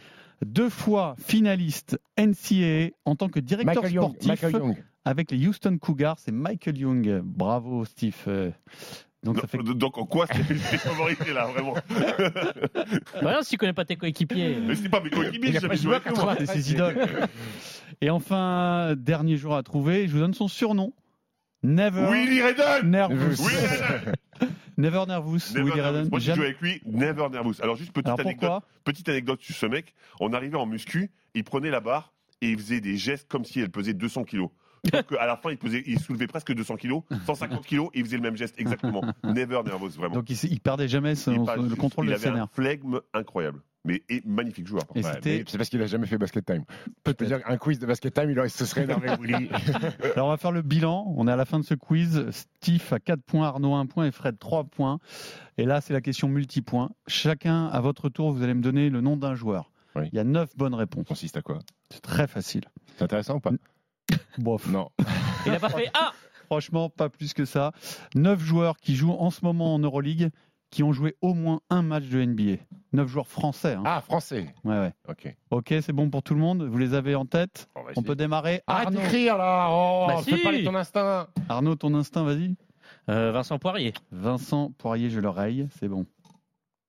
deux 0.44 0.70
fois 0.70 1.14
finaliste 1.18 2.00
NCAA 2.18 2.90
en 3.04 3.14
tant 3.14 3.28
que 3.28 3.38
directeur 3.38 3.84
Michael 3.84 3.90
sportif. 3.92 4.22
Young. 4.22 4.28
Michael 4.28 4.52
Young 4.52 4.76
avec 5.04 5.30
les 5.30 5.46
Houston 5.46 5.78
Cougars. 5.78 6.18
C'est 6.18 6.32
Michael 6.32 6.78
Young. 6.78 7.20
Bravo, 7.22 7.84
Steve. 7.84 8.52
Donc, 9.22 9.38
ça 9.38 9.46
fait... 9.46 9.58
donc 9.58 9.98
en 9.98 10.06
quoi 10.06 10.26
c'est 10.26 10.78
favorisé 10.78 11.34
là, 11.34 11.46
vraiment? 11.46 11.74
Bah 13.20 13.34
non, 13.34 13.42
si 13.42 13.50
tu 13.50 13.56
connais 13.58 13.74
pas 13.74 13.84
tes 13.84 13.96
coéquipiers. 13.96 14.56
Mais 14.66 14.74
c'est 14.74 14.88
pas 14.88 15.00
mes 15.00 15.10
coéquipiers, 15.10 15.52
j'ai 15.52 15.76
joué 15.76 16.00
80, 16.02 16.36
c'est 16.38 16.46
ses 16.46 16.72
idoles. 16.72 17.06
Et 18.00 18.08
enfin, 18.08 18.94
dernier 18.96 19.36
jour 19.36 19.54
à 19.54 19.62
trouver, 19.62 20.08
je 20.08 20.12
vous 20.12 20.20
donne 20.20 20.32
son 20.32 20.48
surnom. 20.48 20.94
Never. 21.62 22.10
Willy 22.10 22.40
Redden 22.40 22.90
Nervous. 22.90 23.44
Willy 23.44 23.66
Redden 23.66 24.14
Never 24.78 25.04
Nervous. 25.06 25.52
Never 25.54 25.64
Willy 25.64 25.80
Redden. 25.82 26.08
Moi, 26.08 26.18
j'ai 26.20 26.34
joué 26.34 26.46
avec 26.46 26.60
lui, 26.62 26.80
Never 26.86 27.28
Nervous. 27.28 27.60
Alors, 27.62 27.76
juste 27.76 27.92
petite 27.92 28.06
Alors, 28.06 28.20
anecdote. 28.20 28.62
Petite 28.84 29.10
anecdote 29.10 29.42
sur 29.42 29.54
ce 29.54 29.66
mec. 29.66 29.94
On 30.20 30.32
arrivait 30.32 30.56
en 30.56 30.64
muscu, 30.64 31.10
il 31.34 31.44
prenait 31.44 31.68
la 31.68 31.80
barre 31.80 32.14
et 32.40 32.52
il 32.52 32.58
faisait 32.58 32.80
des 32.80 32.96
gestes 32.96 33.28
comme 33.28 33.44
si 33.44 33.60
elle 33.60 33.70
pesait 33.70 33.92
200 33.92 34.24
kilos. 34.24 34.48
Donc 34.92 35.12
à 35.18 35.26
la 35.26 35.36
fin, 35.36 35.50
il, 35.50 35.58
pesait, 35.58 35.82
il 35.86 36.00
soulevait 36.00 36.26
presque 36.26 36.52
200 36.52 36.76
kilos, 36.76 37.02
150 37.26 37.66
kilos, 37.66 37.90
et 37.94 37.98
il 38.00 38.04
faisait 38.04 38.16
le 38.16 38.22
même 38.22 38.36
geste 38.36 38.58
exactement. 38.58 39.02
Never 39.24 39.62
nervous, 39.64 39.90
vraiment. 39.90 40.14
Donc 40.14 40.30
il, 40.30 40.36
il 40.50 40.60
perdait 40.60 40.88
jamais 40.88 41.14
son, 41.14 41.32
Il 41.32 41.68
le 41.68 41.76
contrôle 41.76 42.06
il 42.06 42.10
de 42.10 42.14
avait 42.14 42.30
ses 42.30 42.38
un 42.38 42.46
flegme 42.46 43.00
incroyable. 43.12 43.60
Mais 43.84 44.02
et 44.10 44.22
magnifique 44.26 44.66
joueur. 44.66 44.82
Ouais, 44.94 45.02
mais 45.24 45.44
C'est 45.46 45.56
parce 45.56 45.70
qu'il 45.70 45.80
a 45.80 45.86
jamais 45.86 46.06
fait 46.06 46.18
basket 46.18 46.44
time. 46.44 46.64
Peux 47.02 47.14
dire 47.24 47.40
un 47.46 47.56
quiz 47.56 47.78
de 47.78 47.86
basket 47.86 48.12
time, 48.12 48.30
il 48.30 48.38
aurait, 48.38 48.50
se 48.50 48.66
serait 48.66 48.84
énervé. 48.84 49.08
Alors 50.14 50.26
on 50.26 50.30
va 50.30 50.36
faire 50.36 50.52
le 50.52 50.60
bilan. 50.60 51.14
On 51.16 51.26
est 51.26 51.32
à 51.32 51.36
la 51.36 51.46
fin 51.46 51.58
de 51.58 51.64
ce 51.64 51.72
quiz. 51.72 52.26
Steve 52.30 52.86
a 52.90 52.98
4 52.98 53.22
points, 53.22 53.46
Arnaud 53.46 53.74
1 53.74 53.86
point 53.86 54.06
et 54.06 54.10
Fred 54.10 54.38
3 54.38 54.64
points. 54.64 54.98
Et 55.56 55.64
là, 55.64 55.80
c'est 55.80 55.94
la 55.94 56.02
question 56.02 56.28
multipoint. 56.28 56.90
Chacun, 57.06 57.66
à 57.68 57.80
votre 57.80 58.10
tour, 58.10 58.32
vous 58.32 58.42
allez 58.42 58.54
me 58.54 58.62
donner 58.62 58.90
le 58.90 59.00
nom 59.00 59.16
d'un 59.16 59.34
joueur. 59.34 59.70
Oui. 59.96 60.08
Il 60.12 60.16
y 60.16 60.20
a 60.20 60.24
9 60.24 60.56
bonnes 60.56 60.74
réponses. 60.74 61.06
consiste 61.06 61.38
à 61.38 61.42
quoi? 61.42 61.60
C'est 61.90 62.02
très 62.02 62.26
facile. 62.26 62.64
C'est 62.96 63.04
intéressant 63.04 63.36
ou 63.36 63.40
pas? 63.40 63.52
Bof. 64.38 64.66
Non. 64.68 64.90
Il 65.46 65.52
a 65.52 65.58
pas 65.60 65.68
fait 65.70 65.90
Ah 65.94 66.12
Franchement, 66.46 66.88
pas 66.90 67.08
plus 67.08 67.32
que 67.32 67.44
ça. 67.44 67.72
9 68.14 68.40
joueurs 68.40 68.76
qui 68.78 68.96
jouent 68.96 69.12
en 69.18 69.30
ce 69.30 69.44
moment 69.44 69.74
en 69.74 69.78
Euroleague 69.78 70.30
qui 70.70 70.82
ont 70.84 70.92
joué 70.92 71.16
au 71.20 71.34
moins 71.34 71.60
un 71.70 71.82
match 71.82 72.04
de 72.04 72.24
NBA. 72.24 72.62
9 72.92 73.08
joueurs 73.08 73.26
français. 73.26 73.74
hein. 73.74 73.82
Ah, 73.84 74.00
français. 74.00 74.54
Ouais, 74.64 74.78
ouais. 74.78 74.92
Ok. 75.08 75.36
Ok, 75.50 75.74
c'est 75.82 75.92
bon 75.92 76.10
pour 76.10 76.22
tout 76.22 76.34
le 76.34 76.40
monde? 76.40 76.62
Vous 76.64 76.78
les 76.78 76.94
avez 76.94 77.14
en 77.16 77.24
tête? 77.26 77.68
On, 77.74 77.80
va 77.80 77.86
On 77.86 77.90
essayer. 77.90 78.06
peut 78.06 78.14
démarrer. 78.16 78.62
Arrête 78.66 78.86
Arnaud, 78.88 79.00
d'écrire 79.00 79.36
là 79.38 79.68
Oh, 79.70 80.06
Bah 80.08 80.22
fais 80.22 80.58
si. 80.58 80.64
ton 80.64 80.74
instinct 80.74 81.26
Arnaud, 81.48 81.74
ton 81.76 81.94
instinct, 81.94 82.22
vas-y. 82.24 82.54
Euh, 83.08 83.32
Vincent 83.32 83.58
Poirier. 83.58 83.94
Vincent 84.12 84.70
Poirier, 84.78 85.10
je 85.10 85.18
l'oreille, 85.20 85.68
c'est 85.78 85.88
bon. 85.88 86.06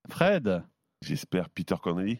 Fred, 0.09 0.63
J'espère 1.03 1.49
Peter 1.49 1.75
Corneli. 1.81 2.19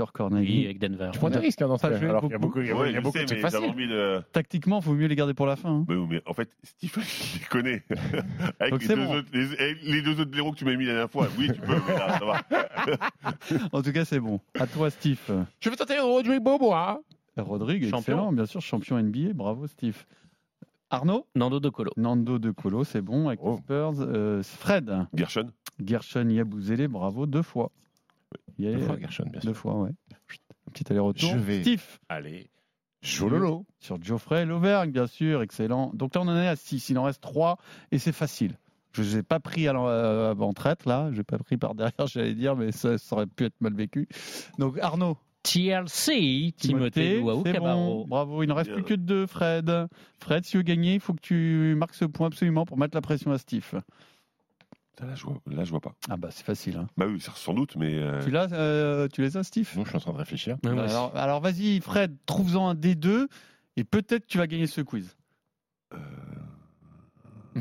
Oui, 0.00 0.06
Corneli. 0.12 0.64
avec 0.64 0.78
Denver. 0.78 1.10
Je 1.12 1.18
prends 1.18 1.30
des 1.30 1.38
risques 1.38 1.60
hein, 1.62 1.68
dans 1.68 1.76
Ça 1.76 1.88
Alors 1.88 1.98
qu'il 2.22 2.30
y 2.30 2.34
a 2.34 2.38
beaucoup. 2.38 2.54
beaucoup, 2.54 2.60
il 2.60 2.66
y 2.68 2.70
a, 2.70 2.76
Ouais, 2.76 2.90
il 2.90 2.92
y 2.92 2.96
a 2.96 2.98
je 2.98 3.02
beaucoup 3.04 3.18
sais, 3.18 3.24
de 3.24 3.28
trucs 3.28 3.42
mais 3.42 3.50
j'avais 3.50 3.66
faciles. 3.66 3.70
envie 3.70 3.88
de. 3.88 4.22
Tactiquement, 4.32 4.78
il 4.80 4.84
vaut 4.84 4.94
mieux 4.94 5.06
les 5.06 5.16
garder 5.16 5.34
pour 5.34 5.46
la 5.46 5.56
fin. 5.56 5.70
hein. 5.70 5.84
Mais, 5.88 5.94
oui, 5.96 6.06
mais 6.10 6.22
en 6.26 6.32
fait, 6.34 6.50
Stephen, 6.62 7.02
je 7.04 7.38
les 7.40 7.44
connais. 7.46 7.82
Avec 8.60 8.72
Donc 8.72 8.82
les 8.82 8.88
deux, 8.88 8.96
bon. 8.96 9.14
autres, 9.16 9.28
les, 9.32 9.74
les 9.82 10.02
deux 10.02 10.12
autres 10.20 10.30
blaireaux 10.30 10.52
que 10.52 10.56
tu 10.58 10.64
m'as 10.64 10.74
mis 10.76 10.84
la 10.86 10.92
dernière 10.92 11.10
fois, 11.10 11.28
oui, 11.38 11.50
tu 11.52 11.60
peux, 11.60 11.74
mais 11.86 11.94
là, 11.94 12.18
ça 12.18 12.24
va. 12.24 12.42
En 13.72 13.82
tout 13.82 13.92
cas, 13.92 14.04
c'est 14.04 14.20
bon. 14.20 14.40
À 14.58 14.66
toi, 14.66 14.90
Steve. 14.90 15.20
Je 15.60 15.70
vais 15.70 15.76
tenter 15.76 15.98
Rodrigue 15.98 16.42
Bobois. 16.42 17.00
Rodrigue, 17.36 17.84
Champion. 17.84 17.98
excellent, 17.98 18.32
bien 18.32 18.46
sûr, 18.46 18.60
champion 18.60 18.98
NBA. 19.02 19.32
Bravo, 19.34 19.66
Steve. 19.66 20.04
Arnaud? 20.90 21.26
Nando 21.34 21.60
De 21.60 21.70
Colo. 21.70 21.90
Nando 21.96 22.38
De 22.38 22.50
Colo, 22.50 22.84
c'est 22.84 23.00
bon, 23.00 23.28
avec 23.28 23.40
Oh. 23.42 23.52
les 23.52 23.56
Spurs. 23.62 23.92
Euh, 24.00 24.42
Fred? 24.42 25.06
Gershon 25.14 25.46
Gershon 25.82 26.28
Yabouzélé, 26.28 26.86
bravo, 26.88 27.24
deux 27.26 27.40
fois. 27.42 27.70
Il 28.58 28.64
y 28.64 28.68
a- 28.68 28.72
Deux 28.72 28.80
fois 28.84 28.98
Gershon, 28.98 29.24
bien 29.30 29.40
sûr. 29.40 29.50
Deux 29.50 29.54
fois, 29.54 29.74
ouais. 29.80 29.90
Un 30.68 30.70
petit 30.72 30.84
aller-retour. 30.90 31.30
Je 31.30 31.36
vais- 31.38 31.60
Steve 31.62 31.82
Allez. 32.08 32.48
Jololo. 33.02 33.66
sur 33.80 34.00
Geoffrey 34.00 34.46
Lauvergne, 34.46 34.92
bien 34.92 35.08
sûr, 35.08 35.42
excellent. 35.42 35.90
Donc 35.94 36.14
là, 36.14 36.20
on 36.20 36.28
en 36.28 36.36
est 36.36 36.46
à 36.46 36.54
6, 36.56 36.88
il 36.90 36.98
en 36.98 37.02
reste 37.04 37.20
3 37.20 37.58
et 37.90 37.98
c'est 37.98 38.12
facile. 38.12 38.56
Je 38.92 39.02
ne 39.02 39.06
les 39.06 39.16
ai 39.18 39.22
pas 39.24 39.40
pris 39.40 39.66
à 39.66 39.72
l'en- 39.72 39.88
euh, 39.88 40.34
là. 40.86 41.08
Je 41.12 41.16
n'ai 41.16 41.24
pas 41.24 41.38
pris 41.38 41.56
par 41.56 41.74
derrière, 41.74 41.94
j'allais 42.06 42.34
dire, 42.34 42.54
mais 42.54 42.70
ça, 42.72 42.98
ça 42.98 43.16
aurait 43.16 43.26
pu 43.26 43.44
être 43.44 43.60
mal 43.60 43.74
vécu. 43.74 44.06
Donc 44.58 44.78
Arnaud, 44.78 45.16
TLC, 45.42 46.52
Timothée 46.56 47.22
Cabarro. 47.44 48.02
bon. 48.02 48.06
Bravo, 48.06 48.42
il 48.42 48.46
ne 48.48 48.52
reste 48.52 48.70
Bien. 48.70 48.76
plus 48.82 48.84
que 48.84 48.94
deux, 48.94 49.26
Fred. 49.26 49.70
Fred, 50.20 50.44
si 50.44 50.52
tu 50.52 50.56
veux 50.58 50.62
gagner, 50.62 50.94
il 50.94 51.00
faut 51.00 51.14
que 51.14 51.20
tu 51.20 51.74
marques 51.76 51.94
ce 51.94 52.04
point 52.04 52.28
absolument 52.28 52.64
pour 52.66 52.78
mettre 52.78 52.96
la 52.96 53.00
pression 53.00 53.32
à 53.32 53.38
Steve. 53.38 53.80
Là, 55.00 55.14
je 55.14 55.24
vois, 55.24 55.40
là, 55.46 55.64
je 55.64 55.70
vois 55.70 55.80
pas. 55.80 55.94
Ah 56.10 56.16
bah 56.16 56.28
c'est 56.30 56.44
facile. 56.44 56.76
hein. 56.76 56.86
Bah 56.96 57.06
oui, 57.06 57.18
sans 57.20 57.54
doute, 57.54 57.76
mais. 57.76 57.94
euh, 57.98 58.22
Tu, 58.22 58.30
l'as, 58.30 58.52
euh, 58.52 59.08
tu 59.08 59.22
les 59.22 59.36
as, 59.36 59.42
Steve? 59.42 59.68
Non, 59.76 59.84
je 59.84 59.88
suis 59.88 59.96
en 59.96 60.00
train 60.00 60.12
de 60.12 60.18
réfléchir. 60.18 60.58
Ouais, 60.64 60.72
moi 60.72 60.84
Alors, 60.84 61.16
alors 61.16 61.40
vas-y, 61.40 61.80
Fred, 61.80 62.16
trouve-en 62.26 62.68
un 62.68 62.74
des 62.74 62.94
deux 62.94 63.28
et 63.76 63.84
peut-être 63.84 64.26
tu 64.26 64.38
vas 64.38 64.46
gagner 64.46 64.66
ce 64.66 64.80
quiz. 64.82 65.16
euh, 65.94 65.98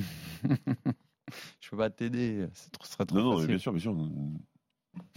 Je 1.61 1.69
peux 1.69 1.77
pas 1.77 1.89
t'aider, 1.89 2.47
ce 2.53 2.69
serait 2.91 3.05
trop 3.05 3.17
Non, 3.17 3.23
non, 3.23 3.31
facile. 3.35 3.47
bien 3.47 3.57
sûr, 3.57 3.71
bien 3.71 3.81
sûr. 3.81 3.95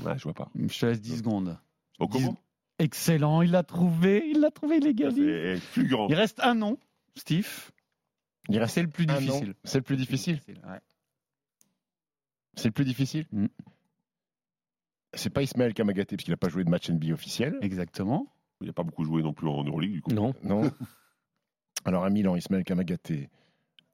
Ouais, 0.05 0.17
je 0.17 0.23
vois 0.23 0.35
pas. 0.35 0.49
Je 0.55 0.79
te 0.79 0.87
laisse 0.87 1.01
10 1.01 1.19
secondes. 1.19 1.59
Au 1.99 2.07
comment 2.09 2.37
Excellent, 2.79 3.43
il 3.43 3.51
l'a 3.51 3.63
trouvé, 3.65 4.25
il 4.31 4.41
l'a 4.41 4.51
trouvé, 4.51 4.77
il 4.79 4.87
est 4.87 4.95
gagné. 4.95 5.55
C'est 5.57 5.57
fulgurant. 5.61 6.07
Il 6.09 6.15
reste 6.15 6.41
un 6.41 6.55
nom, 6.55 6.79
Steve. 7.17 7.71
Il 8.49 8.59
reste 8.59 8.75
C'est 8.75 8.83
le 8.83 8.89
plus 8.89 9.07
difficile. 9.07 9.55
C'est 9.65 9.79
le 9.79 9.83
plus 9.83 9.97
difficile. 9.97 10.41
ouais. 10.69 10.81
C'est 12.57 12.69
le 12.69 12.73
plus 12.73 12.85
difficile. 12.85 13.27
Mm. 13.33 13.47
C'est 15.15 15.31
pas 15.31 15.43
Ismaël 15.43 15.75
Kamagaté 15.75 16.17
parce 16.17 16.25
qu'il 16.25 16.33
n'a 16.33 16.37
pas 16.37 16.49
joué 16.49 16.65
de 16.65 16.71
match 16.71 16.91
NBA 16.91 17.13
officiel. 17.13 17.57
Exactement. 17.63 18.27
Il 18.61 18.67
n'a 18.67 18.73
pas 18.73 18.83
beaucoup 18.83 19.05
joué 19.05 19.23
non 19.23 19.33
plus 19.33 19.49
en 19.49 19.63
Euroleague, 19.65 19.93
du 19.93 20.03
coup. 20.03 20.11
Non. 20.13 20.35
Non. 20.43 20.63
Alors 21.85 22.05
à 22.05 22.11
Milan, 22.11 22.35
Ismaël 22.37 22.65
Kamagaté. 22.65 23.29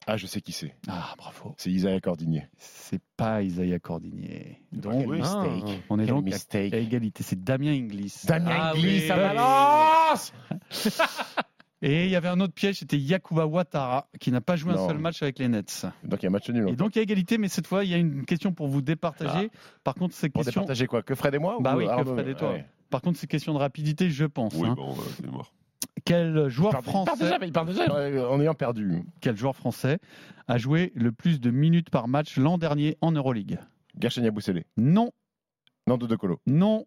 Ah, 0.07 0.17
je 0.17 0.27
sais 0.27 0.41
qui 0.41 0.53
c'est. 0.53 0.75
Ah, 0.89 1.15
bravo. 1.19 1.55
C'est 1.59 1.71
Isaiah 1.71 2.01
Cordigné. 2.01 2.49
C'est 2.57 3.03
pas 3.19 3.43
Isaiah 3.43 3.79
Cordinier. 3.79 4.63
Donc, 4.73 4.95
Quel 5.07 5.23
Ah. 5.25 5.45
mistake. 5.47 5.83
on 5.91 5.99
est 5.99 6.05
Quel 6.07 6.15
donc 6.15 6.23
à- 6.23 6.31
mistake. 6.31 6.73
à 6.73 6.79
égalité. 6.79 7.23
C'est 7.23 7.43
Damien 7.45 7.73
Inglis. 7.73 8.23
Damien 8.27 8.49
Ah 8.51 8.71
Inglis 8.75 9.03
oui. 9.05 9.11
à 9.11 9.17
Valence 9.17 10.33
Et 11.83 12.05
il 12.05 12.11
y 12.11 12.17
avait 12.17 12.29
un 12.29 12.41
autre 12.41 12.53
piège, 12.53 12.81
c'était 12.81 12.99
Yakuba 12.99 13.47
Ouattara, 13.47 14.09
qui 14.21 14.31
n'a 14.31 14.43
pas 14.43 14.57
joué 14.57 14.75
Non. 14.75 14.85
un 14.85 14.89
seul 14.89 14.99
match 14.99 15.23
avec 15.23 15.39
les 15.39 15.49
Nets. 15.49 15.87
Donc 16.05 16.21
il 16.21 16.25
y 16.25 16.27
a 16.27 16.29
un 16.29 16.33
match 16.33 16.51
nul. 16.51 16.69
Et 16.69 16.77
donc 16.77 16.95
il 16.95 16.99
y 16.99 17.01
a 17.01 17.03
égalité, 17.03 17.39
mais 17.39 17.49
cette 17.49 17.67
fois, 17.67 17.85
il 17.85 17.91
y 17.91 17.95
a 17.95 17.97
une 17.97 18.27
question 18.27 18.53
pour 18.53 18.69
vous 18.69 18.83
départager. 18.83 19.51
Par 19.83 19.95
contre, 19.95 20.15
c'est 20.15 20.29
Pour 20.29 20.43
question... 20.45 20.61
départager 20.61 20.87
quoi 20.87 21.03
Que 21.03 21.15
Fred 21.15 21.35
et 21.35 21.39
moi 21.39 21.57
Bah 21.61 21.75
ou 21.75 21.79
oui, 21.79 21.87
que 21.87 22.05
Fred 22.05 22.29
et 22.29 22.35
toi. 22.35 22.51
Ouais. 22.53 22.67
Par 22.91 23.01
contre, 23.01 23.19
c'est 23.19 23.27
question 23.27 23.55
de 23.55 23.59
rapidité, 23.59 24.11
je 24.11 24.27
pense. 24.27 24.53
Oui, 24.57 24.69
hein. 24.69 24.75
bon, 24.77 24.91
euh, 24.93 25.03
c'est 25.17 25.27
mort. 25.27 25.53
Quel 26.05 26.43
Il 26.45 26.49
joueur 26.51 26.73
part, 26.73 26.81
il 26.83 26.93
part 26.93 27.05
français 27.07 27.25
déjà, 27.25 27.39
il 27.43 27.53
part 27.53 27.65
déjà 27.65 27.85
en 28.31 28.41
ayant 28.41 28.55
perdu. 28.55 29.03
quel 29.21 29.37
joueur 29.37 29.57
français 29.57 29.99
a 30.49 30.59
joué 30.59 30.93
le 30.95 31.13
plus 31.13 31.41
de 31.41 31.51
minutes 31.51 31.89
par 31.91 32.09
match 32.09 32.37
l'an 32.37 32.59
dernier 32.59 32.97
en 33.01 33.13
Euroleague? 33.13 33.59
Gershon 33.99 34.23
Yabusele. 34.23 34.65
Non, 34.77 35.13
Nando 35.87 36.07
De 36.07 36.17
Colo. 36.17 36.41
non. 36.47 36.85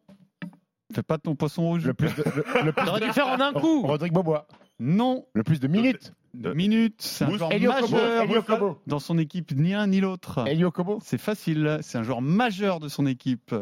Fais 0.94 1.02
pas 1.02 1.18
ton 1.18 1.36
poisson 1.36 1.64
rouge. 1.64 1.86
Le 1.88 1.96
plus 1.96 2.14
de, 2.16 2.24
le, 2.36 2.66
le 2.66 2.72
plus 2.74 2.86
T'aurais 2.86 3.00
dû 3.00 3.12
faire 3.14 3.28
en 3.28 3.40
un 3.40 3.52
coup. 3.54 3.82
Rodrigue 3.82 4.14
Bobois. 4.14 4.48
Non. 4.80 5.26
Le 5.34 5.44
plus 5.44 5.60
de 5.60 5.68
minutes. 5.68 6.14
De 6.34 6.52
minutes. 6.54 6.96
C'est 7.02 7.26
un 7.26 7.38
joueur 7.38 7.52
Elio 7.52 7.72
majeur 7.72 8.46
Kobo. 8.46 8.78
dans 8.88 9.00
son 9.00 9.18
équipe, 9.20 9.52
ni 9.56 9.74
un 9.74 9.88
ni 9.88 10.00
l'autre. 10.02 10.44
Elio 10.48 10.72
Kobo. 10.72 11.00
C'est 11.04 11.20
facile. 11.20 11.78
C'est 11.82 11.98
un 12.00 12.04
joueur 12.04 12.22
majeur 12.22 12.80
de 12.80 12.88
son 12.88 13.06
équipe. 13.06 13.54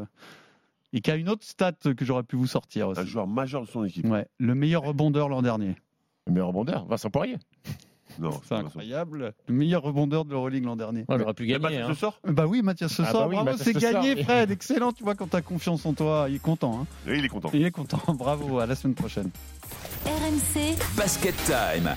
Et 0.94 1.02
qui 1.02 1.12
a 1.12 1.16
une 1.16 1.30
autre 1.30 1.44
stat 1.46 1.74
que 1.96 2.04
j'aurais 2.06 2.24
pu 2.24 2.36
vous 2.36 2.48
sortir 2.48 2.88
Un 2.88 2.92
aussi. 2.92 3.08
joueur 3.08 3.28
majeur 3.28 3.62
de 3.62 3.68
son 3.68 3.84
équipe. 3.86 4.06
Ouais, 4.06 4.28
le 4.40 4.56
meilleur 4.56 4.84
rebondeur 4.84 5.30
l'an 5.30 5.42
dernier. 5.42 5.76
Le 6.28 6.34
meilleur 6.34 6.48
rebondeur, 6.48 6.86
Vincent 6.86 7.10
Poirier. 7.10 7.38
Non, 8.20 8.32
c'est 8.48 8.56
incroyable. 8.56 9.34
Le 9.48 9.54
meilleur 9.54 9.82
rebondeur 9.84 10.26
de 10.26 10.32
l'Euroleague 10.32 10.66
l'an 10.66 10.76
dernier. 10.76 11.06
Ouais, 11.10 11.18
J'aurais 11.20 11.34
pu 11.34 11.46
gagner. 11.46 11.78
Hein. 11.80 11.94
sort 11.96 12.20
Bah 12.26 12.46
oui, 12.48 12.62
Mathias 12.62 12.92
ce 12.94 13.02
Ah 13.02 13.12
bah 13.14 13.26
oui, 13.28 13.36
Bravo, 13.36 13.52
Mathias 13.52 13.64
c'est 13.68 13.74
Ce 13.74 13.80
gagné. 13.80 14.24
Fred. 14.24 14.52
Excellent. 14.52 14.92
Tu 14.92 15.04
vois, 15.04 15.16
quand 15.16 15.28
t'as 15.28 15.42
confiance 15.42 15.86
en 15.86 15.94
toi, 15.94 16.26
il 16.30 16.36
est 16.36 16.40
content. 16.40 16.82
hein. 16.82 16.88
Oui, 17.08 17.20
il 17.20 17.26
est 17.26 17.30
content. 17.30 17.50
Il 17.54 17.66
est 17.66 17.72
content. 17.72 18.00
Bravo. 18.14 18.60
À 18.60 18.66
la 18.66 18.76
semaine 18.76 18.96
prochaine. 18.96 19.30
RMC 20.06 20.76
Basket 20.98 21.36
Time. 21.46 21.96